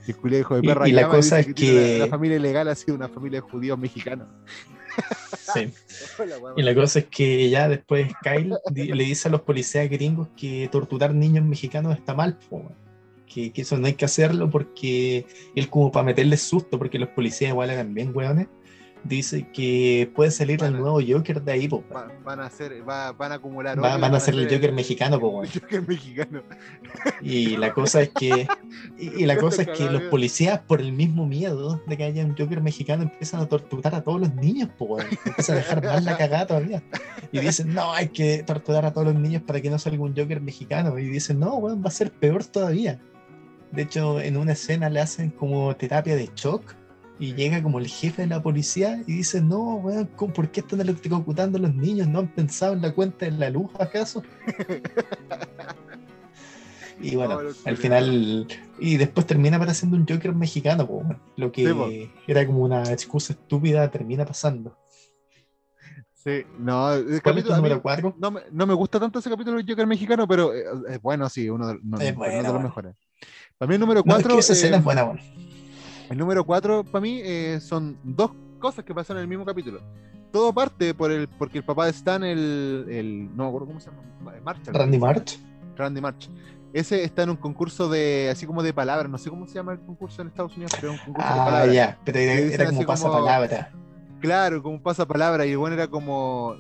Y 0.08 0.12
el 0.12 0.18
culiao 0.18 0.40
hijo 0.42 0.56
de 0.56 0.62
Y- 0.64 0.68
perra 0.68 0.88
y 0.88 0.92
la 0.92 1.08
cosa 1.10 1.40
es 1.40 1.54
que- 1.54 1.98
La, 2.00 2.06
la 2.06 2.12
familia 2.12 2.38
ilegal 2.38 2.68
ha 2.68 2.76
sido 2.76 2.96
una 2.96 3.08
familia 3.10 3.42
de 3.42 3.48
judíos 3.50 3.78
mexicanos. 3.78 4.28
Sí. 5.54 5.70
Y 6.58 6.62
la 6.64 6.74
cosa 6.76 7.00
es 7.00 7.06
que 7.06 7.50
ya 7.50 7.70
después 7.70 8.12
Kyle 8.24 8.56
le 8.74 9.04
dice 9.04 9.28
a 9.28 9.32
los 9.32 9.42
policías 9.42 9.88
gringos 9.90 10.28
que 10.36 10.68
torturar 10.72 11.14
niños 11.14 11.46
mexicanos 11.46 11.96
está 11.96 12.14
mal, 12.16 12.38
que, 13.32 13.52
que 13.54 13.62
eso 13.62 13.78
no 13.78 13.86
hay 13.88 13.94
que 13.94 14.06
hacerlo 14.06 14.50
porque 14.50 15.26
él 15.56 15.70
como 15.70 15.92
para 15.92 16.04
meterles 16.06 16.42
susto, 16.42 16.80
porque 16.80 16.98
los 16.98 17.10
policías 17.10 17.52
igual 17.52 17.70
eran 17.70 17.94
bien 17.94 18.12
weones, 18.16 18.48
dice 19.04 19.48
que 19.54 20.12
puede 20.16 20.32
salir 20.32 20.62
el 20.64 20.72
Van 20.74 20.82
nuevo 20.82 21.00
Joker 21.08 21.42
de 21.42 21.52
ahí, 21.52 21.68
po. 21.68 21.84
Va- 21.96 22.12
van 22.24 22.40
a 22.40 22.46
hacer, 22.46 22.88
va- 22.88 23.12
van 23.14 23.32
a 23.32 23.36
acumular. 23.36 23.78
Va- 23.82 23.98
van 23.98 24.14
a 24.14 24.18
hacer 24.18 24.34
el 24.36 24.50
Joker 24.50 24.72
mexicano, 24.74 25.20
po. 25.20 25.44
El 25.44 25.50
Joker 25.62 25.88
mexicano. 25.88 26.44
Y 27.22 27.58
la 27.58 27.74
cosa 27.74 28.02
es 28.02 28.10
que, 28.10 28.48
y, 28.98 29.24
y 29.24 29.26
la 29.26 29.38
cosa 29.38 29.62
es 29.64 29.70
que 29.70 29.90
los 29.90 30.04
policías, 30.04 30.60
por 30.60 30.82
el 30.82 30.92
mismo 30.94 31.26
miedo 31.26 31.82
de 31.88 31.98
que 31.98 32.04
haya 32.04 32.24
un 32.26 32.36
Joker 32.38 32.62
mexicano, 32.62 33.04
empiezan 33.04 33.42
a 33.42 33.46
torturar 33.48 33.96
a 33.96 34.04
todos 34.04 34.20
los 34.22 34.34
niños, 34.36 34.70
po. 34.78 35.00
Empiezan 35.00 35.56
a 35.56 35.60
dejar 35.60 35.84
más 35.84 36.04
la 36.04 36.18
cagada 36.18 36.48
todavía. 36.48 36.84
Y 37.32 37.40
dicen, 37.40 37.74
no, 37.74 37.94
hay 37.94 38.10
que 38.10 38.44
torturar 38.44 38.86
a 38.86 38.94
todos 38.94 39.08
los 39.08 39.16
niños 39.16 39.42
para 39.44 39.62
que 39.62 39.70
no 39.70 39.80
salga 39.80 40.02
un 40.04 40.16
Joker 40.16 40.42
mexicano. 40.42 40.98
Y 41.00 41.06
dicen, 41.10 41.40
no, 41.40 41.56
weón, 41.56 41.82
va 41.84 41.88
a 41.88 41.92
ser 41.92 42.12
peor 42.12 42.44
todavía. 42.46 43.00
De 43.72 43.82
hecho, 43.82 44.22
en 44.22 44.38
una 44.38 44.54
escena 44.54 44.90
le 44.90 45.02
hacen 45.02 45.30
como 45.30 45.76
terapia 45.76 46.16
de 46.16 46.30
shock. 46.36 46.74
Y 47.20 47.34
llega 47.34 47.64
como 47.64 47.80
el 47.80 47.88
jefe 47.88 48.22
de 48.24 48.28
la 48.28 48.44
policía 48.44 49.02
y 49.08 49.14
dice, 49.14 49.42
no, 49.42 49.76
weón, 49.76 50.08
¿cómo- 50.16 50.34
¿por 50.34 50.50
qué 50.52 50.60
están 50.60 50.82
electrocutando 50.82 51.58
a 51.58 51.62
los 51.62 51.74
niños? 51.74 52.08
¿No 52.08 52.20
han 52.20 52.28
pensado 52.28 52.74
en 52.74 52.82
la 52.82 52.94
cuenta 52.94 53.26
de 53.26 53.32
la 53.32 53.50
luz 53.50 53.72
acaso? 53.80 54.24
Y 57.00 57.16
bueno, 57.16 57.40
No, 57.42 57.50
al 57.66 57.78
final, 57.78 58.48
y 58.80 58.98
después 58.98 59.28
termina 59.28 59.58
apareciendo 59.58 59.96
un 59.96 60.08
Joker 60.08 60.34
mexicano, 60.34 60.88
po, 60.88 61.06
lo 61.36 61.52
que 61.52 61.64
Sí, 61.72 62.10
era 62.28 62.46
como 62.48 62.64
una 62.64 62.92
excusa 62.92 63.34
estúpida, 63.34 63.90
termina 63.92 64.26
pasando. 64.26 64.76
Sí, 66.16 66.42
no, 66.60 66.92
el 66.94 67.04
¿Cuál 67.06 67.38
es 67.38 67.44
capítulo, 67.44 67.56
número 67.58 67.82
4? 67.84 68.16
no, 68.18 68.32
me, 68.32 68.42
no 68.52 68.66
me 68.66 68.74
gusta 68.74 69.00
tanto 69.00 69.20
ese 69.20 69.30
capítulo 69.30 69.58
del 69.58 69.68
Joker 69.70 69.86
mexicano, 69.86 70.28
pero 70.28 70.54
eh, 70.56 70.64
es 70.90 71.02
bueno, 71.02 71.30
sí, 71.30 71.48
uno 71.50 71.68
de, 71.68 71.80
no- 71.84 72.00
Es 72.00 72.10
uno 72.10 72.20
bueno, 72.20 72.38
de 72.44 72.54
los 72.54 72.64
mejores. 72.64 72.96
El 73.60 73.80
número 73.80 74.02
No, 74.04 74.14
es 74.14 74.24
4, 74.24 74.34
que 74.34 74.40
esa 74.40 74.54
escena 74.54 74.78
es 74.78 74.84
buena, 74.84 75.04
weón. 75.06 75.20
El 76.10 76.18
número 76.18 76.44
4 76.46 76.84
para 76.84 77.02
mí 77.02 77.22
eh, 77.24 77.60
son 77.62 77.98
dos 78.04 78.32
cosas 78.60 78.84
que 78.86 78.94
pasan 78.94 79.18
en 79.18 79.22
el 79.24 79.28
mismo 79.28 79.46
capítulo. 79.46 79.82
Todo 80.32 80.54
parte 80.54 80.94
por 80.94 81.12
el, 81.12 81.28
porque 81.28 81.58
el 81.60 81.64
papá 81.64 81.86
de 81.86 81.92
Stan, 81.92 82.24
el, 82.24 82.86
el 82.90 83.36
no 83.36 83.44
me 83.44 83.50
acuerdo 83.50 83.68
cómo 83.68 83.80
se 83.80 83.90
llama, 83.90 84.04
Marshall. 84.44 84.74
Randy 84.76 84.98
March. 84.98 85.40
Randy 85.76 86.02
March. 86.02 86.30
Ese 86.74 87.04
está 87.04 87.24
en 87.24 87.30
un 87.32 87.38
concurso 87.38 87.88
de, 87.90 88.30
así 88.32 88.46
como 88.46 88.62
de 88.62 88.74
palabras, 88.74 89.10
no 89.10 89.18
sé 89.18 89.30
cómo 89.30 89.48
se 89.48 89.54
llama 89.56 89.72
el 89.72 89.80
concurso 89.80 90.22
en 90.22 90.28
Estados 90.28 90.54
Unidos, 90.56 90.74
pero 90.80 90.94
es 90.94 91.00
un 91.00 91.06
concurso 91.06 91.28
de 91.34 91.40
Ah, 91.40 91.46
palabras. 91.46 91.74
ya, 91.74 91.98
pero 92.04 92.20
era, 92.20 92.64
Que 92.66 92.66
como 92.72 92.86
pasapalabra. 92.86 93.72
Claro, 94.20 94.62
como 94.62 94.76
un 94.76 94.82
pasapalabra, 94.84 95.46
y 95.46 95.56
bueno 95.56 95.76
era 95.76 95.88
como 95.88 96.56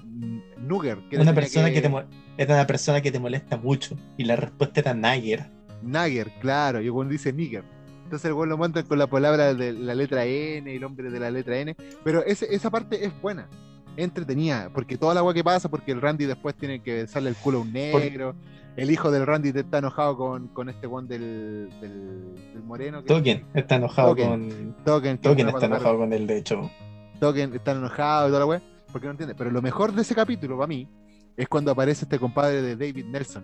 Nugger. 0.57 0.99
Que 1.09 1.17
Una 1.17 1.33
persona 1.33 1.69
que... 1.71 1.81
te 1.81 1.89
mo- 1.89 2.03
era 2.37 2.53
una 2.53 2.67
persona 2.67 3.01
que 3.01 3.11
te 3.11 3.19
molesta 3.19 3.57
mucho. 3.57 3.97
Y 4.15 4.23
la 4.23 4.35
respuesta 4.37 4.79
era 4.79 4.93
Nagger. 4.93 5.49
Nagger, 5.83 6.31
claro, 6.39 6.81
y 6.81 6.89
bueno 6.89 7.09
dice 7.11 7.33
Nigger. 7.33 7.63
Entonces 8.07 8.29
el 8.29 8.33
bueno 8.35 8.51
lo 8.51 8.57
montan 8.57 8.85
con 8.85 8.97
la 8.97 9.07
palabra 9.07 9.53
de 9.53 9.73
la 9.73 9.93
letra 9.93 10.23
N, 10.23 10.73
el 10.73 10.81
hombre 10.85 11.11
de 11.11 11.19
la 11.19 11.29
letra 11.29 11.57
N, 11.59 11.75
pero 12.05 12.23
ese- 12.23 12.47
esa 12.55 12.69
parte 12.71 13.03
es 13.05 13.11
buena, 13.21 13.49
entretenida, 13.97 14.69
porque 14.73 14.97
toda 14.97 15.13
la 15.13 15.19
agua 15.19 15.33
que 15.33 15.43
pasa, 15.43 15.67
porque 15.69 15.91
el 15.91 15.99
Randy 16.01 16.25
después 16.25 16.55
tiene 16.55 16.81
que 16.81 16.93
besarle 16.93 17.29
el 17.29 17.35
culo 17.35 17.57
a 17.57 17.61
un 17.63 17.73
negro, 17.73 18.33
el 18.77 18.91
hijo 18.91 19.11
del 19.11 19.25
Randy 19.25 19.49
está 19.49 19.79
enojado 19.79 20.15
con, 20.15 20.47
con 20.49 20.69
este 20.69 20.87
one 20.87 21.07
del, 21.09 21.69
del, 21.81 22.35
del 22.53 22.63
moreno. 22.63 23.03
Token 23.03 23.43
está 23.53 23.75
enojado 23.75 24.09
Token. 24.09 24.29
con. 24.29 24.75
Token, 24.85 25.17
Token 25.17 25.49
está 25.49 25.65
enojado 25.65 25.97
con 25.97 26.13
él, 26.13 26.27
de 26.27 26.37
hecho. 26.37 26.71
Token 27.19 27.53
están 27.55 27.77
enojados 27.77 28.27
y 28.27 28.29
toda 28.29 28.39
la 28.39 28.45
weá, 28.45 28.61
porque 28.91 29.07
no 29.07 29.11
entiende. 29.11 29.35
Pero 29.35 29.51
lo 29.51 29.61
mejor 29.61 29.91
de 29.91 30.03
ese 30.03 30.15
capítulo, 30.15 30.55
para 30.57 30.67
mí, 30.67 30.87
es 31.35 31.47
cuando 31.49 31.71
aparece 31.71 32.05
este 32.05 32.19
compadre 32.19 32.61
de 32.61 32.75
David 32.77 33.05
Nelson, 33.05 33.43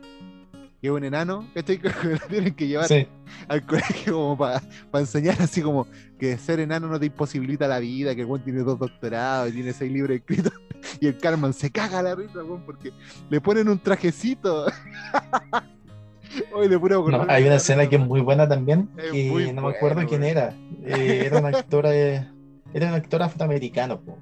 que 0.83 0.89
es 0.89 0.93
un 0.93 1.05
enano, 1.05 1.47
¿cachai? 1.53 1.77
Que 1.79 1.89
lo 2.09 2.19
tienen 2.27 2.53
que 2.55 2.67
llevar 2.67 2.89
Sí, 2.89 3.07
al 3.47 3.65
colegio 3.65 4.15
como 4.15 4.37
para 4.37 4.61
enseñar 4.95 5.41
así 5.41 5.61
como 5.61 5.87
que 6.19 6.37
ser 6.37 6.59
enano 6.59 6.89
no 6.89 6.99
te 6.99 7.05
imposibilita 7.05 7.69
la 7.69 7.79
vida, 7.79 8.13
que 8.13 8.21
el 8.21 8.27
weón 8.27 8.43
tiene 8.43 8.63
dos 8.63 8.77
doctorados 8.77 9.49
y 9.49 9.53
tiene 9.53 9.71
seis 9.71 9.89
libros 9.91 10.17
escritos. 10.17 10.51
Y 10.99 11.07
el 11.07 11.17
Carmen 11.17 11.53
se 11.53 11.71
caga 11.71 12.01
la 12.03 12.13
risa, 12.13 12.43
weón, 12.43 12.63
porque 12.65 12.91
le 13.29 13.39
ponen 13.39 13.69
un 13.69 13.79
trajecito. 13.79 14.65
Hoy 16.53 16.67
puro 16.77 17.09
No, 17.09 17.25
hay 17.29 17.45
una 17.45 17.55
escena 17.55 17.87
que 17.87 17.95
es 17.95 18.01
muy 18.01 18.19
buena 18.19 18.49
también, 18.49 18.89
Es 18.97 19.11
que 19.11 19.53
no 19.53 19.61
me 19.61 19.69
acuerdo 19.69 20.05
quién 20.05 20.25
era. 20.25 20.53
Eh, 20.83 21.23
era 21.25 21.39
un 21.39 21.45
actor, 21.45 21.85
eh, 21.87 22.27
era 22.73 22.89
un 22.89 22.95
actor 22.95 23.23
afroamericano, 23.23 24.01
po, 24.01 24.17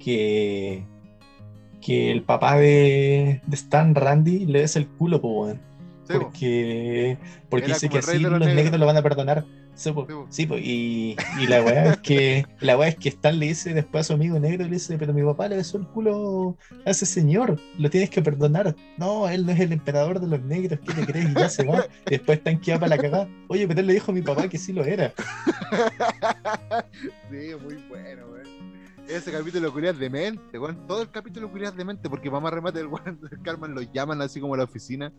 que, 0.00 0.84
que 1.80 2.10
el 2.10 2.24
papá 2.24 2.56
de, 2.56 3.40
de 3.46 3.54
Stan 3.54 3.94
Randy 3.94 4.46
le 4.46 4.62
besa 4.62 4.80
el 4.80 4.88
culo, 4.88 5.20
po, 5.20 5.48
Sí, 6.10 6.18
porque, 6.18 7.18
porque 7.48 7.70
Era 7.70 7.80
como 7.80 7.98
que 7.98 7.98
así 7.98 8.18
los 8.18 8.32
los 8.32 8.42
negros. 8.42 8.52
negros. 8.52 8.78
lo 8.80 8.86
van 8.86 8.96
a 8.96 9.02
perdonar. 9.02 9.48
Sí, 9.74 9.92
po, 9.92 10.06
Sí, 10.06 10.12
po. 10.14 10.26
sí, 10.28 10.46
po, 10.46 10.56
y, 10.58 11.16
y 11.32 11.46
la 11.46 11.62
weá 11.62 11.86
es 11.88 11.98
que 11.98 12.46
la 12.58 12.76
weá 12.76 12.88
es 12.88 12.96
que 12.96 13.08
Stan 13.08 13.38
le 13.38 13.46
dice 13.46 13.72
después 13.72 14.02
a 14.02 14.08
su 14.08 14.12
amigo 14.14 14.38
negro, 14.38 14.64
le 14.64 14.72
dice, 14.72 14.98
pero 14.98 15.14
mi 15.14 15.22
papá 15.22 15.48
le 15.48 15.56
besó 15.56 15.78
el 15.78 15.86
culo 15.88 16.58
a 16.84 16.90
ese 16.90 17.06
señor, 17.06 17.58
lo 17.78 17.88
tienes 17.90 18.10
que 18.10 18.20
perdonar. 18.22 18.76
No, 18.96 19.28
él 19.28 19.46
no 19.46 19.52
es 19.52 19.60
el 19.60 19.72
emperador 19.72 20.20
de 20.20 20.26
los 20.26 20.42
negros, 20.42 20.80
¿qué 20.84 20.92
te 20.94 21.06
crees? 21.06 21.30
Y 21.30 21.34
ya 21.36 21.48
se 21.48 21.64
va. 21.64 21.86
Y 22.06 22.10
después 22.16 22.38
están 22.38 22.60
quedados 22.60 22.80
para 22.80 22.96
la 22.96 23.02
cagada. 23.02 23.28
Oye, 23.48 23.66
pero 23.68 23.80
él 23.80 23.86
le 23.86 23.94
dijo 23.94 24.10
a 24.10 24.14
mi 24.14 24.22
papá 24.22 24.48
que 24.48 24.58
sí 24.58 24.72
lo 24.72 24.84
era. 24.84 25.14
sí, 27.30 27.54
muy 27.62 27.76
bueno. 27.88 28.29
Ese 29.10 29.32
capítulo 29.32 29.72
culiado 29.72 29.98
de 29.98 30.08
mente, 30.08 30.56
weón. 30.56 30.86
Todo 30.86 31.02
el 31.02 31.10
capítulo 31.10 31.50
culiado 31.50 31.74
de 31.76 31.84
mente, 31.84 32.08
porque 32.08 32.30
mamá 32.30 32.48
remate 32.48 32.78
el 32.78 32.86
weón 32.86 33.20
del 33.30 33.42
Carmen 33.42 33.74
lo 33.74 33.82
llaman 33.82 34.22
así 34.22 34.40
como 34.40 34.54
a 34.54 34.58
la 34.58 34.64
oficina. 34.64 35.12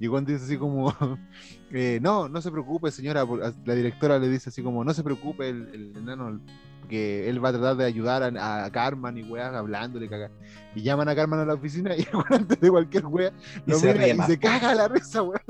Y 0.00 0.08
Juan 0.08 0.24
dice 0.24 0.44
así 0.44 0.56
como, 0.56 0.92
eh, 1.70 2.00
no, 2.02 2.28
no 2.28 2.42
se 2.42 2.50
preocupe, 2.50 2.90
señora. 2.90 3.24
La 3.64 3.74
directora 3.74 4.18
le 4.18 4.28
dice 4.28 4.48
así 4.48 4.64
como, 4.64 4.82
no 4.82 4.92
se 4.92 5.04
preocupe, 5.04 5.48
el, 5.48 5.68
el 5.72 5.96
enano, 5.96 6.40
que 6.88 7.28
él 7.28 7.44
va 7.44 7.50
a 7.50 7.52
tratar 7.52 7.76
de 7.76 7.84
ayudar 7.84 8.24
a, 8.24 8.64
a 8.64 8.72
Carmen 8.72 9.16
y 9.16 9.22
weas 9.22 9.54
hablándole, 9.54 10.08
caga. 10.08 10.30
Y 10.74 10.82
llaman 10.82 11.08
a 11.08 11.14
Carmen 11.14 11.38
a 11.38 11.44
la 11.44 11.54
oficina 11.54 11.94
y 11.96 12.04
weón 12.12 12.32
antes 12.32 12.58
de 12.58 12.68
cualquier 12.68 13.06
wea 13.06 13.32
lo 13.64 13.78
se 13.78 13.92
mira 13.92 14.08
y 14.08 14.14
más. 14.14 14.26
se 14.26 14.38
caga 14.40 14.74
la 14.74 14.88
risa, 14.88 15.22
weón. 15.22 15.40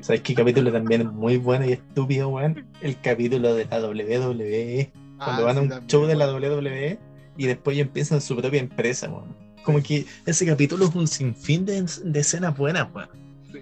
¿Sabes 0.00 0.22
qué 0.22 0.34
capítulo 0.34 0.72
también 0.72 1.02
es 1.02 1.12
muy 1.12 1.36
bueno 1.36 1.66
y 1.66 1.72
estúpido, 1.72 2.30
weón? 2.30 2.66
El 2.80 3.00
capítulo 3.00 3.54
de 3.54 3.66
la 3.66 3.80
WWE. 3.80 4.92
Cuando 5.24 5.42
Ah, 5.42 5.46
van 5.46 5.58
a 5.58 5.60
un 5.60 5.68
también, 5.68 5.88
show 5.88 6.06
de 6.06 6.16
la. 6.16 6.26
WWE 6.32 6.98
y 7.36 7.46
después 7.46 7.76
ya 7.76 7.82
empiezan 7.82 8.20
su 8.20 8.36
propia 8.36 8.60
empresa, 8.60 9.08
weón. 9.08 9.36
Como 9.64 9.82
que 9.82 10.06
ese 10.26 10.46
capítulo 10.46 10.86
es 10.86 10.94
un 10.94 11.06
sinfín 11.06 11.64
de, 11.66 11.84
de 12.04 12.20
escenas 12.20 12.56
buenas, 12.56 12.88
weón. 12.94 13.08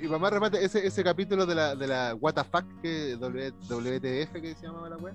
Y 0.01 0.07
mamá 0.07 0.31
remate 0.31 0.65
ese, 0.65 0.87
ese 0.87 1.03
capítulo 1.03 1.45
de 1.47 1.55
la, 1.55 1.75
de 1.75 1.87
la 1.87 2.15
WTF, 2.15 2.65
que 2.83 3.17
W- 3.17 3.53
WTF 3.69 4.33
que 4.41 4.55
se 4.55 4.67
llamaba 4.67 4.89
la 4.91 4.97
wea. 4.97 5.15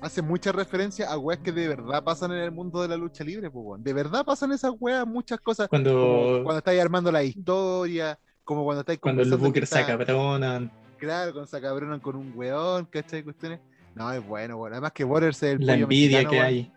hace 0.00 0.22
mucha 0.22 0.52
referencia 0.52 1.10
a 1.10 1.18
weas 1.18 1.40
que 1.40 1.52
de 1.52 1.68
verdad 1.68 2.02
pasan 2.04 2.32
en 2.32 2.38
el 2.38 2.50
mundo 2.52 2.80
de 2.82 2.88
la 2.88 2.96
lucha 2.96 3.24
libre, 3.24 3.50
pues, 3.50 3.64
weón. 3.66 3.82
De 3.82 3.92
verdad 3.92 4.24
pasan 4.24 4.52
esas 4.52 4.72
weas, 4.78 5.06
muchas 5.06 5.40
cosas. 5.40 5.68
Cuando, 5.68 6.40
cuando 6.44 6.58
estáis 6.58 6.80
armando 6.80 7.10
la 7.12 7.22
historia, 7.22 8.18
como 8.44 8.64
cuando 8.64 8.80
estáis 8.80 8.98
cuando 8.98 9.22
que 9.22 9.30
Booker 9.36 9.64
acabronan, 9.72 10.70
Claro, 10.98 11.32
cuando 11.32 11.46
se 11.46 11.56
acabronan 11.56 11.98
con 12.00 12.16
un 12.16 12.32
weón, 12.34 12.84
¿cachai? 12.86 13.22
Cuestiones. 13.22 13.60
No, 13.94 14.12
es 14.12 14.24
bueno, 14.26 14.56
weón. 14.56 14.72
Además 14.72 14.92
que 14.92 15.04
Waters 15.04 15.42
es 15.42 15.54
el 15.60 15.66
la 15.66 15.74
envidia 15.74 16.18
mexicano, 16.18 16.30
que 16.30 16.36
weón. 16.36 16.46
hay. 16.46 16.72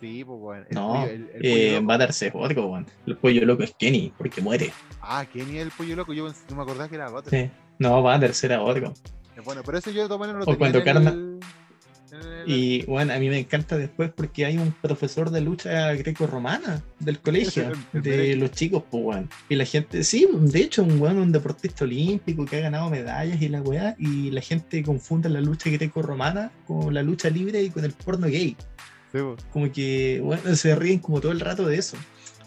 Sí, 0.00 0.24
pues, 0.24 0.38
weón. 0.40 0.66
El 0.68 0.74
No, 0.74 0.88
pollo- 0.94 1.04
el- 1.06 1.12
el 1.34 1.40
pollo 1.40 1.54
eh, 1.54 1.80
va 1.80 1.94
a 1.94 1.98
darse 1.98 2.30
otro, 2.34 2.66
weón. 2.66 2.86
El 3.06 3.16
pollo 3.16 3.44
loco 3.46 3.62
es 3.62 3.74
Kenny, 3.78 4.12
porque 4.18 4.40
muere. 4.40 4.72
Ah, 5.00 5.24
¿quién 5.30 5.48
es 5.54 5.62
el 5.62 5.70
pollo 5.70 5.96
loco? 5.96 6.12
Yo 6.12 6.26
no 6.28 6.56
me 6.56 6.62
acordaba 6.62 6.88
que 6.88 6.94
era 6.96 7.10
Waters. 7.10 7.30
Sí. 7.30 7.50
No, 7.78 8.02
va 8.02 8.14
a 8.14 8.18
darse 8.18 8.54
otro. 8.56 8.92
Bueno, 9.44 9.62
pero 9.64 9.78
eso 9.78 9.90
yo 9.90 10.02
de 10.02 10.08
todas 10.08 10.20
maneras 10.20 10.38
lo 10.46 10.52
O 10.52 10.56
tenía 10.56 10.58
cuando 10.58 10.78
en 10.78 10.84
Karma- 10.84 11.10
el- 11.10 11.40
Y 12.46 12.84
bueno, 12.86 13.12
a 13.12 13.18
mí 13.18 13.28
me 13.28 13.38
encanta 13.38 13.76
después 13.76 14.10
porque 14.14 14.46
hay 14.46 14.58
un 14.58 14.72
profesor 14.72 15.30
de 15.30 15.40
lucha 15.40 15.92
greco-romana 15.94 16.82
del 16.98 17.18
colegio, 17.18 17.72
de 17.92 18.36
los 18.36 18.50
chicos, 18.52 18.82
pues 18.90 19.04
weón. 19.04 19.30
Y 19.48 19.56
la 19.56 19.64
gente, 19.64 20.04
sí, 20.04 20.28
de 20.32 20.60
hecho, 20.60 20.82
un 20.82 21.00
weón, 21.00 21.18
un 21.18 21.32
deportista 21.32 21.84
olímpico 21.84 22.44
que 22.44 22.56
ha 22.56 22.60
ganado 22.60 22.90
medallas 22.90 23.40
y 23.40 23.48
la 23.48 23.62
weá, 23.62 23.96
y 23.98 24.30
la 24.30 24.40
gente 24.40 24.82
confunde 24.82 25.28
la 25.28 25.40
lucha 25.40 25.70
greco-romana 25.70 26.52
con 26.66 26.94
la 26.94 27.02
lucha 27.02 27.30
libre 27.30 27.62
y 27.62 27.70
con 27.70 27.84
el 27.84 27.92
porno 27.92 28.26
gay. 28.28 28.56
Sí. 29.12 29.18
Como 29.52 29.72
que, 29.72 30.20
bueno, 30.22 30.54
se 30.54 30.74
ríen 30.74 30.98
como 30.98 31.20
todo 31.20 31.32
el 31.32 31.40
rato 31.40 31.66
de 31.66 31.78
eso. 31.78 31.96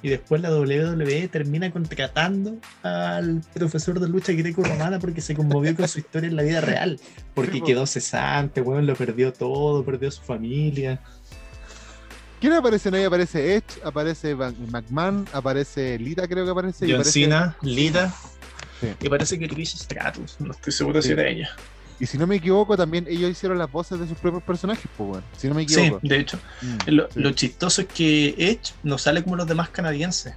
Y 0.02 0.10
después 0.10 0.42
la 0.42 0.50
WWE 0.56 1.28
termina 1.28 1.70
contratando 1.72 2.58
al 2.84 3.42
profesor 3.54 4.00
de 4.00 4.08
lucha 4.08 4.32
greco-romana 4.32 4.98
porque 5.00 5.20
se 5.22 5.36
conmovió 5.36 5.76
con 5.76 5.88
su 5.88 6.00
historia 6.00 6.30
en 6.30 6.36
la 6.38 6.44
vida 6.44 6.62
real. 6.62 7.00
Porque 7.34 7.54
Sí, 7.54 7.62
quedó 7.62 7.86
cesante, 7.86 8.62
weón, 8.62 8.86
lo 8.88 8.96
perdió 8.96 9.34
todo, 9.34 9.84
perdió 9.84 10.08
a 10.08 10.12
su 10.12 10.22
familia. 10.22 11.02
¿Quién 12.40 12.54
aparece? 12.54 12.90
ahí? 12.96 13.04
aparece 13.04 13.56
Edge, 13.56 13.82
aparece 13.84 14.34
Van- 14.34 14.56
McMahon, 14.72 15.28
aparece 15.34 16.00
Lita, 16.00 16.26
creo 16.28 16.46
que 16.46 16.52
aparece. 16.52 16.86
y 16.88 16.92
John 16.92 17.02
aparece- 17.02 17.12
Cena, 17.24 17.58
Lita. 17.62 18.14
Sí. 18.80 18.88
Y 19.02 19.10
parece 19.10 19.38
que 19.38 19.50
Trish 19.50 19.76
Stratus. 19.76 20.38
No 20.40 20.52
estoy 20.52 20.72
seguro 20.72 21.02
Sí. 21.02 21.10
si 21.10 21.14
era 21.14 21.28
ella. 21.28 21.50
Y 22.00 22.06
si 22.06 22.18
no 22.18 22.26
me 22.28 22.38
equivoco, 22.38 22.78
también 22.78 23.06
ellos 23.10 23.30
hicieron 23.30 23.58
las 23.58 23.70
voces 23.72 24.00
de 24.00 24.08
sus 24.08 24.18
propios 24.18 24.42
personajes, 24.44 24.86
pues 24.98 25.10
bueno. 25.10 25.24
Si 25.38 25.48
no 25.50 25.56
me 25.56 25.68
Sí, 25.68 25.80
equivoco. 25.82 26.00
de 26.08 26.18
hecho. 26.20 26.40
Mm, 26.62 26.78
Lo, 26.92 27.12
sí. 27.12 27.20
lo 27.20 27.32
chistoso 27.32 27.82
es 27.82 27.88
que 27.88 28.30
Edge 28.38 28.74
no 28.84 28.98
sale 28.98 29.22
como 29.24 29.36
los 29.36 29.48
demás 29.48 29.70
canadienses. 29.70 30.34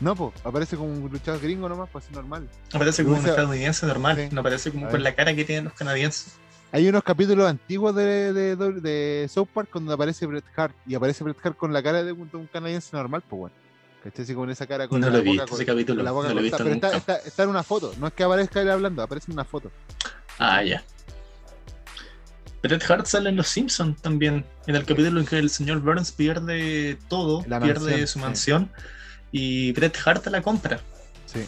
No, 0.00 0.14
pues, 0.16 0.32
aparece 0.44 0.76
como 0.76 0.90
un 0.92 1.10
luchador 1.10 1.40
gringo 1.42 1.68
nomás, 1.68 1.88
pues 1.92 2.04
así 2.06 2.14
normal. 2.14 2.48
Aparece 2.72 3.04
como 3.04 3.18
un 3.18 3.26
estadounidense 3.26 3.84
normal. 3.86 4.16
sí. 4.16 4.28
No 4.34 4.40
aparece 4.40 4.70
como 4.70 4.88
con 4.88 5.02
la 5.02 5.14
cara 5.14 5.34
que 5.34 5.44
tienen 5.44 5.64
los 5.64 5.74
canadienses. 5.74 6.34
Hay 6.72 6.88
unos 6.88 7.02
capítulos 7.02 7.50
antiguos 7.50 7.94
de, 7.96 8.32
de, 8.32 8.54
de, 8.56 8.72
de 8.80 9.28
South 9.28 9.48
Park 9.52 9.70
donde 9.74 9.92
aparece 9.92 10.24
Bret 10.24 10.44
Hart 10.56 10.74
y 10.86 10.94
aparece 10.94 11.24
Bret 11.24 11.36
Hart 11.42 11.56
con 11.56 11.72
la 11.72 11.82
cara 11.82 12.04
de 12.04 12.12
un, 12.12 12.30
de 12.30 12.36
un 12.36 12.46
canadiense 12.46 12.96
normal, 12.96 13.22
pues 13.28 13.40
bueno. 13.40 13.56
¿Cachai? 14.04 14.24
Así 14.24 14.34
con 14.34 14.48
esa 14.50 14.66
cara 14.66 14.88
con 14.88 15.00
No 15.00 15.08
la 15.08 15.12
lo 15.14 15.18
he 15.18 15.20
boca 15.22 15.30
visto 15.32 15.46
con- 15.48 15.56
ese 15.56 15.66
capítulo. 15.66 15.96
con 15.98 16.04
la 16.04 16.10
boca 16.12 16.28
No 16.28 16.34
lo 16.34 16.40
he 16.40 16.42
visto 16.44 16.56
pero 16.58 16.70
nunca. 16.70 16.86
está, 16.96 17.14
está, 17.16 17.28
está 17.28 17.42
en 17.42 17.48
una 17.50 17.62
foto, 17.62 17.94
no 17.98 18.06
es 18.06 18.12
que 18.14 18.22
aparezca 18.24 18.60
él 18.62 18.70
hablando, 18.70 19.02
aparece 19.02 19.26
en 19.30 19.34
una 19.34 19.44
foto. 19.44 19.70
Ah, 20.38 20.62
ya. 20.62 20.82
Bret 22.62 22.90
Hart 22.90 23.06
sale 23.06 23.30
en 23.30 23.36
Los 23.36 23.48
Simpsons 23.48 24.00
también, 24.02 24.44
en 24.66 24.76
el 24.76 24.84
capítulo 24.84 25.20
en 25.20 25.26
que 25.26 25.38
el 25.38 25.48
señor 25.50 25.80
Burns 25.80 26.12
pierde 26.12 26.98
todo, 27.08 27.42
La 27.48 27.58
pierde 27.60 27.80
mansión, 27.90 28.06
su 28.06 28.12
sí. 28.14 28.18
mansión 28.20 28.70
y 29.32 29.72
Bret 29.72 29.96
Hart 30.04 30.26
la 30.26 30.42
compra. 30.42 30.80
Sí. 31.26 31.44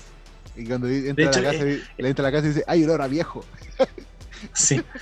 Y 0.56 0.66
cuando 0.66 0.88
entra, 0.88 1.24
hecho, 1.26 1.38
a 1.38 1.42
la 1.42 1.52
casa, 1.52 1.64
le 1.64 2.08
entra 2.08 2.26
a 2.26 2.30
la 2.30 2.32
casa 2.36 2.46
y 2.46 2.48
dice, 2.50 2.64
¡ay, 2.66 2.84
olor 2.84 3.00
a 3.02 3.08
viejo! 3.08 3.44
Sí. 4.54 4.82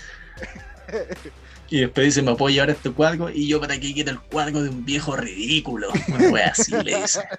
Y 1.70 1.80
después 1.80 2.04
dice, 2.06 2.22
me 2.22 2.34
puedo 2.34 2.52
llevar 2.52 2.70
este 2.70 2.90
cuadro 2.90 3.30
y 3.30 3.46
yo 3.46 3.60
para 3.60 3.78
qué 3.78 3.94
quiero 3.94 4.10
el 4.10 4.20
cuadro 4.20 4.62
de 4.62 4.70
un 4.70 4.84
viejo 4.84 5.16
ridículo. 5.16 5.88
Una 6.08 6.28
wea 6.30 6.48
así 6.48 6.72
le 6.82 7.00
dice. 7.00 7.20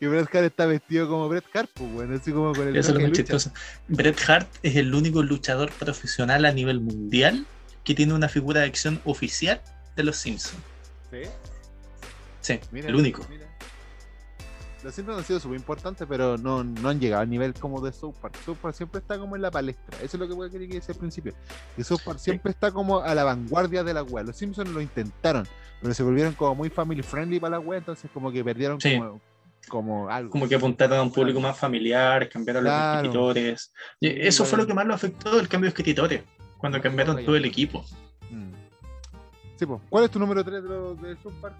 Y 0.00 0.06
Bret 0.06 0.32
Hart 0.32 0.44
está 0.44 0.66
vestido 0.66 1.08
como 1.08 1.28
Bret 1.28 1.44
Hart, 1.54 1.68
pues 1.74 1.90
bueno, 1.90 2.14
así 2.14 2.30
como 2.30 2.54
con 2.54 2.68
el 2.68 2.76
Eso 2.76 2.90
es 2.90 2.94
lo 2.94 3.00
más 3.00 3.12
chistoso. 3.12 3.52
Bret 3.88 4.20
Hart 4.28 4.48
es 4.62 4.76
el 4.76 4.94
único 4.94 5.24
luchador 5.24 5.72
profesional 5.72 6.44
a 6.44 6.52
nivel 6.52 6.78
mundial 6.78 7.46
que 7.82 7.94
tiene 7.94 8.14
una 8.14 8.28
figura 8.28 8.60
de 8.60 8.66
acción 8.66 9.00
oficial 9.04 9.60
de 9.96 10.04
los 10.04 10.16
Simpsons. 10.16 10.62
¿Sí? 11.10 11.22
Sí, 12.40 12.60
Mira, 12.70 12.88
el 12.88 12.94
único. 12.94 13.26
mira. 13.28 13.51
Los 14.82 14.94
Simpsons 14.94 15.18
han 15.18 15.24
sido 15.24 15.38
súper 15.38 15.58
importantes, 15.58 16.06
pero 16.08 16.36
no, 16.36 16.64
no 16.64 16.88
han 16.88 16.98
llegado 16.98 17.22
al 17.22 17.30
nivel 17.30 17.54
como 17.54 17.80
de 17.80 17.92
South 17.92 18.14
Park. 18.20 18.36
South 18.44 18.56
Park 18.60 18.74
siempre 18.74 19.00
está 19.00 19.16
como 19.18 19.36
en 19.36 19.42
la 19.42 19.50
palestra. 19.50 19.96
Eso 19.98 20.16
es 20.16 20.20
lo 20.20 20.26
que 20.26 20.34
voy 20.34 20.48
a 20.48 20.50
querer 20.50 20.68
que 20.68 20.74
decía 20.74 20.92
al 20.94 20.98
principio. 20.98 21.34
Que 21.76 21.84
South 21.84 22.00
Park 22.04 22.18
siempre 22.18 22.50
está 22.50 22.72
como 22.72 23.00
a 23.00 23.14
la 23.14 23.22
vanguardia 23.22 23.84
de 23.84 23.94
la 23.94 24.02
web. 24.02 24.26
Los 24.26 24.36
Simpsons 24.36 24.70
lo 24.70 24.80
intentaron, 24.80 25.46
pero 25.80 25.94
se 25.94 26.02
volvieron 26.02 26.32
como 26.34 26.56
muy 26.56 26.68
family 26.68 27.02
friendly 27.02 27.38
para 27.38 27.52
la 27.52 27.60
web, 27.60 27.78
entonces 27.78 28.10
como 28.12 28.32
que 28.32 28.42
perdieron 28.42 28.80
Sí. 28.80 28.96
como, 28.98 29.20
como 29.68 30.08
algo. 30.08 30.30
Como 30.30 30.48
que 30.48 30.56
apuntaron 30.56 30.98
a 30.98 31.02
un 31.02 31.12
público 31.12 31.38
más 31.38 31.56
familiar, 31.56 32.28
cambiaron 32.28 32.64
Claro. 32.64 32.94
los 32.94 33.02
escritores. 33.04 33.72
Eso 34.00 34.44
fue 34.44 34.58
lo 34.58 34.66
que 34.66 34.74
más 34.74 34.84
lo 34.86 34.94
afectó, 34.94 35.38
el 35.38 35.48
cambio 35.48 35.66
de 35.70 35.76
escritores, 35.78 36.22
cuando 36.58 36.80
cambiaron 36.82 37.24
todo 37.24 37.36
el 37.36 37.44
equipo. 37.44 37.84
Mm. 38.30 38.50
Sí, 39.56 39.64
pues. 39.66 39.80
¿Cuál 39.88 40.04
es 40.04 40.10
tu 40.10 40.18
número 40.18 40.42
3 40.42 40.60
de, 40.60 40.68
de 41.08 41.22
South 41.22 41.34
Park? 41.40 41.54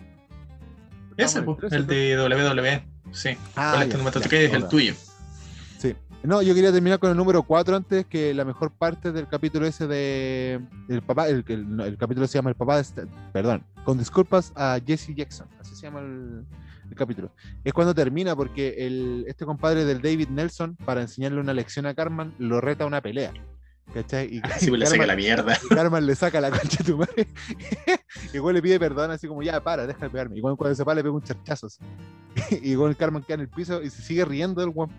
Ese, 1.16 1.42
pues, 1.42 1.72
el 1.72 1.86
de 1.86 2.16
WWE. 2.16 2.91
Sí. 3.12 3.30
Ah, 3.56 3.72
¿Cuál 3.74 3.88
es 3.88 3.94
ya, 3.94 4.20
ya, 4.20 4.28
3? 4.28 4.52
El 4.54 4.68
tuyo. 4.68 4.94
Sí. 5.78 5.94
No, 6.22 6.40
yo 6.40 6.54
quería 6.54 6.72
terminar 6.72 6.98
con 6.98 7.10
el 7.10 7.16
número 7.16 7.42
4 7.42 7.76
antes, 7.76 8.06
que 8.06 8.32
la 8.32 8.44
mejor 8.44 8.70
parte 8.72 9.12
del 9.12 9.26
capítulo 9.28 9.66
ese 9.66 9.86
de. 9.86 10.60
El 10.88 11.02
papá, 11.02 11.28
el, 11.28 11.44
el- 11.48 11.80
el 11.80 11.96
capítulo 11.98 12.26
se 12.26 12.38
llama 12.38 12.50
El 12.50 12.56
papá 12.56 12.80
de. 12.80 13.06
Perdón, 13.32 13.64
con 13.84 13.98
disculpas 13.98 14.52
a 14.54 14.78
Jesse 14.84 15.14
Jackson, 15.14 15.48
así 15.60 15.74
se 15.74 15.82
llama 15.82 16.00
el, 16.00 16.44
el 16.88 16.94
capítulo. 16.96 17.32
Es 17.64 17.72
cuando 17.72 17.94
termina, 17.94 18.36
porque 18.36 18.74
el, 18.86 19.24
este 19.26 19.44
compadre 19.44 19.84
del 19.84 20.00
David 20.00 20.28
Nelson, 20.28 20.76
para 20.84 21.00
enseñarle 21.02 21.40
una 21.40 21.52
lección 21.54 21.86
a 21.86 21.94
Carmen, 21.94 22.32
lo 22.38 22.60
reta 22.60 22.84
a 22.84 22.86
una 22.86 23.00
pelea. 23.00 23.32
¿Cachai? 23.92 24.36
Y, 24.36 24.40
Así 24.44 24.68
pues 24.68 24.80
le 24.80 24.86
saca 24.86 25.06
la 25.06 25.16
mierda. 25.16 25.56
y 25.62 25.74
Carmen 25.74 26.06
le 26.06 26.14
saca 26.14 26.40
la 26.40 26.50
concha 26.50 26.78
de 26.78 26.84
tu 26.84 26.96
madre. 26.96 27.26
Igual 28.34 28.54
le 28.54 28.62
pide 28.62 28.78
perdón, 28.80 29.10
así 29.10 29.26
como, 29.28 29.42
ya, 29.42 29.62
para, 29.62 29.86
deja 29.86 30.00
de 30.06 30.10
pegarme. 30.10 30.36
Igual 30.38 30.56
cuando 30.56 30.74
se 30.74 30.84
para 30.84 30.96
le 30.96 31.02
pega 31.02 31.14
un 31.14 31.22
charchazo. 31.22 31.66
así. 31.66 31.80
Igual 32.62 32.96
Carmen 32.96 33.22
queda 33.22 33.34
en 33.34 33.40
el 33.42 33.48
piso 33.48 33.82
y 33.82 33.90
se 33.90 34.02
sigue 34.02 34.24
riendo 34.24 34.60
del 34.60 34.70
guapo. 34.70 34.94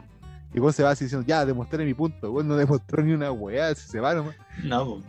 Igual 0.54 0.74
se 0.74 0.84
va 0.84 0.92
así 0.92 1.06
diciendo, 1.06 1.26
ya, 1.28 1.46
demostré 1.46 1.84
mi 1.84 1.94
punto. 1.96 2.32
No 2.44 2.56
demostró 2.56 3.02
ni 3.04 3.14
una 3.14 3.32
weá, 3.32 3.74
se 3.74 4.00
va 4.00 4.14
nomás. 4.14 4.36
No, 4.64 5.02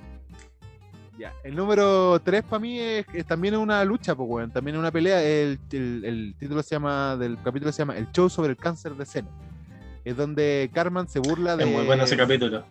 Ya. 1.18 1.32
El 1.44 1.54
número 1.54 2.18
3 2.24 2.42
para 2.44 2.58
mí 2.60 2.78
es, 2.80 3.04
es 3.12 3.26
también 3.26 3.52
es 3.54 3.60
una 3.60 3.84
lucha, 3.84 4.14
pues, 4.14 4.26
weón. 4.28 4.50
También 4.50 4.76
es 4.76 4.80
una 4.80 4.90
pelea. 4.90 5.22
El, 5.22 5.60
el- 5.72 6.04
el 6.06 6.34
título 6.38 6.62
se 6.62 6.70
llama, 6.76 7.16
del 7.18 7.36
capítulo 7.44 7.70
se 7.72 7.78
llama 7.82 7.96
El 7.98 8.10
show 8.12 8.30
sobre 8.30 8.50
el 8.52 8.56
cáncer 8.56 8.94
de 8.96 9.04
seno. 9.04 9.28
Es 10.04 10.16
donde 10.16 10.70
Carmen 10.72 11.08
se 11.08 11.18
burla 11.18 11.56
de. 11.56 11.64
es 11.64 11.70
muy 11.70 11.84
bueno 11.86 12.04
ese 12.04 12.16
capítulo. 12.16 12.64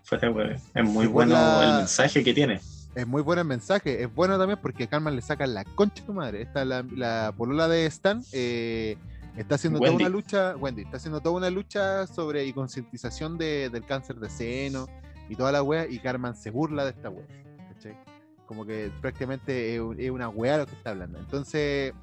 Es 0.74 0.84
muy 0.84 1.08
bueno 1.08 1.36
burla- 1.36 1.64
el 1.72 1.78
mensaje 1.80 2.24
que 2.24 2.34
tiene. 2.34 2.60
Es 2.96 3.08
muy 3.08 3.24
bueno 3.24 3.42
el 3.42 3.48
mensaje, 3.48 4.04
es 4.04 4.14
bueno 4.14 4.38
también 4.38 4.60
porque 4.62 4.88
Carmen 4.88 5.16
le 5.16 5.22
saca 5.24 5.48
la 5.48 5.64
concha 5.64 6.02
de 6.02 6.06
tu 6.08 6.14
madre. 6.14 6.42
Esta 6.44 6.64
la, 6.64 6.86
la 6.96 7.34
polola 7.36 7.68
de 7.68 7.88
Stan 7.88 8.22
eh, 8.34 8.98
está 9.36 9.56
haciendo 9.56 9.80
Wendy. 9.80 9.98
toda 9.98 10.08
una 10.08 10.16
lucha, 10.16 10.56
Wendy, 10.58 10.82
está 10.84 10.98
haciendo 10.98 11.20
toda 11.20 11.36
una 11.36 11.50
lucha 11.50 12.06
sobre 12.06 12.46
y 12.46 12.54
concientización 12.54 13.40
de- 13.40 13.70
del 13.72 13.84
cáncer 13.84 14.18
de 14.18 14.30
seno 14.30 14.88
y 15.28 15.36
toda 15.36 15.52
la 15.52 15.64
wea, 15.64 15.88
y 15.90 15.98
Carmen 15.98 16.36
se 16.36 16.52
burla 16.52 16.84
de 16.84 16.92
esta 16.92 17.10
wea. 17.10 17.26
¿cachai? 17.74 17.98
Como 18.46 18.64
que 18.64 18.92
prácticamente 19.02 19.76
es 19.76 20.12
una 20.12 20.30
wea 20.30 20.60
lo 20.60 20.68
que 20.68 20.76
está 20.76 20.92
hablando. 20.92 21.18
Entonces, 21.18 21.94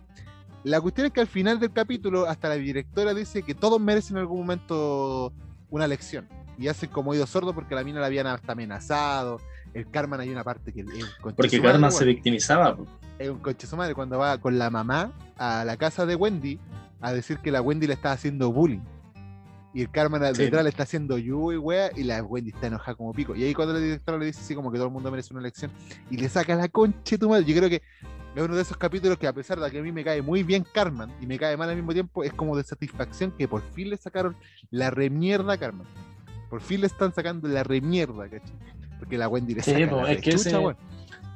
la 0.65 0.81
cuestión 0.81 1.07
es 1.07 1.13
que 1.13 1.21
al 1.21 1.27
final 1.27 1.59
del 1.59 1.73
capítulo, 1.73 2.27
hasta 2.27 2.49
la 2.49 2.57
directora 2.57 3.15
dice 3.15 3.43
que 3.43 3.55
todos 3.55 3.81
merecen 3.81 4.17
en 4.17 4.23
algún 4.23 4.41
momento 4.41 5.33
una 5.71 5.87
lección. 5.87 6.29
Y 6.59 6.69
hacen 6.69 6.91
como 6.91 7.13
oído 7.13 7.27
sordo 7.27 7.55
porque 7.55 7.75
la 7.75 7.83
mina 7.83 8.01
la 8.01 8.07
habían 8.07 8.27
hasta 8.27 8.53
amenazado. 8.53 9.41
El 9.73 9.91
Carmen 9.91 10.21
hay 10.21 10.29
una 10.29 10.45
parte 10.45 10.73
que 10.73 10.85
Porque 11.35 11.61
Carmen 11.63 11.91
se 11.91 12.05
victimizaba. 12.05 12.77
Es 13.19 13.31
un 13.31 13.39
coche 13.39 13.67
su 13.67 13.77
madre 13.77 13.95
cuando 13.95 14.19
va 14.19 14.37
con 14.39 14.59
la 14.59 14.69
mamá 14.69 15.13
a 15.39 15.65
la 15.65 15.77
casa 15.79 16.05
de 16.05 16.17
Wendy 16.17 16.59
a 17.01 17.13
decir 17.13 17.39
que 17.39 17.51
la 17.51 17.63
Wendy 17.63 17.87
le 17.87 17.95
está 17.95 18.13
haciendo 18.13 18.53
bullying. 18.53 18.81
Y 19.73 19.83
el 19.83 19.91
Carmen 19.91 20.21
Sí. 20.35 20.43
detrás 20.43 20.65
le 20.65 20.71
está 20.71 20.83
haciendo 20.83 21.17
yu 21.17 21.53
y 21.53 21.57
wea, 21.57 21.91
y 21.97 22.03
la 22.03 22.23
Wendy 22.23 22.51
está 22.51 22.67
enojada 22.67 22.97
como 22.97 23.13
pico. 23.13 23.37
Y 23.37 23.45
ahí 23.45 23.55
cuando 23.55 23.73
la 23.73 23.81
directora 23.81 24.19
le 24.19 24.27
dice 24.27 24.41
así 24.41 24.55
como 24.55 24.71
que 24.71 24.77
todo 24.79 24.89
el 24.89 24.93
mundo 24.93 25.11
merece 25.11 25.33
una 25.33 25.43
lección, 25.43 25.71
y 26.11 26.17
le 26.17 26.29
saca 26.29 26.57
la 26.57 26.69
concha 26.69 27.17
tu 27.17 27.29
madre. 27.29 27.45
Yo 27.45 27.57
creo 27.57 27.71
que 27.71 27.81
es 28.35 28.43
uno 28.43 28.55
de 28.55 28.63
esos 28.63 28.77
capítulos 28.77 29.19
que 29.19 29.27
a 29.27 29.33
pesar 29.33 29.59
de 29.59 29.71
que 29.71 29.79
a 29.79 29.83
mí 29.83 29.93
me 29.93 30.05
cae 30.05 30.23
muy 30.23 30.43
bien 30.43 30.65
Carmen 30.73 31.11
y 31.21 31.27
me 31.27 31.39
cae 31.39 31.57
mal 31.57 31.69
al 31.71 31.77
mismo 31.77 31.93
tiempo, 31.93 32.23
es 32.25 32.33
como 32.33 32.57
de 32.57 32.63
satisfacción 32.65 33.33
que 33.33 33.49
por 33.49 33.63
fin 33.73 33.91
le 33.91 33.97
sacaron 33.97 34.37
la 34.71 34.91
remierda 34.91 35.55
a 35.55 35.59
Carmen. 35.59 35.87
Por 36.49 36.61
fin 36.61 36.81
le 36.81 36.87
están 36.87 37.13
sacando 37.15 37.49
la 37.49 37.63
remierda, 37.63 38.29
¿cachai? 38.29 38.57
Porque 38.99 39.17
la 39.19 39.29
Wendy 39.29 39.55
le 39.55 39.63
Sí, 39.63 39.73
saca 39.73 39.91
po, 39.91 40.03
la 40.03 40.13
es 40.13 40.21
que 40.21 40.31
ese-. 40.31 40.77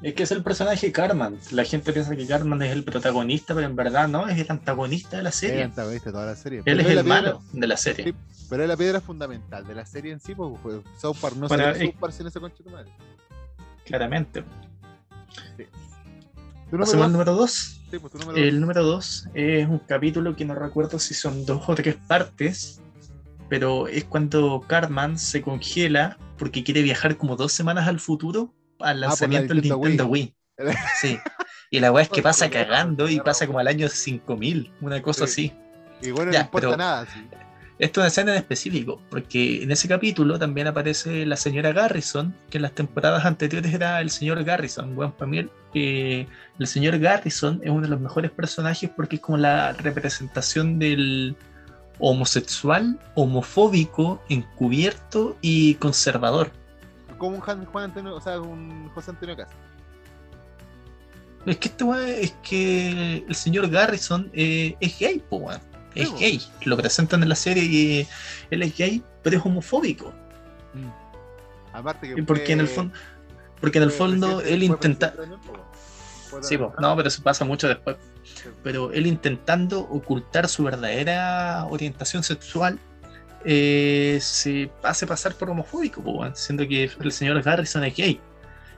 Es 0.02 0.12
que 0.12 0.24
es 0.24 0.30
el 0.32 0.42
personaje 0.42 0.92
Carmen. 0.92 1.38
La 1.52 1.64
gente 1.64 1.92
piensa 1.92 2.14
que 2.14 2.26
Carmen 2.26 2.60
es 2.62 2.72
el 2.72 2.84
protagonista, 2.84 3.54
pero 3.54 3.66
en 3.66 3.74
verdad 3.74 4.06
no, 4.06 4.28
es 4.28 4.38
el 4.38 4.46
antagonista 4.50 5.16
de 5.16 5.22
la 5.22 5.28
Es 5.30 5.42
el 5.42 5.48
serie. 5.50 5.62
antagonista 5.64 6.10
de 6.10 6.12
toda 6.12 6.26
la 6.26 6.36
serie. 6.36 6.58
Él 6.58 6.64
Pero 6.64 6.80
es 6.80 6.86
el 6.88 7.04
malo 7.04 7.42
de 7.52 7.66
la 7.66 7.76
serie. 7.76 8.04
Sí, 8.06 8.14
pero 8.50 8.64
es 8.64 8.68
la 8.68 8.76
piedra 8.76 9.00
fundamental 9.00 9.66
de 9.66 9.74
la 9.74 9.86
serie 9.86 10.12
en 10.12 10.20
sí, 10.20 10.34
porque 10.34 10.58
pues, 10.62 10.76
South 10.98 11.16
Park 11.20 11.36
no 11.36 11.48
Bueno, 11.48 11.64
sería 11.64 11.82
eh, 11.82 11.86
South 11.86 12.00
Park 12.00 12.12
sin 12.12 12.26
ese 12.26 12.40
concha 12.40 12.62
de 12.62 12.70
madre. 12.70 12.90
Claramente. 13.86 14.42
¿Tu 15.56 15.64
¿Pasamos 16.70 17.06
al 17.06 17.12
número 17.12 17.32
número 17.32 17.32
2? 17.32 17.38
dos? 17.38 17.80
Sí, 17.90 17.98
pues, 17.98 18.12
tu 18.12 18.18
número 18.18 18.38
El 18.38 18.50
dos. 18.52 18.60
número 18.60 18.82
2 18.84 19.28
es 19.34 19.68
un 19.68 19.78
capítulo 19.78 20.34
que 20.36 20.44
no 20.44 20.54
recuerdo 20.54 20.98
si 20.98 21.14
son 21.14 21.44
dos 21.46 21.62
o 21.68 21.74
tres 21.74 21.96
partes, 22.08 22.80
pero 23.48 23.86
es 23.88 24.04
cuando 24.04 24.60
Cartman 24.66 25.18
se 25.18 25.42
congela 25.42 26.18
porque 26.38 26.64
quiere 26.64 26.82
viajar 26.82 27.16
como 27.16 27.36
dos 27.36 27.52
semanas 27.52 27.86
al 27.86 28.00
futuro 28.00 28.52
al 28.80 28.88
Ah, 28.90 28.94
la 28.94 29.06
lanzamiento 29.08 29.54
del 29.54 29.62
Nintendo 29.62 30.06
Wii. 30.06 30.34
Sí. 31.00 31.18
Y 31.70 31.80
la 31.80 31.92
weá 31.92 32.02
es 32.02 32.08
que 32.08 32.22
pasa 32.22 32.50
cagando 32.50 33.08
y 33.08 33.20
pasa 33.20 33.46
como 33.46 33.58
al 33.60 33.68
año 33.68 33.88
5000, 33.88 34.72
una 34.80 35.00
cosa 35.02 35.26
Sí. 35.26 35.52
así. 36.00 36.08
Y 36.08 36.10
bueno, 36.10 36.32
ya, 36.32 36.40
no 36.40 36.44
importa 36.46 36.66
pero- 36.68 36.76
nada. 36.76 37.06
sí. 37.06 37.28
Esto 37.76 38.00
es 38.00 38.04
una 38.04 38.06
escena 38.08 38.32
en 38.32 38.38
específico, 38.38 39.00
porque 39.10 39.64
en 39.64 39.72
ese 39.72 39.88
capítulo 39.88 40.38
también 40.38 40.68
aparece 40.68 41.26
la 41.26 41.36
señora 41.36 41.72
Garrison, 41.72 42.32
que 42.48 42.58
en 42.58 42.62
las 42.62 42.72
temporadas 42.72 43.24
anteriores 43.24 43.74
era 43.74 44.00
el 44.00 44.10
señor 44.10 44.44
Garrison. 44.44 44.94
Bueno, 44.94 45.12
para 45.16 45.28
mí 45.28 45.38
el, 45.38 45.50
eh, 45.74 46.28
el 46.58 46.66
señor 46.68 46.98
Garrison 47.00 47.60
es 47.64 47.70
uno 47.70 47.82
de 47.82 47.88
los 47.88 48.00
mejores 48.00 48.30
personajes 48.30 48.90
porque 48.94 49.16
es 49.16 49.22
como 49.22 49.38
la 49.38 49.72
representación 49.72 50.78
del 50.78 51.36
homosexual, 51.98 52.98
homofóbico, 53.16 54.22
encubierto 54.28 55.36
y 55.40 55.74
conservador. 55.74 56.52
Como 57.18 57.36
un 57.36 57.40
Juan, 57.40 57.66
Antonio, 57.84 58.14
o 58.14 58.20
sea, 58.20 58.40
un 58.40 58.88
José 58.90 59.10
Antonio 59.10 59.36
Casa. 59.36 59.52
Es 61.44 61.58
que 61.58 61.68
este 61.68 61.84
weón 61.84 62.08
es 62.08 62.32
que 62.42 63.24
el 63.28 63.34
señor 63.34 63.68
Garrison 63.68 64.30
eh, 64.32 64.76
es 64.80 64.98
gay, 64.98 65.22
po. 65.28 65.50
Es 65.94 66.12
gay. 66.18 66.40
Lo 66.64 66.76
presentan 66.76 67.22
en 67.22 67.28
la 67.28 67.34
serie 67.34 67.62
y 67.64 68.08
él 68.50 68.62
es 68.62 68.76
gay, 68.76 69.02
pero 69.22 69.36
es 69.36 69.44
homofóbico. 69.44 70.12
Aparte 71.72 72.14
que 72.14 72.22
porque 72.22 72.52
en 72.52 72.60
el 72.60 72.68
fondo, 72.68 72.94
porque 73.60 73.78
en 73.78 73.84
el 73.84 73.90
fondo 73.90 74.40
él 74.40 74.62
intenta, 74.62 75.14
sí, 76.40 76.56
no, 76.56 76.96
pero 76.96 77.08
eso 77.08 77.22
pasa 77.22 77.44
mucho 77.44 77.68
después. 77.68 77.96
Pero 78.62 78.92
él 78.92 79.06
intentando 79.06 79.80
ocultar 79.80 80.48
su 80.48 80.64
verdadera 80.64 81.66
orientación 81.68 82.22
sexual, 82.22 82.78
eh, 83.44 84.18
se 84.20 84.70
hace 84.82 85.06
pasar 85.06 85.34
por 85.34 85.50
homofóbico, 85.50 86.02
siendo 86.34 86.66
que 86.66 86.90
el 87.00 87.12
señor 87.12 87.42
Garrison 87.42 87.84
es 87.84 87.96
gay. 87.96 88.20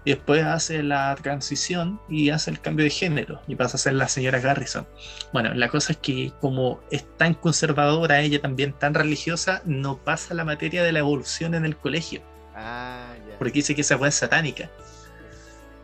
Y 0.07 0.11
después 0.13 0.43
hace 0.45 0.83
la 0.85 1.15
transición 1.21 2.01
y 2.09 2.31
hace 2.31 2.51
el 2.51 2.61
cambio 2.61 2.85
de 2.85 2.91
género 2.91 3.43
y 3.49 3.57
pasa 3.57 3.77
a 3.77 3.81
ser 3.81 3.95
la 3.95 4.07
señora 4.09 4.39
Garrison. 4.41 4.87
Bueno, 5.33 5.53
la 5.53 5.69
cosa 5.69 5.93
es 5.93 5.99
que 5.99 6.33
como 6.41 6.81
es 6.91 7.05
tan 7.19 7.35
conservadora, 7.35 8.21
ella 8.21 8.41
también 8.41 8.73
tan 8.73 8.95
religiosa, 8.95 9.63
no 9.65 9.99
pasa 9.99 10.33
la 10.35 10.45
materia 10.45 10.83
de 10.85 10.93
la 10.93 11.01
evolución 11.01 11.55
en 11.55 11.65
el 11.65 11.77
colegio, 11.77 12.23
Ah, 12.55 13.15
ya. 13.29 13.37
porque 13.39 13.55
dice 13.59 13.75
que 13.75 13.81
esa 13.83 13.97
weá 13.97 14.09
es 14.09 14.15
satánica. 14.15 14.71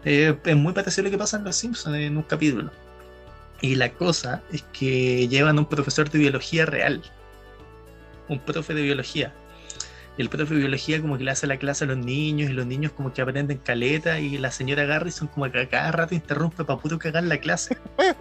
Eh, 0.04 0.36
es 0.44 0.56
muy 0.56 0.72
parecido 0.72 1.02
a 1.02 1.04
lo 1.06 1.10
que 1.10 1.18
pasa 1.18 1.36
en 1.36 1.44
Los 1.44 1.56
Simpsons 1.56 1.96
en 1.96 2.16
un 2.16 2.22
capítulo. 2.22 2.70
Y 3.60 3.74
la 3.74 3.92
cosa 3.92 4.42
es 4.52 4.62
que 4.72 5.28
llevan 5.28 5.58
un 5.58 5.66
profesor 5.66 6.08
de 6.10 6.18
biología 6.20 6.64
real. 6.64 7.02
Un 8.28 8.38
profe 8.40 8.72
de 8.74 8.82
biología. 8.82 9.34
Y 10.18 10.22
el 10.22 10.28
profe 10.28 10.55
de 10.55 10.60
biología 10.60 11.01
como 11.01 11.16
que 11.16 11.24
le 11.24 11.30
hace 11.30 11.47
la 11.47 11.56
clase 11.56 11.84
a 11.84 11.86
los 11.86 11.97
niños 11.97 12.51
y 12.51 12.52
los 12.52 12.66
niños 12.66 12.93
como 12.93 13.12
que 13.12 13.22
aprenden 13.22 13.59
caleta 13.59 14.20
y 14.20 14.36
la 14.36 14.51
señora 14.51 14.84
Garrison 14.84 15.28
como 15.28 15.51
que 15.51 15.60
a 15.60 15.68
cada 15.68 15.90
rato 15.90 16.14
interrumpe 16.14 16.64
para 16.64 16.78
puro 16.78 16.98
cagar 16.98 17.24
la 17.24 17.39
clase. 17.39 17.78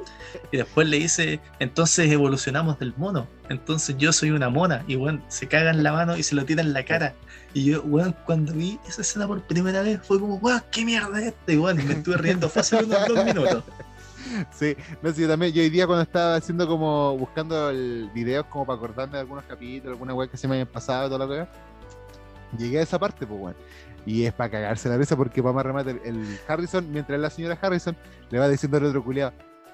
Y 0.53 0.57
después 0.57 0.87
le 0.87 0.97
dice, 0.97 1.39
entonces 1.59 2.09
evolucionamos 2.09 2.79
del 2.79 2.93
mono. 2.95 3.27
Entonces 3.49 3.97
yo 3.97 4.13
soy 4.13 4.31
una 4.31 4.49
mona. 4.49 4.83
Y 4.87 4.95
bueno, 4.95 5.21
se 5.27 5.47
cagan 5.47 5.83
la 5.83 5.91
mano 5.91 6.17
y 6.17 6.23
se 6.23 6.35
lo 6.35 6.45
tiran 6.45 6.67
en 6.67 6.73
la 6.73 6.85
cara. 6.85 7.13
Y 7.53 7.65
yo, 7.65 7.81
weón, 7.83 8.15
cuando 8.25 8.53
vi 8.53 8.79
esa 8.87 9.01
escena 9.01 9.27
por 9.27 9.41
primera 9.41 9.81
vez 9.81 9.99
fue 10.03 10.19
como, 10.19 10.35
weón, 10.35 10.63
¿qué 10.71 10.85
mierda 10.85 11.21
es? 11.21 11.33
Weón, 11.47 11.79
y 11.81 11.83
me 11.83 11.93
estuve 11.95 12.17
riendo 12.17 12.49
fácil 12.49 12.85
unos 12.85 13.07
dos 13.07 13.25
minutos. 13.25 13.63
Sí, 14.51 14.77
no 15.01 15.11
sé, 15.11 15.21
yo 15.21 15.27
también, 15.27 15.51
yo 15.51 15.61
hoy 15.61 15.69
día 15.69 15.85
cuando 15.85 16.03
estaba 16.03 16.35
haciendo 16.35 16.65
como, 16.67 17.17
buscando 17.17 17.69
el 17.69 18.09
videos 18.13 18.45
como 18.45 18.65
para 18.65 18.77
acordarme 18.77 19.13
de 19.15 19.19
algunos 19.19 19.43
capítulos, 19.43 19.93
alguna 19.93 20.13
web 20.13 20.29
que 20.29 20.37
se 20.37 20.47
me 20.47 20.55
hayan 20.55 20.67
pasado, 20.67 21.09
toda 21.09 21.25
la 21.25 21.27
cosa, 21.27 21.51
llegué 22.57 22.79
a 22.79 22.83
esa 22.83 22.99
parte, 22.99 23.25
pues, 23.25 23.39
weón. 23.39 23.55
Y 24.05 24.25
es 24.25 24.33
para 24.33 24.49
cagarse 24.49 24.89
la 24.89 24.97
risa 24.97 25.15
porque 25.15 25.41
más 25.43 25.63
remate, 25.65 25.91
el, 25.91 25.99
el 26.05 26.39
Harrison, 26.47 26.91
mientras 26.91 27.19
la 27.19 27.29
señora 27.29 27.57
Harrison 27.61 27.95
le 28.31 28.39
va 28.39 28.49
diciendo 28.49 28.77
al 28.77 28.85
otro 28.85 29.03
culiado, 29.03 29.31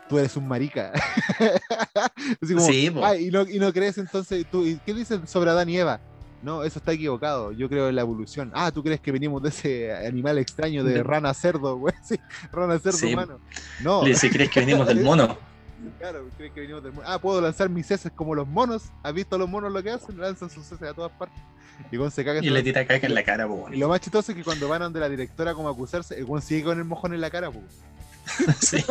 tú 0.10 0.20
eres 0.20 0.36
un 0.36 0.48
marica. 0.48 0.92
Así 2.42 2.54
como, 2.54 2.66
Sí, 2.68 2.90
po. 2.90 3.06
"Ay, 3.06 3.28
y, 3.28 3.32
no, 3.32 3.42
y 3.48 3.60
no 3.60 3.72
crees 3.72 3.98
entonces, 3.98 4.46
tú, 4.52 4.66
¿y 4.66 4.78
qué 4.86 4.94
dices 4.94 5.20
sobre 5.26 5.52
Adán 5.52 5.70
y 5.70 5.78
Eva? 5.78 6.02
No, 6.42 6.64
eso 6.64 6.78
está 6.80 6.92
equivocado. 6.94 7.52
Yo 7.52 7.68
creo 7.68 7.90
en 7.90 7.96
la 7.96 8.02
evolución. 8.02 8.52
Ah, 8.54 8.72
¿tú 8.72 8.84
crees 8.84 9.00
que 9.02 9.12
venimos 9.12 9.42
de 9.42 9.50
ese 9.50 9.94
animal 9.96 10.38
extraño 10.38 10.84
de 10.84 11.02
rana 11.04 11.34
cerdo, 11.34 11.78
güey? 11.78 11.94
Sí, 12.04 12.16
rana 12.52 12.78
cerdo 12.80 12.98
Sí. 12.98 13.14
humano. 13.14 13.40
No, 13.82 14.04
Le 14.04 14.10
dice, 14.10 14.30
¿crees 14.30 14.50
que 14.50 14.60
venimos 14.60 14.86
del 14.88 15.04
mono? 15.04 15.38
Claro, 16.00 16.28
creen 16.38 16.54
que 16.54 16.62
venimos 16.62 16.84
del 16.84 16.94
mono. 16.94 17.08
Ah, 17.08 17.20
puedo 17.20 17.40
lanzar 17.42 17.70
mis 17.70 17.90
heces 17.90 18.12
como 18.14 18.34
los 18.36 18.48
monos. 18.48 18.84
¿Has 19.04 19.14
visto 19.14 19.36
a 19.36 19.40
los 19.40 19.50
monos 19.50 19.72
lo 19.72 19.84
que 19.84 19.92
hacen? 19.92 20.18
Lanzan 20.20 20.50
sus 20.50 20.66
heces 20.66 20.90
a 20.90 20.94
todas 20.94 21.12
partes. 21.12 21.40
Y 21.92 21.98
Gon 21.98 22.12
se 22.12 22.26
caga. 22.26 22.44
Y 22.44 22.50
le 22.50 22.64
tira 22.64 22.86
caca 22.86 23.06
en 23.06 23.14
la 23.14 23.24
cara, 23.24 23.48
weón. 23.48 23.74
Y 23.74 23.78
lo 23.78 23.88
más 23.88 24.02
chistoso 24.02 24.32
es 24.32 24.38
que 24.38 24.44
cuando 24.44 24.68
van 24.68 24.82
donde 24.82 25.00
la 25.00 25.10
directora 25.10 25.54
como 25.54 25.70
a 25.70 25.72
acusarse, 25.72 26.18
el 26.18 26.26
Gon 26.26 26.42
sigue 26.42 26.64
con 26.64 26.78
el 26.78 26.86
mojón 26.86 27.14
en 27.14 27.22
la 27.22 27.30
cara. 27.30 27.52
Sí. 28.60 28.84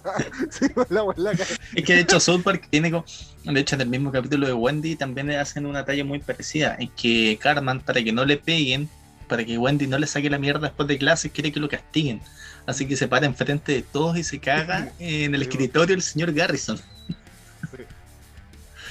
Sí, 0.50 0.68
con 0.70 0.96
agua 0.96 1.14
en 1.16 1.24
la 1.24 1.32
cara. 1.32 1.50
Es 1.74 1.84
que 1.84 1.94
de 1.94 2.00
hecho 2.00 2.18
South 2.18 2.42
Park 2.42 2.66
tiene 2.70 2.90
como... 2.90 3.04
De 3.44 3.60
hecho 3.60 3.76
en 3.76 3.82
el 3.82 3.88
mismo 3.88 4.10
capítulo 4.10 4.46
de 4.46 4.52
Wendy 4.52 4.96
también 4.96 5.30
hacen 5.30 5.66
una 5.66 5.84
talla 5.84 6.04
muy 6.04 6.18
parecida, 6.18 6.76
en 6.78 6.88
que 6.88 7.38
Cartman, 7.40 7.80
para 7.80 8.02
que 8.02 8.12
no 8.12 8.24
le 8.24 8.36
peguen, 8.36 8.88
para 9.28 9.44
que 9.44 9.56
Wendy 9.58 9.86
no 9.86 9.98
le 9.98 10.06
saque 10.06 10.28
la 10.28 10.38
mierda 10.38 10.68
después 10.68 10.88
de 10.88 10.98
clases, 10.98 11.30
quiere 11.30 11.52
que 11.52 11.60
lo 11.60 11.68
castiguen. 11.68 12.20
Así 12.66 12.86
que 12.86 12.96
se 12.96 13.08
para 13.08 13.26
enfrente 13.26 13.72
de 13.72 13.82
todos 13.82 14.16
y 14.16 14.24
se 14.24 14.38
caga 14.38 14.90
en 14.98 15.34
el 15.34 15.42
escritorio 15.42 15.94
del 15.94 16.02
señor 16.02 16.32
Garrison. 16.32 16.78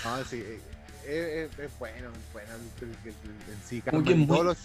No, 0.06 0.24
sí, 0.30 0.38
eh, 0.38 0.60
eh, 1.06 1.50
eh, 1.60 1.64
es 1.66 1.72
bueno, 1.80 2.10
es 2.10 2.34
bueno. 2.34 2.50
el- 2.82 2.88
el- 2.88 2.96
el- 3.04 3.10
el- 3.10 3.54
En 3.54 3.60
sí, 3.68 3.82
Como 3.82 3.98
Cartman, 3.98 4.04
que 4.06 4.16
muy- 4.16 4.28
todos 4.28 4.46
los, 4.46 4.58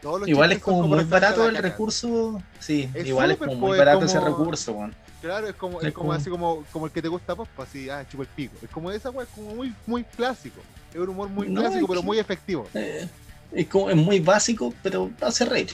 todos 0.00 0.20
los 0.20 0.28
Igual 0.28 0.52
es 0.52 0.58
como 0.60 0.88
muy 0.88 1.04
barato 1.04 1.48
el 1.48 1.56
recurso. 1.56 2.42
Sí, 2.58 2.88
Es 2.94 3.06
igual 3.06 3.32
es 3.32 3.36
como 3.36 3.50
pues, 3.50 3.58
muy 3.60 3.78
barato 3.78 4.04
ese 4.04 4.20
recurso. 4.20 4.90
Claro, 5.20 5.48
es 5.48 5.54
como, 5.56 5.80
Es 5.80 5.88
es 5.88 5.92
como 5.92 6.08
como- 6.08 6.12
así 6.18 6.30
como, 6.30 6.64
como 6.72 6.86
el 6.86 6.92
que 6.92 7.02
te 7.02 7.08
gusta 7.08 7.34
pop, 7.34 7.48
así, 7.58 7.90
ah, 7.90 8.06
chupa 8.08 8.22
el 8.22 8.28
pico. 8.28 8.54
Es 8.62 8.70
como 8.70 8.90
esa 8.90 9.10
weá, 9.10 9.24
es 9.24 9.30
como 9.34 9.54
muy, 9.54 9.74
muy 9.86 10.04
clásico. 10.04 10.60
Es 10.94 11.00
un 11.00 11.08
humor 11.10 11.28
muy 11.28 11.48
No, 11.48 11.60
clásico, 11.60 11.84
es 11.84 11.88
pero 11.88 12.00
que- 12.00 12.06
muy 12.06 12.18
efectivo. 12.18 12.68
Eh, 12.74 13.08
es, 13.52 13.66
como, 13.66 13.90
es 13.90 13.96
muy 13.96 14.20
básico, 14.20 14.72
pero 14.82 15.10
hace 15.20 15.44
reír. 15.44 15.70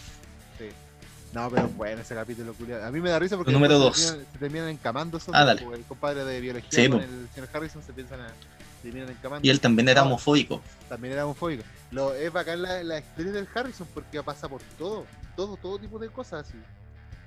No, 1.34 1.50
pero 1.50 1.68
bueno, 1.70 2.00
ese 2.00 2.14
capítulo 2.14 2.54
culiado. 2.54 2.86
A 2.86 2.90
mí 2.92 3.00
me 3.00 3.10
da 3.10 3.18
risa 3.18 3.36
porque 3.36 3.52
Número 3.52 3.78
después 3.78 3.96
dos. 3.96 4.06
Se, 4.06 4.08
terminan, 4.12 4.32
se 4.32 4.38
terminan 4.38 4.68
encamando 4.68 5.18
esos 5.18 5.34
Ah, 5.34 5.44
dos, 5.44 5.60
el 5.74 5.82
compadre 5.84 6.24
de 6.24 6.40
biología 6.40 6.70
Sí, 6.70 6.88
con 6.88 6.98
po. 7.00 7.04
el 7.04 7.28
señor 7.34 7.48
Harrison 7.52 7.82
se 7.82 7.92
piensan 7.92 8.20
a 8.20 8.28
se 8.28 8.82
terminan 8.90 9.10
encamando. 9.10 9.46
Y 9.46 9.50
él 9.50 9.60
también 9.60 9.88
era 9.88 10.02
No, 10.02 10.06
homofóbico. 10.08 10.62
También 10.88 11.14
era 11.14 11.24
homofóbico. 11.24 11.64
Lo, 11.90 12.14
es 12.14 12.32
bacán 12.32 12.62
la, 12.62 12.82
la 12.84 12.98
historia 13.00 13.32
del 13.32 13.48
Harrison 13.52 13.86
porque 13.92 14.22
pasa 14.22 14.48
por 14.48 14.60
todo, 14.78 15.06
todo, 15.36 15.56
todo 15.56 15.78
tipo 15.78 15.98
de 15.98 16.08
cosas 16.08 16.46
así. 16.46 16.58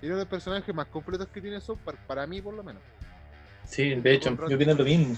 Y 0.01 0.05
uno 0.05 0.15
de 0.15 0.21
los 0.21 0.29
personajes 0.29 0.73
más 0.73 0.87
completos 0.87 1.27
que 1.33 1.41
tiene 1.41 1.59
South 1.59 1.79
para 2.07 2.25
mí 2.27 2.41
por 2.41 2.53
lo 2.53 2.63
menos. 2.63 2.81
Sí, 3.67 3.93
de 3.95 4.13
hecho, 4.13 4.37
yo 4.47 4.55
opino 4.55 4.73
lo 4.73 4.83
mismo. 4.85 5.17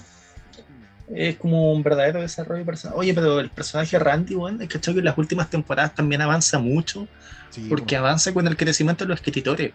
Es 1.14 1.36
como 1.36 1.72
un 1.72 1.82
verdadero 1.82 2.20
desarrollo 2.20 2.64
personal. 2.64 2.96
Oye, 2.98 3.12
pero 3.14 3.40
el 3.40 3.50
personaje 3.50 3.98
Randy, 3.98 4.34
weón, 4.34 4.62
es 4.62 4.68
que 4.68 4.80
que 4.80 4.90
en 4.90 5.04
las 5.04 5.18
últimas 5.18 5.50
temporadas 5.50 5.94
también 5.94 6.22
avanza 6.22 6.58
mucho, 6.58 7.08
Sí, 7.50 7.66
porque 7.68 7.96
avanza 7.96 8.32
con 8.32 8.46
el 8.46 8.56
crecimiento 8.56 9.04
de 9.04 9.08
los 9.08 9.18
escritores. 9.20 9.72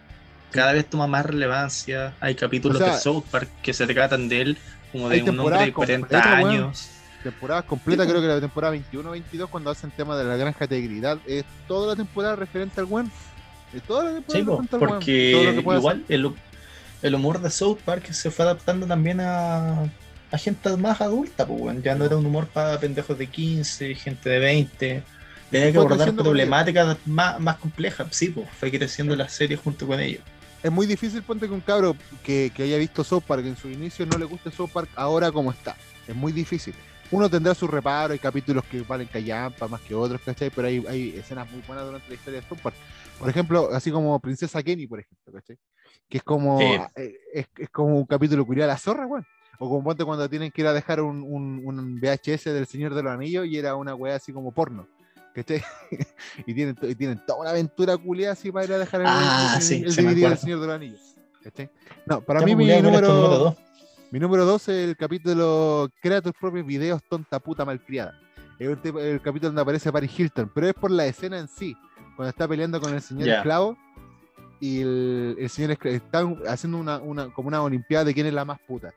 Cada 0.50 0.72
vez 0.72 0.86
toma 0.86 1.06
más 1.06 1.26
relevancia. 1.26 2.14
Hay 2.20 2.34
capítulos 2.34 2.80
O 2.80 2.84
sea, 2.84 2.94
de 2.94 3.00
South 3.00 3.24
Park 3.30 3.50
que 3.62 3.74
se 3.74 3.86
tratan 3.86 4.28
de 4.28 4.40
él 4.40 4.58
como 4.92 5.08
de 5.08 5.22
un 5.22 5.38
hombre 5.40 5.58
de 5.66 5.72
40 5.72 6.06
completas, 6.06 6.42
weón. 6.42 6.50
años. 6.50 6.88
temporadas 7.22 7.64
completas, 7.64 8.06
Sí, 8.06 8.10
creo 8.12 8.22
que 8.22 8.28
la 8.28 8.40
temporada 8.40 8.74
21-22, 8.74 9.48
cuando 9.50 9.70
hacen 9.70 9.90
tema 9.90 10.16
de 10.16 10.24
la 10.24 10.36
granja 10.36 10.66
de 10.66 10.78
integridad, 10.78 11.18
es 11.26 11.44
toda 11.68 11.88
la 11.88 11.96
temporada 11.96 12.36
referente 12.36 12.80
al 12.80 12.86
weón. 12.86 13.10
Es 13.74 13.82
toda 13.82 14.04
la 14.04 14.12
temporada 14.14 14.44
Sí, 14.44 14.72
al 14.72 14.78
porque 14.78 15.54
que 15.54 15.62
puede 15.62 15.78
igual 15.80 16.04
el, 16.08 16.32
el 17.02 17.14
humor 17.14 17.40
de 17.40 17.50
South 17.50 17.78
Park 17.84 18.10
se 18.12 18.30
fue 18.30 18.44
adaptando 18.44 18.86
también 18.86 19.20
a, 19.20 19.90
a 20.36 20.38
gente 20.38 20.76
más 20.76 21.00
adulta, 21.00 21.46
pues, 21.46 21.82
ya 21.82 21.94
no 21.94 22.04
era 22.04 22.16
un 22.16 22.26
humor 22.26 22.46
para 22.48 22.78
pendejos 22.78 23.18
de 23.18 23.26
15, 23.26 23.94
gente 23.94 24.28
de 24.30 24.38
20. 24.38 25.02
Tenía 25.50 25.72
que 25.72 25.78
abordar 25.78 26.14
problemáticas 26.14 26.98
más, 27.06 27.38
más 27.40 27.56
complejas, 27.58 28.06
sí, 28.10 28.28
pues, 28.30 28.48
fue 28.58 28.70
creciendo 28.70 29.14
la 29.16 29.28
serie 29.28 29.56
junto 29.56 29.86
con 29.86 30.00
ellos. 30.00 30.22
es 30.62 30.72
muy 30.72 30.86
difícil, 30.86 31.22
ponte 31.22 31.46
que 31.46 31.52
un 31.54 31.60
cabro 31.60 31.96
que, 32.24 32.50
que 32.54 32.64
haya 32.64 32.76
visto 32.78 33.04
South 33.04 33.22
Park 33.26 33.44
en 33.46 33.56
su 33.56 33.68
inicio 33.68 34.04
no 34.06 34.18
le 34.18 34.24
guste 34.24 34.50
South 34.50 34.70
Park 34.72 34.90
ahora 34.96 35.30
como 35.30 35.50
está. 35.52 35.76
Es 36.08 36.14
muy 36.16 36.32
difícil. 36.32 36.74
Uno 37.12 37.30
tendrá 37.30 37.54
su 37.54 37.68
reparo, 37.68 38.12
hay 38.14 38.18
capítulos 38.18 38.64
que 38.64 38.82
valen 38.82 39.06
callampa 39.06 39.68
más 39.68 39.80
que 39.82 39.94
otros, 39.94 40.20
¿cachai? 40.24 40.50
Pero 40.50 40.66
hay, 40.66 40.84
hay 40.88 41.14
escenas 41.16 41.48
muy 41.52 41.62
buenas 41.66 41.84
durante 41.86 42.08
la 42.08 42.14
historia 42.16 42.40
de 42.40 42.46
South 42.48 42.58
Park. 42.60 42.74
Por 43.18 43.30
ejemplo, 43.30 43.70
así 43.72 43.92
como 43.92 44.18
Princesa 44.18 44.60
Kenny, 44.62 44.88
por 44.88 44.98
ejemplo, 44.98 45.32
¿cachai? 45.32 45.56
Que 46.08 46.18
es 46.18 46.24
como, 46.24 46.58
Sí. 46.58 46.64
eh, 46.96 47.14
es, 47.32 47.46
es 47.58 47.70
como 47.70 47.96
un 47.98 48.06
capítulo 48.06 48.44
curioso 48.44 48.64
a 48.64 48.72
la 48.74 48.78
zorra, 48.78 49.06
weón. 49.06 49.24
O 49.58 49.68
como 49.68 49.82
ponte 49.84 50.04
cuando 50.04 50.28
tienen 50.28 50.50
que 50.50 50.60
ir 50.62 50.66
a 50.66 50.72
dejar 50.72 51.00
un, 51.00 51.22
un, 51.22 51.62
un 51.64 52.00
VHS 52.00 52.44
del 52.44 52.66
Señor 52.66 52.94
de 52.94 53.02
los 53.02 53.12
Anillos 53.12 53.46
y 53.46 53.56
era 53.56 53.74
una 53.76 53.94
weá 53.94 54.16
así 54.16 54.32
como 54.32 54.52
porno. 54.52 54.86
¿Cachai? 55.34 55.62
y, 56.46 56.54
tienen, 56.54 56.76
y 56.82 56.94
tienen 56.94 57.20
toda 57.26 57.40
una 57.40 57.50
aventura 57.50 57.96
culiada 57.96 58.32
así 58.32 58.50
para 58.50 58.64
ir 58.64 58.72
a 58.72 58.78
dejar 58.78 59.00
el, 59.02 59.06
Ah, 59.08 59.52
el- 59.56 59.62
sí, 59.62 59.82
el 59.84 59.94
DVD 59.94 60.28
del. 60.28 60.38
Señor 60.38 60.60
de 60.60 60.66
los 60.66 60.74
Anillos. 60.76 61.16
¿Cachai? 61.42 61.70
No, 62.06 62.20
para 62.22 62.40
Ya, 62.40 62.46
mí 62.46 62.54
pues, 62.54 62.66
mi 62.66 62.72
ya, 62.72 62.80
¿cuál 62.82 62.94
es 62.94 63.00
tu 63.02 63.06
número, 63.08 63.38
dos? 63.38 63.56
mi 64.10 64.18
número 64.20 64.44
12 64.46 64.82
es 64.84 64.88
el 64.90 64.96
capítulo 64.96 65.88
Crea 66.00 66.20
tus 66.22 66.32
propios 66.32 66.66
videos, 66.66 67.02
tonta 67.08 67.38
puta 67.38 67.64
malcriada. 67.64 68.18
Es 68.58 68.66
el, 68.68 68.96
el 68.98 69.20
capítulo 69.20 69.48
donde 69.50 69.60
aparece 69.62 69.92
Paris 69.92 70.18
Hilton, 70.18 70.50
pero 70.54 70.68
es 70.68 70.74
por 70.74 70.90
la 70.90 71.04
escena 71.06 71.38
en 71.38 71.48
sí. 71.48 71.76
Cuando 72.16 72.30
está 72.30 72.48
peleando 72.48 72.80
con 72.80 72.94
el 72.94 73.02
señor 73.02 73.26
Ya. 73.26 73.36
esclavo 73.38 73.76
y 74.58 74.80
el, 74.80 75.36
el 75.38 75.50
señor 75.50 75.72
esclavo 75.72 75.94
está 75.96 76.50
haciendo 76.50 76.78
una, 76.78 76.96
una, 76.98 77.30
como 77.32 77.48
una 77.48 77.62
olimpiada 77.62 78.06
de 78.06 78.14
quién 78.14 78.26
es 78.26 78.32
la 78.32 78.46
más 78.46 78.58
puta. 78.66 78.94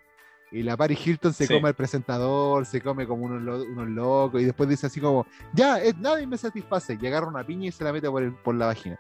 Y 0.52 0.64
la 0.64 0.76
Paris 0.76 1.06
Hilton 1.06 1.32
se 1.34 1.46
Sí. 1.46 1.54
come 1.54 1.70
al 1.70 1.76
presentador, 1.76 2.66
se 2.66 2.82
come 2.82 3.06
como 3.06 3.26
unos, 3.26 3.42
lo- 3.44 3.64
unos 3.64 3.88
locos, 3.90 4.42
y 4.42 4.46
después 4.46 4.68
dice 4.68 4.88
así 4.88 5.00
como, 5.00 5.28
ya, 5.54 5.80
eh, 5.84 5.94
nadie 6.00 6.26
me 6.26 6.38
satisface, 6.38 6.98
y 7.00 7.06
agarra 7.08 7.28
una 7.28 7.44
piña 7.46 7.68
y 7.68 7.72
se 7.72 7.84
la 7.84 7.94
mete 7.94 8.10
por, 8.10 8.24
el- 8.24 8.34
por 8.34 8.56
la 8.56 8.66
vagina. 8.66 8.98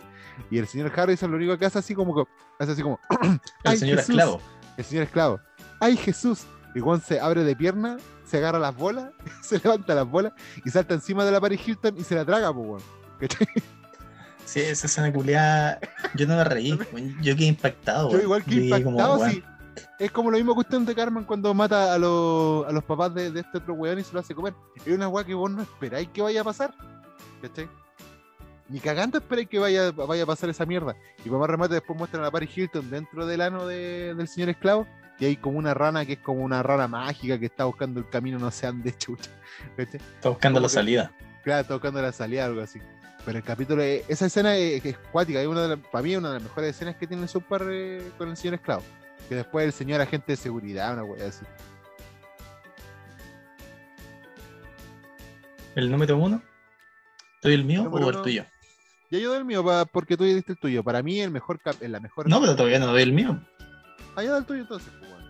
Y 0.51 0.59
el 0.59 0.67
señor 0.67 0.91
Harrison 0.95 1.31
lo 1.31 1.37
único 1.37 1.57
que 1.57 1.65
hace 1.65 1.79
así 1.79 1.95
como, 1.95 2.13
co- 2.13 2.27
hace 2.59 2.73
así 2.73 2.83
como, 2.83 2.99
El 3.23 3.39
"Ay, 3.63 3.77
señor 3.77 3.97
Jesús". 3.97 4.09
esclavo. 4.15 4.41
El 4.77 4.85
señor 4.85 5.03
esclavo, 5.05 5.39
¡ay 5.79 5.97
Jesús! 5.97 6.45
Y 6.75 6.79
Juan 6.81 7.01
se 7.01 7.19
abre 7.19 7.43
de 7.43 7.55
pierna, 7.55 7.97
se 8.25 8.37
agarra 8.37 8.59
las 8.59 8.75
bolas, 8.75 9.09
se 9.43 9.57
levanta 9.57 9.95
las 9.95 10.07
bolas 10.07 10.33
y 10.63 10.69
salta 10.69 10.93
encima 10.93 11.25
de 11.25 11.31
la 11.31 11.41
Paris 11.41 11.67
Hilton 11.67 11.97
y 11.97 12.03
se 12.03 12.13
la 12.15 12.23
traga, 12.25 12.53
pues. 12.53 12.83
Sí, 14.45 14.61
esa 14.61 14.87
escena 14.87 15.11
culiada. 15.13 15.79
Yo 16.15 16.25
no 16.27 16.35
me 16.35 16.43
reí, 16.43 16.69
yo 17.21 17.35
quedé 17.35 17.45
impactado. 17.45 18.11
Yo 18.11 18.19
igual 18.19 18.43
que 18.43 18.51
quedé 18.51 18.83
como, 18.83 18.97
impactado, 18.99 19.17
weón. 19.19 19.43
Es 19.99 20.11
como 20.11 20.31
lo 20.31 20.37
mismo 20.37 20.53
que 20.53 20.61
usted 20.61 20.79
de 20.79 20.95
Carmen 20.95 21.23
cuando 21.25 21.53
mata 21.53 21.93
a 21.93 21.97
los, 21.97 22.65
a 22.67 22.71
los 22.71 22.83
papás 22.83 23.13
de, 23.13 23.31
de 23.31 23.41
este 23.41 23.57
otro 23.59 23.73
weón 23.73 23.99
y 23.99 24.03
se 24.03 24.13
lo 24.13 24.19
hace 24.19 24.33
comer. 24.35 24.53
Es 24.85 24.87
una 24.93 25.07
weá 25.07 25.23
que 25.25 25.33
vos 25.33 25.51
no 25.51 25.61
esperáis 25.61 26.07
que 26.09 26.21
vaya 26.21 26.41
a 26.41 26.43
pasar. 26.43 26.73
¿Cachai? 27.41 27.67
Ni 28.69 28.79
cagando 28.79 29.17
esperáis 29.17 29.47
que 29.49 29.57
vaya, 29.59 29.91
vaya 29.91 30.23
a 30.23 30.25
pasar 30.25 30.49
esa 30.49 30.65
mierda. 30.65 30.95
Y 31.25 31.29
para 31.29 31.39
más 31.39 31.49
remate 31.49 31.73
después 31.75 31.97
muestran 31.97 32.23
a 32.23 32.31
Paris 32.31 32.55
Hilton 32.55 32.89
dentro 32.89 33.25
del 33.25 33.41
ano 33.41 33.65
de- 33.65 34.13
del 34.15 34.27
señor 34.27 34.49
esclavo. 34.49 34.87
Y 35.19 35.25
hay 35.25 35.35
como 35.37 35.57
una 35.57 35.73
rana 35.73 36.05
que 36.05 36.13
es 36.13 36.19
como 36.19 36.43
una 36.43 36.63
rana 36.63 36.87
mágica 36.87 37.37
que 37.37 37.47
está 37.47 37.65
buscando 37.65 37.99
el 37.99 38.07
camino 38.09 38.39
no 38.39 38.51
sé 38.51 38.67
dónde 38.67 38.93
chucha. 38.97 39.31
¿Cachai? 39.75 39.99
Está 40.15 40.29
buscando 40.29 40.57
como 40.59 40.67
la 40.67 40.69
que- 40.69 40.73
salida. 40.73 41.11
Claro, 41.43 41.61
está 41.61 41.73
buscando 41.73 42.01
la 42.01 42.11
salida, 42.11 42.45
algo 42.45 42.61
así. 42.61 42.79
Pero 43.25 43.37
el 43.39 43.43
capítulo, 43.43 43.81
es- 43.81 44.03
esa 44.07 44.27
escena 44.27 44.55
es, 44.55 44.85
es 44.85 44.97
cuática, 45.11 45.41
es 45.41 45.47
una 45.47 45.67
de 45.67 45.77
para 45.77 46.03
mí 46.03 46.13
es 46.13 46.19
una 46.19 46.29
de 46.29 46.33
las 46.35 46.43
mejores 46.43 46.69
escenas 46.75 46.95
que 46.95 47.07
tiene 47.07 47.23
el 47.23 47.29
Super 47.29 47.63
eh, 47.69 48.11
con 48.17 48.29
el 48.29 48.37
señor 48.37 48.53
esclavo. 48.55 48.83
Que 49.29 49.35
después 49.35 49.65
el 49.65 49.73
señor 49.73 50.01
agente 50.01 50.33
de 50.33 50.37
seguridad, 50.37 50.91
una 50.93 51.03
wea 51.03 51.27
así. 51.27 51.45
¿El 55.75 55.91
número 55.91 56.17
uno? 56.17 56.41
¿Estoy 57.35 57.53
el 57.53 57.63
mío 57.63 57.83
o 57.89 57.97
el 57.97 58.03
uno. 58.05 58.21
tuyo? 58.21 58.45
Ya 59.11 59.19
yo 59.19 59.29
doy 59.29 59.37
el 59.39 59.45
mío 59.45 59.63
pa- 59.63 59.85
porque 59.85 60.17
tú 60.17 60.25
ya 60.25 60.33
diste 60.35 60.51
el 60.53 60.57
tuyo. 60.59 60.83
Para 60.83 61.01
mí 61.01 61.19
el 61.21 61.31
mejor 61.31 61.59
cap, 61.59 61.75
la 61.81 61.99
mejor. 61.99 62.27
No, 62.27 62.39
pero 62.41 62.55
todavía 62.55 62.79
no 62.79 62.87
doy 62.87 63.01
el 63.03 63.13
mío. 63.13 63.39
Ah, 64.15 64.23
ya 64.23 64.35
el 64.37 64.45
tuyo 64.45 64.61
entonces. 64.61 64.91
pues, 64.99 65.09
bueno. 65.11 65.25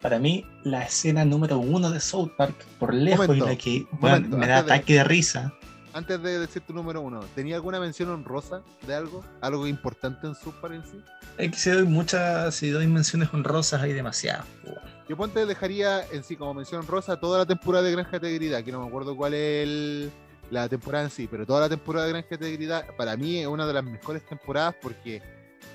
Para 0.00 0.18
mí, 0.18 0.44
la 0.64 0.82
escena 0.82 1.24
número 1.24 1.58
uno 1.58 1.90
de 1.90 2.00
South 2.00 2.30
Park, 2.36 2.54
por 2.78 2.94
lejos, 2.94 3.26
Momento, 3.26 3.46
y 3.46 3.48
la 3.50 3.56
que 3.56 3.86
momento, 3.92 4.36
me 4.36 4.46
da 4.46 4.62
de- 4.62 4.72
ataque 4.72 4.94
de 4.94 5.04
risa. 5.04 5.52
Antes 5.94 6.22
de 6.22 6.38
decir 6.38 6.62
tu 6.62 6.72
número 6.72 7.00
uno, 7.02 7.20
¿tenía 7.34 7.56
alguna 7.56 7.78
mención 7.78 8.08
honrosa 8.08 8.62
de 8.86 8.94
algo? 8.94 9.22
¿Algo 9.42 9.66
importante 9.66 10.26
en 10.26 10.34
Super 10.34 10.72
en 10.72 10.82
sí? 10.84 11.02
Es 11.36 11.50
que 11.50 11.56
si 11.58 11.70
doy 11.70 11.84
muchas, 11.84 12.54
si 12.54 12.70
doy 12.70 12.86
menciones 12.86 13.28
honrosas, 13.32 13.82
hay 13.82 13.92
demasiadas. 13.92 14.46
weón. 14.64 14.78
Yo 15.08 15.16
ponte 15.16 15.44
dejaría 15.44 16.06
en 16.10 16.24
sí 16.24 16.36
como 16.36 16.54
mención 16.54 16.86
rosa 16.86 17.18
toda 17.20 17.40
la 17.40 17.46
temporada 17.46 17.84
de 17.84 17.92
Granja 17.92 18.16
Integridad, 18.16 18.64
que 18.64 18.72
no 18.72 18.80
me 18.80 18.86
acuerdo 18.88 19.14
cuál 19.16 19.34
es 19.34 19.64
el- 19.68 20.10
la 20.50 20.68
temporada 20.68 21.04
en 21.04 21.10
sí, 21.10 21.28
pero 21.30 21.44
toda 21.44 21.60
la 21.60 21.68
temporada 21.68 22.06
de 22.06 22.12
Granja 22.12 22.34
Integridad 22.34 22.86
para 22.96 23.16
mí 23.16 23.38
es 23.38 23.46
una 23.46 23.66
de 23.66 23.72
las 23.74 23.84
mejores 23.84 24.24
temporadas 24.26 24.74
porque 24.80 25.20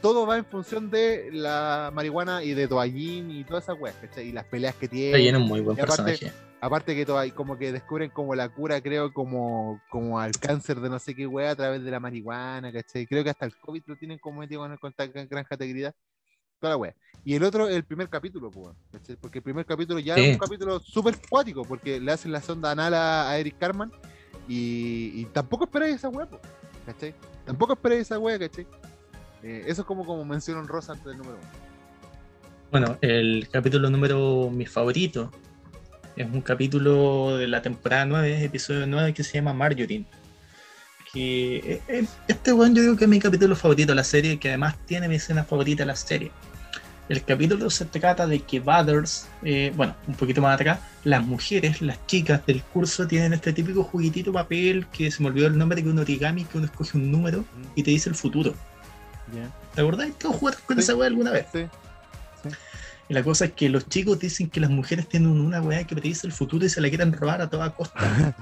todo 0.01 0.25
va 0.27 0.37
en 0.37 0.45
función 0.45 0.89
de 0.89 1.29
la 1.31 1.91
marihuana 1.93 2.43
y 2.43 2.53
de 2.53 2.67
Toallín 2.67 3.31
y 3.31 3.43
todas 3.43 3.63
esas 3.65 3.77
weas, 3.79 3.95
¿cachai? 4.01 4.27
Y 4.29 4.31
las 4.31 4.45
peleas 4.45 4.75
que 4.75 4.87
tiene. 4.87 5.21
lleno 5.21 5.39
un 5.39 5.47
muy 5.47 5.61
buen 5.61 5.77
aparte- 5.79 6.03
personaje. 6.03 6.31
Aparte 6.59 6.95
que 6.95 7.05
todo, 7.05 7.21
como 7.35 7.55
que 7.55 7.71
descubren 7.71 8.09
como 8.09 8.33
la 8.33 8.49
cura, 8.49 8.81
creo, 8.81 9.13
como, 9.13 9.79
como 9.91 10.19
al 10.19 10.31
cáncer 10.31 10.79
de 10.79 10.89
no 10.89 10.97
sé 10.97 11.13
qué 11.13 11.27
wea 11.27 11.51
a 11.51 11.55
través 11.55 11.83
de 11.83 11.91
la 11.91 11.99
marihuana, 11.99 12.71
¿cachai? 12.73 13.05
Creo 13.05 13.23
que 13.23 13.29
hasta 13.29 13.45
el 13.45 13.55
COVID 13.57 13.83
lo 13.85 13.95
tienen 13.95 14.17
como 14.17 14.39
metido 14.39 14.61
con 14.61 14.71
el 14.71 14.79
contacto 14.79 15.19
Granja 15.29 15.53
Integridad. 15.53 15.93
Toda 16.59 16.71
la 16.73 16.77
wea. 16.77 16.95
Y 17.23 17.35
el 17.35 17.43
otro, 17.43 17.67
el 17.69 17.83
primer 17.83 18.09
capítulo, 18.09 18.49
pues, 18.49 18.75
¿cachai? 18.91 19.15
porque 19.17 19.37
el 19.37 19.43
primer 19.43 19.67
capítulo 19.67 19.99
ya 19.99 20.15
Sí. 20.15 20.21
es 20.25 20.33
un 20.33 20.39
capítulo 20.39 20.79
súper 20.79 21.15
cuático, 21.29 21.63
porque 21.63 21.99
le 21.99 22.11
hacen 22.11 22.31
la 22.31 22.41
sonda 22.41 22.71
anal 22.71 22.95
a, 22.95 23.29
a 23.29 23.37
Eric 23.37 23.57
Carman 23.59 23.91
y, 24.47 25.11
y 25.13 25.25
tampoco 25.25 25.65
esperáis 25.65 25.97
esa 25.97 26.09
wea, 26.09 26.25
po, 26.27 26.39
¿cachai? 26.87 27.13
Tampoco 27.45 27.73
esperáis 27.73 28.01
esa 28.01 28.17
wea, 28.17 28.39
¿cachai? 28.39 28.65
Eh, 29.43 29.63
eso 29.67 29.81
es 29.81 29.87
como, 29.87 30.05
como 30.05 30.25
mención 30.25 30.57
honrosa 30.57 30.93
antes 30.93 31.07
del 31.07 31.17
número 31.17 31.37
uno. 31.37 31.67
Bueno, 32.71 32.97
el 33.01 33.47
capítulo 33.49 33.89
número 33.89 34.49
mi 34.51 34.65
favorito 34.65 35.31
es 36.17 36.25
un 36.25 36.41
capítulo 36.41 37.37
de 37.37 37.47
la 37.47 37.61
temporada 37.61 38.05
9, 38.05 38.43
episodio 38.43 38.87
9, 38.87 39.13
que 39.13 39.23
se 39.23 39.35
llama 39.35 39.53
Marjorie. 39.53 40.03
Que 41.13 41.57
eh, 41.57 41.81
eh, 41.87 42.05
este 42.27 42.51
weón 42.51 42.75
yo 42.75 42.81
digo 42.81 42.97
que 42.97 43.05
es 43.05 43.09
mi 43.09 43.19
capítulo 43.19 43.55
favorito 43.55 43.91
de 43.91 43.95
la 43.95 44.03
serie, 44.03 44.39
que 44.39 44.49
además 44.49 44.75
tiene 44.85 45.07
mi 45.07 45.15
escena 45.15 45.43
favorita 45.43 45.83
de 45.83 45.87
la 45.87 45.95
serie. 45.95 46.31
El 47.07 47.23
capítulo 47.23 47.69
se 47.69 47.85
trata 47.85 48.27
de 48.27 48.39
que 48.41 48.59
Butters, 48.59 49.29
eh, 49.43 49.71
bueno, 49.77 49.95
un 50.07 50.15
poquito 50.15 50.41
más 50.41 50.55
atrás, 50.55 50.79
las 51.05 51.25
mujeres, 51.25 51.81
las 51.81 52.05
chicas 52.05 52.45
del 52.45 52.61
curso 52.63 53.07
tienen 53.07 53.31
este 53.31 53.53
típico 53.53 53.83
juguetito 53.83 54.33
papel 54.33 54.87
que 54.87 55.09
se 55.09 55.23
me 55.23 55.29
olvidó 55.29 55.47
el 55.47 55.57
nombre, 55.57 55.81
que 55.81 55.87
es 55.87 55.93
un 55.93 55.99
origami, 55.99 56.43
que 56.43 56.57
uno 56.57 56.65
escoge 56.65 56.97
un 56.97 57.09
número 57.09 57.45
y 57.75 57.83
te 57.83 57.91
dice 57.91 58.09
el 58.09 58.15
futuro. 58.15 58.55
¿Te 59.75 59.81
acordás? 59.81 60.09
Todos 60.19 60.35
jugaron 60.37 60.59
con 60.65 60.77
Sí. 60.77 60.83
esa 60.83 60.95
weá 60.95 61.07
alguna 61.07 61.31
vez. 61.31 61.45
Sí. 61.51 61.65
Y 63.09 63.13
la 63.13 63.23
cosa 63.23 63.45
es 63.45 63.53
que 63.53 63.69
los 63.69 63.87
chicos 63.87 64.19
dicen 64.19 64.49
que 64.49 64.59
las 64.59 64.69
mujeres 64.69 65.07
tienen 65.07 65.29
una 65.29 65.61
weá 65.61 65.83
que 65.85 65.95
predice 65.95 66.27
el 66.27 66.33
futuro 66.33 66.65
y 66.65 66.69
se 66.69 66.81
la 66.81 66.89
quieren 66.89 67.13
robar 67.13 67.41
a 67.41 67.49
toda 67.49 67.73
costa. 67.73 67.99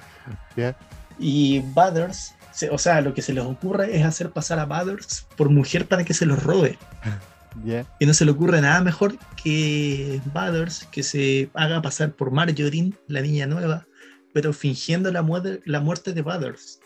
Ya. 0.56 0.76
Y 1.20 1.60
Butters, 1.60 2.34
o 2.72 2.78
sea, 2.78 3.02
lo 3.02 3.14
que 3.14 3.22
se 3.22 3.34
les 3.34 3.44
ocurre 3.44 3.96
es 3.98 4.06
hacer 4.06 4.32
pasar 4.32 4.60
a 4.60 4.66
Butters 4.66 5.26
por 5.38 5.50
mujer 5.50 5.88
para 5.88 6.04
que 6.04 6.14
se 6.14 6.26
los 6.26 6.42
robe. 6.44 6.78
Ya. 7.64 7.86
Y 8.02 8.06
no 8.06 8.14
se 8.14 8.26
le 8.26 8.32
ocurre 8.32 8.60
nada 8.60 8.82
mejor 8.82 9.16
que 9.42 10.20
Butters 10.34 10.86
que 10.92 11.04
se 11.04 11.50
haga 11.54 11.82
pasar 11.82 12.12
por 12.12 12.30
Marjorie, 12.32 12.92
la 13.08 13.22
niña 13.22 13.46
nueva, 13.48 13.86
pero 14.34 14.52
fingiendo 14.52 15.10
la, 15.10 15.22
muerte 15.22 15.62
la 15.64 15.80
muerte 15.80 16.12
de 16.12 16.22
Butters. 16.22 16.82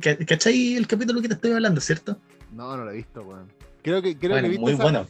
Ca- 0.00 0.16
¿Cachai 0.26 0.74
el 0.76 0.86
capítulo 0.86 1.20
que 1.22 1.28
te 1.28 1.34
estoy 1.34 1.52
hablando, 1.52 1.80
cierto? 1.80 2.18
No, 2.52 2.76
no 2.76 2.84
lo 2.84 2.90
he 2.90 2.96
visto, 2.96 3.22
weón. 3.22 3.50
Creo 3.82 4.00
que, 4.02 4.16
creo 4.18 4.30
Bueno, 4.32 4.42
que 4.42 4.46
he 4.46 4.50
visto 4.50 4.62
muy 4.62 4.72
esa- 4.72 4.82
bueno. 4.82 5.06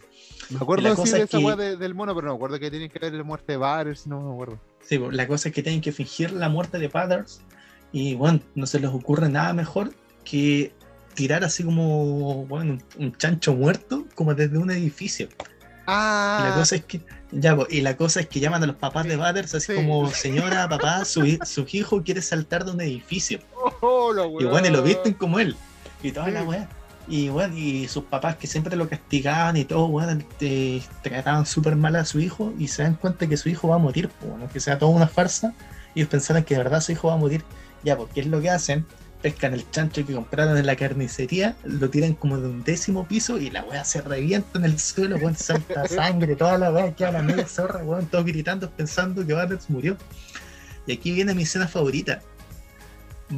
Me 0.50 0.56
acuerdo 0.58 0.82
La 0.84 0.90
sí 0.90 0.96
cosa 0.96 1.16
de 1.16 1.22
es 1.22 1.28
esa 1.30 1.38
que- 1.38 1.44
weá 1.44 1.56
de- 1.56 1.76
del 1.76 1.94
mono, 1.94 2.14
pero 2.14 2.26
no 2.26 2.32
me 2.34 2.36
acuerdo 2.36 2.58
que 2.58 2.70
tienen 2.70 2.90
que 2.90 2.98
ver 2.98 3.12
la 3.14 3.22
muerte 3.22 3.52
de 3.52 3.56
Butters, 3.58 4.06
no 4.06 4.20
me 4.20 4.32
acuerdo. 4.32 4.60
Sí, 4.82 4.98
pues, 4.98 5.14
la 5.16 5.26
cosa 5.26 5.48
es 5.48 5.54
que 5.54 5.62
tienen 5.62 5.80
que 5.80 5.92
fingir 5.92 6.32
la 6.32 6.48
muerte 6.48 6.78
de 6.78 6.88
Butters 6.88 7.40
y 7.92 8.14
bueno, 8.14 8.40
no 8.54 8.66
se 8.66 8.80
les 8.80 8.90
ocurre 8.90 9.28
nada 9.28 9.52
mejor 9.54 9.94
que 10.24 10.72
tirar 11.14 11.44
así 11.44 11.62
como 11.62 12.44
bueno, 12.46 12.72
un, 12.72 12.82
un 13.04 13.16
chancho 13.16 13.54
muerto 13.54 14.04
como 14.14 14.34
desde 14.34 14.58
un 14.58 14.70
edificio. 14.70 15.28
Ah, 15.86 16.40
Y 16.44 16.48
la 16.50 16.54
cosa 16.56 16.76
es 16.76 16.84
que 16.84 17.00
ya, 17.32 17.56
y 17.68 17.80
la 17.80 17.96
cosa 17.96 18.20
es 18.20 18.28
que 18.28 18.40
llaman 18.40 18.62
a 18.62 18.66
los 18.66 18.76
papás 18.76 19.06
de 19.06 19.16
Butters 19.16 19.54
así 19.54 19.72
Sí. 19.72 19.74
como 19.74 20.10
señora, 20.10 20.68
papá, 20.68 21.04
su, 21.04 21.24
hi- 21.26 21.38
su 21.44 21.66
hijo 21.72 22.02
quiere 22.02 22.22
saltar 22.22 22.64
de 22.64 22.70
un 22.72 22.80
edificio. 22.80 23.40
oh, 23.80 24.12
la 24.12 24.24
Y 24.26 24.44
bueno, 24.46 24.66
y 24.68 24.70
lo 24.70 24.82
visten 24.82 25.14
como 25.14 25.38
él. 25.38 25.56
Y 26.02 26.12
toda 26.12 26.28
la 26.28 26.40
Sí. 26.42 26.46
weá. 26.46 26.68
Y 27.06 27.28
bueno, 27.28 27.54
y 27.56 27.86
sus 27.88 28.04
papás 28.04 28.36
que 28.36 28.46
siempre 28.46 28.76
lo 28.76 28.88
castigaban 28.88 29.56
y 29.58 29.64
todo, 29.64 29.86
weón, 29.86 30.24
te- 30.38 30.82
trataban 31.02 31.44
súper 31.44 31.76
mal 31.76 31.96
a 31.96 32.04
su 32.06 32.18
hijo 32.18 32.52
y 32.58 32.68
se 32.68 32.82
dan 32.82 32.94
cuenta 32.94 33.26
que 33.26 33.36
su 33.36 33.50
hijo 33.50 33.68
va 33.68 33.74
a 33.74 33.78
morir, 33.78 34.08
bueno, 34.26 34.48
que 34.50 34.58
sea 34.60 34.78
toda 34.78 34.90
una 34.92 35.06
farsa. 35.06 35.52
Y 35.94 36.00
ellos 36.00 36.08
pensaron 36.10 36.44
que 36.44 36.54
de 36.54 36.62
verdad 36.62 36.80
su 36.80 36.92
hijo 36.92 37.08
va 37.08 37.14
a 37.14 37.18
morir. 37.18 37.44
Ya, 37.82 37.96
porque 37.98 38.20
es 38.20 38.26
lo 38.26 38.40
que 38.40 38.48
hacen. 38.48 38.86
Pescan 39.24 39.54
el 39.54 39.70
chancho 39.70 40.04
que 40.04 40.12
compraron 40.12 40.58
en 40.58 40.66
la 40.66 40.76
carnicería, 40.76 41.56
lo 41.64 41.88
tiran 41.88 42.12
como 42.12 42.38
de 42.38 42.46
un 42.46 42.62
décimo 42.62 43.08
piso 43.08 43.38
y 43.38 43.48
la 43.48 43.64
weá 43.64 43.82
se 43.82 44.02
revienta 44.02 44.58
en 44.58 44.66
el 44.66 44.78
suelo, 44.78 45.16
weón, 45.16 45.34
salta 45.34 45.88
sangre, 45.88 46.36
toda 46.36 46.58
la 46.58 46.70
weá 46.70 46.94
queda 46.94 47.12
la 47.12 47.22
media 47.22 47.46
zorra, 47.46 47.82
weón, 47.82 48.04
todos 48.04 48.26
gritando 48.26 48.70
pensando 48.70 49.26
que 49.26 49.32
Butters 49.32 49.70
murió. 49.70 49.96
Y 50.86 50.92
aquí 50.92 51.12
viene 51.12 51.32
mi 51.34 51.44
escena 51.44 51.66
favorita 51.66 52.20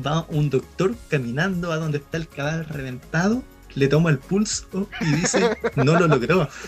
va 0.05 0.27
un 0.29 0.51
doctor 0.51 0.97
caminando 1.09 1.71
a 1.71 1.77
donde 1.77 1.99
está 1.99 2.17
el 2.17 2.29
cadáver 2.29 2.67
reventado, 2.69 3.45
le 3.77 3.87
toma 3.87 4.11
el 4.11 4.19
pulso 4.19 4.89
y 5.01 5.05
dice, 5.15 5.57
no 5.77 5.99
lo 5.99 6.09
logró. 6.09 6.49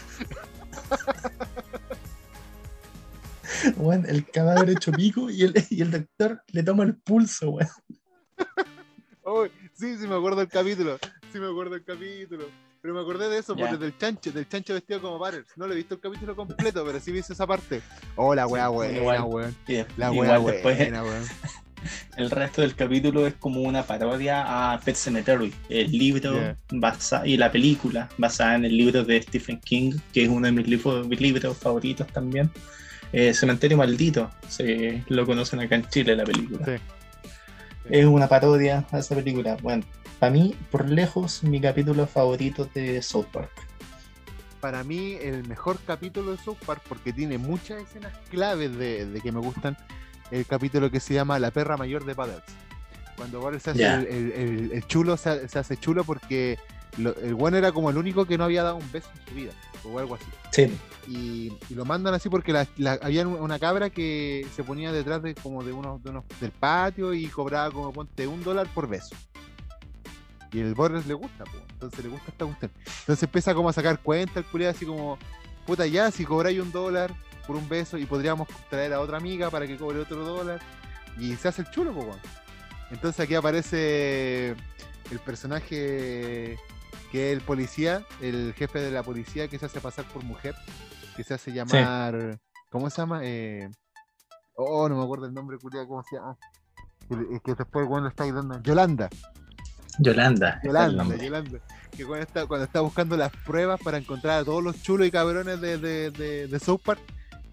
Bueno, 3.76 4.06
el 4.06 4.24
cadáver 4.24 4.70
hecho 4.70 4.92
pico 4.92 5.28
y 5.30 5.42
el, 5.42 5.66
y 5.68 5.82
el 5.82 5.90
doctor 5.90 6.42
le 6.52 6.62
toma 6.62 6.84
el 6.84 6.94
pulso, 6.94 7.50
weón. 7.50 7.68
Oh, 9.30 9.44
sí, 9.74 9.96
sí, 9.98 10.06
me 10.06 10.14
acuerdo 10.14 10.38
del 10.38 10.48
capítulo. 10.48 10.98
Sí, 11.32 11.38
me 11.38 11.48
acuerdo 11.48 11.72
del 11.74 11.84
capítulo. 11.84 12.44
Pero 12.80 12.94
me 12.94 13.00
acordé 13.00 13.28
de 13.28 13.38
eso, 13.38 13.54
porque 13.56 13.76
del 13.76 13.98
chancho, 13.98 14.30
del 14.32 14.48
chancho 14.48 14.72
vestido 14.72 15.02
como 15.02 15.18
Butters. 15.18 15.48
No 15.56 15.66
lo 15.66 15.72
he 15.74 15.76
visto 15.76 15.94
el 15.96 16.00
capítulo 16.00 16.34
completo, 16.36 16.82
pero 16.86 16.98
sí 17.00 17.12
vi 17.12 17.18
esa 17.18 17.46
parte. 17.46 17.82
Oh, 18.16 18.34
la 18.34 18.46
weá 18.46 18.68
Sí, 18.88 18.96
igual. 18.96 19.22
weón. 19.24 19.56
Y 19.66 19.72
de- 19.74 19.86
La 19.98 20.12
weá 20.12 20.38
después 20.38 20.78
weón. 20.78 21.24
el 22.16 22.30
resto 22.30 22.62
del 22.62 22.74
capítulo 22.74 23.26
es 23.26 23.34
como 23.34 23.60
una 23.62 23.82
parodia 23.82 24.72
a 24.72 24.80
Pet 24.80 24.94
Cemetery, 24.96 25.52
el 25.68 25.90
libro 25.90 26.32
Yeah. 26.32 26.56
basa- 26.70 27.26
y 27.26 27.36
la 27.36 27.50
película 27.52 28.08
basada 28.16 28.54
en 28.54 28.64
el 28.64 28.76
libro 28.76 29.04
de 29.04 29.20
Stephen 29.22 29.60
King, 29.60 29.92
que 30.12 30.22
es 30.22 30.28
uno 30.28 30.46
de 30.46 30.52
mis 30.52 30.68
libros, 30.68 31.06
mis 31.06 31.20
libros 31.20 31.56
favoritos 31.58 32.06
también. 32.06 32.50
Eh, 33.12 33.34
Cementerio 33.34 33.76
Maldito, 33.76 34.30
se 34.48 35.02
lo 35.08 35.26
conocen 35.26 35.60
acá 35.60 35.74
en 35.74 35.86
Chile 35.88 36.14
la 36.16 36.24
película. 36.24 36.64
Sí. 36.64 36.72
Es 37.90 38.04
una 38.06 38.28
parodia 38.28 38.86
a 38.90 38.98
esa 38.98 39.14
película. 39.14 39.56
Bueno, 39.62 39.84
para 40.18 40.32
mí, 40.32 40.54
por 40.70 40.88
lejos, 40.88 41.42
mi 41.42 41.60
capítulo 41.60 42.06
favorito 42.06 42.68
de 42.74 43.00
South 43.02 43.26
Park. 43.32 43.50
para 44.60 44.82
mí 44.82 45.16
el 45.22 45.46
mejor 45.46 45.78
capítulo 45.86 46.32
de 46.32 46.38
South 46.38 46.56
Park 46.66 46.82
porque 46.88 47.12
tiene 47.12 47.38
muchas 47.38 47.80
escenas 47.82 48.12
claves 48.30 48.76
de, 48.76 49.06
de 49.06 49.20
que 49.20 49.30
me 49.32 49.38
gustan. 49.40 49.76
El 50.30 50.44
capítulo 50.46 50.90
que 50.90 51.00
se 51.00 51.14
llama 51.14 51.38
La 51.38 51.50
perra 51.52 51.76
mayor 51.76 52.04
de 52.04 52.12
Butters. 52.14 52.42
Cuando 53.16 53.40
Butters 53.40 53.62
se 53.62 53.70
hace 53.70 53.84
el, 53.94 54.06
el- 54.06 54.32
el- 54.32 54.72
el 54.72 54.86
chulo, 54.86 55.16
se, 55.16 55.48
se 55.48 55.58
hace 55.58 55.76
chulo 55.78 56.04
porque 56.04 56.58
lo- 56.98 57.14
el 57.16 57.34
bueno 57.34 57.56
era 57.56 57.72
como 57.72 57.88
el 57.90 57.96
único 57.96 58.26
que 58.26 58.36
no 58.36 58.44
había 58.44 58.62
dado 58.64 58.76
un 58.76 58.92
beso 58.92 59.08
en 59.18 59.26
su 59.28 59.34
vida 59.34 59.52
o 59.84 59.98
algo 59.98 60.16
así. 60.16 60.24
Sí, 60.50 60.76
Y, 61.08 61.52
lo 61.74 61.86
mandan 61.86 62.12
así 62.12 62.28
porque 62.28 62.52
la, 62.52 62.66
había 63.00 63.26
un- 63.26 63.40
una 63.40 63.58
cabra 63.58 63.88
que 63.88 64.46
se 64.54 64.62
ponía 64.62 64.92
detrás 64.92 65.22
de 65.22 65.34
como 65.34 65.64
de 65.64 65.72
unos, 65.72 66.02
de 66.02 66.10
unos 66.10 66.24
del 66.40 66.50
patio 66.52 67.14
y 67.14 67.26
cobraba 67.28 67.70
como 67.70 67.92
ponte 67.92 68.26
un 68.26 68.42
dólar 68.44 68.68
por 68.74 68.88
beso. 68.88 69.16
Y 70.52 70.60
el 70.60 70.74
Borges 70.74 71.06
le 71.06 71.14
gusta, 71.14 71.44
entonces 71.70 72.04
le 72.04 72.10
gusta 72.10 72.30
esta 72.30 72.44
cuestión. 72.44 72.70
Entonces 73.00 73.22
empieza 73.22 73.54
como 73.54 73.68
a 73.68 73.72
sacar 73.72 74.00
cuenta 74.00 74.40
el 74.40 74.46
culiado 74.46 74.74
así 74.74 74.84
como, 74.84 75.18
puta 75.66 75.86
ya, 75.86 76.10
si 76.10 76.24
cobráis 76.24 76.60
un 76.60 76.72
dólar 76.72 77.14
por 77.46 77.56
un 77.56 77.68
beso 77.68 77.96
y 77.96 78.04
podríamos 78.04 78.48
traer 78.68 78.92
a 78.92 79.00
otra 79.00 79.16
amiga 79.16 79.50
para 79.50 79.66
que 79.66 79.76
cobre 79.76 80.00
otro 80.00 80.24
dólar. 80.24 80.60
Y 81.18 81.34
se 81.36 81.48
hace 81.48 81.62
el 81.62 81.70
chulo. 81.70 81.94
Entonces 82.90 83.20
aquí 83.20 83.34
aparece 83.34 84.50
el 85.10 85.18
personaje 85.24 86.58
que 87.10 87.32
es 87.32 87.36
el 87.36 87.40
policía, 87.40 88.04
el 88.20 88.54
jefe 88.54 88.80
de 88.80 88.90
la 88.90 89.02
policía 89.02 89.48
que 89.48 89.58
se 89.58 89.66
hace 89.66 89.80
pasar 89.80 90.04
por 90.06 90.22
mujer, 90.24 90.54
que 91.18 91.24
se 91.24 91.34
hace 91.34 91.52
llamar, 91.52 92.38
¿cómo 92.70 92.88
se 92.88 93.02
llama? 93.02 93.20
Eh, 93.24 93.68
oh, 94.54 94.88
no 94.88 94.96
me 94.96 95.02
acuerdo 95.02 95.26
el 95.26 95.34
nombre, 95.34 95.58
culiao, 95.58 95.88
¿cómo 95.88 96.04
se 96.04 96.14
llama? 96.14 96.38
Que, 97.08 97.34
es 97.34 97.42
que 97.42 97.54
después 97.56 97.88
weón 97.88 98.04
le 98.04 98.10
está 98.10 98.24
dando 98.32 98.62
Yolanda. 98.62 99.08
Yolanda. 99.98 100.60
Yolanda. 100.62 101.16
Yolanda. 101.16 101.58
Que 101.90 102.06
cuando 102.06 102.24
está, 102.24 102.46
cuando 102.46 102.66
está 102.66 102.82
buscando 102.82 103.16
las 103.16 103.32
pruebas 103.44 103.80
para 103.82 103.98
encontrar 103.98 104.42
a 104.42 104.44
todos 104.44 104.62
los 104.62 104.80
chulos 104.80 105.08
y 105.08 105.10
cabrones 105.10 105.60
de, 105.60 105.78
de, 105.78 106.12
de, 106.12 106.46
de 106.46 106.58
South 106.60 106.82
Park 106.84 107.00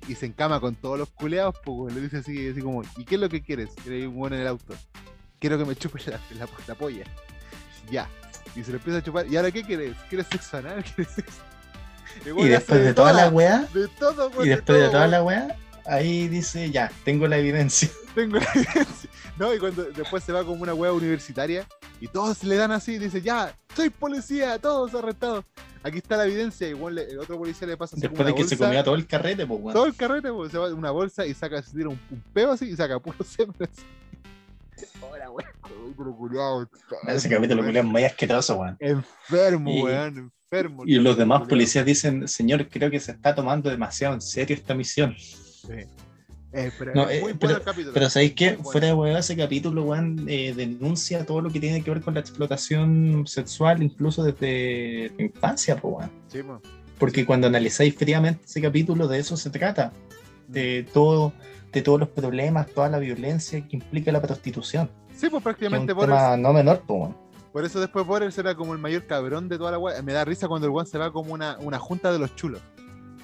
y 0.07 0.13
se 0.13 0.27
encama 0.27 0.59
con 0.59 0.75
todos 0.75 0.99
los 0.99 1.09
culeados, 1.09 1.55
pues 1.65 1.91
le 1.95 2.01
dice 2.01 2.17
así, 2.17 2.49
así 2.49 2.61
como, 2.61 2.83
¿y 2.97 3.03
qué 3.03 3.15
es 3.15 3.21
lo 3.21 3.29
que 3.29 3.41
quieres? 3.41 3.71
Y 3.83 3.89
dice 3.89 4.07
un 4.07 4.15
weón 4.15 4.33
en 4.33 4.41
el 4.41 4.47
auto. 4.47 4.75
Quiero 5.39 5.57
que 5.57 5.65
me 5.65 5.75
chupes 5.75 6.05
la, 6.05 6.19
la, 6.37 6.47
la 6.67 6.75
polla. 6.75 7.03
Ya. 7.89 8.07
Y 8.55 8.63
se 8.63 8.69
lo 8.69 8.77
empieza 8.77 8.99
a 8.99 9.03
chupar. 9.03 9.25
¿Y 9.25 9.37
ahora 9.37 9.49
qué 9.49 9.63
quieres? 9.63 9.97
¿Quieres 10.07 10.27
sexo 10.27 10.57
anal? 10.57 10.83
¿Quieres 10.95 11.11
sexo? 11.15 11.41
Y 12.25 12.47
después 12.47 12.81
de 12.83 12.93
toda 12.93 13.13
la 13.13 13.29
weá, 13.29 13.67
De 13.73 13.87
todo, 13.99 14.29
y 14.43 14.49
después 14.49 14.77
de 14.79 14.83
todo, 14.85 14.91
toda 14.91 15.07
la 15.07 15.23
weá, 15.23 15.55
ahí 15.85 16.27
dice, 16.27 16.71
ya, 16.71 16.91
tengo 17.03 17.27
la 17.27 17.37
evidencia. 17.37 17.89
Tengo 18.15 18.37
la 18.37 18.47
evidencia. 18.55 19.09
No, 19.37 19.53
y 19.53 19.59
cuando 19.59 19.83
después 19.83 20.23
se 20.23 20.31
va 20.31 20.45
como 20.45 20.63
una 20.63 20.73
hueá 20.73 20.93
universitaria 20.93 21.67
y 21.99 22.07
todos 22.07 22.43
le 22.45 22.55
dan 22.55 22.71
así, 22.71 22.97
dice, 22.97 23.21
ya, 23.21 23.53
soy 23.75 23.89
policía, 23.89 24.57
todos 24.57 24.95
arrestados. 24.95 25.43
Aquí 25.83 25.97
está 25.97 26.15
la 26.15 26.25
evidencia, 26.25 26.67
igual 26.69 26.95
le- 26.95 27.03
el 27.11 27.19
otro 27.19 27.37
policía 27.37 27.67
le 27.67 27.75
pasa 27.75 27.95
así 27.97 28.01
Después 28.01 28.25
de 28.25 28.33
que 28.33 28.45
se 28.45 28.57
comía 28.57 28.83
todo 28.85 28.95
el 28.95 29.05
carrete, 29.05 29.45
pues 29.45 29.59
weón. 29.61 29.73
todo 29.73 29.85
el 29.85 29.95
carrete, 29.95 30.31
pues, 30.31 30.51
se 30.51 30.57
va 30.57 30.73
una 30.73 30.91
bolsa 30.91 31.25
y 31.25 31.33
saca, 31.33 31.61
se 31.61 31.71
tira 31.75 31.89
un, 31.89 31.99
un 32.09 32.23
peo 32.33 32.51
así 32.53 32.69
y 32.69 32.75
saca 32.77 32.97
puro 32.99 33.17
semen. 33.25 33.53
así. 33.59 33.83
Hola, 35.01 35.29
weón, 35.29 35.49
Ese 37.07 37.29
capítulo 37.29 37.63
culiao 37.63 37.83
es 37.85 37.91
muy 37.91 38.03
asqueroso, 38.05 38.55
weón. 38.55 38.77
Enfermo, 38.79 39.83
weón, 39.83 40.31
enfermo. 40.51 40.83
Y 40.85 40.95
los 40.95 41.17
demás 41.17 41.47
policías 41.47 41.85
dicen, 41.85 42.27
señor, 42.27 42.69
creo 42.69 42.89
que 42.89 42.99
se 42.99 43.11
está 43.11 43.33
tomando 43.35 43.69
demasiado 43.69 44.13
en 44.13 44.21
serio 44.21 44.55
esta 44.55 44.73
misión. 44.73 45.15
Sí. 45.17 45.73
Eh, 46.53 46.71
pero 46.79 46.93
No, 46.95 47.09
es 47.09 47.21
eh, 47.21 47.35
pero- 47.93 48.09
¿sabéis 48.09 48.33
qué? 48.33 48.51
Bueno. 48.51 48.63
Fuera 48.71 48.87
de 48.87 48.93
weón, 48.93 49.17
ese 49.17 49.35
capítulo, 49.35 49.83
weón, 49.83 50.25
eh, 50.29 50.53
denuncia 50.55 51.25
todo 51.25 51.41
lo 51.41 51.49
que 51.49 51.59
tiene 51.59 51.81
que 51.81 51.91
ver 51.91 52.01
con 52.01 52.13
la 52.13 52.21
explotación 52.21 53.23
sexual, 53.27 53.83
incluso 53.83 54.23
desde 54.23 55.11
la 55.17 55.23
infancia, 55.25 55.77
weón. 55.81 56.09
Sí, 56.27 56.41
po. 56.43 56.61
Porque 56.97 57.25
cuando 57.25 57.47
analizáis 57.47 57.93
fríamente 57.95 58.45
ese 58.45 58.61
capítulo, 58.61 59.07
de 59.09 59.19
eso 59.19 59.35
se 59.35 59.49
trata. 59.49 59.91
De 60.47 60.87
todo, 60.93 61.33
de 61.73 61.81
todos 61.81 61.99
los 61.99 62.09
problemas, 62.09 62.67
toda 62.67 62.87
la 62.87 62.99
violencia 62.99 63.59
que 63.67 63.75
implica 63.75 64.11
la 64.13 64.21
prostitución. 64.21 64.89
Sí, 65.13 65.13
pues 65.13 65.19
Que 65.19 65.25
es 65.27 65.33
un 65.33 65.41
prácticamente 65.43 65.93
por 65.95 66.05
tema 66.05 66.37
no 66.37 66.53
menor, 66.53 66.83
weón. 66.87 67.17
Por 67.55 67.63
eso 67.63 67.79
después 67.79 68.05
Borel 68.05 68.33
será 68.33 68.53
como 68.53 68.73
el 68.73 68.79
mayor 68.79 69.05
cabrón 69.05 69.47
de 69.47 69.57
toda 69.57 69.71
la 69.71 69.77
weá. 69.77 70.01
Me 70.01 70.11
da 70.11 70.25
risa 70.25 70.49
cuando 70.49 70.67
el 70.67 70.73
weón 70.73 70.85
se 70.87 70.97
va 70.97 71.13
como 71.13 71.33
una, 71.33 71.57
una 71.61 71.79
junta 71.79 72.11
de 72.11 72.19
los 72.19 72.35
chulos. 72.35 72.59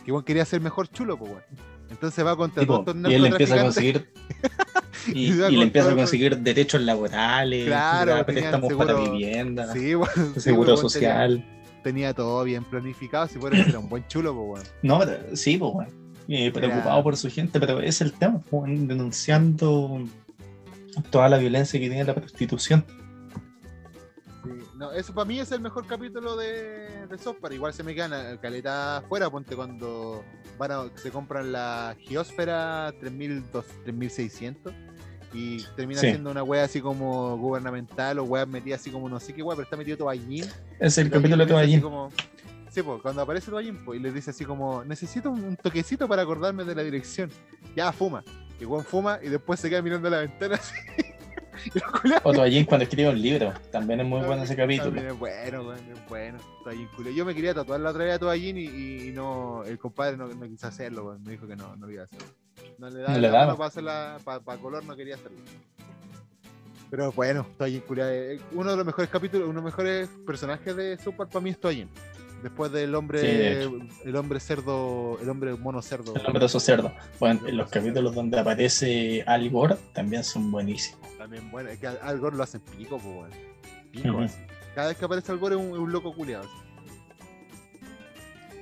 Que 0.05 0.13
weón 0.13 0.23
quería 0.23 0.45
ser 0.45 0.61
mejor 0.61 0.87
chulo, 0.87 1.17
pues 1.17 1.31
weón. 1.31 1.43
Entonces 1.89 2.25
va 2.25 2.37
contra 2.37 2.61
Tipo, 2.61 2.79
estos 2.79 2.95
y 2.95 3.13
él 3.13 3.25
empieza 3.25 3.55
a 3.55 3.63
conseguir 3.63 4.09
y, 5.13 5.31
le 5.33 5.63
empieza 5.63 5.91
a 5.91 5.95
conseguir 5.97 6.37
derechos 6.37 6.79
laborales, 6.81 7.65
Claro, 7.65 8.25
préstamos 8.25 8.71
para 8.71 8.93
vivienda, 8.93 9.73
Sí, 9.73 9.95
seguro 10.37 10.77
social. 10.77 11.43
Tenía, 11.43 11.81
tenía 11.83 12.13
todo 12.13 12.45
bien 12.45 12.63
planificado. 12.63 13.27
Si 13.27 13.37
Borel 13.37 13.67
era 13.67 13.79
un 13.79 13.89
buen 13.89 14.07
chulo, 14.07 14.33
pues 14.33 14.61
weón. 14.61 14.67
No, 14.81 14.99
pero- 14.99 15.35
sí, 15.35 15.57
pues, 15.57 15.73
weón. 15.73 15.89
Eh, 16.29 16.53
preocupado 16.53 16.93
Era- 16.93 17.03
por 17.03 17.17
su 17.17 17.29
gente, 17.29 17.59
pero 17.59 17.81
es 17.81 17.99
el 17.99 18.13
tema, 18.13 18.39
pues, 18.49 18.87
denunciando 18.87 20.05
toda 21.09 21.27
la 21.27 21.37
violencia 21.37 21.77
que 21.77 21.89
tiene 21.89 22.05
la 22.05 22.15
prostitución. 22.15 22.85
No, 24.81 24.91
eso 24.93 25.13
para 25.13 25.25
mí 25.25 25.39
es 25.39 25.51
el 25.51 25.61
mejor 25.61 25.85
capítulo 25.85 26.35
de, 26.35 27.05
de 27.05 27.17
South 27.19 27.35
Park. 27.39 27.53
Igual 27.53 27.71
se 27.71 27.83
me 27.83 27.93
quedan 27.93 28.35
caleta 28.39 28.97
afuera, 28.97 29.29
ponte 29.29 29.55
cuando 29.55 30.23
van 30.57 30.71
a- 30.71 30.89
se 30.95 31.11
compran 31.11 31.51
la 31.51 31.95
Geosfera 31.99 32.91
3200, 32.99 33.63
3600 33.83 34.73
y 35.33 35.61
termina 35.75 36.01
Sí. 36.01 36.07
siendo 36.07 36.31
una 36.31 36.41
wea 36.41 36.63
así 36.63 36.81
como 36.81 37.37
gubernamental 37.37 38.17
o 38.17 38.23
wea 38.23 38.47
metida 38.47 38.73
así 38.73 38.89
como 38.89 39.07
no 39.07 39.19
sé 39.19 39.35
qué 39.35 39.43
wea, 39.43 39.55
pero 39.55 39.65
está 39.65 39.77
metido 39.77 39.97
Toallín. 39.97 40.45
Es 40.79 40.97
el 40.97 41.11
capítulo 41.11 41.45
de 41.45 41.79
como- 41.79 42.09
Sí, 42.71 42.81
pues, 42.81 43.01
cuando 43.03 43.21
aparece 43.21 43.51
Toallín, 43.51 43.85
pues, 43.85 43.99
y 43.99 44.01
le 44.01 44.11
dice 44.11 44.31
así 44.31 44.45
como, 44.45 44.83
necesito 44.83 45.29
un, 45.29 45.43
un 45.43 45.57
toquecito 45.57 46.07
para 46.07 46.23
acordarme 46.23 46.63
de 46.63 46.73
la 46.73 46.81
dirección. 46.81 47.29
Ya, 47.75 47.91
fuma. 47.91 48.23
Y 48.59 48.63
Juan 48.63 48.83
fuma 48.83 49.19
y 49.21 49.29
después 49.29 49.59
se 49.59 49.69
queda 49.69 49.81
mirando 49.83 50.09
la 50.09 50.19
ventana 50.21 50.55
así. 50.55 50.73
O 52.23 52.33
Toallín 52.33 52.65
cuando 52.65 52.83
escribe 52.83 53.09
un 53.09 53.21
libro. 53.21 53.53
También 53.71 53.99
es 54.01 54.05
muy 54.05 54.21
bueno 54.25 54.43
ese 54.43 54.55
capítulo. 54.55 54.85
también 54.91 55.07
es 55.07 55.19
bueno, 55.19 55.73
es 55.73 56.09
bueno. 56.09 56.37
Toallín. 56.63 56.87
Yo 57.15 57.25
me 57.25 57.35
quería 57.35 57.53
tatuar 57.53 57.79
la 57.79 57.89
otra 57.91 58.05
vez 58.05 58.15
a 58.15 58.19
Toallín 58.19 58.57
y, 58.57 58.65
y 59.07 59.11
no, 59.11 59.63
el 59.65 59.77
compadre 59.77 60.17
no, 60.17 60.27
no 60.27 60.47
quiso 60.47 60.67
hacerlo. 60.67 61.17
Me 61.23 61.31
dijo 61.31 61.47
que 61.47 61.55
no, 61.55 61.75
no 61.75 61.85
lo 61.87 61.91
iba 61.91 62.01
a 62.01 62.05
hacer. 62.05 62.19
No 62.77 62.89
le 62.89 62.99
daba 63.01 63.13
No 63.13 63.19
le 63.19 63.27
la 63.27 63.31
daba. 63.33 63.45
mano 63.47 63.57
para 63.57 63.67
hacerla, 63.67 64.17
para, 64.23 64.57
color 64.57 64.83
no 64.85 64.95
quería 64.95 65.15
hacerlo. 65.15 65.37
Pero 66.89 67.11
bueno, 67.13 67.47
Toallín 67.57 67.81
culo. 67.81 68.03
eh, 68.05 68.39
Uno 68.51 68.71
de 68.71 68.77
los 68.77 68.85
mejores 68.85 69.09
capítulos, 69.09 69.47
uno 69.47 69.59
de 69.59 69.63
los 69.63 69.71
mejores 69.71 70.09
personajes 70.25 70.75
de 70.75 70.97
Super 70.97 71.27
para 71.27 71.39
mí 71.41 71.51
es 71.51 71.59
Toallín. 71.59 71.89
Después 72.41 72.71
del 72.71 72.95
hombre, 72.95 73.19
Sí, 73.19 73.27
de 73.27 73.89
el 74.05 74.15
hombre 74.15 74.39
cerdo, 74.39 75.19
el 75.21 75.29
hombre 75.29 75.53
mono 75.55 75.81
cerdo. 75.81 76.15
El 76.15 76.23
nombre 76.23 76.39
de 76.39 76.45
esos 76.47 76.63
cerdos. 76.63 76.91
Bueno, 77.19 77.47
en 77.47 77.57
los 77.57 77.69
capítulos 77.69 78.15
donde 78.15 78.39
aparece 78.39 79.23
Al 79.27 79.49
Gore 79.49 79.75
también 79.93 80.23
son 80.23 80.49
buenísimos. 80.51 81.07
También 81.17 81.49
bueno, 81.51 81.69
es 81.69 81.79
que 81.79 81.87
Al 81.87 82.19
Gore 82.19 82.35
lo 82.35 82.43
hacen 82.43 82.61
pico, 82.61 82.97
pues. 82.97 83.33
Pico, 83.91 84.19
así. 84.19 84.37
Cada 84.73 84.87
vez 84.87 84.97
que 84.97 85.05
aparece 85.05 85.31
Al 85.31 85.37
Gore 85.37 85.55
es 85.55 85.61
un, 85.61 85.91
loco 85.91 86.13
culiado. 86.13 86.49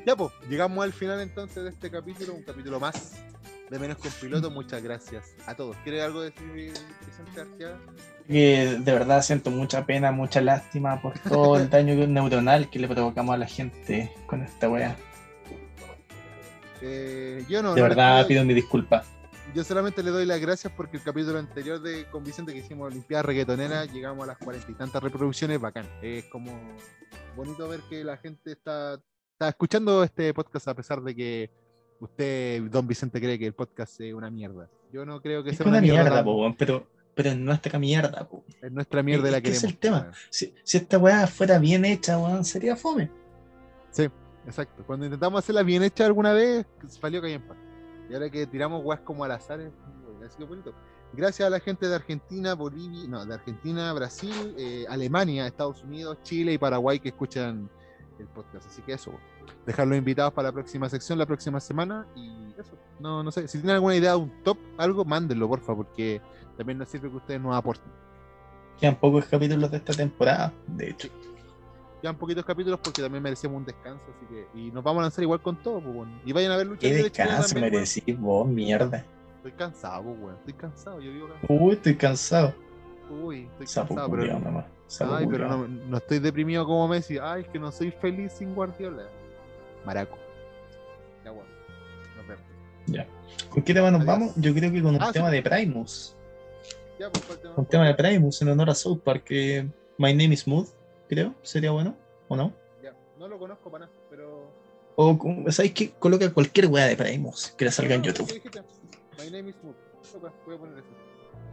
Ya, 0.06 0.16
pues, 0.16 0.32
llegamos 0.50 0.84
al 0.84 0.94
final 0.94 1.22
entonces 1.22 1.64
de 1.64 1.70
este 1.70 1.90
capítulo, 1.90 2.34
un 2.34 2.44
capítulo 2.44 2.80
más 2.80 3.22
de 3.70 3.80
Menos 3.80 3.98
con 3.98 4.12
Piloto. 4.12 4.52
Muchas 4.52 4.84
gracias 4.84 5.36
a 5.46 5.56
todos. 5.56 5.76
¿Quiere 5.84 6.02
algo 6.02 6.22
decir 6.22 6.52
Vicente 6.52 7.32
García? 7.36 7.78
Que 8.30 8.78
de 8.80 8.92
verdad 8.94 9.24
siento 9.24 9.50
mucha 9.50 9.86
pena, 9.88 10.12
mucha 10.12 10.40
lástima 10.40 11.02
por 11.02 11.18
todo 11.18 11.58
el 11.58 11.68
daño 11.72 11.96
neuronal 12.08 12.70
que 12.70 12.78
le 12.80 12.88
provocamos 12.88 13.34
a 13.34 13.38
la 13.40 13.48
gente 13.48 14.14
con 14.28 14.44
esta 14.44 14.70
wea. 14.70 14.96
Eh, 16.82 17.44
yo 17.50 17.62
no. 17.62 17.74
De 17.74 17.82
no 17.82 17.88
verdad 17.88 18.26
pido- 18.28 18.46
mi 18.46 18.54
disculpa. 18.54 19.04
Yo 19.56 19.64
solamente 19.64 20.04
le 20.04 20.12
doy 20.12 20.28
las 20.28 20.40
gracias 20.40 20.72
porque 20.78 20.98
el 20.98 21.04
capítulo 21.04 21.40
anterior 21.40 21.82
de 21.82 22.06
con 22.12 22.24
Vicente 22.24 22.54
que 22.54 22.60
hicimos 22.60 22.86
Olimpiada 22.86 23.24
Reggaetonera 23.24 23.86
llegamos 23.86 24.24
a 24.24 24.28
las 24.28 24.38
cuarenta 24.38 24.72
y 24.72 24.76
tantas 24.76 25.02
reproducciones, 25.02 25.60
bacán. 25.60 25.88
Es 26.04 26.26
como 26.26 26.52
bonito 27.36 27.68
ver 27.68 27.80
que 27.90 28.04
la 28.04 28.16
gente 28.18 28.52
está, 28.52 28.94
está 29.34 29.50
escuchando 29.50 30.04
este 30.04 30.32
podcast 30.36 30.68
a 30.68 30.76
pesar 30.76 31.02
de 31.02 31.16
que 31.16 31.50
usted, 32.00 32.62
don 32.70 32.86
Vicente, 32.88 33.20
cree 33.20 33.40
que 33.40 33.48
el 33.48 33.54
podcast 33.54 34.00
es 34.02 34.14
una 34.14 34.30
mierda. 34.30 34.70
Yo 34.94 35.04
no 35.04 35.20
creo 35.20 35.44
que 35.44 35.50
Es 35.50 35.58
sea 35.58 35.66
una 35.66 35.82
mierda, 35.82 36.12
tan- 36.18 36.26
po, 36.26 36.36
weón, 36.42 36.54
pero, 36.56 36.86
pero 37.20 37.32
es 37.32 37.38
nuestra 37.38 37.78
mierda, 37.78 38.26
po. 38.30 38.46
Es 38.62 38.72
nuestra 38.72 39.04
mierda 39.04 39.26
Es 39.26 39.32
la 39.34 39.42
que 39.42 39.50
es 39.50 39.62
el 39.66 39.78
tema. 39.78 40.10
Si, 40.30 40.54
si 40.64 40.78
esta 40.78 40.98
weá 40.98 41.28
fuera 41.28 41.60
bien 41.60 41.84
hecha, 41.84 42.18
weón, 42.18 42.46
sería 42.46 42.78
fome. 42.78 43.12
Sí, 43.92 44.08
exacto. 44.46 44.86
Cuando 44.88 45.06
intentamos 45.06 45.40
hacerla 45.40 45.64
bien 45.64 45.84
hecha 45.84 46.06
alguna 46.06 46.32
vez, 46.32 46.66
salió 46.88 47.22
callampa. 47.22 47.58
Y 48.10 48.14
ahora 48.14 48.30
que 48.30 48.48
tiramos 48.48 48.82
guas 48.84 49.02
como 49.02 49.26
al 49.26 49.32
azar, 49.32 49.60
es- 49.60 49.74
ha 50.26 50.30
sido 50.30 50.48
bonito. 50.48 50.74
Gracias 51.12 51.46
a 51.46 51.50
la 51.50 51.60
gente 51.60 51.90
de 51.90 51.96
Argentina, 51.96 52.54
Bolivia, 52.56 53.06
no, 53.10 53.26
de 53.26 53.34
Argentina, 53.34 53.92
Brasil, 53.92 54.56
eh, 54.58 54.86
Alemania, 54.88 55.46
Estados 55.46 55.84
Unidos, 55.84 56.20
Chile 56.24 56.54
y 56.54 56.58
Paraguay 56.58 57.02
que 57.02 57.10
escuchan 57.10 57.70
el 58.18 58.28
podcast. 58.28 58.66
Así 58.66 58.82
que 58.82 58.94
eso, 58.94 59.12
dejarlos 59.66 59.98
invitados 59.98 60.32
para 60.32 60.48
la 60.48 60.54
próxima 60.54 60.88
sección, 60.88 61.20
la 61.20 61.26
próxima 61.26 61.60
semana. 61.60 62.08
Y 62.16 62.54
eso, 62.58 62.78
no, 63.02 63.24
no 63.24 63.30
sé, 63.30 63.46
si 63.50 63.58
tienen 63.58 63.76
alguna 63.76 63.96
idea 63.98 64.12
de 64.12 64.18
un 64.20 64.42
top, 64.42 64.58
algo, 64.78 65.04
mándenlo, 65.04 65.50
porfa, 65.50 65.76
porque 65.76 66.22
también 66.60 66.78
nos 66.78 66.90
sirve 66.90 67.10
que 67.10 67.16
ustedes 67.16 67.40
nos 67.42 67.56
aporten. 67.56 67.90
Quedan 68.80 68.96
pocos 68.96 69.26
capítulos 69.26 69.72
de 69.72 69.78
esta 69.78 69.94
temporada, 69.94 70.52
de 70.68 70.90
hecho. 70.90 71.08
quedan 72.02 72.16
poquitos 72.18 72.44
capítulos 72.46 72.80
porque 72.84 73.02
también 73.02 73.24
merecemos 73.24 73.58
un 73.58 73.66
descanso, 73.66 74.04
así 74.16 74.26
que. 74.28 74.48
Y 74.60 74.72
nos 74.72 74.84
vamos 74.84 75.00
a 75.00 75.04
lanzar 75.04 75.24
igual 75.24 75.42
con 75.42 75.56
todo, 75.64 75.82
pues. 75.82 76.10
Y 76.26 76.34
vayan 76.34 76.52
a 76.52 76.58
ver 76.58 76.68
lucha 76.68 76.82
Qué 76.82 76.94
descanso 76.96 77.54
también, 77.56 77.74
merecís 77.74 78.20
vos, 78.20 78.48
mierda. 78.48 79.06
Estoy 79.38 79.52
cansado, 79.54 80.04
pues, 80.04 80.20
weón. 80.20 80.36
Estoy 80.36 80.54
cansado, 80.54 81.02
yo 81.02 81.12
vivo 81.12 81.28
cansado. 81.30 81.54
Uy, 81.62 81.74
estoy 81.74 81.96
cansado. 81.96 82.54
Uy, 83.10 83.40
estoy 83.52 83.68
Sapo 83.68 83.96
cansado, 83.96 84.12
pero. 84.12 84.40
nomás. 84.40 84.66
Ay, 85.00 85.28
pero 85.28 85.48
no, 85.48 85.68
no 85.68 85.98
estoy 85.98 86.20
deprimido 86.20 86.66
como 86.66 86.88
Messi. 86.88 87.18
Ay, 87.22 87.42
es 87.44 87.48
que 87.48 87.58
no 87.60 87.72
soy 87.72 87.92
feliz 87.92 88.34
sin 88.34 88.54
Guardiola. 88.54 89.04
Maraco. 89.86 90.18
Ya, 91.24 91.32
bueno. 91.32 91.50
Nos 92.18 92.28
vemos. 92.28 92.44
Ya. 92.88 93.08
¿Con 93.50 93.64
qué 93.64 93.74
tema 93.74 93.92
nos 93.92 94.02
Adiós. 94.02 94.20
vamos? 94.20 94.34
Yo 94.36 94.54
creo 94.54 94.72
que 94.72 94.82
con 94.82 94.96
un 94.96 95.02
Ah, 95.02 95.08
sí. 95.08 95.14
tema 95.14 95.30
de 95.32 95.42
Primus. 95.42 96.16
Ya, 97.00 97.10
pues. 97.10 97.40
Un 97.56 97.66
tema 97.66 97.88
de 97.88 97.96
Primus 97.96 98.42
en 98.42 98.50
honor 98.50 98.70
a 98.70 98.76
South 98.76 99.00
Park. 99.00 99.24
que 99.24 99.66
My 99.98 100.14
Name 100.14 100.34
is 100.34 100.42
Smooth, 100.42 100.68
creo. 101.08 101.34
¿Sería 101.42 101.72
bueno? 101.72 101.96
¿O 102.28 102.36
no? 102.36 102.54
Ya, 102.84 102.94
no 103.18 103.28
lo 103.28 103.40
conozco 103.40 103.72
para 103.72 103.86
nada, 103.86 103.98
pero. 104.10 104.52
O, 104.96 105.18
¿sabéis 105.50 105.74
qué? 105.74 105.92
Coloca 105.92 106.32
cualquier 106.34 106.68
weá 106.68 106.86
de 106.86 106.98
Primus 106.98 107.52
que 107.52 107.66
le 107.66 107.72
salga 107.72 107.96
en 107.96 108.04
YouTube. 108.04 108.30
My 109.18 109.32
name 109.32 109.50
is 109.50 109.56
voy 110.46 110.56
a 110.56 110.58
poner 110.58 110.78
eso. 110.80 110.88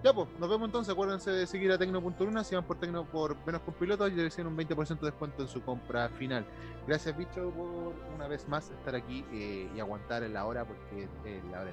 Ya, 0.02 0.12
pues, 0.12 0.28
nos 0.38 0.48
vemos 0.48 0.66
entonces. 0.66 0.92
Acuérdense 0.92 1.30
de 1.30 1.46
seguir 1.46 1.70
a 1.70 1.78
Tecno.luna. 1.78 2.42
Si 2.42 2.56
van 2.56 2.64
por 2.64 2.80
Tecno 2.80 3.04
por 3.04 3.36
menos 3.46 3.62
con 3.62 3.74
pilotos, 3.74 4.10
y 4.10 4.16
reciben 4.16 4.48
un 4.48 4.56
20% 4.56 4.98
de 4.98 5.06
descuento 5.06 5.42
en 5.42 5.48
su 5.48 5.62
compra 5.62 6.08
final. 6.10 6.44
Gracias, 6.88 7.16
bicho, 7.16 7.50
por 7.50 7.94
una 8.14 8.26
vez 8.26 8.48
más 8.48 8.70
estar 8.70 8.96
aquí 8.96 9.24
eh, 9.32 9.70
y 9.74 9.80
aguantar 9.80 10.24
en 10.24 10.34
la 10.34 10.44
hora, 10.44 10.64
porque 10.64 11.04
es 11.24 11.44
la 11.52 11.60
hora. 11.60 11.70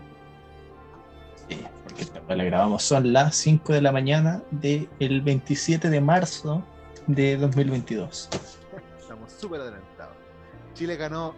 Sí, 1.50 1.66
porque 1.84 2.06
weá 2.28 2.36
la 2.38 2.44
grabamos. 2.44 2.84
Son 2.84 3.14
las 3.14 3.36
5 3.36 3.74
de 3.74 3.82
la 3.82 3.92
mañana 3.92 4.42
del 4.52 5.22
27 5.22 5.90
de 5.90 6.02
marzo 6.02 6.64
de 7.08 7.38
2022. 7.38 8.30
Estamos 9.00 9.32
súper 9.32 9.62
adelantados. 9.62 10.16
Chile 10.74 10.96
ganó 10.96 11.36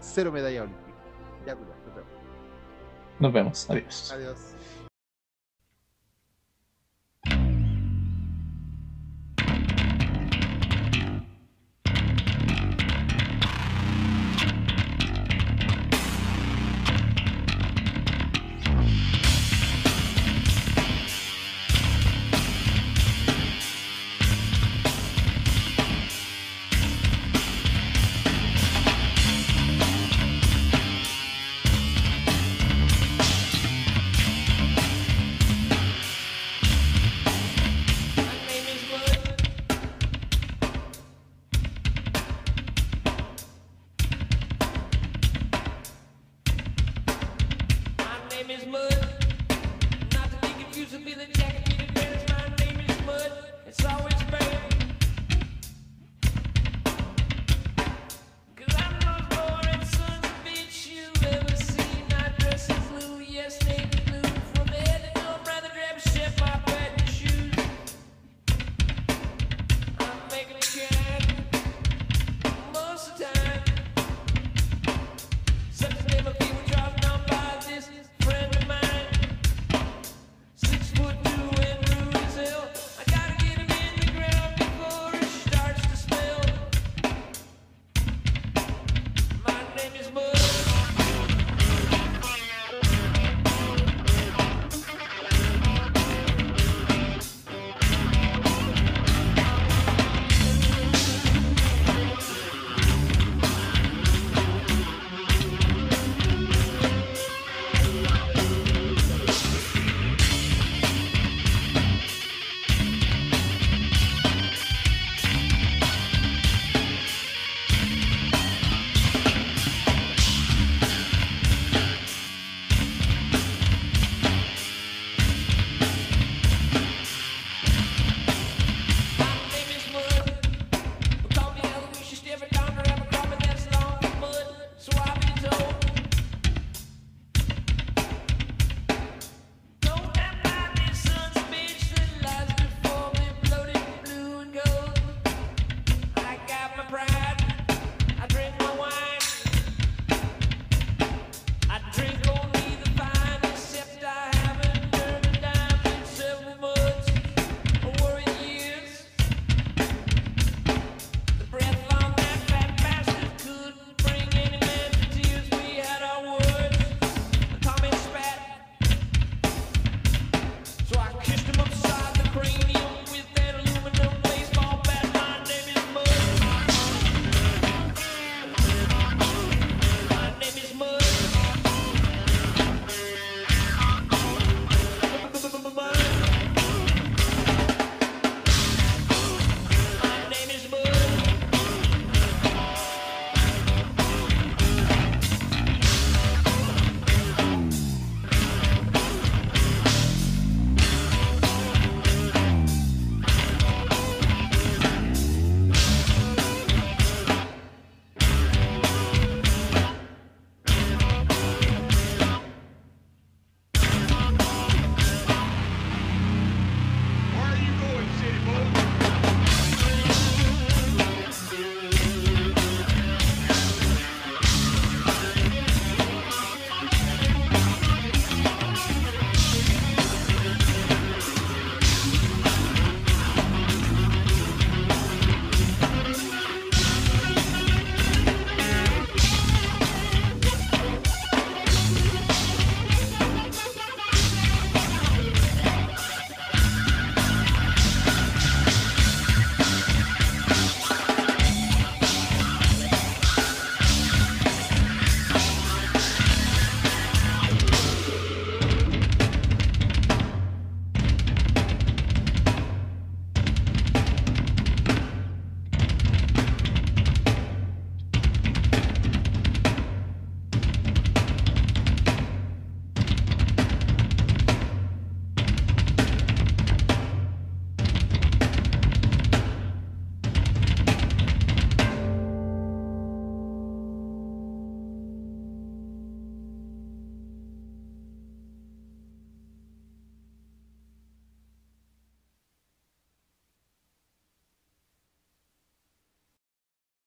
cero 0.00 0.32
medalla 0.32 0.62
olímpica. 0.62 0.98
Ya, 1.46 1.54
cuidado, 1.54 1.76
nos 1.86 1.94
vemos. 1.94 2.10
Nos 3.18 3.32
vemos. 3.32 3.70
Adiós. 3.70 4.12
Adiós. 4.12 4.38